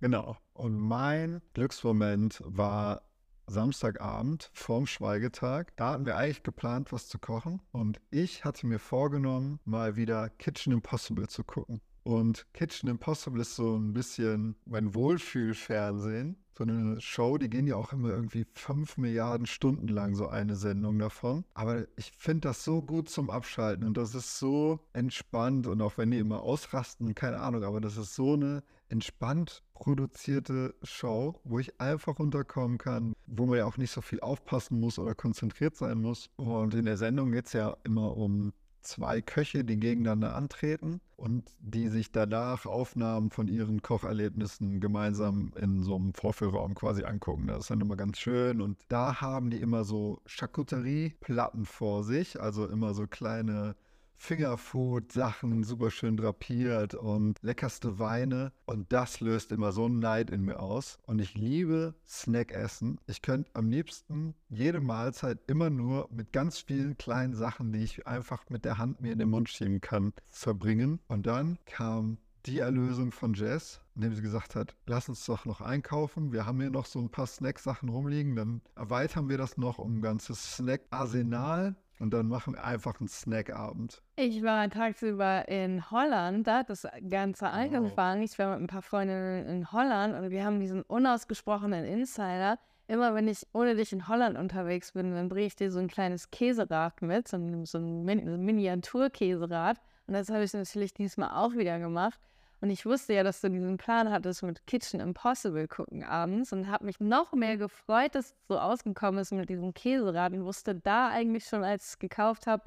Genau. 0.00 0.36
Und 0.54 0.78
mein 0.78 1.40
Glücksmoment 1.54 2.42
war 2.44 3.02
Samstagabend 3.46 4.50
vorm 4.52 4.86
Schweigetag. 4.86 5.76
Da 5.76 5.92
hatten 5.92 6.06
wir 6.06 6.16
eigentlich 6.16 6.42
geplant, 6.42 6.92
was 6.92 7.08
zu 7.08 7.18
kochen. 7.18 7.60
Und 7.70 8.00
ich 8.10 8.44
hatte 8.44 8.66
mir 8.66 8.78
vorgenommen, 8.78 9.60
mal 9.64 9.96
wieder 9.96 10.30
Kitchen 10.30 10.72
Impossible 10.72 11.28
zu 11.28 11.44
gucken. 11.44 11.80
Und 12.04 12.46
Kitchen 12.52 12.88
Impossible 12.88 13.40
ist 13.40 13.56
so 13.56 13.76
ein 13.76 13.92
bisschen 13.92 14.56
mein 14.64 14.94
Wohlfühlfernsehen. 14.94 16.36
So 16.56 16.64
eine 16.64 17.00
Show, 17.00 17.38
die 17.38 17.48
gehen 17.48 17.66
ja 17.66 17.76
auch 17.76 17.92
immer 17.92 18.10
irgendwie 18.10 18.44
fünf 18.52 18.98
Milliarden 18.98 19.46
Stunden 19.46 19.88
lang, 19.88 20.14
so 20.14 20.28
eine 20.28 20.54
Sendung 20.54 20.98
davon. 20.98 21.44
Aber 21.54 21.86
ich 21.96 22.12
finde 22.18 22.48
das 22.48 22.62
so 22.62 22.82
gut 22.82 23.08
zum 23.08 23.30
Abschalten 23.30 23.86
und 23.86 23.96
das 23.96 24.14
ist 24.14 24.38
so 24.38 24.80
entspannt 24.92 25.66
und 25.66 25.80
auch 25.80 25.96
wenn 25.96 26.10
die 26.10 26.18
immer 26.18 26.42
ausrasten, 26.42 27.14
keine 27.14 27.40
Ahnung, 27.40 27.64
aber 27.64 27.80
das 27.80 27.96
ist 27.96 28.14
so 28.14 28.34
eine 28.34 28.62
entspannt 28.90 29.62
produzierte 29.72 30.74
Show, 30.82 31.40
wo 31.44 31.58
ich 31.58 31.80
einfach 31.80 32.18
runterkommen 32.18 32.76
kann, 32.76 33.14
wo 33.26 33.46
man 33.46 33.56
ja 33.56 33.64
auch 33.64 33.78
nicht 33.78 33.90
so 33.90 34.02
viel 34.02 34.20
aufpassen 34.20 34.78
muss 34.78 34.98
oder 34.98 35.14
konzentriert 35.14 35.76
sein 35.76 36.02
muss. 36.02 36.28
Und 36.36 36.74
in 36.74 36.84
der 36.84 36.98
Sendung 36.98 37.32
geht 37.32 37.46
es 37.46 37.54
ja 37.54 37.76
immer 37.82 38.14
um 38.14 38.52
zwei 38.82 39.22
Köche, 39.22 39.64
die 39.64 39.80
gegeneinander 39.80 40.34
antreten 40.34 41.00
und 41.22 41.44
die 41.60 41.86
sich 41.86 42.10
danach 42.10 42.66
Aufnahmen 42.66 43.30
von 43.30 43.46
ihren 43.46 43.80
Kocherlebnissen 43.80 44.80
gemeinsam 44.80 45.52
in 45.54 45.84
so 45.84 45.94
einem 45.94 46.14
Vorführraum 46.14 46.74
quasi 46.74 47.04
angucken. 47.04 47.46
Das 47.46 47.60
ist 47.60 47.70
dann 47.70 47.80
immer 47.80 47.94
ganz 47.94 48.18
schön. 48.18 48.60
Und 48.60 48.76
da 48.88 49.20
haben 49.20 49.48
die 49.48 49.60
immer 49.60 49.84
so 49.84 50.20
Charcuterie-Platten 50.26 51.64
vor 51.64 52.02
sich, 52.02 52.40
also 52.40 52.66
immer 52.66 52.92
so 52.92 53.06
kleine 53.06 53.76
Fingerfood-Sachen, 54.22 55.64
super 55.64 55.90
schön 55.90 56.16
drapiert 56.16 56.94
und 56.94 57.40
leckerste 57.42 57.98
Weine. 57.98 58.52
Und 58.66 58.92
das 58.92 59.18
löst 59.18 59.50
immer 59.50 59.72
so 59.72 59.86
einen 59.86 59.98
Neid 59.98 60.30
in 60.30 60.42
mir 60.42 60.60
aus. 60.60 61.00
Und 61.06 61.20
ich 61.20 61.34
liebe 61.34 61.96
Snackessen. 62.06 63.00
Ich 63.08 63.20
könnte 63.22 63.50
am 63.54 63.68
liebsten 63.68 64.34
jede 64.48 64.80
Mahlzeit 64.80 65.40
immer 65.48 65.70
nur 65.70 66.08
mit 66.12 66.32
ganz 66.32 66.60
vielen 66.60 66.96
kleinen 66.96 67.34
Sachen, 67.34 67.72
die 67.72 67.82
ich 67.82 68.06
einfach 68.06 68.48
mit 68.48 68.64
der 68.64 68.78
Hand 68.78 69.00
mir 69.00 69.12
in 69.12 69.18
den 69.18 69.28
Mund 69.28 69.48
schieben 69.48 69.80
kann, 69.80 70.12
verbringen. 70.30 71.00
Und 71.08 71.26
dann 71.26 71.58
kam 71.66 72.18
die 72.46 72.60
Erlösung 72.60 73.10
von 73.10 73.34
Jess, 73.34 73.80
indem 73.96 74.14
sie 74.14 74.22
gesagt 74.22 74.54
hat, 74.54 74.76
lass 74.86 75.08
uns 75.08 75.26
doch 75.26 75.46
noch 75.46 75.60
einkaufen. 75.60 76.32
Wir 76.32 76.46
haben 76.46 76.60
hier 76.60 76.70
noch 76.70 76.86
so 76.86 77.00
ein 77.00 77.10
paar 77.10 77.26
Snacksachen 77.26 77.88
rumliegen. 77.88 78.36
Dann 78.36 78.60
erweitern 78.76 79.28
wir 79.28 79.36
das 79.38 79.56
noch 79.56 79.78
um 79.78 79.96
ein 79.96 80.00
ganzes 80.00 80.58
Snack-Arsenal. 80.58 81.74
Und 82.02 82.12
dann 82.12 82.26
machen 82.26 82.54
wir 82.54 82.64
einfach 82.64 82.98
einen 82.98 83.06
Snackabend. 83.06 84.02
Ich 84.16 84.42
war 84.42 84.68
tagsüber 84.68 85.46
in 85.46 85.88
Holland, 85.92 86.48
da 86.48 86.58
hat 86.58 86.68
das 86.68 86.84
Ganze 87.08 87.48
angefangen. 87.48 88.22
Wow. 88.22 88.28
Ich 88.28 88.38
war 88.40 88.50
mit 88.50 88.60
ein 88.60 88.66
paar 88.66 88.82
Freundinnen 88.82 89.46
in 89.46 89.70
Holland 89.70 90.16
und 90.16 90.30
wir 90.30 90.44
haben 90.44 90.58
diesen 90.58 90.82
unausgesprochenen 90.82 91.84
Insider 91.84 92.58
immer 92.88 93.14
wenn 93.14 93.28
ich 93.28 93.46
ohne 93.52 93.76
dich 93.76 93.92
in 93.92 94.08
Holland 94.08 94.36
unterwegs 94.36 94.92
bin, 94.92 95.14
dann 95.14 95.28
bringe 95.28 95.46
ich 95.46 95.56
dir 95.56 95.70
so 95.70 95.78
ein 95.78 95.88
kleines 95.88 96.30
Käserad 96.30 97.00
mit, 97.00 97.28
so 97.28 97.36
ein, 97.36 97.64
so 97.64 97.78
ein 97.78 98.04
Miniaturkäserad. 98.04 99.80
Und 100.06 100.14
das 100.14 100.28
habe 100.28 100.42
ich 100.42 100.52
natürlich 100.52 100.92
diesmal 100.92 101.30
auch 101.30 101.54
wieder 101.54 101.78
gemacht. 101.78 102.20
Und 102.62 102.70
ich 102.70 102.86
wusste 102.86 103.12
ja, 103.12 103.24
dass 103.24 103.40
du 103.40 103.50
diesen 103.50 103.76
Plan 103.76 104.08
hattest 104.12 104.44
mit 104.44 104.64
Kitchen 104.68 105.00
Impossible 105.00 105.66
gucken 105.66 106.04
abends 106.04 106.52
und 106.52 106.68
habe 106.68 106.84
mich 106.84 107.00
noch 107.00 107.32
mehr 107.32 107.56
gefreut, 107.56 108.14
dass 108.14 108.26
es 108.26 108.36
so 108.46 108.56
ausgekommen 108.56 109.20
ist 109.20 109.32
mit 109.32 109.48
diesem 109.48 109.74
Käserad 109.74 110.32
und 110.32 110.44
wusste 110.44 110.76
da 110.76 111.08
eigentlich 111.08 111.44
schon, 111.44 111.64
als 111.64 111.82
ich 111.82 111.88
es 111.88 111.98
gekauft 111.98 112.46
habe, 112.46 112.62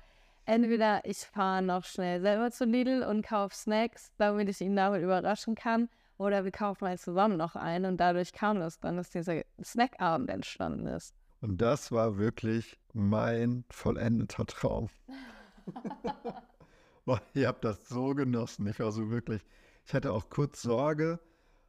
entweder 0.45 0.99
ich 1.05 1.19
fahre 1.19 1.61
noch 1.61 1.85
schnell 1.85 2.19
selber 2.19 2.51
zu 2.51 2.65
Lidl 2.65 3.03
und 3.03 3.25
kaufe 3.25 3.55
Snacks, 3.55 4.11
damit 4.17 4.49
ich 4.49 4.59
ihn 4.59 4.75
damit 4.75 5.01
überraschen 5.01 5.55
kann, 5.55 5.87
oder 6.17 6.43
wir 6.43 6.51
kaufen 6.51 6.89
halt 6.89 6.99
zusammen 6.99 7.37
noch 7.37 7.55
einen 7.55 7.85
und 7.85 7.97
dadurch 7.97 8.33
kam 8.33 8.59
das 8.59 8.81
dann, 8.81 8.97
dass 8.97 9.11
dieser 9.11 9.43
Snackabend 9.63 10.29
entstanden 10.29 10.87
ist. 10.87 11.15
Und 11.39 11.61
das 11.61 11.93
war 11.93 12.17
wirklich 12.17 12.77
mein 12.91 13.63
vollendeter 13.69 14.45
Traum. 14.45 14.89
Ihr 17.33 17.47
habt 17.47 17.63
das 17.63 17.87
so 17.87 18.13
genossen. 18.13 18.67
Ich 18.67 18.79
war 18.79 18.91
so 18.91 19.09
wirklich 19.09 19.41
ich 19.86 19.93
hatte 19.93 20.11
auch 20.11 20.29
kurz 20.29 20.61
Sorge, 20.61 21.19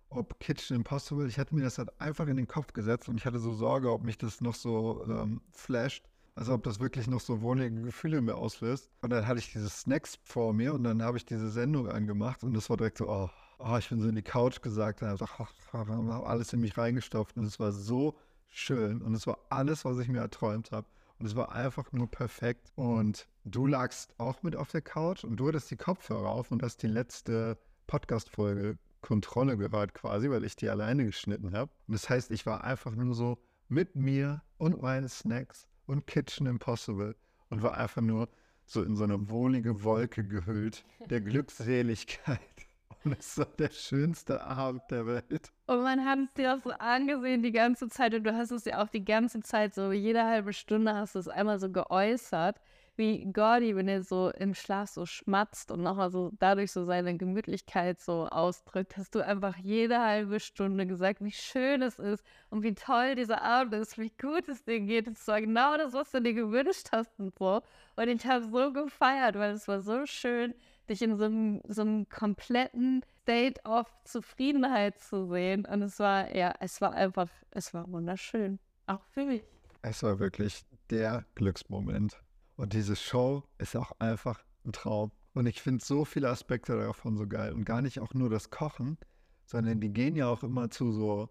ob 0.09 0.39
Kitchen 0.41 0.77
Impossible, 0.77 1.27
ich 1.27 1.39
hatte 1.39 1.55
mir 1.55 1.62
das 1.62 1.79
halt 1.79 1.91
einfach 2.01 2.27
in 2.27 2.37
den 2.37 2.47
Kopf 2.47 2.73
gesetzt 2.73 3.09
und 3.09 3.19
ich 3.19 3.27
hatte 3.27 3.39
so 3.39 3.53
Sorge, 3.53 3.93
ob 3.93 4.05
mich 4.05 4.19
das 4.19 4.41
noch 4.41 4.55
so 4.55 5.05
ähm, 5.09 5.41
flasht. 5.53 6.05
Also 6.35 6.53
ob 6.53 6.64
das 6.64 6.81
wirklich 6.81 7.07
noch 7.07 7.21
so 7.21 7.41
wohlige 7.41 7.81
Gefühle 7.81 8.21
mir 8.21 8.35
auslöst. 8.35 8.91
Und 9.01 9.09
dann 9.09 9.27
hatte 9.27 9.39
ich 9.39 9.53
diese 9.53 9.71
Snacks 9.71 10.19
vor 10.23 10.53
mir 10.53 10.75
und 10.75 10.85
dann 10.85 11.03
habe 11.03 11.17
ich 11.17 11.25
diese 11.25 11.51
Sendung 11.51 11.89
angemacht 11.89 12.45
und 12.45 12.53
das 12.55 12.69
war 12.69 12.77
direkt 12.77 12.99
so, 12.99 13.09
oh, 13.09 13.31
oh 13.59 13.77
ich 13.79 13.89
bin 13.89 14.01
so 14.01 14.09
in 14.09 14.17
die 14.17 14.23
Couch 14.23 14.61
gesagt 14.61 15.01
und 15.03 15.09
habe 15.09 15.49
habe 15.73 16.27
alles 16.27 16.53
in 16.53 16.61
mich 16.61 16.77
reingestopft 16.77 17.39
und 17.39 17.45
es 17.45 17.59
war 17.59 17.73
so 17.73 18.19
schön 18.49 19.01
und 19.01 19.14
es 19.14 19.27
war 19.27 19.39
alles, 19.49 19.85
was 19.87 19.99
ich 19.99 20.09
mir 20.09 20.21
erträumt 20.21 20.73
habe. 20.73 20.87
Und 21.19 21.25
es 21.25 21.35
war 21.35 21.53
einfach 21.53 21.91
nur 21.93 22.11
perfekt. 22.11 22.71
Und 22.75 23.27
du 23.45 23.67
lagst 23.67 24.14
auch 24.19 24.43
mit 24.43 24.55
auf 24.55 24.71
der 24.71 24.83
Couch 24.83 25.25
und 25.25 25.37
du 25.37 25.49
hattest 25.49 25.71
die 25.71 25.77
Kopfhörer 25.77 26.29
auf 26.29 26.51
und 26.51 26.62
hast 26.62 26.83
die 26.83 26.89
letzte 26.89 27.57
Podcast-Folge 27.87 28.78
Kontrolle 29.01 29.57
gehört 29.57 29.95
quasi, 29.95 30.30
weil 30.30 30.45
ich 30.45 30.57
die 30.57 30.68
alleine 30.68 31.05
geschnitten 31.05 31.55
habe. 31.55 31.70
Und 31.87 31.95
das 31.95 32.09
heißt, 32.09 32.30
ich 32.32 32.45
war 32.45 32.64
einfach 32.64 32.95
nur 32.95 33.14
so 33.14 33.39
mit 33.68 33.95
mir 33.95 34.43
und 34.59 34.82
meinen 34.82 35.09
Snacks 35.09 35.68
und 35.87 36.07
Kitchen 36.07 36.47
Impossible 36.47 37.14
und 37.51 37.62
war 37.62 37.76
einfach 37.76 38.03
nur 38.03 38.28
so 38.64 38.82
in 38.82 38.97
so 38.97 39.05
eine 39.05 39.30
wohlige 39.30 39.84
Wolke 39.84 40.24
gehüllt 40.24 40.84
der 41.09 41.20
Glückseligkeit. 41.22 42.41
Und 43.05 43.16
es 43.16 43.39
war 43.39 43.47
der 43.47 43.70
schönste 43.70 44.43
Abend 44.43 44.82
der 44.91 45.07
Welt. 45.07 45.53
Und 45.66 45.82
man 45.84 46.05
hat 46.05 46.18
es 46.18 46.34
dir 46.34 46.55
auch 46.57 46.62
so 46.64 46.70
angesehen 46.70 47.41
die 47.41 47.53
ganze 47.53 47.87
Zeit 47.89 48.12
und 48.14 48.24
du 48.24 48.34
hast 48.34 48.51
es 48.51 48.64
ja 48.64 48.82
auch 48.82 48.89
die 48.89 49.05
ganze 49.05 49.39
Zeit 49.43 49.74
so, 49.76 49.93
jede 49.93 50.24
halbe 50.24 50.53
Stunde 50.53 50.93
hast 50.93 51.14
du 51.14 51.20
es 51.20 51.28
einmal 51.28 51.61
so 51.61 51.70
geäußert 51.70 52.61
wie 52.97 53.25
Gordy, 53.33 53.77
wenn 53.77 53.89
er 53.89 54.03
so 54.03 54.31
im 54.31 54.55
Schlaf 54.55 54.91
so 54.91 55.07
schmatzt 55.07 55.71
und 55.71 55.83
nochmal 55.83 56.11
so 56.11 56.31
dadurch 56.39 56.73
so 56.73 56.85
seine 56.85 57.17
Gemütlichkeit 57.17 58.01
so 58.01 58.27
ausdrückt, 58.27 58.97
hast 58.97 59.15
du 59.15 59.25
einfach 59.25 59.57
jede 59.57 60.01
halbe 60.01 60.41
Stunde 60.41 60.87
gesagt, 60.87 61.23
wie 61.23 61.33
schön 61.33 61.83
es 61.83 61.99
ist 61.99 62.25
und 62.51 62.63
wie 62.63 62.75
toll 62.75 63.15
dieser 63.15 63.43
Abend 63.43 63.75
ist, 63.75 63.99
wie 63.99 64.13
gut 64.21 64.49
es 64.49 64.65
dir 64.65 64.81
geht. 64.81 65.09
Es 65.09 65.27
war 65.29 65.41
genau 65.41 65.77
das, 65.77 65.93
was 65.93 66.11
du 66.11 66.21
dir 66.21 66.35
gewünscht 66.35 66.89
hast 66.93 67.19
und 67.19 67.37
so. 67.39 67.63
Und 67.97 68.09
ich 68.09 68.27
habe 68.27 68.45
so 68.45 68.73
gefeiert, 68.73 69.37
weil 69.37 69.53
es 69.53 69.69
war 69.69 69.81
so 69.81 70.07
schön, 70.07 70.55
dich 70.89 71.03
in 71.03 71.17
so 71.17 71.25
einem, 71.25 71.61
so 71.69 71.83
einem 71.83 72.09
kompletten 72.09 73.03
State 73.23 73.61
of 73.65 73.87
Zufriedenheit 74.05 75.01
zu 75.01 75.27
sehen. 75.27 75.65
Und 75.67 75.83
es 75.83 75.99
war, 75.99 76.35
ja, 76.35 76.55
es 76.61 76.81
war 76.81 76.93
einfach, 76.93 77.29
es 77.51 77.75
war 77.75 77.91
wunderschön. 77.91 78.59
Auch 78.87 79.05
für 79.11 79.25
mich. 79.25 79.43
Es 79.83 80.03
war 80.03 80.19
wirklich 80.19 80.65
der 80.91 81.25
Glücksmoment. 81.35 82.21
Und 82.57 82.73
diese 82.73 82.97
Show 82.97 83.45
ist 83.59 83.77
auch 83.77 83.93
einfach 83.99 84.45
ein 84.65 84.73
Traum. 84.73 85.13
Und 85.35 85.47
ich 85.47 85.61
finde 85.61 85.85
so 85.85 86.05
viele 86.05 86.31
Aspekte 86.31 86.77
davon 86.77 87.17
so 87.17 87.27
geil. 87.27 87.53
Und 87.53 87.65
gar 87.65 87.83
nicht 87.83 88.01
auch 88.01 88.15
nur 88.15 88.31
das 88.31 88.51
Kochen, 88.51 88.99
sondern 89.45 89.81
die 89.81 89.93
gehen 89.93 90.17
ja 90.17 90.29
auch 90.29 90.43
immer 90.43 90.71
zu 90.71 90.93
so 90.93 91.29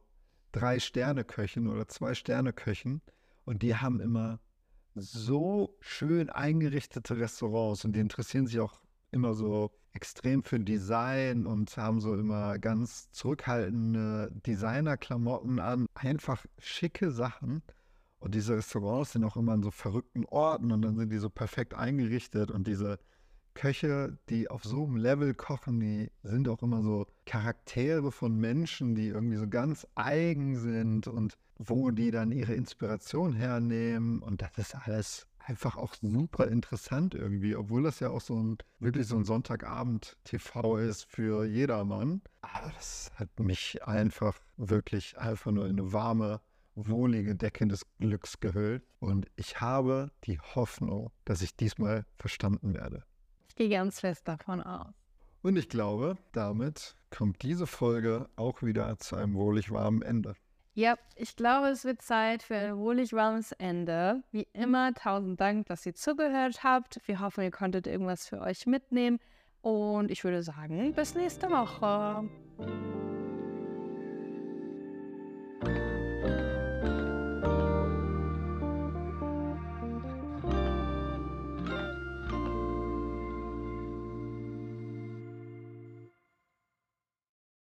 drei 0.51 0.79
Sterne-Köchen 0.79 1.67
oder 1.67 1.87
zwei 1.87 2.13
Sterne-Köchen. 2.13 3.01
Und 3.45 3.63
die 3.63 3.75
haben 3.75 3.99
immer 3.99 4.39
so 4.95 5.75
schön 5.81 6.29
eingerichtete 6.29 7.17
Restaurants 7.17 7.83
und 7.83 7.93
die 7.93 7.99
interessieren 7.99 8.47
sich 8.47 8.59
auch 8.59 8.81
immer 9.11 9.33
so 9.33 9.71
extrem 9.91 10.43
für 10.43 10.59
Design 10.59 11.45
und 11.45 11.75
haben 11.77 11.99
so 11.99 12.15
immer 12.15 12.59
ganz 12.59 13.09
zurückhaltende 13.11 14.31
Designerklamotten 14.45 15.59
an. 15.59 15.87
Einfach 15.95 16.45
schicke 16.59 17.11
Sachen. 17.11 17.61
Und 18.25 18.33
diese 18.33 18.57
Restaurants 18.57 19.11
sind 19.11 19.23
auch 19.23 19.37
immer 19.37 19.51
an 19.51 19.61
so 19.61 19.69
verrückten 19.69 20.25
Orten 20.25 20.71
und 20.71 20.81
dann 20.81 20.95
sind 20.95 21.11
die 21.11 21.19
so 21.19 21.29
perfekt 21.29 21.75
eingerichtet 21.75 22.49
und 22.49 22.65
diese 22.65 22.97
Köche, 23.53 24.17
die 24.29 24.49
auf 24.49 24.63
so 24.63 24.83
einem 24.83 24.95
Level 24.95 25.35
kochen, 25.35 25.79
die 25.79 26.09
sind 26.23 26.49
auch 26.49 26.63
immer 26.63 26.81
so 26.81 27.05
Charaktere 27.27 28.11
von 28.11 28.35
Menschen, 28.35 28.95
die 28.95 29.09
irgendwie 29.09 29.35
so 29.37 29.47
ganz 29.47 29.85
eigen 29.93 30.57
sind 30.57 31.07
und 31.07 31.37
wo 31.59 31.91
die 31.91 32.09
dann 32.09 32.31
ihre 32.31 32.55
Inspiration 32.55 33.33
hernehmen. 33.33 34.23
Und 34.23 34.41
das 34.41 34.57
ist 34.57 34.73
alles 34.73 35.27
einfach 35.37 35.77
auch 35.77 35.93
super 36.01 36.47
interessant 36.47 37.13
irgendwie, 37.13 37.55
obwohl 37.55 37.83
das 37.83 37.99
ja 37.99 38.09
auch 38.09 38.21
so 38.21 38.41
ein 38.41 38.57
wirklich 38.79 39.05
so 39.05 39.17
ein 39.17 39.23
Sonntagabend-TV 39.23 40.77
ist 40.77 41.03
für 41.03 41.45
jedermann. 41.45 42.23
Aber 42.41 42.71
das 42.73 43.11
hat 43.17 43.39
mich 43.39 43.83
einfach 43.83 44.39
wirklich 44.57 45.15
einfach 45.19 45.51
nur 45.51 45.65
in 45.67 45.79
eine 45.79 45.93
warme 45.93 46.41
wohlige 46.75 47.35
Decke 47.35 47.67
des 47.67 47.85
Glücks 47.97 48.39
gehüllt. 48.39 48.83
Und 48.99 49.27
ich 49.35 49.61
habe 49.61 50.11
die 50.25 50.39
Hoffnung, 50.39 51.11
dass 51.25 51.41
ich 51.41 51.55
diesmal 51.55 52.05
verstanden 52.17 52.73
werde. 52.73 53.03
Ich 53.49 53.55
gehe 53.55 53.69
ganz 53.69 53.99
fest 53.99 54.27
davon 54.27 54.61
aus. 54.61 54.93
Und 55.41 55.57
ich 55.57 55.69
glaube, 55.69 56.17
damit 56.31 56.95
kommt 57.11 57.43
diese 57.43 57.67
Folge 57.67 58.27
auch 58.35 58.63
wieder 58.63 58.97
zu 58.97 59.15
einem 59.15 59.35
wohlig 59.35 59.71
warmen 59.71 60.01
Ende. 60.01 60.35
Ja, 60.73 60.97
ich 61.15 61.37
glaube, 61.37 61.67
es 61.67 61.85
wird 61.85 62.01
Zeit 62.01 62.43
für 62.43 62.55
ein 62.55 62.77
wohlig 62.77 63.13
warmes 63.13 63.53
Ende. 63.53 64.23
Wie 64.31 64.47
immer, 64.51 64.93
tausend 64.93 65.39
Dank, 65.39 65.67
dass 65.67 65.85
ihr 65.85 65.95
zugehört 65.95 66.65
habt. 66.65 66.99
Wir 67.05 67.21
hoffen, 67.21 67.45
ihr 67.45 67.51
konntet 67.51 67.87
irgendwas 67.87 68.27
für 68.27 68.41
euch 68.41 68.65
mitnehmen. 68.65 69.19
Und 69.61 70.11
ich 70.11 70.23
würde 70.25 70.43
sagen, 70.43 70.93
bis 70.93 71.15
nächste 71.15 71.49
Woche. 71.49 72.29